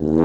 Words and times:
Dámy 0.00 0.16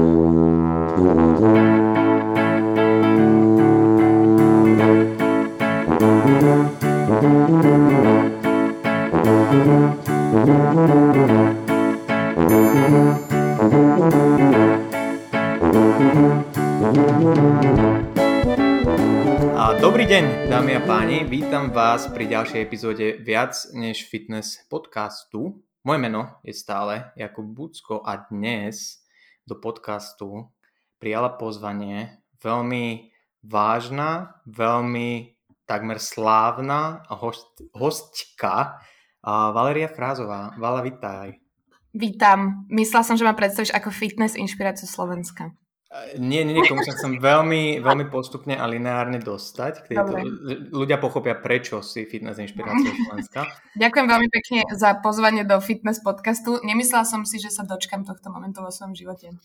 a 20.72 20.80
páni, 20.88 21.28
vítam 21.28 21.68
vás 21.68 22.08
pri 22.08 22.24
ďalšej 22.24 22.60
epizóde 22.64 23.20
Viac 23.20 23.76
než 23.76 24.08
fitness 24.08 24.64
podcastu. 24.72 25.60
Moje 25.84 26.00
meno 26.00 26.40
je 26.40 26.56
stále 26.56 27.12
Jakub 27.12 27.44
Bucko 27.44 28.00
a 28.00 28.24
dnes 28.32 29.05
do 29.46 29.54
podcastu 29.54 30.50
prijala 30.98 31.30
pozvanie 31.38 32.20
veľmi 32.42 33.14
vážna, 33.46 34.42
veľmi 34.50 35.38
takmer 35.66 36.02
slávna 36.02 37.06
host, 37.10 37.62
hostka 37.74 38.82
Valeria 39.26 39.90
Frázová. 39.90 40.54
Vala, 40.58 40.82
vitaj. 40.82 41.38
Vítam. 41.96 42.66
Myslela 42.70 43.02
som, 43.06 43.16
že 43.16 43.24
ma 43.24 43.32
predstavíš 43.32 43.72
ako 43.72 43.90
fitness 43.90 44.36
inšpiráciu 44.36 44.86
Slovenska. 44.86 45.54
Nie, 46.18 46.42
nie, 46.42 46.58
nie, 46.58 46.66
sa 46.66 46.98
chcem 46.98 47.22
veľmi, 47.22 47.78
veľmi 47.78 48.10
postupne 48.10 48.58
a 48.58 48.66
lineárne 48.66 49.22
dostať. 49.22 49.86
K 49.86 49.94
tejto, 49.94 50.12
ľudia 50.74 50.98
pochopia, 50.98 51.38
prečo 51.38 51.78
si 51.78 52.02
fitness 52.10 52.42
inšpirácia 52.42 52.90
Slovenska. 53.06 53.46
Ďakujem 53.78 54.06
veľmi 54.10 54.28
pekne 54.28 54.60
za 54.74 54.98
pozvanie 54.98 55.46
do 55.46 55.62
fitness 55.62 56.02
podcastu. 56.02 56.58
Nemyslela 56.66 57.06
som 57.06 57.22
si, 57.22 57.38
že 57.38 57.54
sa 57.54 57.62
dočkam 57.62 58.02
tohto 58.02 58.34
momentu 58.34 58.66
vo 58.66 58.74
svojom 58.74 58.98
živote. 58.98 59.38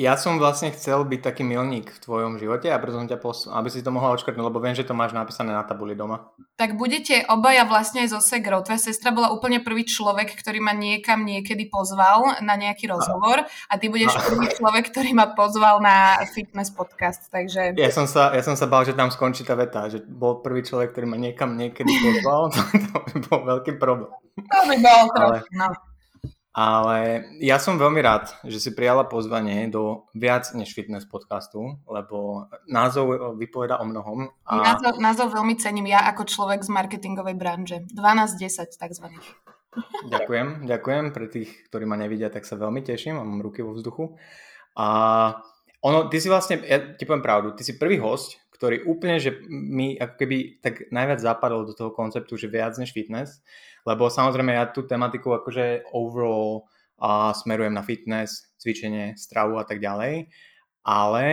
Ja 0.00 0.16
som 0.16 0.40
vlastne 0.40 0.72
chcel 0.72 1.04
byť 1.04 1.20
taký 1.20 1.44
milník 1.44 1.92
v 1.92 2.00
tvojom 2.00 2.40
živote 2.40 2.72
a 2.72 2.80
preto 2.80 2.96
som 2.96 3.04
ťa 3.04 3.20
poslal, 3.20 3.60
aby 3.60 3.68
si 3.68 3.84
to 3.84 3.92
mohla 3.92 4.16
odškrtnúť, 4.16 4.48
lebo 4.48 4.56
viem, 4.56 4.72
že 4.72 4.88
to 4.88 4.96
máš 4.96 5.12
napísané 5.12 5.52
na 5.52 5.60
tabuli 5.60 5.92
doma. 5.92 6.32
Tak 6.56 6.80
budete 6.80 7.28
obaja 7.28 7.68
vlastne 7.68 8.08
aj 8.08 8.16
so 8.16 8.20
Segrou. 8.24 8.64
Tvoja 8.64 8.80
sestra 8.80 9.12
bola 9.12 9.28
úplne 9.28 9.60
prvý 9.60 9.84
človek, 9.84 10.32
ktorý 10.40 10.64
ma 10.64 10.72
niekam 10.72 11.28
niekedy 11.28 11.68
pozval 11.68 12.40
na 12.40 12.56
nejaký 12.56 12.88
rozhovor 12.88 13.44
a 13.44 13.74
ty 13.76 13.92
budeš 13.92 14.16
a... 14.16 14.24
prvý 14.24 14.48
človek, 14.48 14.88
ktorý 14.88 15.12
ma 15.12 15.36
pozval 15.36 15.84
na 15.84 16.24
fitness 16.32 16.72
podcast. 16.72 17.28
Takže... 17.28 17.76
Ja 17.76 17.92
som 17.92 18.08
sa, 18.08 18.32
ja 18.32 18.40
som 18.40 18.56
sa 18.56 18.64
bál, 18.72 18.88
že 18.88 18.96
tam 18.96 19.12
skončí 19.12 19.44
tá 19.44 19.52
veta, 19.52 19.84
že 19.92 20.00
bol 20.00 20.40
prvý 20.40 20.64
človek, 20.64 20.96
ktorý 20.96 21.12
ma 21.12 21.20
niekam 21.20 21.60
niekedy 21.60 21.92
pozval. 22.00 22.48
to, 22.56 22.60
to 22.88 22.96
by 23.04 23.16
bol 23.28 23.40
veľký 23.44 23.76
problém. 23.76 24.08
To 24.48 24.58
by 24.64 24.76
bol 24.80 25.02
trochu, 25.12 25.44
no. 25.60 25.89
Ale 26.50 27.30
ja 27.38 27.62
som 27.62 27.78
veľmi 27.78 28.02
rád, 28.02 28.34
že 28.42 28.58
si 28.58 28.74
prijala 28.74 29.06
pozvanie 29.06 29.70
do 29.70 30.10
viac 30.18 30.50
než 30.50 30.74
fitness 30.74 31.06
podcastu, 31.06 31.78
lebo 31.86 32.50
názov 32.66 33.38
vypoveda 33.38 33.78
o 33.78 33.86
mnohom. 33.86 34.34
A... 34.50 34.74
Názov, 34.74 34.98
názov 34.98 35.28
veľmi 35.30 35.54
cením 35.62 35.86
ja 35.86 36.02
ako 36.10 36.26
človek 36.26 36.66
z 36.66 36.70
marketingovej 36.74 37.38
branže. 37.38 37.86
12-10 37.94 38.66
takzvaných. 38.82 39.26
Ďakujem, 40.10 40.66
ďakujem. 40.66 41.04
Pre 41.14 41.26
tých, 41.30 41.50
ktorí 41.70 41.86
ma 41.86 41.94
nevidia, 41.94 42.34
tak 42.34 42.42
sa 42.42 42.58
veľmi 42.58 42.82
teším 42.82 43.22
mám 43.22 43.38
ruky 43.38 43.62
vo 43.62 43.78
vzduchu. 43.78 44.18
A 44.74 44.86
ono, 45.86 46.10
ty 46.10 46.18
si 46.18 46.26
vlastne, 46.26 46.58
ja 46.66 46.82
ti 46.98 47.06
poviem 47.06 47.22
pravdu, 47.22 47.54
ty 47.54 47.62
si 47.62 47.78
prvý 47.78 48.02
host, 48.02 48.42
ktorý 48.58 48.84
úplne, 48.90 49.22
že 49.22 49.38
mi 49.48 49.96
ako 49.96 50.14
keby 50.20 50.36
tak 50.60 50.90
najviac 50.90 51.22
zapadol 51.22 51.64
do 51.64 51.72
toho 51.72 51.94
konceptu, 51.94 52.34
že 52.36 52.50
viac 52.50 52.74
než 52.76 52.90
fitness 52.90 53.40
lebo 53.86 54.12
samozrejme 54.12 54.52
ja 54.52 54.68
tú 54.68 54.84
tematiku 54.84 55.36
akože 55.36 55.90
overall 55.94 56.68
a 57.00 57.32
smerujem 57.32 57.72
na 57.72 57.80
fitness, 57.80 58.52
cvičenie, 58.60 59.16
stravu 59.16 59.56
a 59.56 59.64
tak 59.64 59.80
ďalej, 59.80 60.28
ale 60.84 61.24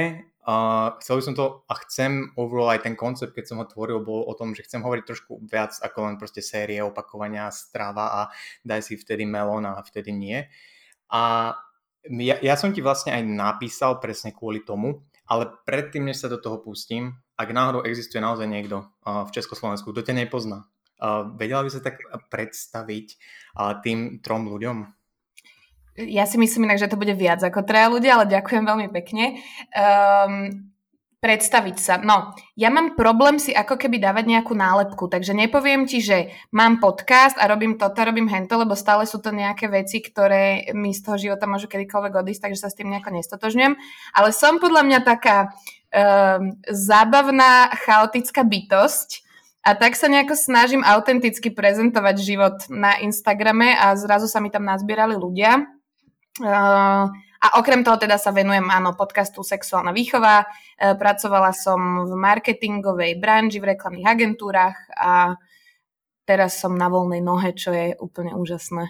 uh, 0.48 0.96
chcel 1.04 1.20
by 1.20 1.24
som 1.28 1.36
to 1.36 1.46
a 1.68 1.74
chcem 1.84 2.32
overall 2.40 2.72
aj 2.72 2.88
ten 2.88 2.96
koncept, 2.96 3.36
keď 3.36 3.46
som 3.52 3.60
ho 3.60 3.68
tvoril, 3.68 4.00
bol 4.00 4.24
o 4.24 4.34
tom, 4.34 4.56
že 4.56 4.64
chcem 4.64 4.80
hovoriť 4.80 5.04
trošku 5.04 5.44
viac 5.44 5.76
ako 5.84 6.08
len 6.08 6.16
proste 6.16 6.40
série 6.40 6.80
opakovania 6.80 7.52
strava 7.52 8.06
a 8.08 8.22
daj 8.64 8.80
si 8.80 8.94
vtedy 8.96 9.28
melón 9.28 9.68
a 9.68 9.84
vtedy 9.84 10.16
nie. 10.16 10.40
A 11.12 11.52
ja, 12.08 12.36
ja 12.40 12.56
som 12.56 12.72
ti 12.72 12.80
vlastne 12.80 13.12
aj 13.12 13.24
napísal 13.28 14.00
presne 14.00 14.32
kvôli 14.32 14.64
tomu, 14.64 15.04
ale 15.28 15.52
predtým, 15.68 16.08
než 16.08 16.24
sa 16.24 16.32
do 16.32 16.40
toho 16.40 16.64
pustím, 16.64 17.20
ak 17.36 17.52
náhodou 17.52 17.84
existuje 17.84 18.24
naozaj 18.24 18.48
niekto 18.48 18.88
uh, 19.04 19.28
v 19.28 19.34
Československu, 19.36 19.92
kto 19.92 20.08
ťa 20.08 20.16
nepozná, 20.16 20.64
vedela 21.38 21.62
by 21.62 21.70
sa 21.70 21.82
tak 21.82 22.02
predstaviť 22.34 23.08
uh, 23.58 23.78
tým 23.82 24.20
trom 24.22 24.50
ľuďom? 24.50 24.78
Ja 25.98 26.30
si 26.30 26.38
myslím 26.38 26.70
inak, 26.70 26.78
že 26.78 26.94
to 26.94 27.02
bude 27.02 27.14
viac 27.18 27.42
ako 27.42 27.66
traja 27.66 27.90
ľudia, 27.90 28.22
ale 28.22 28.30
ďakujem 28.30 28.70
veľmi 28.70 28.88
pekne. 28.94 29.42
Um, 29.74 30.70
predstaviť 31.18 31.78
sa. 31.82 31.98
No, 31.98 32.38
ja 32.54 32.70
mám 32.70 32.94
problém 32.94 33.42
si 33.42 33.50
ako 33.50 33.82
keby 33.82 33.98
dávať 33.98 34.30
nejakú 34.30 34.54
nálepku, 34.54 35.10
takže 35.10 35.34
nepoviem 35.34 35.90
ti, 35.90 35.98
že 35.98 36.30
mám 36.54 36.78
podcast 36.78 37.34
a 37.42 37.50
robím 37.50 37.82
toto, 37.82 38.06
robím 38.06 38.30
hento, 38.30 38.54
lebo 38.54 38.78
stále 38.78 39.10
sú 39.10 39.18
to 39.18 39.34
nejaké 39.34 39.66
veci, 39.66 39.98
ktoré 40.06 40.70
mi 40.78 40.94
z 40.94 41.02
toho 41.02 41.18
života 41.18 41.50
môžu 41.50 41.66
kedykoľvek 41.66 42.14
odísť, 42.22 42.42
takže 42.46 42.62
sa 42.62 42.70
s 42.70 42.78
tým 42.78 42.94
nejako 42.94 43.18
nestotožňujem. 43.18 43.74
Ale 44.14 44.30
som 44.30 44.62
podľa 44.62 44.86
mňa 44.86 45.00
taká 45.02 45.38
um, 45.50 46.54
zábavná, 46.70 47.74
chaotická 47.82 48.46
bytosť, 48.46 49.27
a 49.68 49.76
tak 49.76 50.00
sa 50.00 50.08
nejako 50.08 50.40
snažím 50.40 50.80
autenticky 50.80 51.52
prezentovať 51.52 52.16
život 52.24 52.56
na 52.72 53.04
Instagrame 53.04 53.76
a 53.76 53.92
zrazu 54.00 54.32
sa 54.32 54.40
mi 54.40 54.48
tam 54.48 54.64
nazbierali 54.64 55.20
ľudia. 55.20 55.68
Uh, 56.40 57.12
a 57.38 57.48
okrem 57.60 57.84
toho 57.84 58.00
teda 58.00 58.16
sa 58.16 58.32
venujem, 58.32 58.64
áno, 58.72 58.96
podcastu 58.96 59.44
Sexuálna 59.44 59.92
výchova. 59.92 60.48
Uh, 60.48 60.96
pracovala 60.96 61.52
som 61.52 62.08
v 62.08 62.16
marketingovej 62.16 63.20
branži, 63.20 63.60
v 63.60 63.76
reklamných 63.76 64.08
agentúrach 64.08 64.80
a 64.96 65.36
teraz 66.24 66.64
som 66.64 66.72
na 66.80 66.88
voľnej 66.88 67.20
nohe, 67.20 67.52
čo 67.52 67.76
je 67.76 67.92
úplne 68.00 68.40
úžasné. 68.40 68.88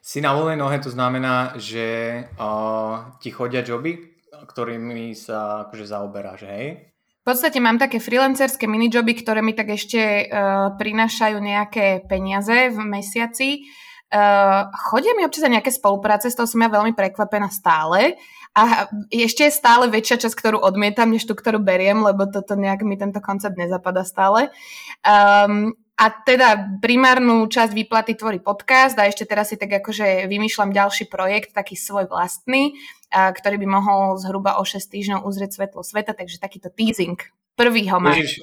Si 0.00 0.24
na 0.24 0.32
voľnej 0.32 0.56
nohe, 0.56 0.80
to 0.80 0.88
znamená, 0.88 1.60
že 1.60 2.24
uh, 2.40 3.20
ti 3.20 3.28
chodia 3.28 3.60
joby, 3.60 4.00
ktorými 4.48 5.12
sa 5.12 5.68
akože 5.68 5.84
zaoberáš, 5.84 6.48
hej? 6.48 6.89
Podstate 7.30 7.62
mám 7.62 7.78
také 7.78 8.02
freelancerské 8.02 8.66
minijoby, 8.66 9.22
ktoré 9.22 9.38
mi 9.38 9.54
tak 9.54 9.70
ešte 9.70 10.26
uh, 10.26 10.74
prinášajú 10.74 11.38
nejaké 11.38 12.02
peniaze 12.10 12.74
v 12.74 12.78
mesiaci. 12.82 13.70
Uh, 14.10 14.66
chodia 14.90 15.14
mi 15.14 15.22
občas 15.22 15.46
nejaké 15.46 15.70
spolupráce, 15.70 16.26
z 16.26 16.34
toho 16.34 16.50
som 16.50 16.58
ja 16.58 16.66
veľmi 16.66 16.90
prekvapená 16.90 17.46
stále. 17.54 18.18
A 18.58 18.90
ešte 19.14 19.46
je 19.46 19.54
stále 19.54 19.86
väčšia 19.86 20.26
časť, 20.26 20.34
ktorú 20.34 20.58
odmietam, 20.58 21.14
než 21.14 21.22
tú, 21.22 21.38
ktorú 21.38 21.62
beriem, 21.62 22.02
lebo 22.02 22.26
toto 22.26 22.58
nejak 22.58 22.82
mi 22.82 22.98
tento 22.98 23.22
koncept 23.22 23.54
nezapada 23.54 24.02
stále. 24.02 24.50
Um, 25.06 25.78
a 26.00 26.08
teda 26.08 26.80
primárnu 26.80 27.44
časť 27.44 27.76
výplaty 27.76 28.16
tvorí 28.16 28.40
podcast 28.40 28.96
a 28.96 29.04
ešte 29.04 29.28
teraz 29.28 29.52
si 29.52 29.60
tak 29.60 29.84
akože 29.84 30.24
vymýšľam 30.32 30.72
ďalší 30.72 31.12
projekt, 31.12 31.52
taký 31.52 31.76
svoj 31.76 32.08
vlastný, 32.08 32.80
a, 33.12 33.28
ktorý 33.28 33.60
by 33.60 33.68
mohol 33.68 34.16
zhruba 34.16 34.56
o 34.56 34.64
6 34.64 34.80
týždňov 34.80 35.28
uzrieť 35.28 35.60
svetlo 35.60 35.84
sveta, 35.84 36.16
takže 36.16 36.40
takýto 36.40 36.72
teasing. 36.72 37.20
Prvý 37.52 37.84
ho 37.92 38.00
máš. 38.00 38.40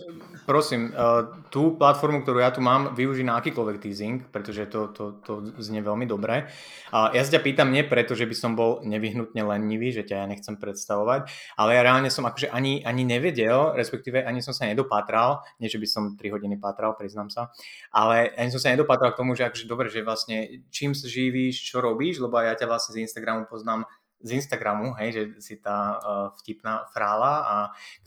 Prosím, 0.47 0.95
uh, 0.95 1.43
tú 1.51 1.75
platformu, 1.75 2.23
ktorú 2.23 2.39
ja 2.39 2.55
tu 2.55 2.63
mám, 2.63 2.95
využij 2.95 3.27
na 3.27 3.35
akýkoľvek 3.35 3.83
teasing, 3.83 4.31
pretože 4.31 4.71
to, 4.71 4.95
to, 4.95 5.19
to 5.19 5.43
znie 5.59 5.83
veľmi 5.83 6.07
dobre. 6.07 6.47
Ja 6.87 7.19
sa 7.19 7.35
ťa 7.35 7.43
pýtam 7.43 7.67
nie 7.67 7.83
preto, 7.83 8.15
že 8.15 8.23
by 8.23 8.31
som 8.31 8.55
bol 8.55 8.79
nevyhnutne 8.87 9.43
lenivý, 9.43 9.91
že 9.91 10.07
ťa 10.07 10.23
ja 10.23 10.25
nechcem 10.25 10.55
predstavovať, 10.55 11.27
ale 11.59 11.69
ja 11.75 11.81
reálne 11.83 12.07
som 12.07 12.23
akože 12.23 12.47
ani, 12.47 12.79
ani 12.87 13.03
nevedel, 13.03 13.75
respektíve 13.75 14.23
ani 14.23 14.39
som 14.39 14.55
sa 14.55 14.71
nedopátral, 14.71 15.43
nie 15.59 15.67
že 15.67 15.83
by 15.83 15.87
som 15.87 16.03
3 16.15 16.23
hodiny 16.31 16.55
pátral, 16.55 16.95
priznám 16.95 17.27
sa, 17.27 17.51
ale 17.91 18.31
ani 18.39 18.47
som 18.47 18.63
sa 18.63 18.71
nedopátral 18.71 19.11
k 19.11 19.19
tomu, 19.19 19.35
že 19.35 19.51
akože 19.51 19.67
dobre, 19.67 19.91
že 19.91 19.99
vlastne 19.99 20.63
čím 20.71 20.95
sa 20.95 21.11
živíš, 21.11 21.59
čo 21.59 21.83
robíš, 21.83 22.23
lebo 22.23 22.39
ja 22.39 22.55
ťa 22.55 22.71
vlastne 22.71 22.95
z 22.95 23.03
Instagramu 23.03 23.51
poznám 23.51 23.83
z 24.21 24.29
Instagramu, 24.41 24.97
hej, 24.97 25.09
že 25.13 25.23
si 25.39 25.55
tá 25.61 25.97
uh, 25.97 26.01
vtipná 26.41 26.89
frála, 26.89 27.33
a, 27.45 27.57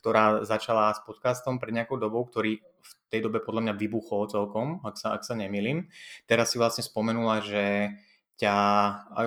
ktorá 0.03 0.43
začala 0.43 0.91
s 0.91 1.01
podcastom 1.07 1.63
pred 1.63 1.71
nejakou 1.71 2.03
dobou, 2.03 2.27
ktorý 2.27 2.59
v 2.61 2.93
tej 3.13 3.21
dobe 3.27 3.39
podľa 3.43 3.71
mňa 3.71 3.75
vybuchol 3.79 4.27
celkom, 4.27 4.83
ak 4.83 4.99
sa, 4.99 5.15
ak 5.15 5.23
sa 5.23 5.39
nemýlim. 5.39 5.87
Teraz 6.27 6.55
si 6.55 6.57
vlastne 6.59 6.83
spomenula, 6.83 7.43
že 7.43 7.95
ťa, 8.41 8.57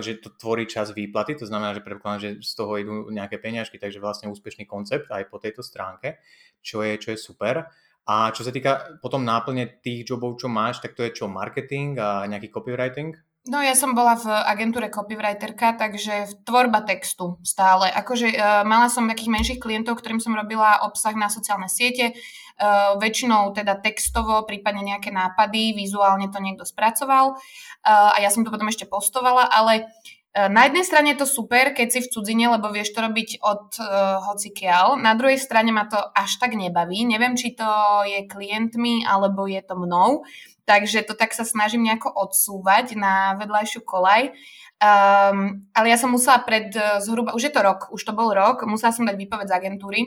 že 0.02 0.18
to 0.18 0.34
tvorí 0.34 0.66
čas 0.66 0.90
výplaty, 0.90 1.38
to 1.38 1.46
znamená, 1.46 1.78
že 1.78 1.86
predpokladám, 1.86 2.20
že 2.20 2.32
z 2.42 2.54
toho 2.58 2.82
idú 2.82 2.94
nejaké 3.14 3.38
peňažky, 3.38 3.78
takže 3.78 4.02
vlastne 4.02 4.34
úspešný 4.34 4.66
koncept 4.66 5.06
aj 5.14 5.30
po 5.30 5.38
tejto 5.38 5.62
stránke, 5.62 6.18
čo 6.66 6.82
je, 6.82 6.98
čo 6.98 7.14
je 7.14 7.20
super. 7.22 7.70
A 8.04 8.34
čo 8.36 8.44
sa 8.44 8.52
týka 8.52 9.00
potom 9.00 9.24
náplne 9.24 9.80
tých 9.80 10.04
jobov, 10.04 10.36
čo 10.42 10.50
máš, 10.50 10.82
tak 10.84 10.98
to 10.98 11.06
je 11.06 11.14
čo, 11.14 11.30
marketing 11.30 11.96
a 12.02 12.26
nejaký 12.28 12.52
copywriting? 12.52 13.16
No 13.44 13.60
ja 13.60 13.76
som 13.76 13.92
bola 13.92 14.16
v 14.16 14.32
agentúre 14.32 14.88
copywriterka, 14.88 15.76
takže 15.76 16.32
tvorba 16.48 16.80
textu 16.80 17.44
stále. 17.44 17.92
Akože 17.92 18.32
uh, 18.32 18.64
mala 18.64 18.88
som 18.88 19.04
takých 19.04 19.36
menších 19.36 19.60
klientov, 19.60 20.00
ktorým 20.00 20.24
som 20.24 20.32
robila 20.32 20.80
obsah 20.88 21.12
na 21.12 21.28
sociálne 21.28 21.68
siete, 21.68 22.16
uh, 22.16 22.96
väčšinou 22.96 23.52
teda 23.52 23.84
textovo, 23.84 24.48
prípadne 24.48 24.88
nejaké 24.88 25.12
nápady, 25.12 25.76
vizuálne 25.76 26.32
to 26.32 26.40
niekto 26.40 26.64
spracoval 26.64 27.36
uh, 27.36 28.16
a 28.16 28.18
ja 28.24 28.32
som 28.32 28.48
to 28.48 28.54
potom 28.54 28.72
ešte 28.72 28.88
postovala, 28.88 29.52
ale 29.52 29.92
na 30.34 30.66
jednej 30.66 30.82
strane 30.82 31.14
je 31.14 31.22
to 31.22 31.30
super, 31.30 31.78
keď 31.78 31.88
si 31.94 32.00
v 32.02 32.10
cudzine, 32.10 32.50
lebo 32.50 32.74
vieš 32.74 32.90
to 32.98 33.06
robiť 33.06 33.38
od 33.46 33.78
uh, 33.78 34.18
hocikiaľ. 34.34 34.98
Na 34.98 35.14
druhej 35.14 35.38
strane 35.38 35.70
ma 35.70 35.86
to 35.86 36.02
až 36.02 36.42
tak 36.42 36.58
nebaví. 36.58 37.06
Neviem, 37.06 37.38
či 37.38 37.54
to 37.54 37.70
je 38.10 38.26
klientmi, 38.26 39.06
alebo 39.06 39.46
je 39.46 39.62
to 39.62 39.78
mnou. 39.78 40.26
Takže 40.66 41.06
to 41.06 41.14
tak 41.14 41.38
sa 41.38 41.46
snažím 41.46 41.86
nejako 41.86 42.10
odsúvať 42.10 42.98
na 42.98 43.38
vedľajšiu 43.38 43.86
kolaj. 43.86 44.34
Um, 44.82 45.70
ale 45.78 45.94
ja 45.94 46.02
som 46.02 46.10
musela 46.10 46.42
pred 46.42 46.74
zhruba, 47.06 47.38
už 47.38 47.48
je 47.48 47.54
to 47.54 47.62
rok, 47.62 47.94
už 47.94 48.02
to 48.02 48.12
bol 48.18 48.34
rok, 48.34 48.66
musela 48.66 48.90
som 48.90 49.06
dať 49.06 49.16
výpoveď 49.16 49.48
z 49.48 49.56
agentúry, 49.56 50.00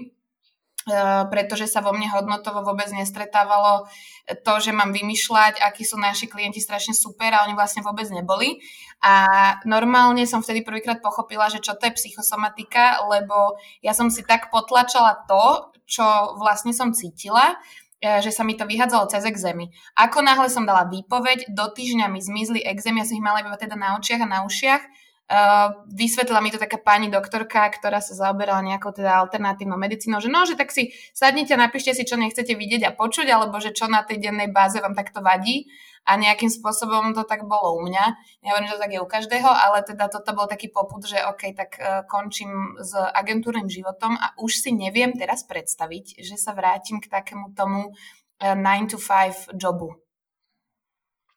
uh, 0.91 1.31
pretože 1.31 1.71
sa 1.71 1.81
vo 1.87 1.95
mne 1.95 2.11
hodnotovo 2.11 2.67
vôbec 2.67 2.91
nestretávalo 2.91 3.87
to, 4.27 4.55
že 4.59 4.75
mám 4.75 4.91
vymýšľať, 4.91 5.63
akí 5.63 5.87
sú 5.87 5.95
naši 6.01 6.27
klienti 6.27 6.59
strašne 6.59 6.99
super 6.99 7.31
a 7.31 7.47
oni 7.47 7.55
vlastne 7.55 7.87
vôbec 7.87 8.11
neboli. 8.11 8.59
A 9.05 9.55
normálne 9.63 10.27
som 10.27 10.43
vtedy 10.43 10.67
prvýkrát 10.67 10.99
pochopila, 10.99 11.47
že 11.47 11.63
čo 11.63 11.79
to 11.79 11.87
je 11.87 11.95
psychosomatika, 11.95 13.07
lebo 13.07 13.55
ja 13.85 13.95
som 13.95 14.11
si 14.11 14.27
tak 14.27 14.51
potlačala 14.51 15.27
to, 15.31 15.71
čo 15.87 16.03
vlastne 16.43 16.75
som 16.75 16.91
cítila, 16.91 17.55
E, 17.97 18.21
že 18.21 18.29
sa 18.29 18.45
mi 18.45 18.53
to 18.53 18.69
vyhádzalo 18.69 19.09
cez 19.09 19.25
exémy. 19.25 19.73
Ako 19.97 20.21
náhle 20.21 20.53
som 20.53 20.69
dala 20.69 20.85
výpoveď, 20.85 21.49
do 21.49 21.65
týždňa 21.73 22.13
mi 22.13 22.21
zmizli 22.21 22.61
exémy, 22.61 23.01
ja 23.01 23.09
som 23.09 23.17
ich 23.17 23.25
mala 23.25 23.41
iba 23.41 23.57
teda 23.57 23.73
na 23.73 23.97
očiach 23.97 24.21
a 24.21 24.29
na 24.29 24.39
ušiach. 24.45 24.83
Uh, 25.27 25.83
vysvetlila 25.91 26.39
mi 26.39 26.55
to 26.55 26.59
taká 26.63 26.79
pani 26.79 27.11
doktorka, 27.11 27.67
ktorá 27.75 27.99
sa 27.99 28.15
zaoberala 28.15 28.63
nejakou 28.63 28.95
teda 28.95 29.19
alternatívnou 29.27 29.75
medicínou, 29.75 30.23
že 30.23 30.31
no, 30.31 30.47
že 30.47 30.55
tak 30.55 30.71
si 30.71 30.95
sadnite 31.19 31.59
a 31.59 31.67
napíšte 31.67 31.99
si, 31.99 32.07
čo 32.07 32.15
nechcete 32.15 32.55
vidieť 32.55 32.87
a 32.87 32.95
počuť, 32.95 33.27
alebo 33.27 33.59
že 33.59 33.75
čo 33.75 33.91
na 33.91 34.07
tej 34.07 34.23
dennej 34.23 34.55
báze 34.55 34.79
vám 34.79 34.95
takto 34.95 35.27
vadí 35.27 35.67
a 36.07 36.15
nejakým 36.15 36.47
spôsobom 36.47 37.11
to 37.11 37.27
tak 37.27 37.43
bolo 37.43 37.75
u 37.75 37.83
mňa. 37.83 38.15
Nehovorím, 38.47 38.71
že 38.71 38.75
to 38.79 38.83
tak 38.87 38.95
je 38.95 39.03
u 39.03 39.09
každého, 39.11 39.51
ale 39.51 39.83
teda 39.83 40.07
toto 40.07 40.31
bol 40.31 40.47
taký 40.47 40.71
poput, 40.71 41.03
že 41.03 41.19
OK, 41.27 41.51
tak 41.59 41.71
uh, 41.83 42.07
končím 42.07 42.79
s 42.79 42.95
agentúrnym 42.95 43.67
životom 43.67 44.15
a 44.15 44.31
už 44.39 44.63
si 44.63 44.71
neviem 44.71 45.11
teraz 45.19 45.43
predstaviť, 45.43 46.23
že 46.23 46.39
sa 46.39 46.55
vrátim 46.55 47.03
k 47.03 47.11
takému 47.11 47.51
tomu 47.59 47.91
uh, 47.91 48.55
9 48.55 48.95
to 48.95 49.03
5 49.03 49.59
jobu. 49.59 50.06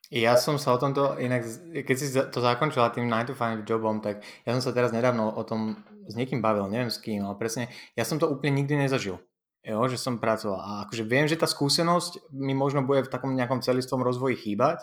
Ja 0.10 0.34
som 0.42 0.58
sa 0.58 0.74
o 0.74 0.82
tomto, 0.82 1.22
inak 1.22 1.46
keď 1.86 1.96
si 1.96 2.10
to 2.10 2.40
zakončila 2.42 2.90
tým 2.90 3.06
9 3.06 3.30
to 3.30 3.36
5 3.38 3.62
jobom, 3.62 4.02
tak 4.02 4.26
ja 4.42 4.58
som 4.58 4.62
sa 4.62 4.74
teraz 4.74 4.90
nedávno 4.90 5.30
o 5.30 5.44
tom 5.46 5.86
s 6.10 6.18
niekým 6.18 6.42
bavil, 6.42 6.66
neviem 6.66 6.90
s 6.90 6.98
kým, 6.98 7.22
ale 7.22 7.38
presne, 7.38 7.70
ja 7.94 8.02
som 8.02 8.18
to 8.18 8.26
úplne 8.26 8.58
nikdy 8.58 8.74
nezažil 8.74 9.22
jo, 9.70 9.80
že 9.92 9.98
som 10.00 10.18
pracoval. 10.18 10.60
A 10.60 10.70
akože 10.88 11.04
viem, 11.04 11.28
že 11.28 11.40
tá 11.40 11.46
skúsenosť 11.46 12.32
mi 12.32 12.56
možno 12.56 12.84
bude 12.84 13.06
v 13.06 13.12
takom 13.12 13.36
nejakom 13.36 13.60
celistvom 13.60 14.02
rozvoji 14.02 14.40
chýbať, 14.40 14.82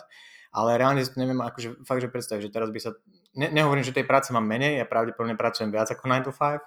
ale 0.53 0.77
reálne 0.79 1.03
si 1.03 1.11
neviem 1.17 1.41
akože 1.41 1.83
fakt, 1.83 2.01
že 2.01 2.09
predstaviť, 2.09 2.41
že 2.47 2.53
teraz 2.53 2.69
by 2.71 2.79
sa, 2.79 2.91
ne, 3.35 3.51
nehovorím, 3.51 3.83
že 3.83 3.93
tej 3.93 4.07
práce 4.07 4.31
mám 4.31 4.45
menej, 4.45 4.79
ja 4.79 4.85
pravdepodobne 4.87 5.35
pracujem 5.35 5.73
viac 5.73 5.89
ako 5.91 6.07
9 6.07 6.29
to 6.29 6.33
5, 6.33 6.63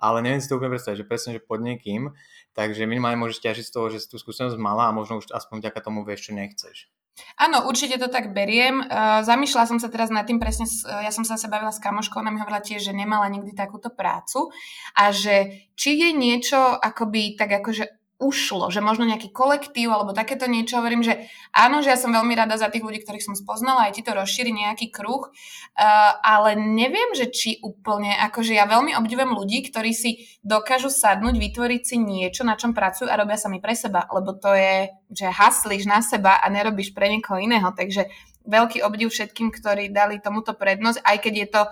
ale 0.00 0.18
neviem 0.24 0.40
si 0.40 0.48
to 0.48 0.56
úplne 0.56 0.72
predstaviť, 0.72 1.04
že 1.04 1.06
presne, 1.06 1.30
že 1.36 1.40
pod 1.44 1.60
niekým, 1.60 2.10
takže 2.56 2.88
minimálne 2.88 3.20
môžeš 3.20 3.44
ťažiť 3.44 3.64
z 3.68 3.72
toho, 3.72 3.86
že 3.92 4.00
si 4.02 4.08
tú 4.08 4.16
skúsenosť 4.16 4.56
mala 4.56 4.88
a 4.88 4.96
možno 4.96 5.20
už 5.20 5.30
aspoň 5.30 5.62
vďaka 5.62 5.78
tomu 5.84 6.02
vieš, 6.02 6.28
čo 6.28 6.32
nechceš. 6.32 6.88
Áno, 7.36 7.68
určite 7.68 8.00
to 8.00 8.08
tak 8.08 8.32
beriem. 8.32 8.80
Uh, 8.80 9.20
zamýšľala 9.22 9.66
som 9.68 9.78
sa 9.78 9.92
teraz 9.92 10.08
nad 10.08 10.24
tým 10.24 10.40
presne, 10.40 10.64
uh, 10.64 11.04
ja 11.04 11.12
som 11.12 11.22
sa 11.22 11.36
zase 11.36 11.52
bavila 11.52 11.70
s 11.70 11.82
kamoškou, 11.82 12.20
ona 12.20 12.32
mi 12.32 12.40
hovorila 12.40 12.64
tiež, 12.64 12.90
že 12.90 12.96
nemala 12.96 13.28
nikdy 13.28 13.52
takúto 13.52 13.92
prácu 13.92 14.50
a 14.96 15.12
že 15.12 15.68
či 15.76 16.00
je 16.00 16.10
niečo 16.16 16.58
akoby 16.58 17.36
tak 17.36 17.60
akože 17.60 17.99
ušlo, 18.20 18.68
že 18.68 18.84
možno 18.84 19.08
nejaký 19.08 19.32
kolektív 19.32 19.96
alebo 19.96 20.12
takéto 20.12 20.44
niečo, 20.44 20.76
hovorím, 20.76 21.00
že 21.00 21.26
áno, 21.56 21.80
že 21.80 21.88
ja 21.88 21.98
som 21.98 22.12
veľmi 22.12 22.36
rada 22.36 22.60
za 22.60 22.68
tých 22.68 22.84
ľudí, 22.84 23.00
ktorých 23.00 23.24
som 23.24 23.34
spoznala, 23.34 23.88
aj 23.88 23.96
ti 23.96 24.02
to 24.04 24.12
rozšíri 24.12 24.52
nejaký 24.52 24.92
kruh, 24.92 25.24
uh, 25.24 26.12
ale 26.20 26.54
neviem, 26.54 27.16
že 27.16 27.32
či 27.32 27.56
úplne, 27.64 28.12
akože 28.30 28.52
ja 28.52 28.68
veľmi 28.68 28.92
obdivujem 29.00 29.32
ľudí, 29.32 29.64
ktorí 29.72 29.96
si 29.96 30.28
dokážu 30.44 30.92
sadnúť, 30.92 31.40
vytvoriť 31.40 31.82
si 31.82 31.96
niečo, 31.96 32.44
na 32.44 32.60
čom 32.60 32.76
pracujú 32.76 33.08
a 33.08 33.16
robia 33.16 33.40
sami 33.40 33.58
pre 33.64 33.72
seba, 33.72 34.04
lebo 34.12 34.36
to 34.36 34.52
je, 34.52 34.92
že 35.10 35.26
haslíš 35.26 35.88
na 35.88 36.04
seba 36.04 36.36
a 36.36 36.46
nerobíš 36.52 36.92
pre 36.92 37.08
niekoho 37.08 37.40
iného, 37.40 37.72
takže 37.72 38.12
veľký 38.44 38.84
obdiv 38.84 39.08
všetkým, 39.08 39.48
ktorí 39.48 39.88
dali 39.88 40.20
tomuto 40.20 40.52
prednosť, 40.52 41.00
aj 41.00 41.16
keď 41.24 41.34
je 41.34 41.48
to 41.48 41.62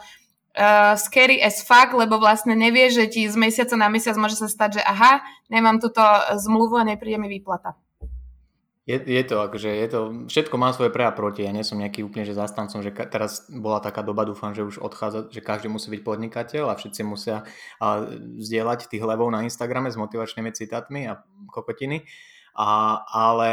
uh, 0.58 0.98
scary 0.98 1.38
as 1.38 1.62
fuck, 1.62 1.94
lebo 1.94 2.18
vlastne 2.18 2.58
nevie, 2.58 2.90
že 2.90 3.06
ti 3.06 3.24
z 3.30 3.38
mesiaca 3.38 3.78
na 3.78 3.86
mesiac 3.86 4.18
môže 4.18 4.34
sa 4.34 4.50
stať, 4.50 4.78
že 4.78 4.82
aha, 4.82 5.22
nemám 5.46 5.78
túto 5.78 6.02
zmluvu 6.34 6.76
a 6.76 6.84
nepríde 6.84 7.22
mi 7.22 7.30
výplata. 7.30 7.78
Je, 8.88 8.96
je 8.96 9.20
to, 9.20 9.44
akože 9.44 9.68
je 9.68 9.88
to, 9.92 10.00
všetko 10.32 10.56
má 10.56 10.72
svoje 10.72 10.88
pre 10.88 11.04
a 11.04 11.12
proti. 11.12 11.44
Ja 11.44 11.52
nie 11.52 11.60
som 11.60 11.76
nejaký 11.76 12.08
úplne 12.08 12.24
že 12.24 12.32
zastancom, 12.32 12.80
že 12.80 12.88
ka, 12.88 13.04
teraz 13.04 13.44
bola 13.52 13.84
taká 13.84 14.00
doba, 14.00 14.24
dúfam, 14.24 14.56
že 14.56 14.64
už 14.64 14.80
odchádza, 14.80 15.28
že 15.28 15.44
každý 15.44 15.68
musí 15.68 15.92
byť 15.92 16.00
podnikateľ 16.00 16.72
a 16.72 16.78
všetci 16.80 17.04
musia 17.04 17.44
a, 17.84 18.08
zdieľať 18.40 18.88
tých 18.88 19.04
levov 19.04 19.28
na 19.28 19.44
Instagrame 19.44 19.92
s 19.92 20.00
motivačnými 20.00 20.56
citátmi 20.56 21.04
a 21.04 21.20
kokotiny. 21.52 22.08
A, 22.56 23.04
ale 23.12 23.50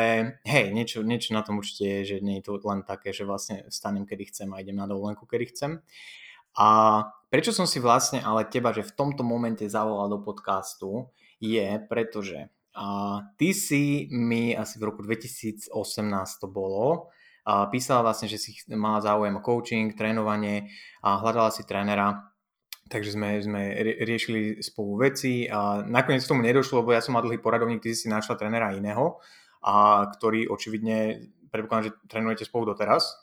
hej, 0.48 0.72
niečo, 0.72 1.04
niečo 1.04 1.36
na 1.36 1.44
tom 1.44 1.60
určite 1.60 1.84
je, 1.84 2.16
že 2.16 2.18
nie 2.24 2.40
je 2.40 2.48
to 2.48 2.56
len 2.64 2.88
také, 2.88 3.12
že 3.12 3.28
vlastne 3.28 3.68
stanem, 3.68 4.08
kedy 4.08 4.32
chcem 4.32 4.48
a 4.56 4.64
idem 4.64 4.80
na 4.80 4.88
dovolenku, 4.88 5.28
kedy 5.28 5.52
chcem. 5.52 5.84
A 6.56 7.04
prečo 7.28 7.52
som 7.52 7.68
si 7.68 7.84
vlastne 7.84 8.24
ale 8.24 8.48
teba, 8.48 8.72
že 8.72 8.88
v 8.88 8.96
tomto 8.96 9.22
momente 9.28 9.68
zavolal 9.68 10.08
do 10.08 10.20
podcastu, 10.24 11.12
je 11.40 11.80
pretože 11.92 12.48
a 12.76 13.20
ty 13.40 13.56
si 13.56 14.12
mi 14.12 14.52
asi 14.52 14.76
v 14.76 14.92
roku 14.92 15.00
2018 15.00 15.72
to 16.44 16.48
bolo, 16.52 17.08
a 17.48 17.72
písala 17.72 18.04
vlastne, 18.04 18.28
že 18.28 18.36
si 18.36 18.52
mala 18.74 19.00
záujem 19.00 19.32
o 19.32 19.40
coaching, 19.40 19.96
trénovanie 19.96 20.68
a 21.00 21.22
hľadala 21.24 21.56
si 21.56 21.64
trénera, 21.64 22.36
takže 22.92 23.16
sme, 23.16 23.40
sme 23.40 23.62
riešili 24.04 24.60
spolu 24.60 25.08
veci 25.08 25.48
a 25.48 25.86
nakoniec 25.88 26.26
k 26.26 26.32
tomu 26.36 26.44
nedošlo, 26.44 26.84
lebo 26.84 26.92
ja 26.92 27.00
som 27.00 27.16
mal 27.16 27.24
dlhý 27.24 27.40
poradovník, 27.40 27.80
ty 27.80 27.96
si 27.96 28.12
našla 28.12 28.36
trénera 28.36 28.76
iného, 28.76 29.24
a 29.64 30.10
ktorý 30.12 30.52
očividne, 30.52 31.32
predpokladám, 31.54 31.86
že 31.90 31.96
trénujete 32.12 32.44
spolu 32.50 32.76
doteraz, 32.76 33.14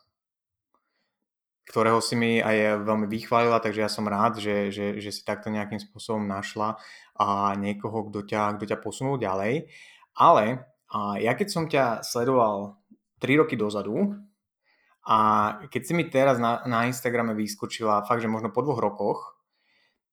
ktorého 1.73 2.05
si 2.05 2.21
mi 2.21 2.37
aj 2.37 2.85
veľmi 2.85 3.09
vychválila, 3.09 3.57
takže 3.57 3.81
ja 3.81 3.89
som 3.89 4.05
rád, 4.05 4.37
že, 4.37 4.69
že, 4.69 5.01
že 5.01 5.09
si 5.09 5.25
takto 5.25 5.49
nejakým 5.49 5.81
spôsobom 5.81 6.21
našla 6.29 6.77
a 7.17 7.57
niekoho, 7.57 8.13
kto 8.13 8.29
ťa, 8.29 8.61
kto 8.61 8.65
ťa 8.69 8.79
posunul 8.85 9.17
ďalej. 9.17 9.73
Ale 10.13 10.69
a 10.93 11.17
ja 11.17 11.33
keď 11.33 11.49
som 11.49 11.65
ťa 11.65 12.05
sledoval 12.05 12.77
3 13.25 13.41
roky 13.41 13.57
dozadu 13.57 14.21
a 15.09 15.17
keď 15.73 15.83
si 15.83 15.93
mi 15.97 16.13
teraz 16.13 16.37
na, 16.37 16.61
na 16.69 16.85
Instagrame 16.85 17.33
vyskočila 17.33 18.05
fakt, 18.05 18.21
že 18.21 18.29
možno 18.29 18.53
po 18.53 18.61
dvoch 18.61 18.77
rokoch, 18.77 19.41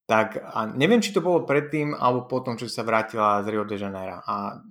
tak 0.08 0.40
a 0.40 0.64
neviem, 0.64 1.04
či 1.04 1.12
to 1.12 1.20
bolo 1.20 1.44
predtým 1.44 1.92
alebo 1.92 2.26
potom, 2.26 2.56
čo 2.56 2.72
sa 2.72 2.88
vrátila 2.88 3.44
z 3.44 3.52
Rio 3.52 3.68
de 3.68 3.76
Janeiro. 3.76 4.24
A 4.24 4.64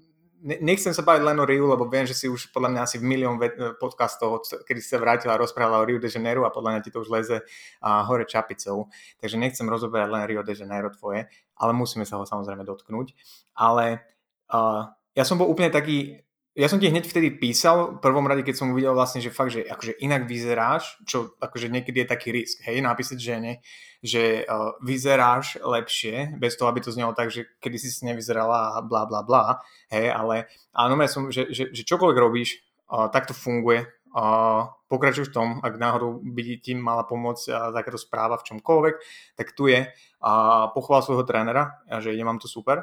nechcem 0.43 0.95
sa 0.95 1.03
baviť 1.03 1.23
len 1.23 1.39
o 1.43 1.45
Riu, 1.47 1.67
lebo 1.67 1.91
viem, 1.91 2.07
že 2.07 2.15
si 2.15 2.27
už 2.31 2.55
podľa 2.55 2.71
mňa 2.71 2.81
asi 2.87 2.97
v 3.03 3.09
milión 3.11 3.35
podcastov, 3.79 4.47
kedy 4.63 4.79
si 4.79 4.89
sa 4.91 5.03
vrátila 5.03 5.35
a 5.35 5.43
rozprávala 5.43 5.83
o 5.83 5.87
Rio 5.89 5.99
de 5.99 6.07
Janeiro 6.07 6.47
a 6.47 6.55
podľa 6.55 6.79
mňa 6.79 6.85
ti 6.85 6.91
to 6.95 7.03
už 7.03 7.11
leze 7.11 7.43
a 7.83 8.07
hore 8.07 8.23
čapicou. 8.23 8.87
Takže 9.19 9.37
nechcem 9.41 9.67
rozoberať 9.67 10.09
len 10.11 10.23
Rio 10.29 10.43
de 10.47 10.55
Janeiro 10.55 10.95
tvoje, 10.95 11.27
ale 11.59 11.73
musíme 11.75 12.07
sa 12.07 12.21
ho 12.21 12.25
samozrejme 12.25 12.63
dotknúť. 12.63 13.19
Ale 13.59 14.07
uh, 14.55 14.87
ja 15.19 15.25
som 15.27 15.41
bol 15.41 15.51
úplne 15.51 15.75
taký 15.75 16.23
ja 16.59 16.67
som 16.67 16.83
ti 16.83 16.91
hneď 16.91 17.07
vtedy 17.07 17.39
písal, 17.39 17.97
v 17.97 18.03
prvom 18.03 18.27
rade, 18.27 18.43
keď 18.43 18.59
som 18.59 18.75
uvidel 18.75 18.91
vlastne, 18.91 19.23
že 19.23 19.31
fakt, 19.31 19.55
že 19.55 19.63
akože 19.63 20.03
inak 20.03 20.27
vyzeráš, 20.27 20.99
čo 21.07 21.39
akože 21.39 21.71
niekedy 21.71 22.03
je 22.03 22.11
taký 22.11 22.35
risk, 22.35 22.67
hej, 22.67 22.83
napísať 22.83 23.15
žene, 23.15 23.63
že 24.03 24.43
uh, 24.43 24.75
vyzeráš 24.83 25.63
lepšie, 25.63 26.35
bez 26.35 26.59
toho, 26.59 26.67
aby 26.67 26.83
to 26.83 26.91
znelo 26.91 27.15
tak, 27.15 27.31
že 27.31 27.47
kedy 27.63 27.79
si 27.79 27.95
si 27.95 28.03
nevyzerala 28.11 28.75
a 28.75 28.83
bla 28.83 29.07
bla 29.07 29.23
bla, 29.23 29.63
hej, 29.95 30.11
ale 30.11 30.51
áno, 30.75 30.99
ja 30.99 31.07
som, 31.07 31.31
že, 31.31 31.47
že, 31.55 31.71
že 31.71 31.87
čokoľvek 31.87 32.19
robíš, 32.19 32.59
uh, 32.91 33.07
tak 33.07 33.31
to 33.31 33.39
funguje, 33.39 33.87
uh, 34.19 34.67
pokračuj 34.91 35.31
v 35.31 35.35
tom, 35.39 35.49
ak 35.63 35.79
náhodou 35.79 36.19
by 36.27 36.59
ti 36.59 36.75
mala 36.75 37.07
pomôcť 37.07 37.55
uh, 37.55 37.71
takáto 37.71 38.03
správa 38.03 38.35
v 38.35 38.51
čomkoľvek, 38.51 38.95
tak 39.39 39.55
tu 39.55 39.71
je 39.71 39.87
uh, 39.87 40.67
pochvál 40.75 41.07
svojho 41.07 41.23
trénera, 41.23 41.87
že 42.03 42.11
ide 42.11 42.27
vám 42.27 42.43
to 42.43 42.51
super. 42.51 42.83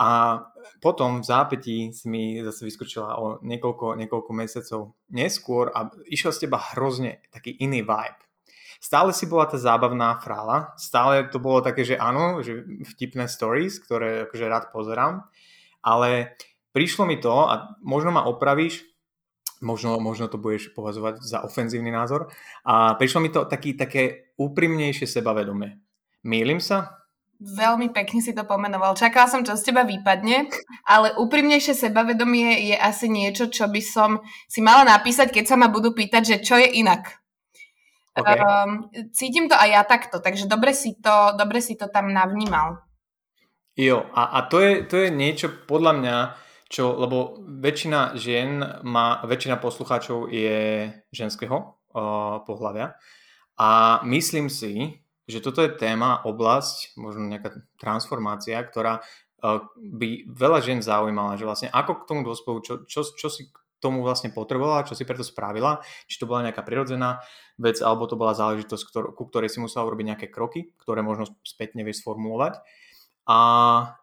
A 0.00 0.40
potom 0.80 1.20
v 1.20 1.28
zápätí 1.28 1.76
si 1.92 2.08
mi 2.08 2.40
zase 2.40 2.64
vyskočila 2.64 3.20
o 3.20 3.36
niekoľko, 3.44 4.00
niekoľko 4.00 4.30
mesiacov 4.32 4.96
neskôr 5.12 5.68
a 5.76 5.92
išiel 6.08 6.32
z 6.32 6.48
teba 6.48 6.56
hrozne 6.72 7.20
taký 7.28 7.52
iný 7.60 7.84
vibe. 7.84 8.24
Stále 8.80 9.12
si 9.12 9.28
bola 9.28 9.44
tá 9.44 9.60
zábavná 9.60 10.16
frála, 10.24 10.72
stále 10.80 11.28
to 11.28 11.36
bolo 11.36 11.60
také, 11.60 11.84
že 11.84 12.00
áno, 12.00 12.40
že 12.40 12.64
vtipné 12.96 13.28
stories, 13.28 13.76
ktoré 13.76 14.24
akože 14.24 14.48
rád 14.48 14.72
pozerám, 14.72 15.28
ale 15.84 16.32
prišlo 16.72 17.04
mi 17.04 17.20
to, 17.20 17.44
a 17.44 17.76
možno 17.84 18.16
ma 18.16 18.24
opravíš, 18.24 18.80
možno, 19.60 20.00
možno 20.00 20.32
to 20.32 20.40
budeš 20.40 20.72
považovať 20.72 21.20
za 21.20 21.44
ofenzívny 21.44 21.92
názor, 21.92 22.32
a 22.64 22.96
prišlo 22.96 23.20
mi 23.20 23.28
to 23.28 23.44
taký, 23.44 23.76
také 23.76 24.32
úprimnejšie 24.40 25.04
sebavedomie. 25.04 25.76
Mýlim 26.24 26.64
sa? 26.64 26.99
Veľmi 27.40 27.88
pekne 27.88 28.20
si 28.20 28.36
to 28.36 28.44
pomenoval. 28.44 28.92
Čakala 28.92 29.24
som, 29.24 29.40
čo 29.40 29.56
z 29.56 29.72
teba 29.72 29.80
vypadne, 29.88 30.52
ale 30.84 31.16
úprimnejšie 31.16 31.72
sebavedomie 31.72 32.68
je 32.68 32.76
asi 32.76 33.08
niečo, 33.08 33.48
čo 33.48 33.64
by 33.64 33.80
som 33.80 34.20
si 34.44 34.60
mala 34.60 34.84
napísať, 34.84 35.32
keď 35.32 35.44
sa 35.48 35.56
ma 35.56 35.72
budú 35.72 35.96
pýtať, 35.96 36.22
že 36.22 36.36
čo 36.44 36.60
je 36.60 36.68
inak. 36.84 37.16
Okay. 38.12 38.36
Um, 38.36 38.92
cítim 39.16 39.48
to 39.48 39.56
aj 39.56 39.68
ja 39.72 39.82
takto, 39.88 40.20
takže 40.20 40.44
dobre 40.44 40.76
si 40.76 41.00
to, 41.00 41.32
dobre 41.40 41.64
si 41.64 41.80
to 41.80 41.88
tam 41.88 42.12
navnímal. 42.12 42.84
Jo, 43.72 44.04
a, 44.12 44.36
a 44.36 44.38
to, 44.44 44.60
je, 44.60 44.84
to 44.84 45.00
je 45.00 45.08
niečo 45.08 45.48
podľa 45.64 45.92
mňa, 45.96 46.16
čo, 46.68 46.92
lebo 46.92 47.40
väčšina 47.40 48.20
žien 48.20 48.60
má, 48.84 49.24
väčšina 49.24 49.56
poslucháčov 49.56 50.28
je 50.28 50.92
ženského 51.08 51.56
uh, 51.56 52.44
pohľavia 52.44 53.00
a 53.56 54.00
myslím 54.04 54.52
si, 54.52 55.00
že 55.30 55.40
toto 55.40 55.62
je 55.62 55.72
téma, 55.72 56.20
oblasť, 56.26 56.98
možno 56.98 57.30
nejaká 57.30 57.62
transformácia, 57.78 58.58
ktorá 58.60 59.00
uh, 59.00 59.64
by 59.78 60.28
veľa 60.28 60.58
žien 60.60 60.80
zaujímala, 60.82 61.38
že 61.38 61.46
vlastne 61.46 61.68
ako 61.70 62.02
k 62.02 62.06
tomu 62.10 62.20
dospejú, 62.26 62.58
čo, 62.60 62.74
čo, 62.84 63.00
čo 63.06 63.28
si 63.30 63.48
tomu 63.80 64.04
vlastne 64.04 64.28
potrebovala, 64.28 64.84
čo 64.84 64.92
si 64.92 65.08
preto 65.08 65.24
spravila, 65.24 65.80
či 66.04 66.20
to 66.20 66.28
bola 66.28 66.44
nejaká 66.44 66.60
prirodzená 66.60 67.24
vec, 67.56 67.80
alebo 67.80 68.04
to 68.04 68.20
bola 68.20 68.36
záležitosť, 68.36 68.82
ktor- 68.92 69.12
ku 69.16 69.24
ktorej 69.24 69.48
si 69.48 69.58
musela 69.58 69.88
urobiť 69.88 70.06
nejaké 70.14 70.26
kroky, 70.28 70.76
ktoré 70.84 71.00
možno 71.00 71.32
spätne 71.42 71.80
vieš 71.80 72.04
sformulovať 72.04 72.60
a 73.24 73.38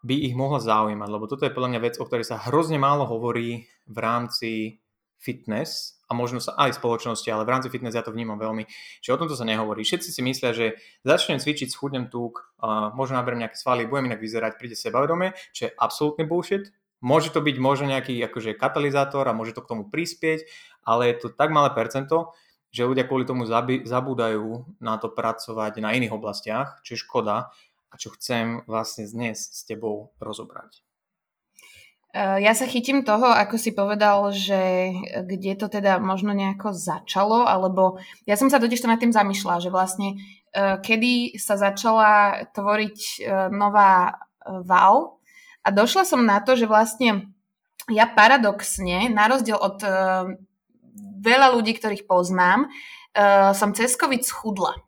by 0.01 0.15
ich 0.17 0.33
mohla 0.33 0.57
zaujímať, 0.57 1.09
lebo 1.09 1.29
toto 1.29 1.45
je 1.45 1.53
podľa 1.53 1.77
mňa 1.77 1.81
vec, 1.83 1.95
o 2.01 2.05
ktorej 2.05 2.25
sa 2.25 2.41
hrozne 2.49 2.81
málo 2.81 3.05
hovorí 3.05 3.69
v 3.85 3.97
rámci 3.97 4.81
fitness 5.17 5.99
a 6.07 6.15
možno 6.15 6.39
sa 6.39 6.55
aj 6.55 6.79
spoločnosti, 6.79 7.27
ale 7.27 7.43
v 7.43 7.51
rámci 7.51 7.67
fitness 7.67 7.97
ja 7.97 8.05
to 8.05 8.15
vnímam 8.15 8.39
veľmi, 8.39 8.63
že 9.03 9.11
o 9.11 9.19
tomto 9.19 9.35
sa 9.35 9.43
nehovorí. 9.43 9.83
Všetci 9.83 10.09
si 10.13 10.21
myslia, 10.23 10.55
že 10.55 10.79
začnem 11.03 11.41
cvičiť, 11.41 11.67
schudnem 11.67 12.07
tuk, 12.07 12.53
uh, 12.63 12.93
možno 12.95 13.19
naberiem 13.19 13.43
nejaké 13.43 13.59
svaly, 13.59 13.89
budem 13.89 14.13
inak 14.13 14.23
vyzerať, 14.23 14.55
príde 14.55 14.77
sebavedomie, 14.79 15.35
čo 15.51 15.67
je 15.67 15.75
absolútny 15.75 16.23
bullshit, 16.23 16.71
Môže 16.97 17.29
to 17.29 17.45
byť 17.45 17.61
možno 17.61 17.93
nejaký 17.93 18.17
akože 18.25 18.57
katalizátor 18.57 19.29
a 19.29 19.37
môže 19.37 19.53
to 19.53 19.61
k 19.61 19.69
tomu 19.69 19.85
prispieť, 19.85 20.49
ale 20.81 21.13
je 21.13 21.15
to 21.21 21.27
tak 21.29 21.53
malé 21.53 21.69
percento, 21.69 22.33
že 22.73 22.89
ľudia 22.89 23.05
kvôli 23.05 23.21
tomu 23.21 23.45
zabi- 23.45 23.85
zabúdajú 23.85 24.77
na 24.81 24.97
to 24.97 25.13
pracovať 25.13 25.77
na 25.77 25.93
iných 25.93 26.13
oblastiach, 26.13 26.81
čo 26.81 26.97
je 26.97 27.03
škoda 27.05 27.53
a 27.87 27.95
čo 28.01 28.09
chcem 28.17 28.65
vlastne 28.65 29.05
dnes 29.05 29.37
s 29.37 29.61
tebou 29.61 30.09
rozobrať. 30.17 30.86
E, 32.13 32.43
ja 32.43 32.53
sa 32.55 32.69
chytím 32.69 33.03
toho, 33.07 33.27
ako 33.27 33.55
si 33.59 33.75
povedal, 33.75 34.31
že 34.31 34.93
kde 35.25 35.57
to 35.59 35.67
teda 35.67 35.99
možno 35.99 36.31
nejako 36.31 36.71
začalo, 36.71 37.47
alebo 37.47 37.99
ja 38.23 38.35
som 38.39 38.47
sa 38.47 38.59
totiž 38.59 38.83
to 38.83 38.91
nad 38.91 39.01
tým 39.01 39.15
zamýšľala, 39.15 39.63
že 39.63 39.73
vlastne 39.73 40.15
e, 40.15 40.79
kedy 40.79 41.39
sa 41.41 41.59
začala 41.59 42.45
tvoriť 42.51 43.27
nová 43.51 44.23
VAL, 44.47 45.17
a 45.67 45.71
došla 45.71 46.07
som 46.07 46.23
na 46.23 46.39
to, 46.39 46.55
že 46.55 46.63
vlastne 46.63 47.35
ja 47.91 48.07
paradoxne, 48.07 49.11
na 49.11 49.27
rozdiel 49.27 49.59
od 49.59 49.83
veľa 51.19 51.47
ľudí, 51.51 51.75
ktorých 51.75 52.07
poznám, 52.07 52.71
som 53.51 53.75
cez 53.75 53.99
COVID 53.99 54.23
schudla. 54.23 54.79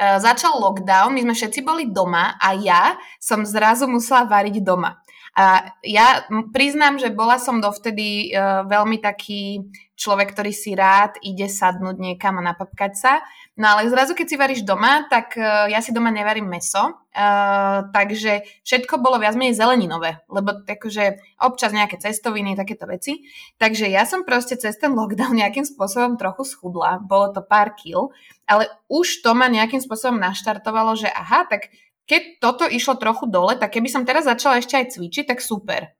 Začal 0.00 0.56
lockdown, 0.56 1.12
my 1.12 1.20
sme 1.28 1.34
všetci 1.36 1.60
boli 1.60 1.92
doma 1.92 2.40
a 2.40 2.56
ja 2.56 2.96
som 3.20 3.44
zrazu 3.44 3.84
musela 3.84 4.24
variť 4.24 4.64
doma. 4.64 5.03
A 5.34 5.74
ja 5.82 6.22
priznám, 6.54 7.02
že 7.02 7.10
bola 7.10 7.42
som 7.42 7.58
dovtedy 7.58 8.30
uh, 8.30 8.62
veľmi 8.70 9.02
taký 9.02 9.66
človek, 9.98 10.30
ktorý 10.30 10.54
si 10.54 10.78
rád 10.78 11.18
ide 11.26 11.50
sadnúť 11.50 11.98
niekam 11.98 12.38
a 12.38 12.46
napapkať 12.54 12.92
sa. 12.94 13.12
No 13.58 13.74
ale 13.74 13.90
zrazu, 13.90 14.14
keď 14.14 14.26
si 14.30 14.36
varíš 14.38 14.62
doma, 14.62 15.10
tak 15.10 15.34
uh, 15.34 15.66
ja 15.66 15.82
si 15.82 15.90
doma 15.90 16.14
nevarím 16.14 16.46
meso, 16.46 16.86
uh, 16.86 17.90
takže 17.90 18.46
všetko 18.62 19.02
bolo 19.02 19.18
viac 19.18 19.34
menej 19.34 19.58
zeleninové, 19.58 20.22
lebo 20.30 20.62
akože 20.66 21.18
občas 21.42 21.74
nejaké 21.74 21.98
cestoviny, 21.98 22.54
takéto 22.54 22.86
veci. 22.86 23.26
Takže 23.58 23.90
ja 23.90 24.06
som 24.06 24.22
proste 24.22 24.54
cez 24.54 24.78
ten 24.78 24.94
lockdown 24.94 25.34
nejakým 25.34 25.66
spôsobom 25.66 26.14
trochu 26.14 26.46
schudla, 26.46 27.02
bolo 27.02 27.34
to 27.34 27.42
pár 27.42 27.74
kil, 27.74 28.14
ale 28.46 28.70
už 28.86 29.22
to 29.22 29.34
ma 29.34 29.50
nejakým 29.50 29.82
spôsobom 29.82 30.18
naštartovalo, 30.18 30.94
že 30.94 31.10
aha, 31.10 31.46
tak 31.50 31.74
keď 32.04 32.22
toto 32.40 32.64
išlo 32.68 33.00
trochu 33.00 33.24
dole, 33.28 33.56
tak 33.56 33.76
keby 33.76 33.88
som 33.88 34.04
teraz 34.04 34.28
začala 34.28 34.60
ešte 34.60 34.76
aj 34.76 34.96
cvičiť, 34.96 35.24
tak 35.24 35.40
super. 35.40 35.92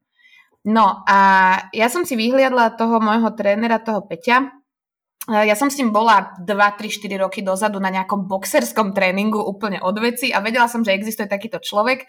No 0.64 1.04
a 1.04 1.18
ja 1.76 1.92
som 1.92 2.08
si 2.08 2.16
vyhliadla 2.16 2.76
toho 2.76 2.96
môjho 3.00 3.32
trénera, 3.36 3.80
toho 3.80 4.00
Peťa. 4.04 4.48
E, 5.28 5.44
ja 5.44 5.52
som 5.56 5.68
s 5.68 5.76
ním 5.76 5.92
bola 5.92 6.32
2, 6.40 6.48
3, 6.48 6.88
4 6.88 7.24
roky 7.24 7.44
dozadu 7.44 7.76
na 7.80 7.92
nejakom 7.92 8.24
boxerskom 8.24 8.96
tréningu 8.96 9.40
úplne 9.40 9.80
od 9.84 9.96
veci 10.00 10.32
a 10.32 10.40
vedela 10.40 10.68
som, 10.68 10.80
že 10.80 10.96
existuje 10.96 11.28
takýto 11.28 11.60
človek. 11.60 12.08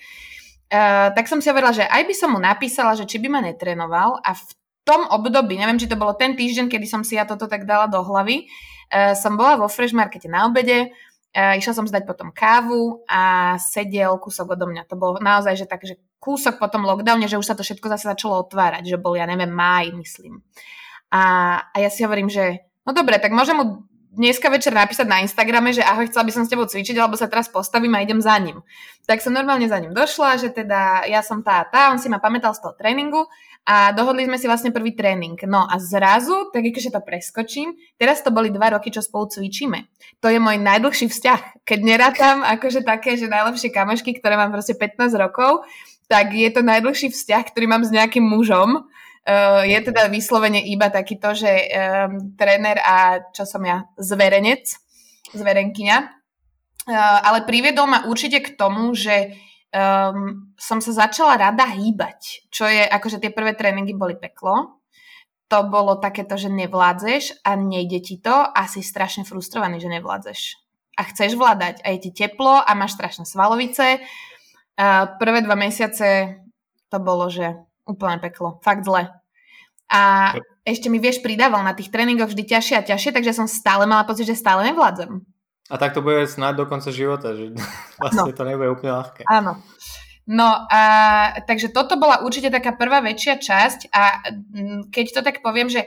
Uh, 0.65 1.13
tak 1.13 1.29
som 1.29 1.37
si 1.37 1.45
hovorila, 1.53 1.77
že 1.77 1.85
aj 1.85 2.09
by 2.09 2.13
som 2.17 2.33
mu 2.33 2.41
napísala, 2.41 2.97
že 2.97 3.05
či 3.05 3.21
by 3.21 3.29
ma 3.29 3.37
netrénoval 3.37 4.17
a 4.17 4.33
v 4.33 4.49
tom 4.81 5.05
období, 5.13 5.61
neviem, 5.61 5.77
či 5.77 5.85
to 5.85 5.93
bolo 5.93 6.17
ten 6.17 6.33
týždeň, 6.33 6.73
kedy 6.73 6.89
som 6.89 7.05
si 7.05 7.21
ja 7.21 7.29
toto 7.29 7.45
tak 7.45 7.69
dala 7.69 7.85
do 7.85 8.01
hlavy, 8.01 8.49
uh, 8.89 9.13
som 9.13 9.37
bola 9.37 9.61
vo 9.61 9.69
Fresh 9.69 9.93
Markete 9.93 10.25
na 10.25 10.49
obede 10.49 10.89
išla 11.35 11.73
som 11.75 11.85
zdať 11.85 12.07
potom 12.07 12.31
kávu 12.31 13.03
a 13.11 13.55
sedel 13.59 14.15
kúsok 14.15 14.55
odo 14.55 14.71
mňa. 14.71 14.87
To 14.87 14.95
bolo 14.95 15.19
naozaj, 15.19 15.59
že 15.59 15.65
tak, 15.67 15.83
že 15.83 15.99
kúsok 16.23 16.57
po 16.57 16.71
tom 16.71 16.87
lockdowne, 16.87 17.27
že 17.27 17.35
už 17.35 17.43
sa 17.43 17.59
to 17.59 17.61
všetko 17.61 17.91
zase 17.91 18.07
začalo 18.07 18.39
otvárať, 18.47 18.87
že 18.87 18.97
bol, 18.97 19.19
ja 19.19 19.27
neviem, 19.27 19.51
máj, 19.51 19.91
myslím. 19.99 20.39
A, 21.11 21.23
a 21.69 21.75
ja 21.77 21.91
si 21.91 22.07
hovorím, 22.07 22.31
že 22.31 22.63
no 22.87 22.95
dobre, 22.95 23.19
tak 23.19 23.35
môžem 23.35 23.59
mu 23.59 23.83
dneska 24.15 24.47
večer 24.47 24.71
napísať 24.71 25.11
na 25.11 25.19
Instagrame, 25.19 25.75
že 25.75 25.83
ahoj, 25.83 26.07
chcela 26.07 26.23
by 26.23 26.31
som 26.31 26.43
s 26.47 26.51
tebou 26.51 26.63
cvičiť, 26.63 26.95
alebo 26.95 27.19
sa 27.19 27.27
teraz 27.27 27.51
postavím 27.51 27.99
a 27.99 28.01
idem 28.01 28.23
za 28.23 28.39
ním. 28.39 28.63
Tak 29.03 29.19
som 29.19 29.35
normálne 29.35 29.67
za 29.67 29.75
ním 29.77 29.91
došla, 29.91 30.39
že 30.39 30.55
teda 30.55 31.03
ja 31.05 31.19
som 31.19 31.43
tá 31.43 31.61
a 31.61 31.67
tá, 31.67 31.81
on 31.91 31.99
si 31.99 32.07
ma 32.07 32.23
pamätal 32.23 32.55
z 32.55 32.63
toho 32.63 32.73
tréningu 32.79 33.27
a 33.65 33.89
dohodli 33.97 34.29
sme 34.29 34.37
si 34.37 34.45
vlastne 34.45 34.69
prvý 34.69 34.93
tréning. 34.93 35.41
No 35.49 35.65
a 35.65 35.81
zrazu, 35.81 36.53
tak 36.53 36.69
akože 36.69 36.93
to 36.93 37.01
preskočím, 37.01 37.73
teraz 37.97 38.21
to 38.21 38.29
boli 38.29 38.53
dva 38.53 38.77
roky, 38.77 38.93
čo 38.93 39.01
spolu 39.01 39.25
cvičíme. 39.25 39.89
To 40.21 40.29
je 40.29 40.37
môj 40.37 40.61
najdlhší 40.61 41.09
vzťah. 41.09 41.65
Keď 41.65 41.79
nerátam 41.81 42.45
akože 42.45 42.85
také, 42.85 43.17
že 43.17 43.25
najlepšie 43.25 43.73
kamošky, 43.73 44.21
ktoré 44.21 44.37
mám 44.37 44.53
proste 44.53 44.77
15 44.77 45.17
rokov, 45.17 45.65
tak 46.05 46.37
je 46.37 46.45
to 46.53 46.61
najdlhší 46.61 47.09
vzťah, 47.09 47.43
ktorý 47.49 47.65
mám 47.65 47.81
s 47.81 47.89
nejakým 47.89 48.23
mužom, 48.23 48.85
Uh, 49.25 49.65
je 49.65 49.81
teda 49.81 50.05
vyslovene 50.05 50.61
iba 50.69 50.85
takýto, 50.93 51.33
že 51.33 51.49
um, 51.49 52.37
tréner 52.37 52.77
a 52.77 53.25
čo 53.33 53.41
som 53.41 53.65
ja, 53.65 53.89
zverenec, 53.97 54.69
zverenkyňa. 55.33 55.97
Uh, 56.85 57.19
ale 57.25 57.41
priviedol 57.49 57.89
ma 57.89 58.05
určite 58.05 58.45
k 58.45 58.53
tomu, 58.53 58.93
že 58.93 59.33
um, 59.75 60.55
som 60.55 60.79
sa 60.79 60.91
začala 60.95 61.35
rada 61.35 61.67
hýbať, 61.67 62.47
čo 62.47 62.63
je, 62.63 62.87
akože 62.87 63.19
tie 63.19 63.35
prvé 63.35 63.51
tréningy 63.59 63.91
boli 63.91 64.15
peklo. 64.15 64.79
To 65.51 65.67
bolo 65.67 65.99
takéto, 65.99 66.39
že 66.39 66.47
nevládzeš 66.49 67.43
a 67.43 67.59
nejde 67.59 67.99
ti 68.01 68.17
to 68.17 68.33
a 68.33 68.65
si 68.65 68.79
strašne 68.81 69.27
frustrovaný, 69.27 69.77
že 69.83 69.91
nevládzeš. 69.91 70.39
A 70.95 71.05
chceš 71.11 71.35
vládať 71.35 71.83
a 71.83 71.91
je 71.93 72.09
ti 72.09 72.11
teplo 72.15 72.63
a 72.63 72.71
máš 72.73 72.95
strašné 72.97 73.27
svalovice. 73.27 73.99
Uh, 74.79 75.11
prvé 75.19 75.43
dva 75.43 75.59
mesiace 75.59 76.39
to 76.89 76.97
bolo, 76.97 77.27
že 77.27 77.53
Úplne 77.85 78.17
peklo. 78.17 78.57
Fakt 78.65 78.81
zle. 78.81 79.13
A 79.93 80.33
ešte 80.65 80.89
mi 80.89 80.97
vieš 80.97 81.21
pridával 81.21 81.61
na 81.61 81.77
tých 81.77 81.93
tréningoch 81.93 82.33
vždy 82.33 82.43
ťažšie 82.49 82.75
a 82.81 82.87
ťažšie, 82.89 83.13
takže 83.13 83.37
som 83.37 83.45
stále 83.45 83.85
mala 83.85 84.01
pocit, 84.09 84.25
že 84.25 84.33
stále 84.33 84.65
nevládzem. 84.65 85.21
A 85.65 85.75
tak 85.81 85.97
to 85.97 86.05
bude 86.05 86.29
snáď 86.29 86.61
do 86.61 86.65
konca 86.69 86.93
života, 86.93 87.33
že 87.33 87.53
vlastne 88.01 88.31
no. 88.31 88.37
to 88.37 88.43
nebude 88.45 88.69
úplne 88.69 88.93
ľahké. 89.01 89.21
Áno. 89.25 89.61
No 90.25 90.65
a 90.73 90.81
takže 91.45 91.69
toto 91.69 92.01
bola 92.01 92.25
určite 92.25 92.49
taká 92.49 92.73
prvá 92.73 92.97
väčšia 92.97 93.37
časť 93.37 93.93
a 93.93 94.25
keď 94.89 95.05
to 95.13 95.21
tak 95.21 95.45
poviem, 95.45 95.69
že 95.69 95.85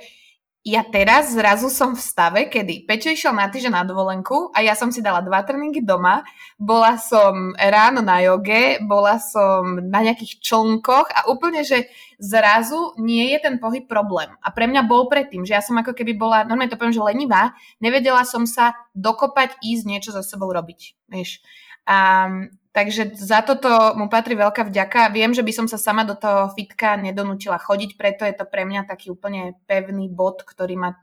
ja 0.69 0.85
teraz 0.85 1.33
zrazu 1.33 1.73
som 1.73 1.97
v 1.97 2.03
stave, 2.05 2.41
kedy 2.53 2.85
Peťo 2.85 3.09
išiel 3.09 3.33
na 3.33 3.49
týždeň 3.49 3.73
na 3.73 3.85
dovolenku 3.89 4.53
a 4.53 4.61
ja 4.61 4.77
som 4.77 4.93
si 4.93 5.01
dala 5.01 5.25
dva 5.25 5.41
tréningy 5.41 5.81
doma, 5.81 6.21
bola 6.61 7.01
som 7.01 7.57
ráno 7.57 8.05
na 8.05 8.21
joge, 8.21 8.77
bola 8.85 9.17
som 9.17 9.81
na 9.81 10.05
nejakých 10.05 10.45
člnkoch 10.45 11.09
a 11.09 11.33
úplne, 11.33 11.65
že 11.65 11.89
zrazu 12.21 12.93
nie 13.01 13.33
je 13.33 13.39
ten 13.41 13.57
pohyb 13.57 13.89
problém. 13.89 14.29
A 14.45 14.53
pre 14.53 14.69
mňa 14.69 14.85
bol 14.85 15.09
predtým, 15.09 15.49
že 15.49 15.57
ja 15.57 15.65
som 15.65 15.81
ako 15.81 15.97
keby 15.97 16.13
bola, 16.21 16.45
normálne 16.45 16.69
to 16.69 16.77
poviem, 16.77 16.93
že 16.93 17.01
lenivá, 17.01 17.57
nevedela 17.81 18.29
som 18.29 18.45
sa 18.45 18.77
dokopať, 18.93 19.65
ísť 19.65 19.85
niečo 19.89 20.11
za 20.13 20.21
sebou 20.21 20.53
robiť. 20.53 21.09
Vieš. 21.09 21.41
A 21.89 22.29
Takže 22.79 23.19
za 23.19 23.43
toto 23.43 23.67
mu 23.99 24.07
patrí 24.07 24.39
veľká 24.39 24.71
vďaka. 24.71 25.11
Viem, 25.11 25.35
že 25.35 25.43
by 25.43 25.51
som 25.51 25.67
sa 25.67 25.75
sama 25.75 26.07
do 26.07 26.15
toho 26.15 26.47
fitka 26.55 26.95
nedonútila 26.95 27.59
chodiť, 27.59 27.99
preto 27.99 28.23
je 28.23 28.31
to 28.31 28.47
pre 28.47 28.63
mňa 28.63 28.87
taký 28.87 29.11
úplne 29.11 29.59
pevný 29.67 30.07
bod, 30.07 30.47
ktorý 30.47 30.79
ma 30.79 30.95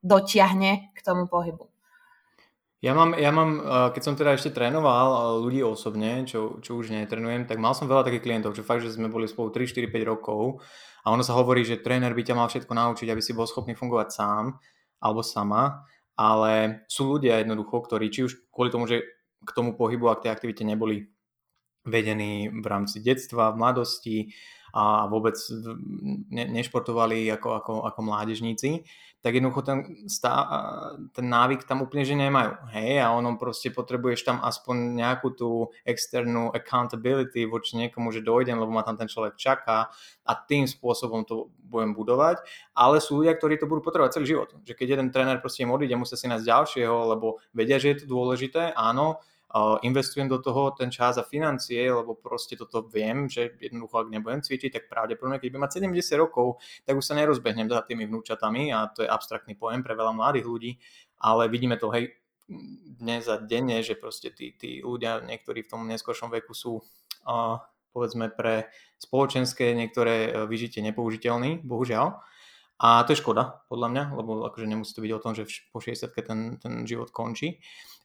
dotiahne 0.00 0.96
k 0.96 0.98
tomu 1.04 1.28
pohybu. 1.28 1.68
Ja 2.80 2.96
mám, 2.96 3.12
ja 3.12 3.28
mám, 3.28 3.60
eh, 3.60 3.88
keď 3.92 4.02
som 4.08 4.16
teda 4.16 4.40
ešte 4.40 4.56
trénoval 4.56 5.06
eh, 5.12 5.20
ľudí 5.44 5.60
osobne, 5.60 6.24
čo, 6.24 6.64
čo 6.64 6.80
už 6.80 6.88
netrenujem, 6.88 7.44
tak 7.44 7.60
mal 7.60 7.76
som 7.76 7.92
veľa 7.92 8.08
takých 8.08 8.24
klientov, 8.24 8.56
že 8.56 8.64
fakt, 8.64 8.80
že 8.80 8.96
sme 8.96 9.12
boli 9.12 9.28
spolu 9.28 9.52
3, 9.52 9.68
4, 9.68 9.92
5 9.92 10.00
rokov 10.16 10.64
a 11.04 11.12
ono 11.12 11.20
sa 11.20 11.36
hovorí, 11.36 11.60
že 11.60 11.84
tréner 11.84 12.16
by 12.16 12.24
ťa 12.24 12.38
mal 12.40 12.48
všetko 12.48 12.72
naučiť, 12.72 13.12
aby 13.12 13.20
si 13.20 13.36
bol 13.36 13.44
schopný 13.44 13.76
fungovať 13.76 14.08
sám 14.16 14.56
alebo 14.96 15.20
sama, 15.20 15.84
ale 16.16 16.88
sú 16.88 17.20
ľudia 17.20 17.44
jednoducho, 17.44 17.84
ktorí 17.84 18.08
či 18.08 18.24
už 18.24 18.48
kvôli 18.48 18.72
tomu, 18.72 18.88
že 18.88 19.15
k 19.46 19.50
tomu 19.52 19.76
pohybu 19.76 20.08
a 20.08 20.16
k 20.16 20.28
tej 20.28 20.30
aktivite 20.30 20.64
neboli 20.64 21.06
vedení 21.86 22.48
v 22.48 22.66
rámci 22.66 23.00
detstva, 23.00 23.50
v 23.50 23.56
mladosti, 23.56 24.16
a 24.76 25.08
vôbec 25.08 25.40
ne, 26.28 26.44
nešportovali 26.52 27.32
ako, 27.32 27.48
ako, 27.56 27.72
ako 27.88 28.00
mládežníci, 28.04 28.84
tak 29.24 29.40
jednoducho 29.40 29.64
ten, 29.64 29.78
stá, 30.04 30.44
ten 31.16 31.26
návyk 31.32 31.64
tam 31.64 31.80
úplne 31.80 32.04
že 32.04 32.12
nemajú. 32.12 32.60
Hej, 32.76 33.00
a 33.00 33.10
ono 33.16 33.40
proste 33.40 33.72
potrebuješ 33.72 34.28
tam 34.28 34.44
aspoň 34.44 35.00
nejakú 35.00 35.32
tú 35.32 35.72
externú 35.88 36.52
accountability 36.52 37.48
voči 37.48 37.80
niekomu, 37.80 38.12
že 38.12 38.20
dojdem, 38.20 38.60
lebo 38.60 38.68
ma 38.68 38.84
tam 38.84 39.00
ten 39.00 39.08
človek 39.08 39.40
čaká 39.40 39.88
a 40.28 40.32
tým 40.36 40.68
spôsobom 40.68 41.24
to 41.24 41.48
budem 41.64 41.96
budovať. 41.96 42.44
Ale 42.76 43.00
sú 43.00 43.24
ľudia, 43.24 43.32
ktorí 43.32 43.56
to 43.56 43.64
budú 43.64 43.80
potrebovať 43.80 44.20
celý 44.20 44.36
život. 44.36 44.52
Že 44.60 44.76
keď 44.76 44.86
jeden 44.92 45.08
tréner 45.08 45.40
proste 45.40 45.64
im 45.64 45.72
odíde, 45.72 45.96
musia 45.96 46.20
si 46.20 46.28
nájsť 46.28 46.46
ďalšieho, 46.46 47.16
lebo 47.16 47.40
vedia, 47.56 47.80
že 47.80 47.96
je 47.96 48.04
to 48.04 48.12
dôležité, 48.12 48.76
áno, 48.76 49.24
investujem 49.82 50.28
do 50.28 50.38
toho 50.42 50.74
ten 50.76 50.90
čas 50.92 51.16
a 51.16 51.24
financie, 51.24 51.88
lebo 51.88 52.12
proste 52.18 52.58
toto 52.58 52.84
viem, 52.84 53.30
že 53.30 53.56
jednoducho 53.56 54.04
ak 54.04 54.08
nebudem 54.12 54.40
cvičiť, 54.42 54.70
tak 54.72 54.84
pravdepodobne, 54.92 55.40
keď 55.40 55.48
budem 55.52 55.64
mať 55.64 55.72
70 55.80 56.22
rokov, 56.22 56.60
tak 56.84 56.98
už 56.98 57.04
sa 57.04 57.14
nerozbehnem 57.16 57.70
za 57.70 57.80
tými 57.86 58.04
vnúčatami 58.04 58.74
a 58.74 58.90
to 58.92 59.06
je 59.06 59.08
abstraktný 59.08 59.56
pojem 59.56 59.80
pre 59.80 59.96
veľa 59.96 60.12
mladých 60.12 60.46
ľudí, 60.46 60.72
ale 61.22 61.48
vidíme 61.48 61.80
to 61.80 61.88
hej 61.94 62.12
dnes 63.00 63.26
a 63.26 63.42
denne, 63.42 63.82
že 63.82 63.98
proste 63.98 64.30
tí, 64.30 64.54
tí 64.54 64.78
ľudia, 64.78 65.24
niektorí 65.24 65.66
v 65.66 65.70
tom 65.70 65.82
neskôršom 65.90 66.30
veku 66.30 66.54
sú 66.54 66.78
uh, 66.78 67.58
povedzme 67.96 68.28
pre 68.28 68.68
spoločenské 69.00 69.72
niektoré 69.72 70.28
e, 70.28 70.30
vyžitie 70.44 70.84
nepoužiteľní, 70.84 71.64
bohužiaľ. 71.64 72.20
A 72.76 73.00
to 73.08 73.16
je 73.16 73.24
škoda, 73.24 73.64
podľa 73.72 73.88
mňa, 73.88 74.04
lebo 74.20 74.44
akože 74.52 74.68
nemusí 74.68 74.92
to 74.92 75.00
byť 75.00 75.12
o 75.16 75.22
tom, 75.24 75.32
že 75.32 75.48
po 75.72 75.80
60 75.80 76.12
ten, 76.12 76.40
ten 76.60 76.84
život 76.84 77.08
končí. 77.08 77.56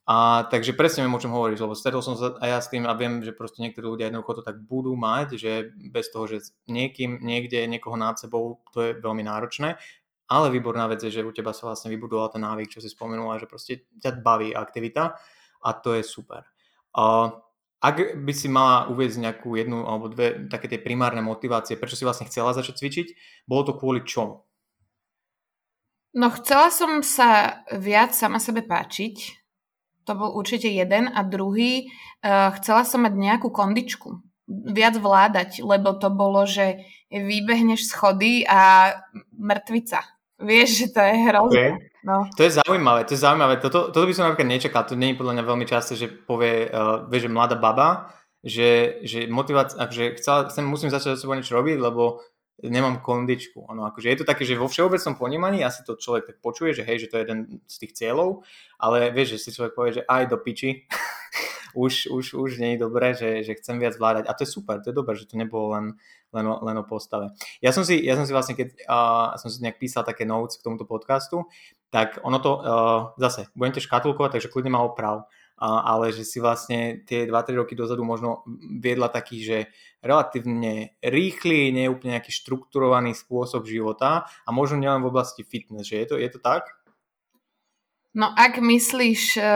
A 0.10 0.50
takže 0.50 0.74
presne 0.74 1.05
viem, 1.05 1.13
o 1.13 1.22
čom 1.22 1.29
hovoríš, 1.29 1.62
lebo 1.62 1.77
stretol 1.77 2.01
som 2.01 2.17
sa 2.17 2.34
aj 2.41 2.50
ja 2.50 2.60
s 2.60 2.72
tým 2.74 2.89
a 2.89 2.98
viem, 2.98 3.22
že 3.22 3.38
proste 3.38 3.62
niektorí 3.62 3.86
ľudia 3.86 4.10
jednoducho 4.10 4.41
to 4.41 4.43
tak 4.43 4.58
budú 4.65 4.98
mať, 4.98 5.38
že 5.38 5.72
bez 5.77 6.10
toho, 6.10 6.25
že 6.25 6.41
niekým, 6.65 7.22
niekde, 7.22 7.70
niekoho 7.70 7.93
nad 7.96 8.17
sebou, 8.17 8.65
to 8.74 8.81
je 8.81 8.89
veľmi 8.98 9.22
náročné. 9.22 9.77
Ale 10.31 10.48
výborná 10.50 10.88
vec 10.88 11.03
je, 11.03 11.12
že 11.12 11.27
u 11.27 11.29
teba 11.36 11.53
sa 11.53 11.70
vlastne 11.70 11.91
vybudoval 11.93 12.34
ten 12.34 12.41
návyk, 12.41 12.72
čo 12.72 12.79
si 12.81 12.89
spomenula, 12.89 13.38
že 13.38 13.51
proste 13.51 13.86
ťa 14.01 14.24
baví 14.24 14.55
aktivita 14.55 15.20
a 15.62 15.70
to 15.77 15.93
je 15.93 16.03
super. 16.08 16.50
A 16.98 17.36
ak 17.81 18.22
by 18.22 18.34
si 18.34 18.46
mala 18.46 18.86
uvieť 18.93 19.17
nejakú 19.17 19.58
jednu 19.58 19.89
alebo 19.89 20.05
dve 20.05 20.46
také 20.48 20.70
tie 20.70 20.77
primárne 20.77 21.25
motivácie, 21.25 21.81
prečo 21.81 21.98
si 21.98 22.05
vlastne 22.05 22.29
chcela 22.29 22.53
začať 22.53 22.77
cvičiť, 22.77 23.08
bolo 23.50 23.70
to 23.70 23.74
kvôli 23.74 24.05
čomu? 24.05 24.46
No 26.13 26.27
chcela 26.29 26.70
som 26.70 27.01
sa 27.01 27.63
viac 27.74 28.13
sama 28.13 28.38
sebe 28.38 28.62
páčiť, 28.62 29.40
to 30.12 30.20
bol 30.20 30.36
určite 30.36 30.68
jeden. 30.68 31.08
A 31.08 31.24
druhý, 31.24 31.88
uh, 32.20 32.51
chcela 32.60 32.84
som 32.84 33.08
mať 33.08 33.15
nejakú 33.15 33.48
kondičku. 33.48 34.20
Viac 34.51 35.00
vládať, 35.00 35.63
lebo 35.63 35.96
to 35.96 36.12
bolo, 36.12 36.44
že 36.44 36.84
vybehneš 37.08 37.88
schody 37.88 38.44
a 38.44 38.91
mŕtvica. 39.32 40.03
Vieš, 40.44 40.70
že 40.75 40.88
to 40.91 41.00
je 41.00 41.15
hrozné. 41.32 41.56
Okay. 41.56 41.72
No. 42.01 42.25
To 42.34 42.41
je 42.41 42.51
zaujímavé, 42.58 43.06
to 43.06 43.13
je 43.13 43.22
zaujímavé. 43.22 43.62
Toto, 43.62 43.94
toto 43.94 44.10
by 44.10 44.12
som 44.12 44.25
napríklad 44.27 44.50
nečakal. 44.50 44.84
To 44.89 44.98
nie 44.98 45.13
je 45.13 45.20
podľa 45.22 45.34
mňa 45.38 45.44
veľmi 45.46 45.65
často, 45.70 45.94
že 45.94 46.10
povie, 46.10 46.68
uh, 46.68 47.06
vieš, 47.08 47.30
že 47.30 47.32
mladá 47.32 47.56
baba, 47.56 48.12
že, 48.41 49.00
že 49.06 49.30
motivácia, 49.30 49.77
že 49.94 50.18
chcela, 50.18 50.50
chcem, 50.50 50.65
musím 50.65 50.89
začať 50.89 51.15
so 51.15 51.30
sebou 51.30 51.38
niečo 51.38 51.53
robiť, 51.53 51.77
lebo 51.77 52.25
nemám 52.60 53.01
kondičku. 53.01 53.65
Ono, 53.72 53.88
akože 53.89 54.12
je 54.12 54.17
to 54.22 54.25
také, 54.27 54.46
že 54.46 54.60
vo 54.60 54.70
všeobecnom 54.70 55.15
ponímaní 55.17 55.63
asi 55.63 55.81
to 55.81 55.98
človek 55.98 56.29
tak 56.29 56.38
počuje, 56.43 56.75
že 56.75 56.86
hej, 56.86 57.08
že 57.08 57.10
to 57.10 57.17
je 57.17 57.24
jeden 57.25 57.39
z 57.65 57.75
tých 57.81 57.93
cieľov, 57.98 58.43
ale 58.77 59.10
vieš, 59.10 59.39
že 59.39 59.41
si 59.48 59.55
človek 59.55 59.74
povie, 59.74 59.98
že 60.01 60.05
aj 60.05 60.24
do 60.29 60.38
piči, 60.38 60.86
už, 61.74 62.12
už, 62.12 62.25
už 62.36 62.50
nie 62.60 62.75
je 62.75 62.84
dobré, 62.84 63.15
že, 63.15 63.41
že 63.48 63.58
chcem 63.58 63.79
viac 63.79 63.96
vládať. 63.96 64.27
A 64.27 64.36
to 64.36 64.43
je 64.43 64.53
super, 64.53 64.84
to 64.84 64.91
je 64.91 64.96
dobré, 64.96 65.15
že 65.15 65.27
to 65.27 65.39
nebolo 65.39 65.74
len, 65.74 65.86
len, 66.36 66.46
o, 66.48 66.60
len 66.62 66.75
o 66.77 66.86
postave. 66.86 67.31
Ja 67.63 67.72
som 67.72 67.88
si, 67.88 67.98
ja 68.03 68.20
som 68.20 68.27
si 68.27 68.36
vlastne, 68.36 68.53
keď 68.53 68.75
uh, 68.86 69.34
som 69.39 69.48
si 69.48 69.63
nejak 69.63 69.79
písal 69.79 70.03
také 70.03 70.27
notes 70.27 70.60
k 70.60 70.65
tomuto 70.67 70.84
podcastu, 70.84 71.48
tak 71.91 72.20
ono 72.24 72.39
to, 72.39 72.51
uh, 72.60 73.00
zase, 73.20 73.51
budete 73.55 73.84
škatulkovať, 73.84 74.39
takže 74.39 74.51
kľudne 74.51 74.72
ma 74.75 74.84
oprav 74.84 75.27
ale 75.62 76.10
že 76.10 76.25
si 76.25 76.41
vlastne 76.41 77.06
tie 77.06 77.30
2-3 77.30 77.62
roky 77.62 77.77
dozadu 77.77 78.01
možno 78.01 78.41
viedla 78.82 79.13
taký, 79.13 79.46
že 79.46 79.58
relatívne 80.01 80.98
rýchly, 81.06 81.69
nie 81.69 81.86
úplne 81.86 82.17
nejaký 82.17 82.34
štrukturovaný 82.34 83.13
spôsob 83.13 83.69
života 83.69 84.26
a 84.26 84.50
možno 84.50 84.82
nielen 84.82 85.06
v 85.06 85.13
oblasti 85.13 85.45
fitness, 85.45 85.86
že 85.86 86.02
je 86.02 86.08
to, 86.10 86.15
je 86.17 86.30
to 86.34 86.41
tak? 86.41 86.65
No 88.12 88.28
ak 88.28 88.60
myslíš, 88.60 89.39
e, 89.39 89.54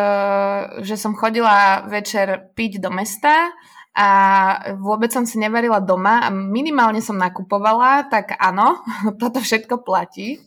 že 0.80 0.96
som 0.96 1.18
chodila 1.18 1.84
večer 1.92 2.56
piť 2.56 2.80
do 2.80 2.88
mesta 2.88 3.52
a 3.92 4.08
vôbec 4.80 5.12
som 5.12 5.28
si 5.28 5.36
nevarila 5.36 5.84
doma 5.84 6.24
a 6.24 6.32
minimálne 6.32 7.04
som 7.04 7.20
nakupovala, 7.20 8.08
tak 8.08 8.38
áno, 8.40 8.80
toto 9.22 9.44
všetko 9.44 9.84
platí. 9.84 10.40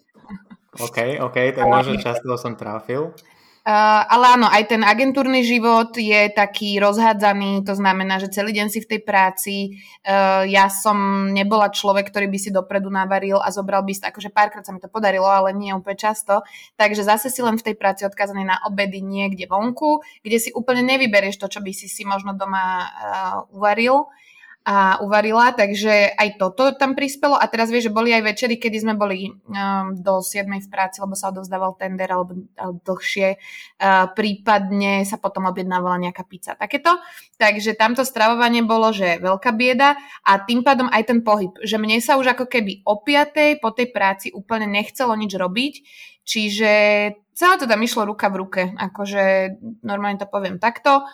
OK, 0.78 1.20
OK, 1.20 1.36
tak 1.58 1.64
možno 1.66 1.98
často 1.98 2.38
som 2.38 2.54
trafil. 2.54 3.12
Uh, 3.66 4.02
ale 4.08 4.40
áno, 4.40 4.46
aj 4.48 4.64
ten 4.70 4.80
agentúrny 4.80 5.44
život 5.44 5.92
je 5.92 6.32
taký 6.32 6.80
rozhádzaný, 6.80 7.66
to 7.68 7.76
znamená, 7.76 8.16
že 8.16 8.32
celý 8.32 8.56
deň 8.56 8.66
si 8.72 8.80
v 8.80 8.90
tej 8.96 9.00
práci. 9.04 9.54
Uh, 10.06 10.48
ja 10.48 10.72
som 10.72 11.28
nebola 11.28 11.68
človek, 11.68 12.08
ktorý 12.08 12.32
by 12.32 12.38
si 12.40 12.48
dopredu 12.48 12.88
navaril 12.88 13.36
a 13.42 13.52
zobral 13.52 13.84
by 13.84 13.92
si, 13.92 14.00
akože 14.06 14.32
párkrát 14.32 14.64
sa 14.64 14.72
mi 14.72 14.80
to 14.80 14.88
podarilo, 14.88 15.28
ale 15.28 15.52
nie 15.52 15.74
úplne 15.76 16.00
často. 16.00 16.40
Takže 16.80 17.04
zase 17.04 17.28
si 17.28 17.44
len 17.44 17.60
v 17.60 17.66
tej 17.68 17.76
práci 17.76 18.08
odkazaný 18.08 18.48
na 18.48 18.56
obedy 18.64 19.04
niekde 19.04 19.44
vonku, 19.44 20.00
kde 20.24 20.38
si 20.40 20.50
úplne 20.56 20.80
nevyberieš 20.86 21.36
to, 21.36 21.52
čo 21.52 21.60
by 21.60 21.72
si 21.76 21.92
si 21.92 22.08
možno 22.08 22.32
doma 22.32 22.88
uh, 22.88 23.56
uvaril 23.56 24.08
a 24.68 25.00
uvarila, 25.00 25.56
takže 25.56 26.12
aj 26.12 26.36
toto 26.36 26.68
tam 26.76 26.92
prispelo 26.92 27.40
a 27.40 27.48
teraz 27.48 27.72
vieš, 27.72 27.88
že 27.88 27.96
boli 27.96 28.12
aj 28.12 28.20
večery, 28.20 28.60
kedy 28.60 28.84
sme 28.84 29.00
boli 29.00 29.32
um, 29.32 29.96
do 29.96 30.20
7 30.20 30.44
v 30.44 30.68
práci, 30.68 31.00
lebo 31.00 31.16
sa 31.16 31.32
odovzdával 31.32 31.80
tender 31.80 32.04
alebo, 32.12 32.36
alebo 32.52 32.76
dlhšie, 32.84 33.40
uh, 33.80 34.12
prípadne 34.12 35.08
sa 35.08 35.16
potom 35.16 35.48
objednávala 35.48 35.96
nejaká 36.04 36.20
pizza, 36.28 36.52
takéto. 36.52 37.00
Takže 37.40 37.80
tamto 37.80 38.04
stravovanie 38.04 38.60
bolo, 38.60 38.92
že 38.92 39.16
veľká 39.24 39.56
bieda 39.56 39.96
a 40.20 40.36
tým 40.44 40.60
pádom 40.60 40.92
aj 40.92 41.16
ten 41.16 41.24
pohyb, 41.24 41.56
že 41.64 41.80
mne 41.80 42.04
sa 42.04 42.20
už 42.20 42.36
ako 42.36 42.44
keby 42.44 42.84
o 42.84 43.00
5 43.00 43.64
po 43.64 43.72
tej 43.72 43.88
práci 43.88 44.28
úplne 44.36 44.68
nechcelo 44.68 45.16
nič 45.16 45.32
robiť, 45.32 45.74
čiže 46.28 46.72
celé 47.32 47.54
to 47.56 47.64
tam 47.64 47.80
išlo 47.80 48.04
ruka 48.04 48.28
v 48.28 48.36
ruke, 48.36 48.62
akože 48.76 49.56
normálne 49.80 50.20
to 50.20 50.28
poviem 50.28 50.60
takto 50.60 51.08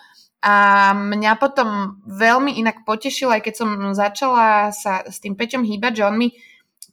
a 0.45 0.55
mňa 0.93 1.41
potom 1.41 1.97
veľmi 2.05 2.61
inak 2.61 2.85
potešilo, 2.85 3.33
aj 3.33 3.49
keď 3.49 3.53
som 3.57 3.69
začala 3.97 4.69
sa 4.69 5.01
s 5.01 5.17
tým 5.17 5.33
Peťom 5.33 5.65
hýbať, 5.65 5.97
že 5.97 6.03
on 6.05 6.21
mi 6.21 6.37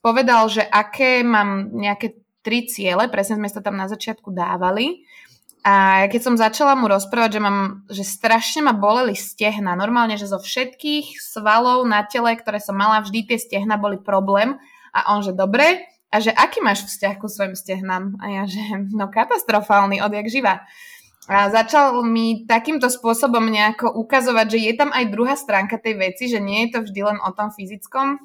povedal, 0.00 0.48
že 0.48 0.64
aké 0.64 1.20
mám 1.20 1.68
nejaké 1.68 2.16
tri 2.40 2.64
ciele, 2.64 3.12
presne 3.12 3.36
sme 3.36 3.52
to 3.52 3.60
tam 3.60 3.76
na 3.76 3.92
začiatku 3.92 4.32
dávali. 4.32 5.04
A 5.62 6.08
keď 6.08 6.20
som 6.26 6.34
začala 6.34 6.74
mu 6.74 6.90
rozprávať, 6.90 7.38
že 7.38 7.44
mám, 7.44 7.86
že 7.86 8.02
strašne 8.02 8.66
ma 8.66 8.74
boleli 8.74 9.14
stehna, 9.14 9.78
normálne, 9.78 10.16
že 10.18 10.26
zo 10.26 10.40
všetkých 10.40 11.20
svalov 11.22 11.86
na 11.86 12.02
tele, 12.02 12.34
ktoré 12.34 12.58
som 12.58 12.74
mala, 12.74 13.04
vždy 13.04 13.30
tie 13.30 13.38
stehna 13.38 13.76
boli 13.78 14.00
problém. 14.00 14.58
A 14.90 15.14
on, 15.14 15.22
že 15.22 15.36
dobre, 15.36 15.92
a 16.12 16.20
že 16.20 16.34
aký 16.34 16.60
máš 16.60 16.84
vzťah 16.84 17.14
ku 17.16 17.30
svojim 17.30 17.54
stehnám? 17.54 18.16
A 18.18 18.24
ja, 18.28 18.42
že 18.44 18.60
no 18.90 19.06
katastrofálny, 19.12 20.02
odjak 20.04 20.28
živa. 20.28 20.66
A 21.30 21.46
začal 21.54 22.02
mi 22.02 22.42
takýmto 22.50 22.90
spôsobom 22.90 23.46
nejako 23.46 23.94
ukazovať, 23.94 24.46
že 24.50 24.58
je 24.58 24.72
tam 24.74 24.90
aj 24.90 25.04
druhá 25.06 25.38
stránka 25.38 25.78
tej 25.78 25.94
veci, 25.94 26.26
že 26.26 26.42
nie 26.42 26.66
je 26.66 26.74
to 26.74 26.78
vždy 26.82 27.00
len 27.14 27.18
o 27.22 27.30
tom 27.30 27.54
fyzickom. 27.54 28.18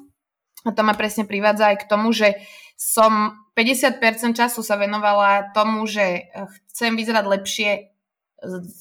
A 0.66 0.70
to 0.74 0.82
ma 0.82 0.98
presne 0.98 1.22
privádza 1.22 1.70
aj 1.70 1.86
k 1.86 1.88
tomu, 1.88 2.10
že 2.10 2.34
som 2.74 3.38
50% 3.54 4.02
času 4.34 4.66
sa 4.66 4.74
venovala 4.74 5.54
tomu, 5.54 5.86
že 5.86 6.26
chcem 6.74 6.98
vyzerať 6.98 7.24
lepšie 7.26 7.70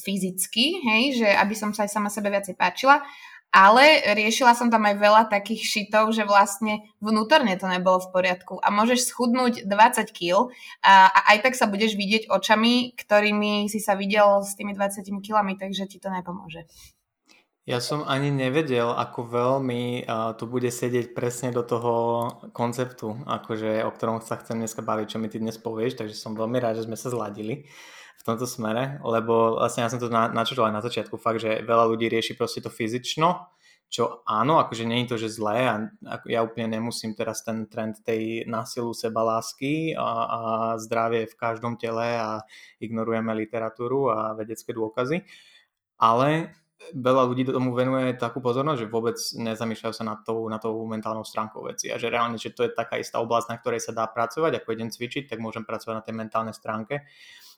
fyzicky, 0.05 0.65
hej, 0.85 1.03
že 1.21 1.29
aby 1.33 1.53
som 1.53 1.73
sa 1.73 1.85
aj 1.85 1.93
sama 1.93 2.09
sebe 2.09 2.29
viacej 2.29 2.57
páčila 2.57 3.01
ale 3.51 4.03
riešila 4.13 4.53
som 4.53 4.67
tam 4.67 4.85
aj 4.85 4.95
veľa 4.99 5.23
takých 5.31 5.63
šitov, 5.63 6.11
že 6.11 6.27
vlastne 6.27 6.83
vnútorne 6.99 7.55
to 7.55 7.65
nebolo 7.65 7.97
v 8.03 8.11
poriadku 8.11 8.59
a 8.59 8.67
môžeš 8.69 9.09
schudnúť 9.09 9.65
20 9.65 10.11
kg 10.11 10.51
a, 10.83 11.07
a 11.09 11.19
aj 11.35 11.37
tak 11.47 11.53
sa 11.55 11.65
budeš 11.65 11.95
vidieť 11.95 12.27
očami, 12.27 12.93
ktorými 12.93 13.71
si 13.71 13.79
sa 13.79 13.95
videl 13.95 14.43
s 14.43 14.53
tými 14.59 14.75
20 14.75 15.03
kg, 15.23 15.37
takže 15.55 15.87
ti 15.87 15.97
to 15.97 16.11
nepomôže. 16.11 16.67
Ja 17.67 17.83
som 17.83 18.07
ani 18.07 18.31
nevedel, 18.31 18.87
ako 18.87 19.27
veľmi 19.27 20.07
uh, 20.07 20.31
tu 20.39 20.47
bude 20.47 20.71
sedieť 20.71 21.11
presne 21.11 21.51
do 21.51 21.67
toho 21.67 22.23
konceptu, 22.55 23.11
akože, 23.27 23.83
o 23.83 23.91
ktorom 23.91 24.23
sa 24.23 24.39
chcem 24.39 24.55
dneska 24.63 24.79
baviť, 24.79 25.07
čo 25.11 25.19
mi 25.19 25.27
ty 25.27 25.35
dnes 25.35 25.59
povieš, 25.59 25.99
takže 25.99 26.15
som 26.15 26.31
veľmi 26.31 26.63
rád, 26.63 26.79
že 26.79 26.87
sme 26.87 26.95
sa 26.95 27.11
zladili 27.11 27.67
tomto 28.27 28.43
smere, 28.43 28.99
lebo 29.01 29.55
vlastne 29.55 29.87
ja 29.87 29.89
som 29.89 29.97
to 29.97 30.11
na, 30.11 30.27
načrtol 30.27 30.67
aj 30.67 30.75
na 30.75 30.83
začiatku, 30.83 31.15
fakt, 31.15 31.39
že 31.39 31.63
veľa 31.63 31.87
ľudí 31.87 32.11
rieši 32.11 32.35
proste 32.35 32.59
to 32.59 32.67
fyzično, 32.67 33.47
čo 33.87 34.27
áno, 34.27 34.59
akože 34.59 34.83
nie 34.83 35.07
je 35.07 35.15
to, 35.15 35.17
že 35.17 35.39
zlé 35.39 35.63
a 35.63 35.75
ja 36.27 36.43
úplne 36.43 36.75
nemusím 36.75 37.15
teraz 37.15 37.47
ten 37.47 37.71
trend 37.71 38.03
tej 38.03 38.43
násilu 38.43 38.91
seba 38.91 39.23
lásky 39.23 39.95
a, 39.95 40.09
a 40.27 40.39
zdravie 40.75 41.23
v 41.23 41.39
každom 41.39 41.79
tele 41.79 42.19
a 42.19 42.43
ignorujeme 42.83 43.31
literatúru 43.31 44.11
a 44.11 44.35
vedecké 44.35 44.75
dôkazy, 44.75 45.23
ale 45.95 46.51
veľa 46.93 47.23
ľudí 47.31 47.47
tomu 47.47 47.73
venuje 47.73 48.13
takú 48.19 48.43
pozornosť, 48.43 48.79
že 48.85 48.91
vôbec 48.91 49.17
nezamýšľajú 49.17 49.93
sa 49.95 50.05
nad 50.05 50.19
tou, 50.21 50.45
na 50.51 50.59
tou 50.61 50.77
mentálnou 50.85 51.25
stránkou 51.25 51.65
veci 51.65 51.89
a 51.89 51.97
že 51.97 52.11
reálne, 52.11 52.35
že 52.35 52.53
to 52.53 52.67
je 52.67 52.75
taká 52.75 53.01
istá 53.01 53.23
oblasť, 53.23 53.49
na 53.49 53.57
ktorej 53.57 53.81
sa 53.81 53.95
dá 53.95 54.05
pracovať, 54.05 54.61
ako 54.61 54.75
idem 54.75 54.91
cvičiť, 54.91 55.31
tak 55.31 55.41
môžem 55.41 55.65
pracovať 55.65 55.95
na 55.95 56.03
tej 56.05 56.15
mentálnej 56.15 56.55
stránke. 56.55 57.07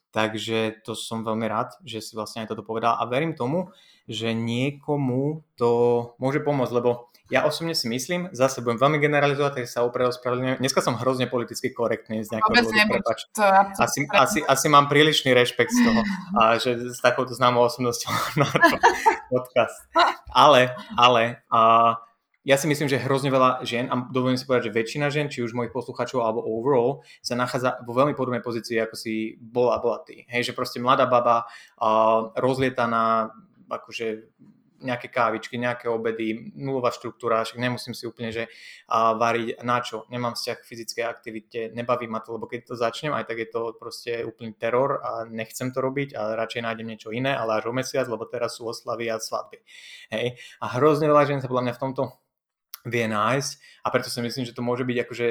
Takže 0.10 0.82
to 0.82 0.98
som 0.98 1.22
veľmi 1.22 1.46
rád, 1.46 1.78
že 1.86 2.02
si 2.02 2.18
vlastne 2.18 2.42
aj 2.42 2.54
toto 2.56 2.66
povedal 2.66 2.98
a 2.98 3.06
verím 3.06 3.38
tomu, 3.38 3.70
že 4.10 4.34
niekomu 4.34 5.46
to 5.54 5.70
môže 6.18 6.42
pomôcť, 6.42 6.74
lebo 6.74 7.10
ja 7.30 7.46
osobne 7.46 7.78
si 7.78 7.86
myslím, 7.86 8.34
zase 8.34 8.66
budem 8.66 8.82
veľmi 8.82 8.98
generalizovať, 8.98 9.62
takže 9.62 9.70
sa 9.70 9.86
opravdu 9.86 10.18
ospravedlňujem. 10.18 10.66
Dneska 10.66 10.82
som 10.82 10.98
hrozne 10.98 11.30
politicky 11.30 11.70
korektný 11.70 12.26
z 12.26 12.34
nejakého 12.34 12.58
dôvodu, 12.58 12.74
Asi, 13.78 14.10
asi, 14.10 14.40
asi 14.42 14.66
mám 14.66 14.90
prílišný 14.90 15.30
rešpekt 15.38 15.70
z 15.70 15.86
toho, 15.86 16.02
a 16.34 16.42
že 16.64 16.90
s 16.90 16.98
takouto 17.06 17.38
známou 17.38 17.70
osobnosťou 17.70 18.10
na 18.42 18.50
podcast. 19.30 19.78
Ale, 20.34 20.74
ale, 20.98 21.46
a 21.54 21.94
ja 22.48 22.56
si 22.56 22.66
myslím, 22.72 22.88
že 22.88 23.04
hrozne 23.04 23.30
veľa 23.30 23.68
žien, 23.68 23.92
a 23.92 24.08
dovolím 24.10 24.40
si 24.40 24.48
povedať, 24.48 24.72
že 24.72 24.76
väčšina 24.80 25.12
žien, 25.12 25.28
či 25.28 25.44
už 25.44 25.52
mojich 25.52 25.76
poslucháčov 25.76 26.24
alebo 26.24 26.44
overall, 26.44 27.04
sa 27.20 27.36
nachádza 27.36 27.84
vo 27.84 27.92
veľmi 27.92 28.16
podobnej 28.16 28.40
pozícii, 28.40 28.80
ako 28.80 28.96
si 28.96 29.36
bola, 29.40 29.76
bola 29.84 30.00
ty. 30.08 30.24
Hej, 30.32 30.52
že 30.52 30.54
proste 30.56 30.80
mladá 30.80 31.04
baba 31.04 31.44
uh, 31.44 32.32
rozlietaná 32.40 33.36
akože 33.70 34.32
nejaké 34.80 35.12
kávičky, 35.12 35.60
nejaké 35.60 35.92
obedy, 35.92 36.56
nulová 36.56 36.92
štruktúra, 36.96 37.44
však 37.44 37.60
nemusím 37.60 37.92
si 37.92 38.08
úplne, 38.08 38.32
že 38.32 38.48
a, 38.88 39.12
variť 39.12 39.60
na 39.64 39.84
čo, 39.84 40.08
nemám 40.08 40.40
vzťah 40.40 40.58
k 40.64 40.68
fyzickej 40.72 41.04
aktivite, 41.04 41.60
nebaví 41.76 42.08
ma 42.08 42.24
to, 42.24 42.40
lebo 42.40 42.48
keď 42.48 42.74
to 42.74 42.76
začnem, 42.80 43.12
aj 43.12 43.28
tak 43.28 43.44
je 43.44 43.50
to 43.52 43.76
proste 43.76 44.24
úplný 44.24 44.56
teror 44.56 45.04
a 45.04 45.28
nechcem 45.28 45.76
to 45.76 45.84
robiť 45.84 46.16
a 46.16 46.36
radšej 46.40 46.64
nájdem 46.64 46.88
niečo 46.88 47.12
iné, 47.12 47.36
ale 47.36 47.60
až 47.60 47.70
o 47.70 47.74
mesiac, 47.76 48.08
lebo 48.08 48.24
teraz 48.24 48.56
sú 48.56 48.72
oslavy 48.72 49.12
a 49.12 49.20
svadby. 49.20 49.60
Hej. 50.16 50.40
A 50.64 50.66
hrozne 50.80 51.12
veľa 51.12 51.28
žen 51.28 51.40
sa 51.44 51.52
podľa 51.52 51.70
mňa 51.70 51.76
v 51.76 51.84
tomto 51.84 52.04
vie 52.86 53.06
nájsť 53.08 53.52
a 53.84 53.88
preto 53.90 54.08
si 54.12 54.20
myslím, 54.22 54.44
že 54.46 54.56
to 54.56 54.64
môže 54.64 54.84
byť 54.86 54.98
akože 55.08 55.28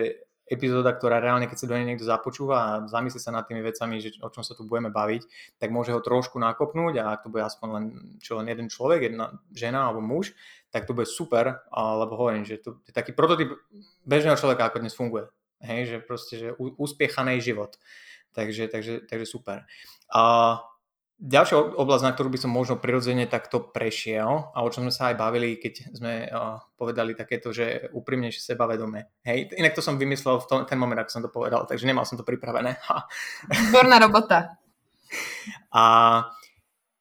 epizóda, 0.48 0.96
ktorá 0.96 1.20
reálne, 1.20 1.44
keď 1.44 1.58
sa 1.60 1.68
do 1.68 1.76
nej 1.76 1.84
niekto 1.84 2.08
započúva 2.08 2.56
a 2.56 2.68
zamyslí 2.88 3.20
sa 3.20 3.36
nad 3.36 3.44
tými 3.44 3.60
vecami, 3.60 4.00
že 4.00 4.16
o 4.24 4.32
čom 4.32 4.40
sa 4.40 4.56
tu 4.56 4.64
budeme 4.64 4.88
baviť, 4.88 5.22
tak 5.60 5.68
môže 5.68 5.92
ho 5.92 6.00
trošku 6.00 6.40
nakopnúť 6.40 7.04
a 7.04 7.12
ak 7.12 7.28
to 7.28 7.32
bude 7.32 7.44
aspoň 7.44 7.68
len, 7.68 7.84
čo 8.18 8.40
len 8.40 8.48
jeden 8.48 8.72
človek, 8.72 9.12
jedna 9.12 9.36
žena 9.52 9.92
alebo 9.92 10.00
muž, 10.00 10.32
tak 10.72 10.88
to 10.88 10.96
bude 10.96 11.08
super, 11.08 11.60
lebo 11.72 12.16
hovorím, 12.16 12.48
že 12.48 12.60
to 12.64 12.80
je 12.88 12.92
taký 12.96 13.12
prototyp 13.12 13.60
bežného 14.08 14.40
človeka, 14.40 14.72
ako 14.72 14.80
dnes 14.80 14.96
funguje. 14.96 15.28
Hej, 15.60 15.80
že 15.84 15.96
proste, 16.00 16.34
že 16.40 16.48
úspiechaný 16.56 17.44
život. 17.44 17.76
Takže, 18.32 18.70
takže, 18.70 19.04
takže 19.04 19.26
super. 19.26 19.66
A 20.08 20.56
Ďalšia 21.18 21.74
oblasť, 21.74 22.04
na 22.06 22.14
ktorú 22.14 22.30
by 22.30 22.38
som 22.38 22.54
možno 22.54 22.78
prirodzene 22.78 23.26
takto 23.26 23.58
prešiel 23.74 24.54
a 24.54 24.62
o 24.62 24.70
čom 24.70 24.86
sme 24.86 24.94
sa 24.94 25.10
aj 25.10 25.18
bavili, 25.18 25.58
keď 25.58 25.90
sme 25.90 26.30
uh, 26.30 26.62
povedali 26.78 27.18
takéto, 27.18 27.50
že 27.50 27.90
úprimnejšie 27.90 28.54
sebavedomé. 28.54 29.10
Hej, 29.26 29.50
inak 29.58 29.74
to 29.74 29.82
som 29.82 29.98
vymyslel 29.98 30.38
v 30.38 30.46
tom, 30.46 30.58
ten 30.62 30.78
moment, 30.78 31.02
ako 31.02 31.10
som 31.10 31.24
to 31.26 31.34
povedal, 31.34 31.66
takže 31.66 31.90
nemal 31.90 32.06
som 32.06 32.14
to 32.14 32.22
pripravené. 32.22 32.78
Výborná 33.50 33.98
robota. 33.98 34.62
A 35.74 35.82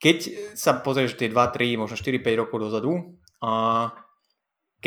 keď 0.01 0.17
sa 0.57 0.81
pozrieš 0.81 1.13
tie 1.13 1.29
2, 1.29 1.37
3, 1.37 1.77
možno 1.77 1.93
4, 1.93 2.17
5 2.17 2.41
rokov 2.41 2.57
dozadu, 2.57 3.21
uh, 3.45 3.93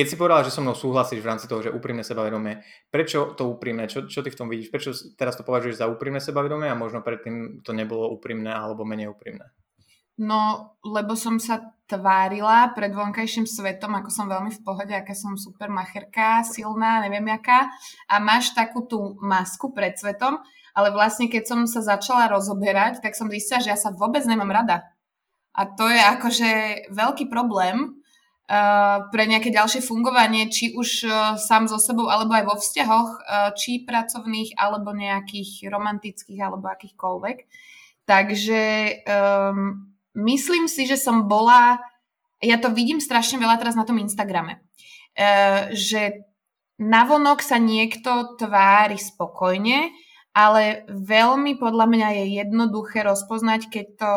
keď 0.00 0.06
si 0.08 0.16
povedala, 0.16 0.48
že 0.48 0.56
so 0.56 0.64
mnou 0.64 0.72
súhlasíš 0.72 1.20
v 1.20 1.28
rámci 1.28 1.44
toho, 1.44 1.60
že 1.60 1.68
úprimné 1.68 2.00
sebavedomie, 2.00 2.64
prečo 2.88 3.36
to 3.36 3.52
úprimné? 3.52 3.84
Čo, 3.84 4.08
čo 4.08 4.24
ty 4.24 4.32
v 4.32 4.38
tom 4.40 4.48
vidíš? 4.48 4.72
Prečo 4.72 4.96
teraz 5.20 5.36
to 5.36 5.44
považuješ 5.44 5.84
za 5.84 5.92
úprimné 5.92 6.24
sebavedomie 6.24 6.72
a 6.72 6.80
možno 6.80 7.04
predtým 7.04 7.60
to 7.60 7.76
nebolo 7.76 8.08
úprimné 8.08 8.48
alebo 8.48 8.88
menej 8.88 9.12
úprimné? 9.12 9.52
No, 10.16 10.72
lebo 10.80 11.12
som 11.20 11.36
sa 11.36 11.76
tvárila 11.84 12.72
pred 12.72 12.96
vonkajším 12.96 13.44
svetom, 13.44 13.92
ako 13.92 14.08
som 14.08 14.24
veľmi 14.24 14.48
v 14.56 14.64
pohode, 14.64 14.92
aká 14.96 15.12
som 15.12 15.36
super 15.36 15.68
macherka, 15.68 16.40
silná, 16.48 17.04
neviem 17.04 17.28
jaká. 17.28 17.68
A 18.08 18.24
máš 18.24 18.56
takú 18.56 18.88
tú 18.88 19.20
masku 19.20 19.76
pred 19.76 20.00
svetom, 20.00 20.40
ale 20.72 20.96
vlastne 20.96 21.28
keď 21.28 21.44
som 21.44 21.60
sa 21.68 21.84
začala 21.84 22.32
rozoberať, 22.32 23.04
tak 23.04 23.12
som 23.12 23.28
zistila, 23.28 23.60
že 23.60 23.72
ja 23.72 23.76
sa 23.76 23.92
vôbec 23.92 24.24
nemám 24.24 24.64
rada. 24.64 24.88
A 25.52 25.68
to 25.68 25.92
je 25.92 26.00
akože 26.00 26.50
veľký 26.88 27.28
problém, 27.28 27.99
pre 29.14 29.24
nejaké 29.30 29.54
ďalšie 29.54 29.78
fungovanie, 29.78 30.50
či 30.50 30.74
už 30.74 31.06
uh, 31.06 31.12
sám 31.38 31.70
so 31.70 31.78
sebou, 31.78 32.10
alebo 32.10 32.34
aj 32.34 32.44
vo 32.50 32.56
vzťahoch, 32.58 33.10
uh, 33.22 33.54
či 33.54 33.86
pracovných, 33.86 34.58
alebo 34.58 34.90
nejakých 34.90 35.70
romantických, 35.70 36.40
alebo 36.42 36.66
akýchkoľvek. 36.66 37.46
Takže 38.10 38.62
um, 39.06 39.94
myslím 40.18 40.66
si, 40.66 40.82
že 40.82 40.98
som 40.98 41.30
bola, 41.30 41.78
ja 42.42 42.58
to 42.58 42.74
vidím 42.74 42.98
strašne 42.98 43.38
veľa 43.38 43.54
teraz 43.62 43.78
na 43.78 43.86
tom 43.86 44.02
Instagrame, 44.02 44.58
uh, 44.58 45.70
že 45.70 46.26
navonok 46.82 47.46
sa 47.46 47.54
niekto 47.62 48.34
tvári 48.34 48.98
spokojne, 48.98 49.94
ale 50.34 50.90
veľmi 50.90 51.54
podľa 51.54 51.86
mňa 51.86 52.08
je 52.18 52.24
jednoduché 52.42 53.06
rozpoznať, 53.06 53.70
keď 53.70 53.86
to 53.94 54.12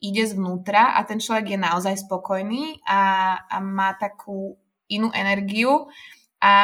ide 0.00 0.24
zvnútra 0.28 0.96
a 0.96 1.04
ten 1.08 1.16
človek 1.16 1.56
je 1.56 1.58
naozaj 1.60 1.94
spokojný 2.04 2.84
a, 2.84 3.34
a 3.48 3.56
má 3.64 3.96
takú 3.96 4.60
inú 4.92 5.08
energiu. 5.16 5.88
A 6.36 6.54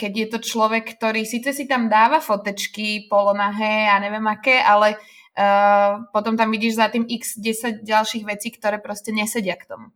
keď 0.00 0.12
je 0.16 0.26
to 0.32 0.38
človek, 0.40 0.96
ktorý 0.96 1.28
síce 1.28 1.52
si 1.52 1.68
tam 1.68 1.92
dáva 1.92 2.24
fotečky 2.24 3.04
polonahé 3.06 3.92
a 3.92 4.00
neviem 4.00 4.24
aké, 4.24 4.64
ale 4.64 4.96
uh, 4.96 6.08
potom 6.08 6.40
tam 6.40 6.48
vidíš 6.48 6.80
za 6.80 6.88
tým 6.88 7.04
x 7.04 7.36
10 7.36 7.84
ďalších 7.84 8.24
vecí, 8.24 8.48
ktoré 8.48 8.80
proste 8.80 9.12
nesedia 9.12 9.60
k 9.60 9.68
tomu. 9.68 9.92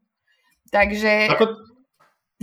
Takže... 0.68 1.32
Ako, 1.32 1.46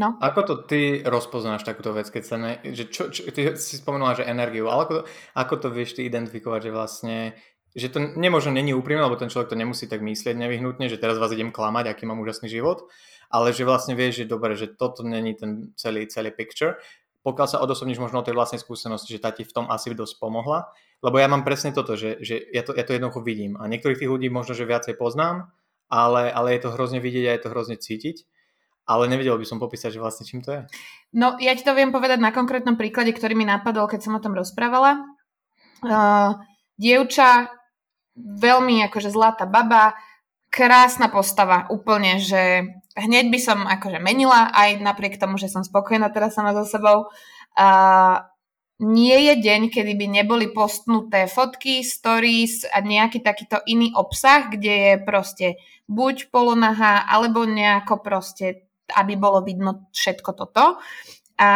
no? 0.02 0.18
ako 0.18 0.42
to 0.42 0.56
ty 0.66 1.06
rozpoznáš 1.06 1.62
takúto 1.62 1.94
vec, 1.94 2.10
keď 2.10 2.24
sa 2.26 2.38
ne, 2.42 2.58
že 2.66 2.90
čo, 2.90 3.14
čo, 3.14 3.30
ty 3.30 3.54
si 3.62 3.78
spomenula, 3.78 4.18
že 4.18 4.26
energiu, 4.26 4.66
ale 4.66 4.90
ako, 4.90 4.96
ako 5.38 5.54
to 5.62 5.68
vieš 5.70 6.02
ty 6.02 6.10
identifikovať, 6.10 6.60
že 6.66 6.72
vlastne 6.74 7.18
že 7.72 7.88
to 7.88 8.00
nemožno 8.20 8.52
není 8.52 8.76
úprimné, 8.76 9.04
lebo 9.04 9.16
ten 9.16 9.32
človek 9.32 9.52
to 9.52 9.60
nemusí 9.60 9.88
tak 9.88 10.04
myslieť 10.04 10.36
nevyhnutne, 10.36 10.92
že 10.92 11.00
teraz 11.00 11.16
vás 11.16 11.32
idem 11.32 11.56
klamať, 11.56 11.88
aký 11.88 12.04
mám 12.04 12.20
úžasný 12.20 12.52
život, 12.52 12.92
ale 13.32 13.56
že 13.56 13.64
vlastne 13.64 13.96
vieš, 13.96 14.24
že 14.24 14.26
dobre, 14.28 14.60
že 14.60 14.68
toto 14.68 15.08
není 15.08 15.32
ten 15.34 15.72
celý, 15.80 16.08
celý 16.12 16.36
picture. 16.36 16.76
Pokiaľ 17.22 17.48
sa 17.48 17.62
odosobníš 17.64 18.02
možno 18.02 18.20
o 18.20 18.26
tej 18.26 18.36
vlastnej 18.36 18.60
skúsenosti, 18.60 19.16
že 19.16 19.22
tá 19.22 19.32
ti 19.32 19.46
v 19.48 19.54
tom 19.54 19.66
asi 19.70 19.94
dosť 19.94 20.20
pomohla, 20.20 20.74
lebo 21.00 21.16
ja 21.22 21.32
mám 21.32 21.48
presne 21.48 21.72
toto, 21.72 21.96
že, 21.96 22.20
že 22.20 22.42
ja, 22.52 22.66
to, 22.66 22.76
ja 22.76 22.84
to 22.84 22.98
jednoducho 22.98 23.22
vidím 23.24 23.56
a 23.62 23.70
niektorých 23.70 24.04
tých 24.04 24.12
ľudí 24.12 24.28
možno, 24.28 24.58
že 24.58 24.68
viacej 24.68 24.98
poznám, 24.98 25.54
ale, 25.88 26.34
ale 26.34 26.58
je 26.58 26.62
to 26.66 26.74
hrozne 26.74 27.00
vidieť 27.00 27.26
a 27.30 27.34
je 27.38 27.42
to 27.42 27.52
hrozne 27.54 27.78
cítiť 27.80 28.28
ale 28.92 29.08
nevedel 29.08 29.40
by 29.40 29.46
som 29.48 29.62
popísať, 29.62 29.96
že 29.96 30.04
vlastne 30.04 30.28
čím 30.28 30.44
to 30.44 30.52
je. 30.52 30.62
No, 31.16 31.40
ja 31.40 31.56
ti 31.56 31.64
to 31.64 31.72
viem 31.72 31.96
povedať 31.96 32.20
na 32.20 32.36
konkrétnom 32.36 32.76
príklade, 32.76 33.16
ktorý 33.16 33.40
mi 33.40 33.48
napadol, 33.48 33.88
keď 33.88 34.04
som 34.04 34.18
o 34.18 34.24
tom 34.24 34.36
rozprávala. 34.36 35.06
Uh, 35.80 36.36
dievča 36.76 37.61
veľmi 38.18 38.84
akože 38.90 39.10
zlatá 39.12 39.48
baba, 39.48 39.96
krásna 40.52 41.08
postava, 41.08 41.66
úplne, 41.72 42.20
že 42.20 42.68
hneď 43.00 43.32
by 43.32 43.40
som 43.40 43.60
akože 43.64 44.04
menila, 44.04 44.52
aj 44.52 44.84
napriek 44.84 45.16
tomu, 45.16 45.40
že 45.40 45.48
som 45.48 45.64
spokojná 45.64 46.12
teraz 46.12 46.36
sama 46.36 46.52
so 46.52 46.68
sebou. 46.68 47.08
A 47.56 48.28
nie 48.82 49.16
je 49.32 49.34
deň, 49.40 49.72
kedy 49.72 49.94
by 49.96 50.08
neboli 50.10 50.50
postnuté 50.52 51.30
fotky, 51.30 51.86
stories 51.86 52.68
a 52.68 52.82
nejaký 52.82 53.22
takýto 53.22 53.62
iný 53.70 53.94
obsah, 53.96 54.50
kde 54.50 54.74
je 54.74 54.94
proste 55.06 55.48
buď 55.88 56.34
polonaha, 56.34 57.06
alebo 57.08 57.48
nejako 57.48 58.02
proste, 58.04 58.68
aby 58.92 59.16
bolo 59.16 59.46
vidno 59.46 59.88
všetko 59.94 60.32
toto. 60.34 60.82
A 61.38 61.50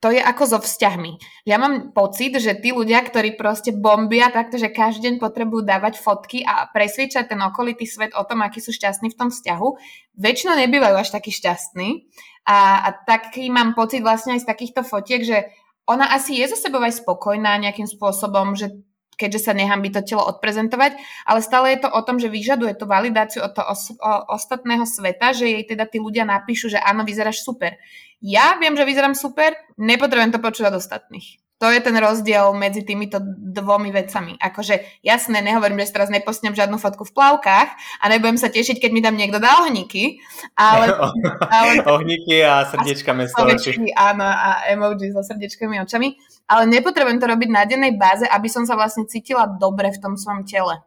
to 0.00 0.08
je 0.08 0.20
ako 0.20 0.44
so 0.48 0.58
vzťahmi. 0.64 1.44
Ja 1.44 1.60
mám 1.60 1.92
pocit, 1.92 2.32
že 2.40 2.56
tí 2.56 2.72
ľudia, 2.72 3.04
ktorí 3.04 3.36
proste 3.36 3.76
bombia 3.76 4.32
takto, 4.32 4.56
že 4.56 4.72
každý 4.72 5.12
deň 5.12 5.14
potrebujú 5.20 5.60
dávať 5.60 6.00
fotky 6.00 6.40
a 6.40 6.64
presviečať 6.72 7.28
ten 7.28 7.40
okolitý 7.44 7.84
svet 7.84 8.16
o 8.16 8.24
tom, 8.24 8.40
aký 8.40 8.64
sú 8.64 8.72
šťastní 8.72 9.12
v 9.12 9.18
tom 9.20 9.28
vzťahu, 9.28 9.68
väčšinou 10.16 10.56
nebývajú 10.56 10.96
až 10.96 11.12
takí 11.12 11.28
šťastní. 11.28 12.08
A, 12.48 12.88
a 12.88 12.88
taký 13.04 13.52
mám 13.52 13.76
pocit 13.76 14.00
vlastne 14.00 14.40
aj 14.40 14.48
z 14.48 14.48
takýchto 14.48 14.80
fotiek, 14.88 15.20
že 15.20 15.52
ona 15.84 16.08
asi 16.16 16.40
je 16.40 16.48
so 16.48 16.56
sebou 16.56 16.80
aj 16.80 17.04
spokojná 17.04 17.60
nejakým 17.60 17.84
spôsobom, 17.84 18.56
že 18.56 18.72
keďže 19.20 19.44
sa 19.44 19.52
by 19.52 19.88
to 19.92 20.00
telo 20.00 20.24
odprezentovať, 20.24 20.96
ale 21.28 21.44
stále 21.44 21.76
je 21.76 21.84
to 21.84 21.92
o 21.92 22.00
tom, 22.00 22.16
že 22.16 22.32
vyžaduje 22.32 22.72
tú 22.80 22.88
validáciu 22.88 23.44
od 23.44 23.52
toho 23.52 23.68
os- 23.68 24.00
ostatného 24.32 24.88
sveta, 24.88 25.36
že 25.36 25.52
jej 25.52 25.64
teda 25.68 25.84
tí 25.84 26.00
ľudia 26.00 26.24
napíšu, 26.24 26.72
že 26.72 26.80
áno, 26.80 27.04
vyzeráš 27.04 27.44
super. 27.44 27.76
Ja 28.24 28.56
viem, 28.56 28.72
že 28.72 28.88
vyzerám 28.88 29.12
super, 29.12 29.52
nepotrebujem 29.76 30.32
to 30.32 30.40
počúvať 30.40 30.72
od 30.72 30.80
ostatných. 30.80 31.40
To 31.60 31.68
je 31.68 31.84
ten 31.84 31.92
rozdiel 31.92 32.56
medzi 32.56 32.80
týmito 32.88 33.20
dvomi 33.36 33.92
vecami. 33.92 34.32
Akože 34.40 35.04
jasné, 35.04 35.44
nehovorím, 35.44 35.84
že 35.84 35.92
teraz 35.92 36.08
nepostnem 36.08 36.56
žiadnu 36.56 36.80
fotku 36.80 37.04
v 37.04 37.12
plavkách 37.12 37.68
a 38.00 38.04
nebudem 38.08 38.40
sa 38.40 38.48
tešiť, 38.48 38.80
keď 38.80 38.90
mi 38.96 39.04
tam 39.04 39.12
niekto 39.12 39.36
dá 39.36 39.60
ohníky, 39.60 40.24
ale... 40.56 40.88
ale 41.60 41.84
ohníky 41.84 42.40
a 42.40 42.64
srdiečka 42.64 43.12
mesto 43.12 43.44
Áno, 43.92 44.24
a 44.24 44.72
emoji 44.72 45.12
so 45.12 45.20
srdiečkami 45.20 45.84
očami. 45.84 46.16
Ale 46.50 46.66
nepotrebujem 46.66 47.22
to 47.22 47.30
robiť 47.30 47.48
na 47.54 47.62
dennej 47.62 47.94
báze, 47.94 48.26
aby 48.26 48.50
som 48.50 48.66
sa 48.66 48.74
vlastne 48.74 49.06
cítila 49.06 49.46
dobre 49.46 49.94
v 49.94 50.02
tom 50.02 50.18
svojom 50.18 50.42
tele. 50.42 50.82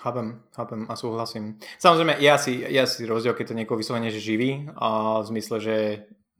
Chápem, 0.00 0.40
chápem 0.52 0.84
a 0.88 0.94
súhlasím. 0.96 1.60
Samozrejme, 1.80 2.20
je 2.20 2.28
asi, 2.28 2.52
je 2.68 2.80
asi 2.80 3.04
rozdiel, 3.04 3.36
keď 3.36 3.52
to 3.52 3.58
niekoho 3.58 3.80
vyslovene 3.80 4.08
že 4.12 4.20
živí, 4.20 4.68
a 4.76 5.20
v 5.20 5.28
zmysle, 5.28 5.56
že 5.60 5.76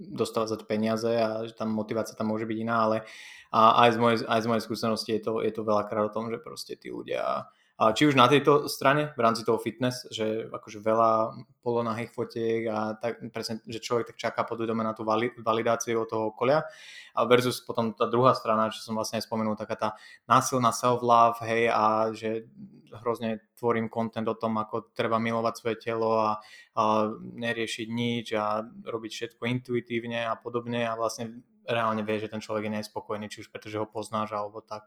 dostáva 0.00 0.48
za 0.48 0.56
to 0.56 0.64
peniaze 0.64 1.08
a 1.08 1.44
že 1.44 1.52
tam 1.52 1.72
motivácia 1.76 2.16
tam 2.16 2.32
môže 2.32 2.48
byť 2.48 2.56
iná, 2.56 2.88
ale 2.88 3.04
a 3.52 3.84
aj 3.84 3.90
z 3.92 3.98
mojej, 4.00 4.18
aj 4.24 4.40
z 4.40 4.48
mojej 4.48 4.64
skúsenosti 4.64 5.10
je 5.18 5.22
to, 5.26 5.32
je 5.44 5.52
to 5.52 5.66
veľakrát 5.66 6.08
o 6.08 6.14
tom, 6.14 6.32
že 6.32 6.40
proste 6.40 6.78
tí 6.78 6.88
ľudia 6.88 7.50
či 7.96 8.04
už 8.04 8.12
na 8.12 8.28
tejto 8.28 8.68
strane, 8.68 9.16
v 9.16 9.20
rámci 9.24 9.40
toho 9.40 9.56
fitness, 9.56 10.04
že 10.12 10.52
akože 10.52 10.84
veľa 10.84 11.32
polonahých 11.64 12.12
fotiek 12.12 12.68
a 12.68 12.92
tak, 13.00 13.24
presne, 13.32 13.64
že 13.64 13.80
človek 13.80 14.12
tak 14.12 14.20
čaká 14.20 14.44
podvedome 14.44 14.84
na 14.84 14.92
tú 14.92 15.00
validáciu 15.40 16.04
od 16.04 16.08
toho 16.12 16.28
okolia. 16.28 16.60
A 17.16 17.24
versus 17.24 17.64
potom 17.64 17.96
tá 17.96 18.04
druhá 18.04 18.36
strana, 18.36 18.68
čo 18.68 18.84
som 18.84 18.92
vlastne 18.92 19.16
aj 19.16 19.24
spomenul, 19.24 19.56
taká 19.56 19.80
tá 19.80 19.88
násilná 20.28 20.76
self-love, 20.76 21.40
hej, 21.40 21.72
a 21.72 22.12
že 22.12 22.44
hrozne 23.00 23.40
tvorím 23.56 23.88
content 23.88 24.28
o 24.28 24.36
tom, 24.36 24.60
ako 24.60 24.92
treba 24.92 25.16
milovať 25.16 25.54
svoje 25.56 25.76
telo 25.80 26.20
a, 26.20 26.36
a 26.76 27.08
neriešiť 27.16 27.88
nič 27.88 28.26
a 28.36 28.60
robiť 28.66 29.12
všetko 29.12 29.42
intuitívne 29.46 30.26
a 30.26 30.36
podobne. 30.36 30.84
A 30.84 30.98
vlastne 31.00 31.40
reálne 31.70 32.02
vie, 32.02 32.18
že 32.18 32.28
ten 32.28 32.42
človek 32.42 32.66
je 32.66 32.76
nespokojný, 32.82 33.30
či 33.30 33.46
už 33.46 33.54
pretože 33.54 33.78
ho 33.78 33.86
poznáš 33.86 34.34
alebo 34.34 34.60
tak. 34.60 34.84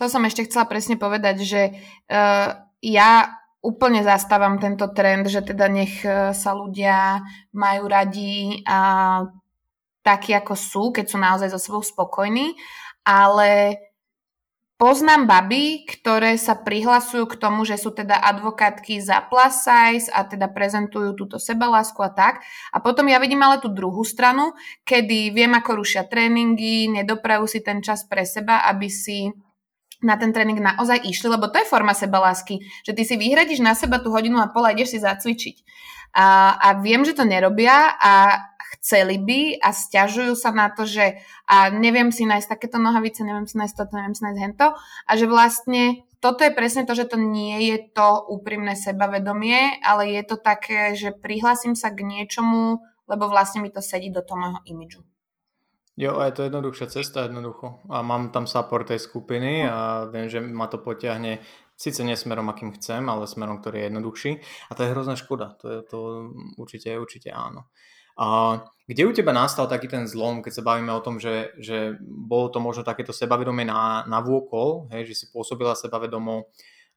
To 0.00 0.08
som 0.08 0.24
ešte 0.24 0.48
chcela 0.48 0.64
presne 0.64 0.96
povedať, 0.96 1.44
že 1.44 1.62
uh, 2.10 2.56
ja 2.82 3.42
úplne 3.62 4.02
zastávam 4.02 4.58
tento 4.58 4.90
trend, 4.90 5.30
že 5.30 5.38
teda 5.38 5.70
nech 5.70 6.02
e, 6.02 6.34
sa 6.34 6.50
ľudia 6.50 7.22
majú 7.54 7.86
radi 7.86 8.58
a 8.66 9.22
takí 10.02 10.34
ako 10.34 10.54
sú, 10.58 10.82
keď 10.90 11.06
sú 11.06 11.16
naozaj 11.22 11.48
so 11.54 11.62
sebou 11.62 11.78
spokojní, 11.78 12.58
ale 13.06 13.78
Poznám 14.82 15.30
baby, 15.30 15.86
ktoré 15.86 16.34
sa 16.34 16.58
prihlasujú 16.58 17.30
k 17.30 17.38
tomu, 17.38 17.62
že 17.62 17.78
sú 17.78 17.94
teda 17.94 18.18
advokátky 18.18 18.98
za 18.98 19.22
plus 19.30 19.62
size 19.62 20.10
a 20.10 20.26
teda 20.26 20.50
prezentujú 20.50 21.14
túto 21.14 21.38
sebalásku 21.38 22.02
a 22.02 22.10
tak. 22.10 22.42
A 22.74 22.82
potom 22.82 23.06
ja 23.06 23.22
vidím 23.22 23.46
ale 23.46 23.62
tú 23.62 23.70
druhú 23.70 24.02
stranu, 24.02 24.58
kedy 24.82 25.30
viem, 25.30 25.54
ako 25.54 25.86
rušia 25.86 26.02
tréningy, 26.10 26.90
nedoprajú 26.98 27.46
si 27.46 27.62
ten 27.62 27.78
čas 27.78 28.02
pre 28.10 28.26
seba, 28.26 28.66
aby 28.66 28.90
si 28.90 29.30
na 30.02 30.18
ten 30.18 30.34
tréning 30.34 30.58
naozaj 30.58 31.06
išli, 31.06 31.30
lebo 31.30 31.46
to 31.46 31.62
je 31.62 31.70
forma 31.70 31.94
sebalásky, 31.94 32.58
že 32.82 32.90
ty 32.90 33.06
si 33.06 33.14
vyhradíš 33.14 33.62
na 33.62 33.78
seba 33.78 34.02
tú 34.02 34.10
hodinu 34.10 34.42
a 34.42 34.50
pol 34.50 34.66
ideš 34.66 34.98
si 34.98 34.98
zacvičiť. 34.98 35.56
A, 36.18 36.58
a 36.58 36.68
viem, 36.82 37.06
že 37.06 37.14
to 37.14 37.22
nerobia 37.22 37.94
a 38.02 38.34
chceli 38.82 39.16
by 39.22 39.62
a 39.62 39.70
stiažujú 39.70 40.34
sa 40.34 40.50
na 40.50 40.74
to, 40.74 40.82
že 40.82 41.22
a 41.46 41.70
neviem 41.70 42.10
si 42.10 42.26
nájsť 42.26 42.58
takéto 42.58 42.82
nohavice, 42.82 43.22
neviem 43.22 43.46
si 43.46 43.54
nájsť 43.54 43.74
toto, 43.78 43.94
neviem 43.94 44.18
si 44.18 44.26
nájsť 44.26 44.40
hento 44.42 44.74
a 45.06 45.12
že 45.14 45.30
vlastne 45.30 46.02
toto 46.22 46.46
je 46.46 46.54
presne 46.54 46.86
to, 46.86 46.94
že 46.94 47.10
to 47.10 47.18
nie 47.18 47.70
je 47.70 47.78
to 47.90 48.26
úprimné 48.30 48.78
sebavedomie, 48.78 49.82
ale 49.82 50.10
je 50.14 50.22
to 50.22 50.36
také, 50.38 50.94
že 50.94 51.14
prihlásim 51.14 51.74
sa 51.74 51.90
k 51.90 52.06
niečomu, 52.06 52.82
lebo 53.10 53.26
vlastne 53.26 53.58
mi 53.58 53.74
to 53.74 53.82
sedí 53.82 54.10
do 54.10 54.22
toho 54.22 54.38
môjho 54.38 54.60
imidžu. 54.66 55.02
Jo, 55.98 56.22
a 56.22 56.30
je 56.30 56.34
to 56.38 56.46
jednoduchšia 56.48 56.86
cesta 56.88 57.28
jednoducho. 57.28 57.84
A 57.92 58.00
mám 58.00 58.32
tam 58.32 58.46
support 58.46 58.88
tej 58.88 59.02
skupiny 59.02 59.68
a 59.68 60.08
viem, 60.08 60.30
že 60.30 60.40
ma 60.40 60.64
to 60.70 60.80
potiahne 60.80 61.42
síce 61.76 62.00
nie 62.06 62.16
smerom, 62.16 62.48
akým 62.48 62.72
chcem, 62.78 63.02
ale 63.10 63.26
smerom, 63.26 63.58
ktorý 63.58 63.82
je 63.82 63.86
jednoduchší. 63.90 64.30
A 64.70 64.72
to 64.72 64.86
je 64.86 64.92
hrozná 64.94 65.18
škoda. 65.18 65.58
To 65.60 65.66
je 65.68 65.80
to 65.82 65.98
určite, 66.56 66.94
určite 66.96 67.34
áno. 67.34 67.68
A 68.18 68.60
kde 68.86 69.08
u 69.08 69.12
teba 69.14 69.32
nastal 69.32 69.70
taký 69.70 69.88
ten 69.88 70.04
zlom, 70.04 70.44
keď 70.44 70.52
sa 70.60 70.66
bavíme 70.66 70.92
o 70.92 71.00
tom, 71.00 71.16
že, 71.16 71.56
že 71.56 71.96
bolo 72.02 72.52
to 72.52 72.60
možno 72.60 72.84
takéto 72.84 73.14
sebavedomie 73.14 73.64
na, 73.64 74.04
na 74.04 74.20
vôkol, 74.20 74.92
hej, 74.92 75.08
že 75.08 75.14
si 75.14 75.24
pôsobila 75.32 75.72
sebavedomo 75.72 76.50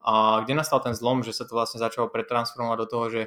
a 0.06 0.46
kde 0.46 0.54
nastal 0.54 0.84
ten 0.86 0.94
zlom, 0.94 1.26
že 1.26 1.34
sa 1.34 1.50
to 1.50 1.58
vlastne 1.58 1.82
začalo 1.82 2.14
pretransformovať 2.14 2.78
do 2.78 2.88
toho, 2.90 3.06
že 3.10 3.22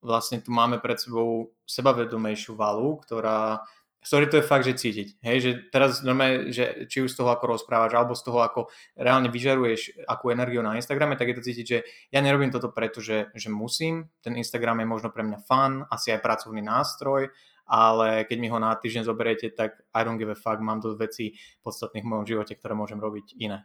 vlastne 0.00 0.40
tu 0.40 0.52
máme 0.52 0.80
pred 0.80 0.96
sebou 0.96 1.52
sebavedomejšiu 1.68 2.56
valu, 2.56 3.00
ktorá 3.04 3.64
Sorry, 4.04 4.28
to 4.28 4.36
je 4.36 4.44
fakt, 4.44 4.68
že 4.68 4.76
cítiť. 4.76 5.24
Hej, 5.24 5.38
že 5.40 5.50
teraz 5.72 6.04
normálne, 6.04 6.52
že 6.52 6.84
či 6.92 7.00
už 7.00 7.16
z 7.16 7.24
toho, 7.24 7.32
ako 7.32 7.56
rozprávaš, 7.56 7.96
alebo 7.96 8.12
z 8.12 8.20
toho, 8.20 8.44
ako 8.44 8.68
reálne 9.00 9.32
vyžaruješ 9.32 10.04
akú 10.04 10.28
energiu 10.28 10.60
na 10.60 10.76
Instagrame, 10.76 11.16
tak 11.16 11.32
je 11.32 11.36
to 11.40 11.46
cítiť, 11.48 11.64
že 11.64 11.78
ja 12.12 12.20
nerobím 12.20 12.52
toto 12.52 12.68
preto, 12.68 13.00
že, 13.00 13.32
že 13.32 13.48
musím. 13.48 14.12
Ten 14.20 14.36
Instagram 14.36 14.84
je 14.84 14.92
možno 14.92 15.08
pre 15.08 15.24
mňa 15.24 15.40
fan, 15.48 15.88
asi 15.88 16.12
aj 16.12 16.20
pracovný 16.20 16.60
nástroj, 16.60 17.32
ale 17.64 18.28
keď 18.28 18.36
mi 18.36 18.52
ho 18.52 18.60
na 18.60 18.76
týždeň 18.76 19.08
zoberiete, 19.08 19.48
tak 19.56 19.80
I 19.96 20.04
don't 20.04 20.20
give 20.20 20.28
a 20.28 20.36
fuck, 20.36 20.60
mám 20.60 20.84
dosť 20.84 20.98
vecí 21.00 21.26
podstatných 21.64 22.04
v 22.04 22.10
mojom 22.12 22.28
živote, 22.28 22.52
ktoré 22.60 22.76
môžem 22.76 23.00
robiť 23.00 23.40
iné. 23.40 23.64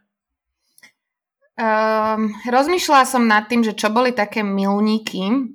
Um, 1.60 2.32
rozmýšľala 2.48 3.04
som 3.04 3.28
nad 3.28 3.44
tým, 3.44 3.60
že 3.60 3.76
čo 3.76 3.92
boli 3.92 4.16
také 4.16 4.40
milníky. 4.40 5.52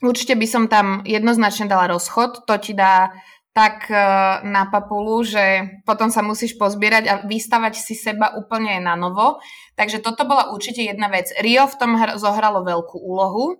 Určite 0.00 0.32
by 0.32 0.46
som 0.48 0.64
tam 0.72 1.04
jednoznačne 1.04 1.68
dala 1.68 1.92
rozchod, 1.92 2.48
to 2.48 2.56
ti 2.56 2.72
dá 2.72 3.12
tak 3.56 3.88
e, 3.88 3.96
na 4.44 4.68
papulu, 4.68 5.24
že 5.24 5.80
potom 5.88 6.12
sa 6.12 6.20
musíš 6.20 6.60
pozbierať 6.60 7.04
a 7.08 7.14
vystavať 7.24 7.80
si 7.80 7.96
seba 7.96 8.36
úplne 8.36 8.76
na 8.84 9.00
novo. 9.00 9.40
Takže 9.80 10.04
toto 10.04 10.28
bola 10.28 10.52
určite 10.52 10.84
jedna 10.84 11.08
vec. 11.08 11.32
Rio 11.40 11.64
v 11.64 11.78
tom 11.80 11.96
zohralo 12.20 12.60
veľkú 12.60 13.00
úlohu, 13.00 13.56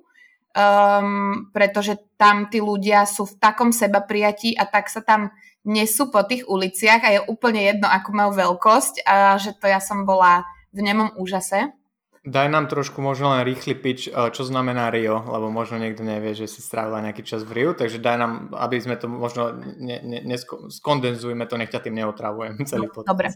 um, 0.52 1.48
pretože 1.48 1.96
tam 2.20 2.52
tí 2.52 2.60
ľudia 2.60 3.08
sú 3.08 3.24
v 3.24 3.40
takom 3.40 3.72
seba 3.72 4.04
prijatí 4.04 4.52
a 4.52 4.68
tak 4.68 4.92
sa 4.92 5.00
tam 5.00 5.32
nesú 5.64 6.12
po 6.12 6.20
tých 6.28 6.44
uliciach 6.44 7.00
a 7.00 7.12
je 7.16 7.20
úplne 7.32 7.64
jedno, 7.64 7.88
akú 7.88 8.12
majú 8.12 8.36
veľkosť 8.36 9.00
a 9.08 9.40
že 9.40 9.56
to 9.56 9.64
ja 9.64 9.80
som 9.80 10.04
bola 10.04 10.44
v 10.76 10.84
nemom 10.84 11.16
úžase. 11.16 11.72
Daj 12.26 12.50
nám 12.50 12.66
trošku 12.66 12.98
možno 12.98 13.30
len 13.30 13.46
rýchly 13.46 13.78
pitch, 13.78 14.10
eh, 14.10 14.34
čo 14.34 14.42
znamená 14.42 14.90
Rio, 14.90 15.22
lebo 15.30 15.46
možno 15.46 15.78
niekto 15.78 16.02
nevie, 16.02 16.34
že 16.34 16.50
si 16.50 16.58
strávila 16.58 16.98
nejaký 16.98 17.22
čas 17.22 17.46
v 17.46 17.54
Rio, 17.54 17.70
takže 17.70 18.02
daj 18.02 18.16
nám, 18.18 18.32
aby 18.50 18.82
sme 18.82 18.98
to 18.98 19.06
možno 19.06 19.54
ne, 19.78 20.02
ne, 20.02 20.36
skondenzujme 20.66 21.46
to, 21.46 21.54
nech 21.54 21.70
ťa 21.70 21.86
tým 21.86 22.02
neotravujem 22.02 22.58
celý 22.70 22.90
podcast. 22.90 23.06
Dobre. 23.06 23.28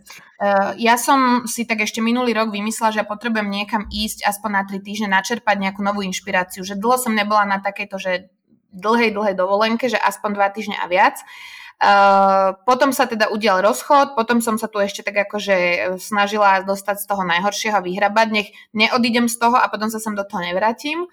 Uh, 0.43 0.75
ja 0.75 0.99
som 0.99 1.47
si 1.47 1.63
tak 1.71 1.87
ešte 1.87 2.03
minulý 2.03 2.35
rok 2.35 2.51
vymyslela, 2.51 2.91
že 2.91 3.07
potrebujem 3.07 3.47
niekam 3.47 3.87
ísť 3.95 4.27
aspoň 4.27 4.51
na 4.51 4.63
tri 4.67 4.83
týždne, 4.83 5.15
načerpať 5.15 5.57
nejakú 5.63 5.87
novú 5.87 6.03
inšpiráciu, 6.03 6.67
že 6.67 6.75
dlho 6.75 6.99
som 6.99 7.15
nebola 7.15 7.47
na 7.47 7.63
takejto, 7.63 7.97
že 8.03 8.13
dlhej, 8.75 9.15
dlhej 9.15 9.39
dovolenke, 9.39 9.87
že 9.87 10.03
aspoň 10.03 10.31
dva 10.35 10.51
týždne 10.51 10.75
a 10.83 10.91
viac. 10.91 11.23
Uh, 11.23 11.60
potom 12.69 12.93
sa 12.93 13.09
teda 13.09 13.33
udial 13.33 13.65
rozchod, 13.65 14.13
potom 14.13 14.45
som 14.45 14.61
sa 14.61 14.69
tu 14.69 14.77
ešte 14.85 15.01
tak 15.01 15.29
akože 15.29 15.97
snažila 15.97 16.61
dostať 16.61 16.97
z 17.01 17.07
toho 17.09 17.25
najhoršieho, 17.25 17.81
vyhrabať, 17.81 18.29
nech 18.29 18.49
neodídem 18.77 19.33
z 19.33 19.41
toho 19.41 19.57
a 19.57 19.65
potom 19.73 19.89
sa 19.89 19.97
sem 19.97 20.13
do 20.13 20.21
toho 20.21 20.45
nevrátim. 20.45 21.09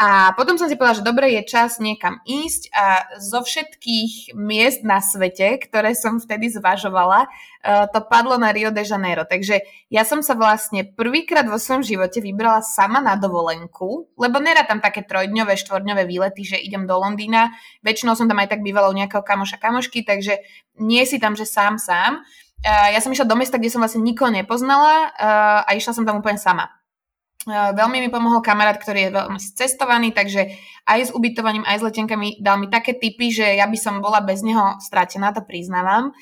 A 0.00 0.32
potom 0.32 0.56
som 0.56 0.64
si 0.64 0.80
povedala, 0.80 0.96
že 0.96 1.04
dobre, 1.04 1.36
je 1.36 1.44
čas 1.44 1.76
niekam 1.76 2.24
ísť 2.24 2.72
a 2.72 3.04
zo 3.20 3.44
všetkých 3.44 4.32
miest 4.32 4.80
na 4.80 5.04
svete, 5.04 5.60
ktoré 5.60 5.92
som 5.92 6.16
vtedy 6.16 6.48
zvažovala, 6.48 7.28
eh, 7.28 7.84
to 7.92 8.00
padlo 8.08 8.40
na 8.40 8.48
Rio 8.48 8.72
de 8.72 8.80
Janeiro. 8.80 9.28
Takže 9.28 9.60
ja 9.92 10.08
som 10.08 10.24
sa 10.24 10.32
vlastne 10.32 10.88
prvýkrát 10.88 11.44
vo 11.44 11.60
svojom 11.60 11.84
živote 11.84 12.24
vybrala 12.24 12.64
sama 12.64 13.04
na 13.04 13.12
dovolenku, 13.20 14.08
lebo 14.16 14.40
nerá 14.40 14.64
tam 14.64 14.80
také 14.80 15.04
trojdňové, 15.04 15.60
štvorňové 15.60 16.08
výlety, 16.08 16.48
že 16.48 16.56
idem 16.56 16.88
do 16.88 16.96
Londýna. 16.96 17.52
Väčšinou 17.84 18.16
som 18.16 18.24
tam 18.24 18.40
aj 18.40 18.56
tak 18.56 18.64
bývala 18.64 18.88
u 18.88 18.96
nejakého 18.96 19.20
kamoša 19.20 19.60
kamošky, 19.60 20.00
takže 20.00 20.40
nie 20.80 21.04
si 21.04 21.20
tam, 21.20 21.36
že 21.36 21.44
sám 21.44 21.76
sám. 21.76 22.24
Eh, 22.64 22.96
ja 22.96 23.04
som 23.04 23.12
išla 23.12 23.28
do 23.28 23.36
mesta, 23.36 23.60
kde 23.60 23.68
som 23.68 23.84
vlastne 23.84 24.00
nikoho 24.00 24.32
nepoznala 24.32 25.12
eh, 25.12 25.68
a 25.68 25.70
išla 25.76 25.92
som 25.92 26.08
tam 26.08 26.24
úplne 26.24 26.40
sama. 26.40 26.79
Veľmi 27.48 28.04
mi 28.04 28.12
pomohol 28.12 28.44
kamarát, 28.44 28.76
ktorý 28.76 29.08
je 29.08 29.16
veľmi 29.16 29.40
cestovaný, 29.40 30.12
takže 30.12 30.52
aj 30.84 31.08
s 31.08 31.10
ubytovaním, 31.16 31.64
aj 31.64 31.80
s 31.80 31.86
letenkami 31.88 32.36
dal 32.36 32.60
mi 32.60 32.68
také 32.68 32.92
tipy, 32.92 33.32
že 33.32 33.56
ja 33.56 33.64
by 33.64 33.78
som 33.80 34.04
bola 34.04 34.20
bez 34.20 34.44
neho 34.44 34.76
stratená, 34.76 35.32
to 35.32 35.40
priznávam. 35.40 36.12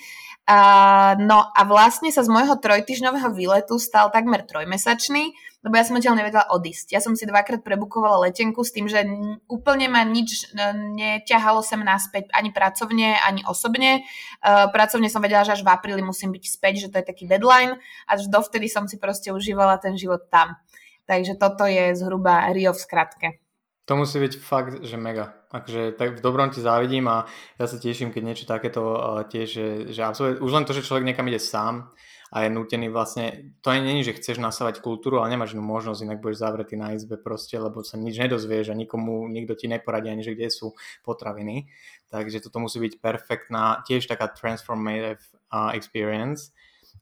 Uh, 0.49 1.13
no 1.21 1.45
a 1.53 1.61
vlastne 1.69 2.09
sa 2.09 2.25
z 2.25 2.33
môjho 2.33 2.57
trojtyžňového 2.57 3.37
výletu 3.37 3.77
stal 3.77 4.09
takmer 4.09 4.49
trojmesačný, 4.49 5.37
lebo 5.61 5.75
ja 5.77 5.85
som 5.85 6.01
odtiaľ 6.01 6.17
nevedela 6.17 6.49
odísť. 6.49 6.97
Ja 6.97 7.05
som 7.05 7.13
si 7.13 7.29
dvakrát 7.29 7.61
prebukovala 7.61 8.25
letenku 8.25 8.65
s 8.65 8.73
tým, 8.73 8.89
že 8.89 9.05
úplne 9.45 9.93
ma 9.93 10.09
nič 10.09 10.57
neťahalo 10.97 11.61
sem 11.61 11.85
naspäť 11.85 12.33
ani 12.33 12.49
pracovne, 12.49 13.21
ani 13.29 13.45
osobne. 13.45 14.09
Uh, 14.41 14.73
pracovne 14.73 15.13
som 15.13 15.21
vedela, 15.21 15.45
že 15.45 15.61
až 15.61 15.67
v 15.67 15.69
apríli 15.69 16.01
musím 16.01 16.33
byť 16.33 16.45
späť, 16.49 16.75
že 16.81 16.89
to 16.95 17.03
je 17.03 17.05
taký 17.05 17.29
deadline 17.29 17.77
až 18.09 18.33
dovtedy 18.33 18.73
som 18.73 18.89
si 18.89 18.97
proste 18.97 19.29
užívala 19.29 19.77
ten 19.77 20.01
život 20.01 20.33
tam. 20.33 20.57
Takže 21.09 21.41
toto 21.41 21.65
je 21.65 21.97
zhruba 21.97 22.53
Rio 22.53 22.77
v 22.77 22.81
skratke. 22.85 23.29
To 23.89 23.97
musí 23.97 24.21
byť 24.21 24.35
fakt, 24.37 24.85
že 24.85 25.01
mega. 25.01 25.33
Takže 25.49 25.97
tak 25.97 26.21
v 26.21 26.25
dobrom 26.25 26.53
ti 26.53 26.61
závidím 26.61 27.09
a 27.09 27.25
ja 27.57 27.65
sa 27.65 27.81
teším, 27.81 28.13
keď 28.13 28.23
niečo 28.23 28.45
takéto 28.45 28.85
uh, 28.85 29.25
tiež, 29.25 29.49
že, 29.49 29.67
že 29.89 30.05
absolútne, 30.05 30.45
už 30.45 30.53
len 30.53 30.69
to, 30.69 30.77
že 30.77 30.85
človek 30.85 31.09
niekam 31.09 31.25
ide 31.33 31.41
sám 31.41 31.97
a 32.29 32.45
je 32.45 32.53
nutený 32.53 32.93
vlastne, 32.93 33.57
to 33.65 33.73
ani 33.73 33.89
není, 33.89 34.05
že 34.05 34.13
chceš 34.13 34.37
nasávať 34.37 34.85
kultúru, 34.85 35.25
ale 35.25 35.33
nemáš 35.33 35.57
inú 35.57 35.65
možnosť, 35.65 36.05
inak 36.05 36.21
budeš 36.21 36.45
zavretý 36.45 36.77
na 36.77 36.93
izbe 36.93 37.17
proste, 37.17 37.57
lebo 37.57 37.81
sa 37.81 37.97
nič 37.97 38.21
nedozvieš 38.21 38.69
a 38.69 38.77
nikomu, 38.77 39.25
nikto 39.33 39.57
ti 39.57 39.73
neporadí 39.73 40.13
ani, 40.13 40.21
že 40.21 40.37
kde 40.37 40.53
sú 40.53 40.77
potraviny. 41.01 41.73
Takže 42.13 42.45
toto 42.45 42.61
musí 42.61 42.85
byť 42.85 43.01
perfektná, 43.01 43.81
tiež 43.89 44.05
taká 44.05 44.29
transformative 44.29 45.25
uh, 45.49 45.73
experience. 45.73 46.53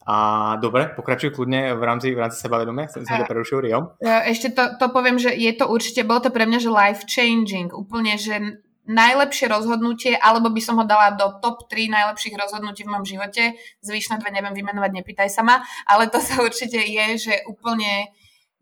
A 0.05 0.17
dobre, 0.61 0.93
pokračuj 0.93 1.33
kľudne 1.33 1.75
v 1.75 1.83
rámci, 1.83 2.13
v 2.13 2.21
rámci 2.21 2.39
sebavedomia, 2.39 2.87
som 2.93 3.03
ťa 3.03 3.27
prerušil 3.27 3.59
Rio. 3.65 3.97
Ešte 4.03 4.53
to, 4.53 4.77
to 4.77 4.87
poviem, 4.93 5.17
že 5.17 5.33
je 5.33 5.51
to 5.57 5.67
určite, 5.67 6.05
bolo 6.05 6.23
to 6.23 6.31
pre 6.31 6.45
mňa, 6.45 6.59
že 6.63 6.71
life 6.71 7.03
changing, 7.09 7.73
úplne, 7.73 8.15
že 8.21 8.63
najlepšie 8.87 9.51
rozhodnutie, 9.51 10.15
alebo 10.15 10.47
by 10.55 10.63
som 10.63 10.79
ho 10.79 10.87
dala 10.87 11.19
do 11.19 11.27
top 11.43 11.67
3 11.67 11.91
najlepších 11.91 12.39
rozhodnutí 12.39 12.87
v 12.87 12.91
mojom 12.95 13.07
živote. 13.19 13.59
Zvyšné 13.83 14.23
dve 14.23 14.31
neviem 14.31 14.55
vymenovať, 14.55 14.91
nepýtaj 14.95 15.27
sa 15.27 15.43
ma, 15.43 15.59
ale 15.91 16.07
to 16.07 16.23
sa 16.23 16.39
určite 16.39 16.79
je, 16.79 17.07
že 17.19 17.35
úplne 17.51 18.15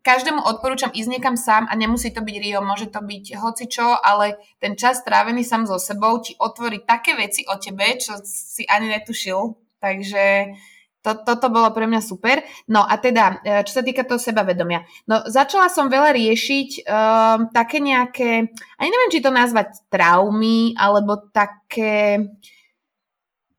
každému 0.05 0.41
odporúčam 0.41 0.93
ísť 0.93 1.09
niekam 1.09 1.33
sám 1.37 1.65
a 1.69 1.73
nemusí 1.73 2.13
to 2.13 2.21
byť 2.21 2.35
Rio, 2.41 2.61
môže 2.61 2.93
to 2.93 3.01
byť 3.01 3.41
hocičo, 3.41 4.01
ale 4.01 4.37
ten 4.61 4.77
čas 4.77 5.01
strávený 5.01 5.41
sám 5.41 5.65
so 5.65 5.81
sebou 5.81 6.21
ti 6.21 6.37
otvorí 6.37 6.81
také 6.85 7.17
veci 7.17 7.41
o 7.45 7.57
tebe, 7.57 7.97
čo 7.97 8.17
si 8.25 8.65
ani 8.65 8.97
netušil. 8.97 9.57
Takže 9.81 10.57
to, 11.05 11.21
toto 11.21 11.53
bolo 11.53 11.69
pre 11.69 11.85
mňa 11.85 12.01
super. 12.01 12.41
No 12.65 12.81
a 12.81 12.97
teda, 12.97 13.45
e, 13.45 13.61
čo 13.61 13.77
sa 13.77 13.83
týka 13.85 14.01
toho 14.01 14.17
sebavedomia. 14.17 14.81
No 15.05 15.21
začala 15.29 15.69
som 15.69 15.85
veľa 15.85 16.09
riešiť 16.17 16.89
um, 16.89 17.53
také 17.53 17.77
nejaké, 17.77 18.49
ani 18.81 18.89
neviem, 18.89 19.13
či 19.13 19.21
to 19.21 19.29
nazvať 19.29 19.85
traumy, 19.93 20.73
alebo 20.73 21.29
také... 21.29 22.25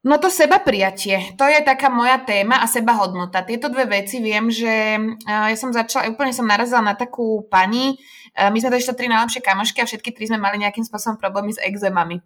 No 0.07 0.19
to 0.23 0.31
seba 0.31 0.63
prijatie, 0.63 1.35
to 1.35 1.47
je 1.47 1.63
taká 1.67 1.91
moja 1.91 2.19
téma 2.23 2.63
a 2.63 2.67
seba 2.71 2.95
hodnota. 2.95 3.43
Tieto 3.43 3.67
dve 3.71 3.91
veci 3.91 4.19
viem, 4.19 4.51
že 4.51 4.99
uh, 4.99 5.47
ja 5.51 5.57
som 5.59 5.71
začala, 5.71 6.11
úplne 6.11 6.35
som 6.35 6.47
narazila 6.47 6.83
na 6.83 6.99
takú 6.99 7.47
pani, 7.47 7.95
my 8.37 8.61
sme 8.61 8.69
to 8.69 8.77
ešte 8.77 9.01
tri 9.01 9.09
najlepšie 9.09 9.41
kamošky 9.41 9.81
a 9.81 9.89
všetky 9.89 10.13
tri 10.13 10.29
sme 10.29 10.37
mali 10.37 10.61
nejakým 10.61 10.85
spôsobom 10.85 11.17
problémy 11.17 11.57
s 11.57 11.63
exémami. 11.65 12.21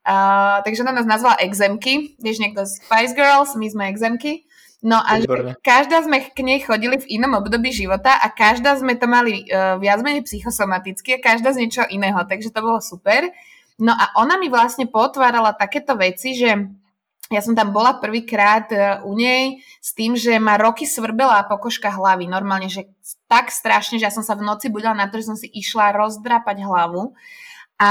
Uh, 0.00 0.64
takže 0.64 0.80
ona 0.80 0.96
nás 0.96 1.04
nazvala 1.04 1.36
exemky, 1.44 2.16
vieš, 2.16 2.40
niekto 2.40 2.64
z 2.64 2.80
Spice 2.80 3.12
Girls, 3.12 3.52
my 3.52 3.68
sme 3.68 3.92
exemky. 3.92 4.48
No 4.80 4.96
a 4.96 5.20
každá 5.60 6.00
sme 6.08 6.24
k 6.32 6.40
nej 6.40 6.64
chodili 6.64 6.96
v 6.96 7.20
inom 7.20 7.36
období 7.36 7.68
života 7.68 8.16
a 8.16 8.32
každá 8.32 8.80
sme 8.80 8.96
to 8.96 9.04
mali 9.04 9.44
uh, 9.44 9.76
viac 9.76 10.00
menej 10.00 10.24
psychosomaticky 10.24 11.20
a 11.20 11.24
každá 11.24 11.52
z 11.52 11.68
niečo 11.68 11.84
iného, 11.92 12.16
takže 12.24 12.48
to 12.48 12.64
bolo 12.64 12.80
super. 12.80 13.28
No 13.76 13.92
a 13.92 14.16
ona 14.16 14.40
mi 14.40 14.48
vlastne 14.48 14.88
potvárala 14.88 15.52
takéto 15.52 16.00
veci, 16.00 16.32
že 16.32 16.56
ja 17.28 17.40
som 17.44 17.52
tam 17.52 17.76
bola 17.76 18.00
prvýkrát 18.00 18.72
uh, 18.72 18.80
u 19.04 19.12
nej 19.12 19.60
s 19.84 19.92
tým, 19.92 20.16
že 20.16 20.40
ma 20.40 20.56
roky 20.56 20.88
svrbela 20.88 21.44
pokožka 21.44 21.92
hlavy. 21.92 22.24
Normálne, 22.24 22.72
že 22.72 22.88
tak 23.28 23.52
strašne, 23.52 24.00
že 24.00 24.08
ja 24.08 24.12
som 24.16 24.24
sa 24.24 24.32
v 24.32 24.48
noci 24.48 24.72
budila 24.72 24.96
na 24.96 25.12
to, 25.12 25.20
že 25.20 25.28
som 25.28 25.36
si 25.36 25.52
išla 25.52 25.92
rozdrapať 25.92 26.56
hlavu. 26.64 27.12
A 27.80 27.90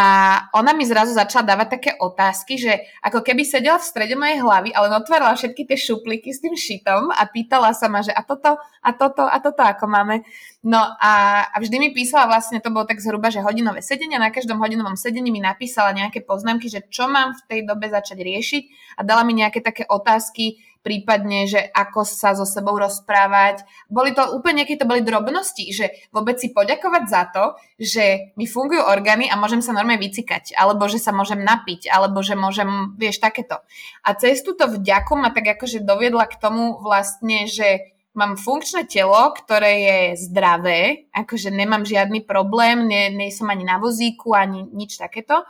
ona 0.53 0.69
mi 0.77 0.85
zrazu 0.85 1.17
začala 1.17 1.49
dávať 1.49 1.67
také 1.81 1.91
otázky, 1.97 2.61
že 2.61 2.85
ako 3.01 3.25
keby 3.25 3.41
sedela 3.41 3.81
v 3.81 3.89
strede 3.89 4.13
mojej 4.13 4.37
hlavy, 4.37 4.69
ale 4.69 4.93
otvárala 4.93 5.33
všetky 5.33 5.65
tie 5.65 5.77
šuplíky 5.81 6.29
s 6.29 6.45
tým 6.45 6.53
šitom 6.53 7.09
a 7.09 7.25
pýtala 7.25 7.73
sa 7.73 7.89
ma, 7.89 8.05
že 8.05 8.13
a 8.13 8.21
toto, 8.21 8.61
a 8.61 8.89
toto, 8.93 9.25
a 9.25 9.41
toto 9.41 9.65
ako 9.65 9.89
máme. 9.89 10.21
No 10.61 10.77
a, 10.77 11.41
a 11.49 11.57
vždy 11.57 11.81
mi 11.81 11.89
písala 11.89 12.29
vlastne, 12.29 12.61
to 12.61 12.69
bolo 12.69 12.85
tak 12.85 13.01
zhruba, 13.01 13.33
že 13.33 13.41
hodinové 13.41 13.81
sedenie, 13.81 14.21
na 14.21 14.29
každom 14.29 14.61
hodinovom 14.61 14.93
sedení 14.93 15.33
mi 15.33 15.41
napísala 15.41 15.89
nejaké 15.97 16.21
poznámky, 16.21 16.69
že 16.69 16.85
čo 16.93 17.09
mám 17.09 17.33
v 17.33 17.41
tej 17.49 17.59
dobe 17.65 17.89
začať 17.89 18.21
riešiť 18.21 18.63
a 18.93 19.01
dala 19.01 19.25
mi 19.25 19.41
nejaké 19.41 19.65
také 19.65 19.89
otázky, 19.89 20.68
prípadne, 20.79 21.45
že 21.45 21.59
ako 21.59 22.07
sa 22.07 22.31
so 22.35 22.47
sebou 22.47 22.79
rozprávať. 22.79 23.67
Boli 23.91 24.15
to 24.15 24.23
úplne 24.31 24.63
nejaké 24.63 24.79
to 24.79 24.87
boli 24.87 25.03
drobnosti, 25.03 25.61
že 25.75 25.91
vôbec 26.15 26.39
si 26.39 26.55
poďakovať 26.55 27.03
za 27.07 27.23
to, 27.29 27.43
že 27.75 28.35
mi 28.39 28.47
fungujú 28.47 28.83
orgány 28.87 29.27
a 29.27 29.35
môžem 29.35 29.59
sa 29.59 29.75
normálne 29.75 29.99
vycikať, 29.99 30.55
alebo 30.55 30.87
že 30.87 30.99
sa 30.99 31.11
môžem 31.11 31.43
napiť, 31.43 31.91
alebo 31.91 32.23
že 32.23 32.39
môžem, 32.39 32.95
vieš, 32.95 33.19
takéto. 33.19 33.59
A 34.03 34.09
cez 34.15 34.39
túto 34.39 34.67
vďaku 34.71 35.13
ma 35.19 35.35
tak 35.35 35.59
akože 35.59 35.83
doviedla 35.83 36.27
k 36.31 36.39
tomu 36.39 36.79
vlastne, 36.79 37.45
že 37.45 37.91
mám 38.17 38.35
funkčné 38.35 38.87
telo, 38.89 39.31
ktoré 39.35 39.73
je 39.79 39.99
zdravé, 40.27 41.11
akože 41.15 41.53
nemám 41.53 41.87
žiadny 41.87 42.25
problém, 42.25 42.87
nie, 42.87 43.13
nie 43.13 43.29
som 43.31 43.47
ani 43.47 43.63
na 43.63 43.77
vozíku, 43.77 44.33
ani 44.33 44.65
nič 44.71 44.97
takéto. 44.97 45.45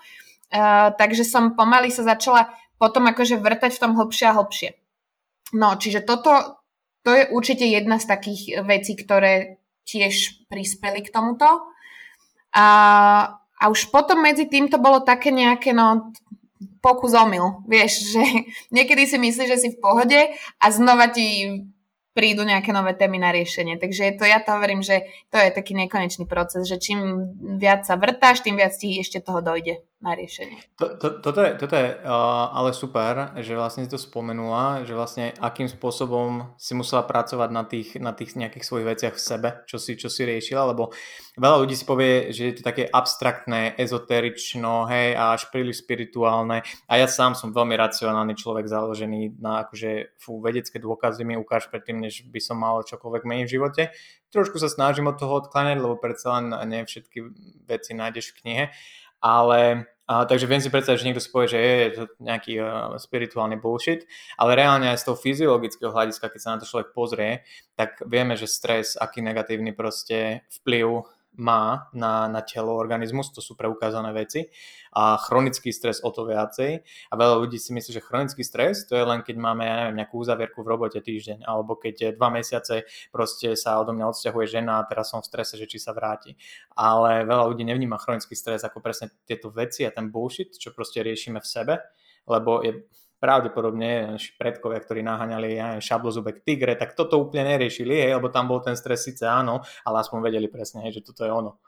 Uh, 0.50 0.90
takže 0.98 1.22
som 1.22 1.54
pomaly 1.54 1.94
sa 1.94 2.02
začala 2.02 2.50
potom 2.82 3.06
akože 3.12 3.38
vrtať 3.38 3.78
v 3.78 3.82
tom 3.82 3.94
hlbšie 3.94 4.26
a 4.32 4.36
hlbšie. 4.40 4.70
No, 5.54 5.76
čiže 5.78 6.06
toto, 6.06 6.62
to 7.02 7.12
je 7.14 7.24
určite 7.34 7.66
jedna 7.66 7.98
z 7.98 8.06
takých 8.06 8.42
vecí, 8.62 8.94
ktoré 8.94 9.58
tiež 9.90 10.46
prispeli 10.46 11.02
k 11.02 11.14
tomuto. 11.14 11.74
A, 12.54 12.68
a 13.58 13.64
už 13.70 13.90
potom 13.90 14.22
medzi 14.22 14.46
tým 14.46 14.70
to 14.70 14.78
bolo 14.78 15.02
také 15.02 15.34
nejaké, 15.34 15.74
no, 15.74 16.14
pokus 16.82 17.18
omyl. 17.18 17.66
Vieš, 17.66 17.92
že 18.14 18.24
niekedy 18.70 19.10
si 19.10 19.18
myslíš, 19.18 19.48
že 19.50 19.62
si 19.62 19.70
v 19.74 19.82
pohode 19.82 20.20
a 20.62 20.66
znova 20.70 21.10
ti 21.10 21.48
prídu 22.14 22.44
nejaké 22.44 22.76
nové 22.76 22.98
témy 22.98 23.22
na 23.22 23.32
riešenie. 23.32 23.80
Takže 23.80 24.20
to 24.20 24.28
ja 24.28 24.44
to 24.44 24.52
hovorím, 24.52 24.84
že 24.84 25.08
to 25.32 25.40
je 25.40 25.56
taký 25.56 25.78
nekonečný 25.78 26.28
proces, 26.28 26.68
že 26.68 26.82
čím 26.82 27.32
viac 27.56 27.88
sa 27.88 27.96
vrtáš, 27.96 28.44
tým 28.44 28.60
viac 28.60 28.76
ti 28.76 28.98
ešte 29.00 29.24
toho 29.24 29.40
dojde 29.40 29.80
na 30.00 30.16
riešenie. 30.16 30.64
To, 30.80 30.96
to, 30.96 31.20
toto 31.20 31.44
je, 31.44 31.52
toto 31.60 31.76
je 31.76 31.92
uh, 31.92 32.48
ale 32.56 32.72
super, 32.72 33.36
že 33.44 33.52
vlastne 33.52 33.84
si 33.84 33.92
to 33.92 34.00
spomenula, 34.00 34.88
že 34.88 34.96
vlastne 34.96 35.36
akým 35.44 35.68
spôsobom 35.68 36.56
si 36.56 36.72
musela 36.72 37.04
pracovať 37.04 37.50
na 37.52 37.68
tých, 37.68 38.00
na 38.00 38.16
tých 38.16 38.40
nejakých 38.40 38.64
svojich 38.64 38.88
veciach 38.96 39.16
v 39.20 39.26
sebe, 39.28 39.50
čo 39.68 39.76
si, 39.76 40.00
čo 40.00 40.08
si 40.08 40.24
riešila, 40.24 40.72
lebo 40.72 40.96
veľa 41.36 41.58
ľudí 41.60 41.76
si 41.76 41.84
povie, 41.84 42.32
že 42.32 42.48
je 42.48 42.56
to 42.56 42.64
také 42.64 42.88
abstraktné, 42.88 43.76
ezoterično, 43.76 44.88
hej, 44.88 45.20
a 45.20 45.36
až 45.36 45.52
príliš 45.52 45.84
spirituálne. 45.84 46.64
A 46.88 46.94
ja 46.96 47.08
sám 47.12 47.36
som 47.36 47.52
veľmi 47.52 47.76
racionálny 47.76 48.40
človek 48.40 48.72
založený 48.72 49.36
na 49.44 49.68
akože 49.68 50.16
fú, 50.16 50.40
vedecké 50.40 50.80
dôkazy 50.80 51.28
mi 51.28 51.36
ukáž 51.36 51.68
predtým, 51.68 52.00
než 52.00 52.24
by 52.24 52.40
som 52.40 52.56
mal 52.56 52.88
čokoľvek 52.88 53.28
menej 53.28 53.52
v 53.52 53.54
živote. 53.60 53.84
Trošku 54.32 54.64
sa 54.64 54.72
snažím 54.72 55.12
od 55.12 55.20
toho 55.20 55.44
odkláňať, 55.44 55.76
lebo 55.82 56.00
predsa 56.00 56.40
len 56.40 56.56
nie 56.72 56.88
všetky 56.88 57.20
veci 57.68 57.92
nájdeš 57.98 58.32
v 58.32 58.38
knihe 58.40 58.66
ale 59.20 59.88
a, 60.10 60.26
takže 60.26 60.50
viem 60.50 60.58
si 60.58 60.74
predstaviť, 60.74 60.98
že 60.98 61.06
niekto 61.06 61.22
si 61.22 61.30
povie, 61.30 61.54
že 61.54 61.60
je, 61.62 61.78
to 61.94 62.04
nejaký 62.18 62.58
uh, 62.58 62.98
spirituálny 62.98 63.62
bullshit, 63.62 64.10
ale 64.42 64.58
reálne 64.58 64.90
aj 64.90 65.06
z 65.06 65.06
toho 65.06 65.22
fyziologického 65.22 65.94
hľadiska, 65.94 66.34
keď 66.34 66.42
sa 66.42 66.52
na 66.58 66.58
to 66.58 66.66
človek 66.66 66.98
pozrie, 66.98 67.46
tak 67.78 68.02
vieme, 68.10 68.34
že 68.34 68.50
stres, 68.50 68.98
aký 68.98 69.22
negatívny 69.22 69.70
proste 69.70 70.42
vplyv 70.50 71.06
má 71.38 71.88
na, 71.94 72.28
na 72.28 72.42
telo, 72.42 72.76
organizmus, 72.76 73.32
to 73.32 73.40
sú 73.40 73.54
preukázané 73.54 74.12
veci 74.12 74.50
a 74.92 75.16
chronický 75.22 75.70
stres 75.70 76.02
o 76.02 76.10
to 76.10 76.26
viacej 76.26 76.82
a 76.82 77.14
veľa 77.14 77.46
ľudí 77.46 77.62
si 77.62 77.72
myslí, 77.72 77.92
že 77.96 78.04
chronický 78.04 78.42
stres 78.42 78.90
to 78.90 78.98
je 78.98 79.06
len 79.06 79.22
keď 79.22 79.36
máme, 79.38 79.64
ja 79.64 79.76
neviem, 79.86 80.02
nejakú 80.04 80.18
uzavierku 80.18 80.66
v 80.66 80.68
robote 80.68 81.00
týždeň 81.00 81.46
alebo 81.46 81.78
keď 81.78 82.18
dva 82.18 82.34
mesiace 82.34 82.90
proste 83.14 83.54
sa 83.54 83.78
odo 83.78 83.94
mňa 83.94 84.10
odsťahuje 84.10 84.46
žena 84.50 84.82
a 84.82 84.88
teraz 84.90 85.14
som 85.14 85.22
v 85.22 85.30
strese, 85.30 85.56
že 85.56 85.70
či 85.70 85.78
sa 85.78 85.94
vráti. 85.94 86.34
Ale 86.76 87.24
veľa 87.24 87.46
ľudí 87.50 87.64
nevníma 87.64 88.02
chronický 88.02 88.34
stres 88.34 88.66
ako 88.66 88.82
presne 88.82 89.14
tieto 89.30 89.54
veci 89.54 89.86
a 89.86 89.94
ten 89.94 90.10
bullshit, 90.10 90.58
čo 90.58 90.74
proste 90.74 91.06
riešime 91.06 91.40
v 91.40 91.48
sebe, 91.48 91.76
lebo 92.26 92.66
je 92.66 92.84
pravdepodobne 93.20 94.16
naši 94.16 94.32
predkovia, 94.40 94.80
ktorí 94.80 95.04
naháňali 95.04 95.50
ja 95.60 95.68
šablozubek 95.84 96.42
tigre, 96.48 96.74
tak 96.80 96.96
toto 96.96 97.20
úplne 97.20 97.52
neriešili, 97.56 98.08
hej, 98.08 98.16
lebo 98.16 98.32
tam 98.32 98.48
bol 98.48 98.64
ten 98.64 98.80
stres 98.80 99.04
síce 99.04 99.28
áno, 99.28 99.60
ale 99.84 99.96
aspoň 100.00 100.32
vedeli 100.32 100.48
presne, 100.48 100.88
hej, 100.88 101.00
že 101.00 101.06
toto 101.12 101.28
je 101.28 101.32
ono. 101.32 101.60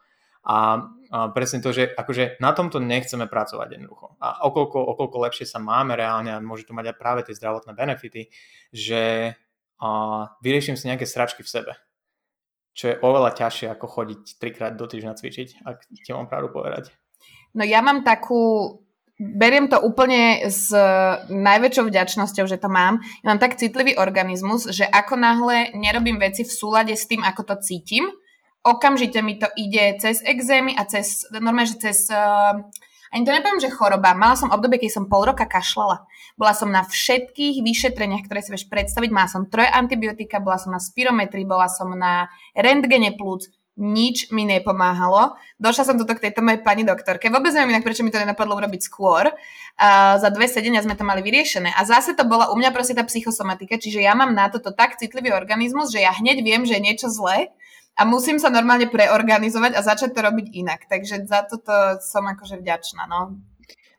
A, 0.41 0.81
a 1.13 1.29
presne 1.29 1.61
to, 1.61 1.69
že 1.69 1.93
akože 1.93 2.41
na 2.41 2.49
tomto 2.55 2.81
nechceme 2.81 3.29
pracovať 3.29 3.77
jednoducho. 3.77 4.17
A 4.17 4.41
okolko, 4.47 4.81
okolko 4.95 5.21
lepšie 5.29 5.45
sa 5.45 5.61
máme 5.61 5.93
reálne 5.93 6.33
a 6.33 6.41
môže 6.41 6.65
to 6.65 6.73
mať 6.73 6.95
aj 6.95 6.97
práve 6.97 7.21
tie 7.27 7.37
zdravotné 7.37 7.77
benefity, 7.77 8.33
že 8.73 9.35
a, 9.77 9.87
vyrieším 10.41 10.79
si 10.79 10.89
nejaké 10.89 11.05
sračky 11.05 11.45
v 11.45 11.51
sebe. 11.51 11.73
Čo 12.71 12.95
je 12.95 12.99
oveľa 13.03 13.35
ťažšie 13.35 13.67
ako 13.69 13.85
chodiť 13.85 14.21
trikrát 14.39 14.73
do 14.79 14.87
týždňa 14.87 15.13
cvičiť, 15.19 15.67
ak 15.67 15.77
ti 15.91 16.09
mám 16.15 16.31
pravdu 16.31 16.49
povedať. 16.49 16.95
No 17.51 17.67
ja 17.67 17.83
mám 17.83 18.01
takú 18.07 18.79
beriem 19.21 19.69
to 19.69 19.77
úplne 19.77 20.49
s 20.49 20.73
najväčšou 21.29 21.85
vďačnosťou, 21.85 22.45
že 22.49 22.57
to 22.57 22.73
mám. 22.73 23.05
Ja 23.21 23.29
mám 23.29 23.37
tak 23.37 23.61
citlivý 23.61 23.93
organizmus, 24.01 24.65
že 24.73 24.89
ako 24.89 25.13
náhle 25.13 25.77
nerobím 25.77 26.17
veci 26.17 26.41
v 26.41 26.49
súlade 26.49 26.97
s 26.97 27.05
tým, 27.05 27.21
ako 27.21 27.53
to 27.53 27.55
cítim, 27.61 28.09
okamžite 28.65 29.21
mi 29.21 29.37
to 29.37 29.45
ide 29.57 30.01
cez 30.01 30.25
exémy 30.25 30.73
a 30.73 30.85
cez, 30.89 31.29
normálne, 31.33 31.69
že 31.69 31.77
cez, 31.81 32.09
uh, 32.09 32.61
ani 33.13 33.23
to 33.25 33.33
nepoviem, 33.33 33.61
že 33.61 33.73
choroba. 33.73 34.17
Mala 34.17 34.37
som 34.37 34.53
obdobie, 34.53 34.81
keď 34.81 35.01
som 35.01 35.05
pol 35.09 35.27
roka 35.27 35.45
kašlala. 35.45 36.05
Bola 36.39 36.53
som 36.55 36.71
na 36.71 36.85
všetkých 36.85 37.61
vyšetreniach, 37.61 38.25
ktoré 38.25 38.39
si 38.41 38.53
vieš 38.53 38.71
predstaviť. 38.71 39.09
Mala 39.11 39.29
som 39.29 39.49
troje 39.49 39.67
antibiotika, 39.67 40.39
bola 40.39 40.57
som 40.57 40.71
na 40.71 40.79
spirometrii, 40.81 41.43
bola 41.43 41.67
som 41.67 41.91
na 41.91 42.31
rentgene 42.55 43.13
plúc, 43.13 43.51
nič 43.79 44.29
mi 44.35 44.43
nepomáhalo. 44.43 45.39
Došla 45.55 45.83
som 45.87 45.95
tuto 45.95 46.11
k 46.17 46.27
tejto 46.27 46.43
mojej 46.43 46.59
pani 46.59 46.83
doktorke. 46.83 47.31
Vôbec 47.31 47.55
neviem 47.55 47.77
inak, 47.77 47.87
prečo 47.87 48.03
mi 48.03 48.11
to 48.11 48.19
nenapadlo 48.19 48.59
urobiť 48.59 48.81
skôr. 48.83 49.31
Uh, 49.31 50.19
za 50.19 50.27
dve 50.27 50.51
sedenia 50.51 50.83
sme 50.83 50.99
to 50.99 51.07
mali 51.07 51.23
vyriešené. 51.23 51.71
A 51.71 51.81
zase 51.87 52.11
to 52.11 52.27
bola 52.27 52.51
u 52.51 52.59
mňa 52.59 52.75
proste 52.75 52.93
tá 52.93 53.07
psychosomatika, 53.07 53.79
čiže 53.79 54.03
ja 54.03 54.11
mám 54.11 54.35
na 54.35 54.51
toto 54.51 54.75
tak 54.75 54.99
citlivý 54.99 55.31
organizmus, 55.31 55.89
že 55.95 56.03
ja 56.03 56.11
hneď 56.11 56.43
viem, 56.43 56.67
že 56.67 56.75
je 56.77 56.83
niečo 56.83 57.07
zlé 57.07 57.55
a 57.95 58.03
musím 58.03 58.39
sa 58.39 58.51
normálne 58.51 58.91
preorganizovať 58.91 59.71
a 59.75 59.81
začať 59.83 60.15
to 60.15 60.19
robiť 60.19 60.47
inak. 60.51 60.91
Takže 60.91 61.27
za 61.27 61.47
toto 61.47 61.99
som 62.03 62.27
akože 62.27 62.59
vďačná. 62.59 63.07
No. 63.07 63.39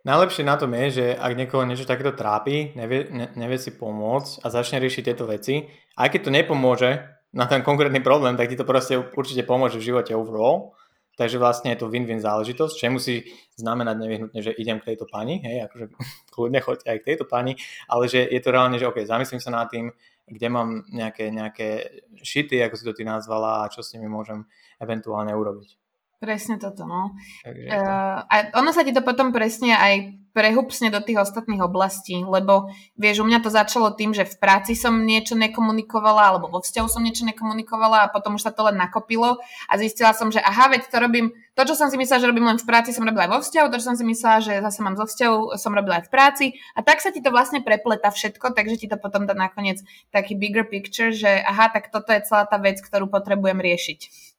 najlepšie 0.05 0.45
na 0.45 0.57
tom 0.61 0.77
je, 0.77 0.87
že 0.91 1.07
ak 1.17 1.33
niekoho 1.33 1.65
niečo 1.65 1.89
takéto 1.89 2.13
trápi, 2.13 2.77
nevie, 2.77 3.09
ne, 3.09 3.33
nevie 3.41 3.57
si 3.57 3.73
pomôcť 3.73 4.45
a 4.45 4.47
začne 4.53 4.83
riešiť 4.85 5.03
tieto 5.09 5.25
veci, 5.25 5.65
aj 5.97 6.09
keď 6.13 6.21
to 6.29 6.31
nepomôže 6.31 6.91
na 7.33 7.49
ten 7.49 7.65
konkrétny 7.65 8.01
problém, 8.05 8.37
tak 8.37 8.49
ti 8.53 8.57
to 8.57 8.69
proste 8.69 8.97
určite 8.97 9.43
pomôže 9.49 9.81
v 9.81 9.89
živote 9.93 10.13
overall. 10.13 10.77
Takže 11.13 11.37
vlastne 11.37 11.77
je 11.77 11.85
to 11.85 11.93
win-win 11.93 12.25
záležitosť, 12.25 12.73
čo 12.73 12.89
musí 12.89 13.29
znamenať 13.61 13.97
nevyhnutne, 14.01 14.41
že 14.41 14.57
idem 14.57 14.81
k 14.81 14.93
tejto 14.93 15.05
pani, 15.05 15.45
hej, 15.45 15.69
akože 15.69 15.93
kľudne 16.33 16.61
choďte 16.65 16.89
aj 16.89 16.99
k 17.05 17.07
tejto 17.13 17.25
pani, 17.29 17.53
ale 17.85 18.09
že 18.09 18.25
je 18.25 18.41
to 18.41 18.49
reálne, 18.49 18.81
že 18.81 18.89
OK, 18.89 19.05
zamyslím 19.05 19.41
sa 19.45 19.53
nad 19.53 19.69
tým, 19.69 19.93
kde 20.25 20.49
mám 20.49 20.89
nejaké, 20.89 21.29
nejaké 21.29 22.01
šity, 22.17 22.65
ako 22.65 22.75
si 22.81 22.85
to 22.89 22.97
ty 22.97 23.05
nazvala 23.05 23.61
a 23.61 23.69
čo 23.69 23.85
s 23.85 23.93
nimi 23.93 24.09
môžem 24.09 24.49
eventuálne 24.81 25.37
urobiť. 25.37 25.82
Presne 26.23 26.55
toto, 26.55 26.87
no. 26.87 27.19
Uh, 27.43 28.23
a 28.23 28.55
ono 28.55 28.71
sa 28.71 28.87
ti 28.87 28.95
to 28.95 29.03
potom 29.03 29.35
presne 29.35 29.75
aj 29.75 30.23
prehupsne 30.31 30.89
do 30.89 31.03
tých 31.03 31.19
ostatných 31.19 31.59
oblastí, 31.59 32.15
lebo 32.23 32.71
vieš, 32.95 33.21
u 33.21 33.29
mňa 33.29 33.43
to 33.43 33.51
začalo 33.51 33.91
tým, 33.93 34.15
že 34.15 34.25
v 34.25 34.39
práci 34.39 34.79
som 34.79 35.03
niečo 35.03 35.35
nekomunikovala, 35.35 36.31
alebo 36.31 36.47
vo 36.47 36.63
vzťahu 36.63 36.89
som 36.89 37.03
niečo 37.03 37.27
nekomunikovala 37.27 38.07
a 38.07 38.11
potom 38.15 38.39
už 38.39 38.47
sa 38.47 38.55
to 38.55 38.65
len 38.71 38.79
nakopilo 38.79 39.43
a 39.69 39.73
zistila 39.77 40.15
som, 40.15 40.31
že 40.31 40.39
aha, 40.39 40.73
veď 40.73 40.95
to 40.95 40.97
robím, 41.03 41.27
to, 41.59 41.63
čo 41.69 41.75
som 41.75 41.93
si 41.93 41.99
myslela, 42.01 42.23
že 42.23 42.31
robím 42.31 42.49
len 42.49 42.57
v 42.57 42.71
práci, 42.71 42.97
som 42.97 43.05
robila 43.05 43.29
aj 43.29 43.33
vo 43.35 43.41
vzťahu, 43.45 43.67
to, 43.69 43.79
čo 43.83 43.89
som 43.93 43.97
si 43.99 44.05
myslela, 44.07 44.39
že 44.41 44.53
zase 44.65 44.79
mám 44.81 44.95
zo 44.95 45.05
vzťahu, 45.11 45.59
som 45.61 45.75
robila 45.77 46.01
aj 46.01 46.09
v 46.09 46.13
práci 46.15 46.47
a 46.73 46.81
tak 46.81 47.05
sa 47.05 47.13
ti 47.13 47.21
to 47.21 47.29
vlastne 47.29 47.61
prepleta 47.61 48.09
všetko, 48.09 48.57
takže 48.57 48.81
ti 48.81 48.87
to 48.89 48.97
potom 48.97 49.29
dá 49.29 49.37
nakoniec 49.37 49.85
taký 50.15 50.39
bigger 50.39 50.65
picture, 50.65 51.13
že 51.13 51.29
aha, 51.45 51.69
tak 51.69 51.93
toto 51.93 52.09
je 52.15 52.25
celá 52.25 52.49
tá 52.49 52.57
vec, 52.57 52.81
ktorú 52.81 53.11
potrebujem 53.13 53.61
riešiť. 53.61 54.32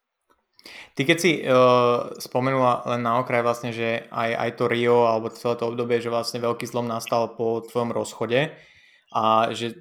Ty 0.96 1.02
keď 1.04 1.18
si 1.20 1.32
uh, 1.44 2.14
spomenula 2.22 2.88
len 2.96 3.02
na 3.04 3.20
okraj 3.20 3.44
vlastne, 3.44 3.76
že 3.76 4.08
aj, 4.08 4.32
aj 4.32 4.50
to 4.56 4.66
Rio 4.72 5.10
alebo 5.10 5.34
celé 5.34 5.60
to 5.60 5.68
obdobie, 5.68 6.00
že 6.00 6.14
vlastne 6.14 6.40
veľký 6.40 6.64
zlom 6.64 6.88
nastal 6.88 7.36
po 7.36 7.60
tvojom 7.66 7.92
rozchode 7.92 8.54
a 9.14 9.54
že 9.54 9.78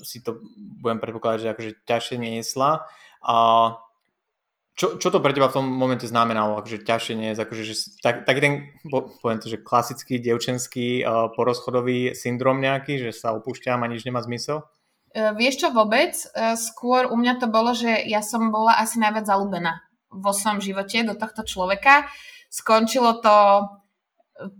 si 0.00 0.24
to 0.24 0.40
budem 0.80 1.02
predpokladať, 1.02 1.38
že 1.42 1.52
akože 1.52 1.70
ťažšie 1.84 2.16
niesla. 2.16 2.88
A 3.20 3.36
čo, 4.78 4.96
čo 4.96 5.12
to 5.12 5.20
pre 5.20 5.36
teba 5.36 5.52
v 5.52 5.60
tom 5.60 5.66
momente 5.68 6.08
znamenalo, 6.08 6.56
akože 6.56 6.88
ťažšie 6.88 7.14
nie 7.18 7.36
akože, 7.36 7.62
že 7.68 7.74
tak, 8.00 8.24
taký 8.24 8.40
ten, 8.40 8.52
poviem 9.20 9.42
to, 9.42 9.52
že 9.52 9.60
klasický 9.60 10.16
devčenský 10.16 11.04
uh, 11.04 11.28
porozchodový 11.36 12.16
syndrom 12.16 12.64
nejaký, 12.64 12.96
že 12.96 13.12
sa 13.12 13.36
opúšťam 13.36 13.84
a 13.84 13.90
nič 13.92 14.08
nemá 14.08 14.24
zmysel? 14.24 14.64
Uh, 15.12 15.36
vieš 15.36 15.60
čo 15.60 15.68
vôbec? 15.76 16.16
Uh, 16.32 16.56
skôr 16.56 17.12
u 17.12 17.16
mňa 17.18 17.44
to 17.44 17.46
bolo, 17.52 17.76
že 17.76 17.92
ja 18.08 18.24
som 18.24 18.48
bola 18.48 18.80
asi 18.80 18.96
najviac 18.96 19.28
zalúbená 19.28 19.84
vo 20.10 20.34
svojom 20.34 20.60
živote 20.60 21.06
do 21.06 21.14
tohto 21.14 21.46
človeka. 21.46 22.10
Skončilo 22.50 23.22
to 23.22 23.66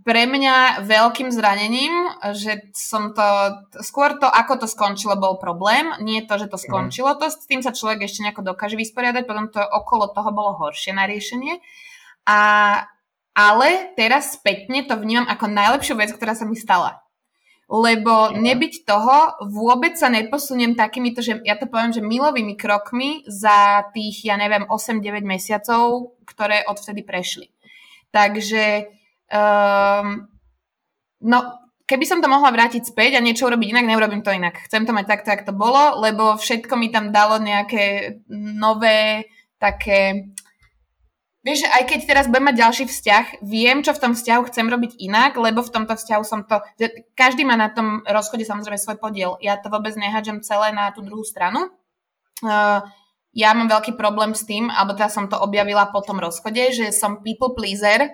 pre 0.05 0.29
mňa 0.29 0.85
veľkým 0.85 1.33
zranením, 1.33 1.93
že 2.37 2.69
som 2.77 3.17
to, 3.17 3.25
skôr 3.81 4.13
to, 4.21 4.29
ako 4.29 4.61
to 4.61 4.67
skončilo, 4.69 5.17
bol 5.17 5.41
problém, 5.41 5.89
nie 6.05 6.21
to, 6.21 6.37
že 6.37 6.47
to 6.47 6.57
mhm. 6.61 6.63
skončilo, 6.69 7.17
to 7.17 7.33
s 7.33 7.49
tým 7.49 7.65
sa 7.65 7.73
človek 7.73 8.05
ešte 8.05 8.21
nejako 8.21 8.53
dokáže 8.53 8.77
vysporiadať, 8.77 9.23
potom 9.25 9.49
to 9.49 9.61
okolo 9.61 10.13
toho 10.13 10.29
bolo 10.29 10.53
horšie 10.61 10.93
na 10.93 11.09
riešenie. 11.09 11.57
A, 12.29 12.39
ale 13.33 13.97
teraz 13.97 14.37
spätne 14.37 14.85
to 14.85 14.93
vnímam 15.01 15.25
ako 15.25 15.49
najlepšiu 15.49 15.97
vec, 15.97 16.13
ktorá 16.13 16.37
sa 16.37 16.45
mi 16.45 16.53
stala 16.53 17.01
lebo 17.71 18.35
nebyť 18.35 18.83
toho, 18.83 19.39
vôbec 19.47 19.95
sa 19.95 20.11
neposuniem 20.11 20.75
takýmito, 20.75 21.23
že 21.23 21.39
ja 21.47 21.55
to 21.55 21.71
poviem, 21.71 21.95
že 21.95 22.03
milovými 22.03 22.59
krokmi 22.59 23.23
za 23.31 23.87
tých, 23.95 24.27
ja 24.27 24.35
neviem, 24.35 24.67
8-9 24.67 25.23
mesiacov, 25.23 26.11
ktoré 26.27 26.67
odvtedy 26.67 27.07
prešli. 27.07 27.47
Takže, 28.11 28.91
um, 29.31 30.27
no, 31.23 31.37
keby 31.87 32.03
som 32.03 32.19
to 32.19 32.27
mohla 32.27 32.51
vrátiť 32.51 32.91
späť 32.91 33.15
a 33.15 33.23
niečo 33.23 33.47
urobiť 33.47 33.71
inak, 33.71 33.87
neurobím 33.87 34.19
to 34.19 34.35
inak. 34.35 34.67
Chcem 34.67 34.83
to 34.83 34.91
mať 34.91 35.07
takto, 35.07 35.31
ako 35.31 35.43
to 35.47 35.55
bolo, 35.55 35.83
lebo 36.03 36.35
všetko 36.35 36.75
mi 36.75 36.91
tam 36.91 37.15
dalo 37.15 37.39
nejaké 37.39 38.19
nové 38.35 39.31
také 39.55 40.35
Vieš, 41.41 41.65
aj 41.65 41.89
keď 41.89 41.99
teraz 42.05 42.25
budem 42.29 42.53
mať 42.53 42.61
ďalší 42.61 42.83
vzťah, 42.85 43.25
viem, 43.41 43.81
čo 43.81 43.97
v 43.97 44.01
tom 44.01 44.13
vzťahu 44.13 44.45
chcem 44.53 44.69
robiť 44.69 45.01
inak, 45.01 45.33
lebo 45.41 45.65
v 45.65 45.73
tomto 45.73 45.97
vzťahu 45.97 46.21
som 46.21 46.45
to... 46.45 46.61
Že 46.77 47.09
každý 47.17 47.41
má 47.49 47.57
na 47.57 47.73
tom 47.73 48.05
rozchode 48.05 48.45
samozrejme 48.45 48.77
svoj 48.77 49.01
podiel. 49.01 49.41
Ja 49.41 49.57
to 49.57 49.73
vôbec 49.73 49.97
nehádžem 49.97 50.45
celé 50.45 50.69
na 50.69 50.93
tú 50.93 51.01
druhú 51.01 51.25
stranu. 51.25 51.73
Uh, 52.45 52.85
ja 53.33 53.57
mám 53.57 53.73
veľký 53.73 53.97
problém 53.97 54.37
s 54.37 54.45
tým, 54.45 54.69
alebo 54.69 54.93
teda 54.93 55.09
som 55.09 55.25
to 55.25 55.39
objavila 55.39 55.89
po 55.89 56.05
tom 56.05 56.21
rozchode, 56.21 56.77
že 56.77 56.93
som 56.93 57.25
people 57.25 57.57
pleaser 57.57 58.11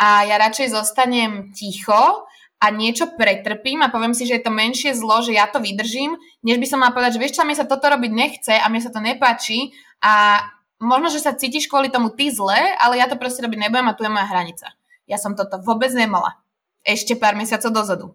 a 0.00 0.26
ja 0.26 0.34
radšej 0.40 0.74
zostanem 0.74 1.54
ticho 1.54 2.26
a 2.58 2.66
niečo 2.72 3.12
pretrpím 3.14 3.84
a 3.84 3.92
poviem 3.92 4.16
si, 4.16 4.24
že 4.24 4.40
je 4.40 4.44
to 4.48 4.52
menšie 4.54 4.96
zlo, 4.96 5.20
že 5.20 5.36
ja 5.36 5.46
to 5.46 5.60
vydržím, 5.60 6.16
než 6.40 6.56
by 6.56 6.66
som 6.66 6.80
mala 6.80 6.96
povedať, 6.96 7.20
že 7.20 7.22
vieš 7.22 7.34
čo, 7.36 7.44
mne 7.44 7.60
sa 7.60 7.68
toto 7.68 7.86
robiť 7.92 8.10
nechce 8.10 8.54
a 8.56 8.66
mne 8.72 8.80
sa 8.80 8.90
to 8.90 9.04
nepáči 9.04 9.76
a 10.00 10.40
možno, 10.84 11.08
že 11.08 11.24
sa 11.24 11.32
cítiš 11.32 11.66
kvôli 11.66 11.88
tomu 11.88 12.12
ty 12.12 12.28
zle, 12.28 12.76
ale 12.76 13.00
ja 13.00 13.08
to 13.08 13.16
proste 13.16 13.40
robiť 13.40 13.56
nebudem 13.68 13.88
a 13.88 13.96
tu 13.96 14.04
je 14.04 14.12
moja 14.12 14.28
hranica. 14.28 14.76
Ja 15.08 15.16
som 15.16 15.32
toto 15.32 15.56
vôbec 15.64 15.90
nemala. 15.96 16.36
Ešte 16.84 17.16
pár 17.16 17.32
mesiacov 17.34 17.72
dozadu. 17.72 18.06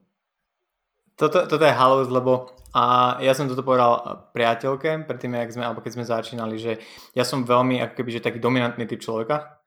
Toto, 1.17 1.49
toto 1.49 1.65
je 1.65 1.73
halus, 1.73 2.07
lebo 2.07 2.53
a 2.69 3.17
ja 3.25 3.33
som 3.33 3.49
toto 3.49 3.65
povedal 3.65 4.29
priateľke, 4.29 5.09
predtým, 5.09 5.33
jak 5.33 5.51
sme, 5.57 5.63
alebo 5.65 5.81
keď 5.81 5.91
sme 5.97 6.05
začínali, 6.05 6.55
že 6.61 6.77
ja 7.17 7.25
som 7.25 7.41
veľmi 7.41 7.81
ako 7.81 7.93
keby, 7.97 8.09
že 8.13 8.25
taký 8.25 8.37
dominantný 8.37 8.85
typ 8.85 9.01
človeka 9.01 9.57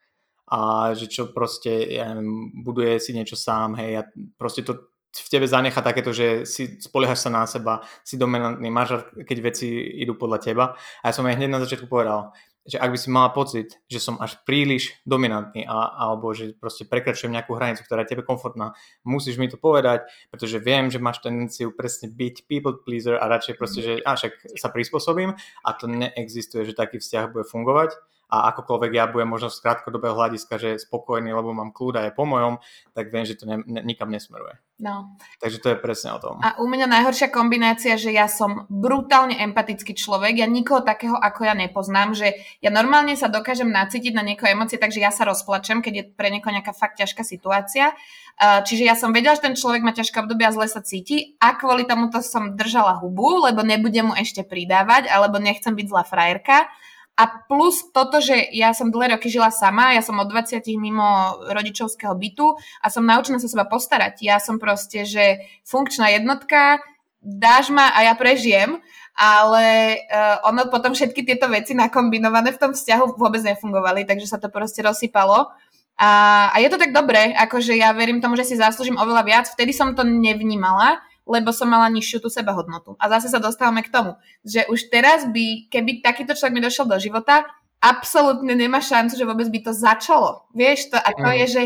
a 0.46 0.92
že 0.94 1.10
čo 1.10 1.34
proste, 1.34 1.98
ja 1.98 2.14
neviem, 2.14 2.62
buduje 2.62 3.02
si 3.02 3.10
niečo 3.10 3.34
sám, 3.34 3.74
hej, 3.82 3.90
ja 3.98 4.02
proste 4.38 4.62
to 4.62 4.92
v 5.12 5.28
tebe 5.28 5.44
zanecha 5.44 5.84
takéto, 5.84 6.14
že 6.14 6.48
si 6.48 6.80
spoliehaš 6.80 7.28
sa 7.28 7.30
na 7.34 7.44
seba, 7.44 7.84
si 8.00 8.16
dominantný, 8.16 8.72
máš 8.72 9.04
keď 9.28 9.38
veci 9.44 9.68
idú 10.00 10.16
podľa 10.16 10.38
teba. 10.40 10.64
A 11.04 11.10
ja 11.10 11.12
som 11.12 11.28
aj 11.28 11.36
hneď 11.36 11.52
na 11.52 11.60
začiatku 11.60 11.84
povedal, 11.84 12.32
že 12.62 12.78
ak 12.78 12.94
by 12.94 12.98
si 12.98 13.08
mala 13.10 13.34
pocit, 13.34 13.74
že 13.90 13.98
som 13.98 14.18
až 14.22 14.38
príliš 14.46 14.94
dominantný 15.02 15.66
a, 15.66 16.06
alebo 16.06 16.30
že 16.30 16.54
proste 16.54 16.86
prekračujem 16.86 17.34
nejakú 17.34 17.58
hranicu, 17.58 17.82
ktorá 17.82 18.06
je 18.06 18.14
tebe 18.14 18.22
komfortná, 18.22 18.74
musíš 19.02 19.38
mi 19.38 19.50
to 19.50 19.58
povedať, 19.58 20.06
pretože 20.30 20.62
viem, 20.62 20.86
že 20.86 21.02
máš 21.02 21.18
tendenciu 21.22 21.74
presne 21.74 22.06
byť 22.10 22.46
people 22.46 22.78
pleaser 22.86 23.18
a 23.18 23.26
radšej 23.26 23.54
proste, 23.58 23.80
že 23.82 23.92
a 24.06 24.14
však 24.14 24.54
sa 24.54 24.70
prispôsobím 24.70 25.34
a 25.66 25.68
to 25.74 25.90
neexistuje, 25.90 26.62
že 26.62 26.78
taký 26.78 27.02
vzťah 27.02 27.34
bude 27.34 27.46
fungovať 27.50 27.98
a 28.32 28.48
akokoľvek 28.48 28.90
ja 28.96 29.04
budem 29.12 29.28
možno 29.28 29.52
z 29.52 29.60
krátkodobého 29.60 30.16
hľadiska, 30.16 30.56
že 30.56 30.80
spokojný, 30.80 31.36
lebo 31.36 31.52
mám 31.52 31.68
kľúd 31.68 32.00
a 32.00 32.08
je 32.08 32.16
po 32.16 32.24
mojom, 32.24 32.56
tak 32.96 33.12
viem, 33.12 33.28
že 33.28 33.36
to 33.36 33.44
ne, 33.44 33.60
ne, 33.68 33.84
nikam 33.84 34.08
nesmeruje. 34.08 34.56
No. 34.82 35.14
Takže 35.38 35.62
to 35.62 35.68
je 35.70 35.78
presne 35.78 36.10
o 36.10 36.18
tom. 36.18 36.42
A 36.42 36.58
u 36.58 36.66
mňa 36.66 36.90
najhoršia 36.90 37.30
kombinácia, 37.30 37.94
že 37.94 38.10
ja 38.10 38.26
som 38.26 38.66
brutálne 38.66 39.38
empatický 39.38 39.94
človek, 39.94 40.42
ja 40.42 40.50
nikoho 40.50 40.82
takého 40.82 41.14
ako 41.14 41.46
ja 41.46 41.54
nepoznám, 41.54 42.18
že 42.18 42.34
ja 42.58 42.66
normálne 42.74 43.14
sa 43.14 43.30
dokážem 43.30 43.70
nacítiť 43.70 44.10
na 44.10 44.26
niekoho 44.26 44.50
emócie, 44.50 44.82
takže 44.82 44.98
ja 44.98 45.14
sa 45.14 45.22
rozplačem, 45.22 45.86
keď 45.86 45.92
je 45.94 46.04
pre 46.10 46.34
niekoho 46.34 46.50
nejaká 46.50 46.74
fakt 46.74 46.98
ťažká 46.98 47.22
situácia. 47.22 47.94
Čiže 48.42 48.82
ja 48.82 48.98
som 48.98 49.14
vedela, 49.14 49.38
že 49.38 49.46
ten 49.46 49.54
človek 49.54 49.86
má 49.86 49.94
ťažké 49.94 50.18
obdobie 50.18 50.50
a 50.50 50.56
zle 50.56 50.66
sa 50.66 50.82
cíti 50.82 51.38
a 51.38 51.54
kvôli 51.54 51.86
tomuto 51.86 52.18
som 52.18 52.58
držala 52.58 52.98
hubu, 52.98 53.46
lebo 53.46 53.62
nebudem 53.62 54.10
mu 54.10 54.18
ešte 54.18 54.42
pridávať, 54.42 55.06
alebo 55.06 55.38
nechcem 55.38 55.78
byť 55.78 55.86
zlá 55.86 56.02
frajerka. 56.02 56.66
A 57.12 57.28
plus 57.28 57.92
toto, 57.92 58.24
že 58.24 58.32
ja 58.56 58.72
som 58.72 58.88
dlhé 58.88 59.20
roky 59.20 59.28
žila 59.28 59.52
sama, 59.52 59.92
ja 59.92 60.00
som 60.00 60.16
od 60.16 60.32
20 60.32 60.64
mimo 60.80 61.36
rodičovského 61.44 62.16
bytu 62.16 62.56
a 62.80 62.88
som 62.88 63.04
naučená 63.04 63.36
sa 63.36 63.52
seba 63.52 63.68
postarať. 63.68 64.24
Ja 64.24 64.40
som 64.40 64.56
proste, 64.56 65.04
že 65.04 65.44
funkčná 65.60 66.08
jednotka, 66.08 66.80
dáš 67.20 67.68
ma 67.68 67.92
a 67.92 68.08
ja 68.08 68.16
prežijem, 68.16 68.80
ale 69.12 70.00
uh, 70.08 70.48
ono 70.48 70.72
potom 70.72 70.96
všetky 70.96 71.22
tieto 71.28 71.52
veci 71.52 71.76
nakombinované 71.76 72.56
v 72.56 72.60
tom 72.60 72.72
vzťahu 72.72 73.20
vôbec 73.20 73.44
nefungovali, 73.44 74.08
takže 74.08 74.26
sa 74.26 74.40
to 74.40 74.48
proste 74.48 74.80
rozsypalo. 74.80 75.52
A, 76.00 76.10
a 76.48 76.56
je 76.64 76.72
to 76.72 76.80
tak 76.80 76.96
dobré, 76.96 77.36
akože 77.36 77.76
ja 77.76 77.92
verím 77.92 78.24
tomu, 78.24 78.40
že 78.40 78.48
si 78.48 78.56
zaslúžim 78.56 78.96
oveľa 78.96 79.22
viac. 79.22 79.46
Vtedy 79.52 79.76
som 79.76 79.92
to 79.92 80.02
nevnímala, 80.02 81.04
lebo 81.32 81.48
som 81.48 81.72
mala 81.72 81.88
nižšiu 81.88 82.20
tú 82.20 82.28
sebahodnotu. 82.28 82.92
A 83.00 83.08
zase 83.08 83.32
sa 83.32 83.40
dostávame 83.40 83.80
k 83.80 83.88
tomu, 83.88 84.20
že 84.44 84.68
už 84.68 84.92
teraz 84.92 85.24
by, 85.24 85.72
keby 85.72 86.04
takýto 86.04 86.36
človek 86.36 86.52
mi 86.52 86.60
došiel 86.60 86.84
do 86.84 87.00
života, 87.00 87.48
absolútne 87.80 88.52
nemá 88.52 88.84
šancu, 88.84 89.16
že 89.16 89.24
vôbec 89.24 89.48
by 89.48 89.60
to 89.64 89.72
začalo. 89.72 90.44
Vieš, 90.52 90.92
to, 90.92 91.00
a 91.00 91.10
to 91.16 91.28
mm. 91.32 91.36
je, 91.40 91.46
že 91.48 91.62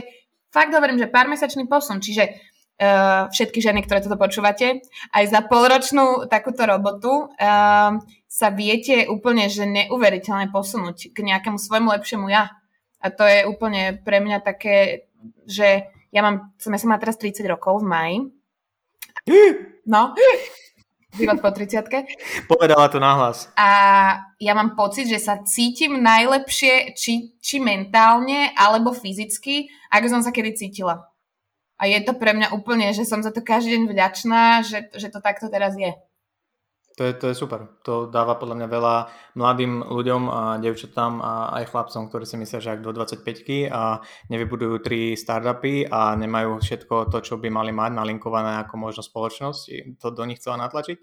fakt 0.54 0.70
hovorím, 0.70 1.02
že 1.02 1.10
pár 1.10 1.26
mesačný 1.26 1.66
posun, 1.66 1.98
čiže 1.98 2.30
uh, 2.30 3.28
všetky 3.28 3.58
ženy, 3.58 3.82
ktoré 3.84 4.00
toto 4.00 4.16
počúvate, 4.16 4.80
aj 5.12 5.24
za 5.26 5.40
polročnú 5.44 6.30
takúto 6.30 6.64
robotu 6.64 7.28
uh, 7.28 8.00
sa 8.24 8.48
viete 8.54 9.10
úplne, 9.10 9.50
že 9.52 9.68
neuveriteľne 9.68 10.48
posunúť 10.48 11.12
k 11.12 11.18
nejakému 11.20 11.60
svojmu 11.60 11.92
lepšiemu 12.00 12.32
ja. 12.32 12.54
A 13.02 13.12
to 13.12 13.28
je 13.28 13.44
úplne 13.44 14.00
pre 14.00 14.24
mňa 14.24 14.40
také, 14.40 15.08
že 15.44 15.84
ja 16.16 16.20
mám, 16.24 16.56
som, 16.56 16.72
ja 16.72 16.80
som 16.80 16.88
má 16.88 16.96
teraz 16.96 17.20
30 17.20 17.44
rokov 17.44 17.84
v 17.84 17.88
maji 17.92 18.16
No, 19.86 20.14
život 21.16 21.40
po 21.42 21.50
30 21.50 21.82
Povedala 22.46 22.86
to 22.92 23.00
nahlas. 23.00 23.50
A 23.56 23.68
ja 24.38 24.52
mám 24.52 24.76
pocit, 24.76 25.08
že 25.08 25.18
sa 25.18 25.40
cítim 25.42 25.98
najlepšie, 25.98 26.94
či, 26.94 27.34
či 27.40 27.56
mentálne, 27.58 28.52
alebo 28.54 28.92
fyzicky, 28.92 29.66
ako 29.90 30.06
som 30.12 30.22
sa 30.22 30.30
kedy 30.30 30.54
cítila. 30.54 31.10
A 31.76 31.88
je 31.88 32.00
to 32.04 32.16
pre 32.16 32.32
mňa 32.32 32.56
úplne, 32.56 32.88
že 32.94 33.04
som 33.04 33.20
za 33.20 33.32
to 33.32 33.44
každý 33.44 33.76
deň 33.76 33.84
vďačná, 33.90 34.64
že, 34.64 34.88
že 34.96 35.08
to 35.12 35.20
takto 35.20 35.52
teraz 35.52 35.76
je. 35.76 35.92
To 36.96 37.04
je, 37.04 37.12
to 37.12 37.28
je 37.28 37.36
super. 37.36 37.68
To 37.84 38.08
dáva 38.08 38.40
podľa 38.40 38.56
mňa 38.56 38.68
veľa 38.72 38.96
mladým 39.36 39.84
ľuďom 39.84 40.22
a 40.32 40.40
devčatám 40.56 41.20
a 41.20 41.52
aj 41.60 41.68
chlapcom, 41.68 42.08
ktorí 42.08 42.24
si 42.24 42.40
myslia, 42.40 42.64
že 42.64 42.72
ak 42.72 42.80
do 42.80 42.96
25 42.96 43.68
a 43.68 44.00
nevybudujú 44.32 44.80
tri 44.80 45.12
startupy 45.12 45.84
a 45.84 46.16
nemajú 46.16 46.56
všetko 46.56 47.12
to, 47.12 47.20
čo 47.20 47.36
by 47.36 47.52
mali 47.52 47.68
mať 47.68 48.00
nalinkované 48.00 48.64
ako 48.64 48.80
možno 48.80 49.04
spoločnosť, 49.04 49.92
to 50.00 50.08
do 50.08 50.24
nich 50.24 50.40
chcela 50.40 50.56
natlačiť, 50.56 50.96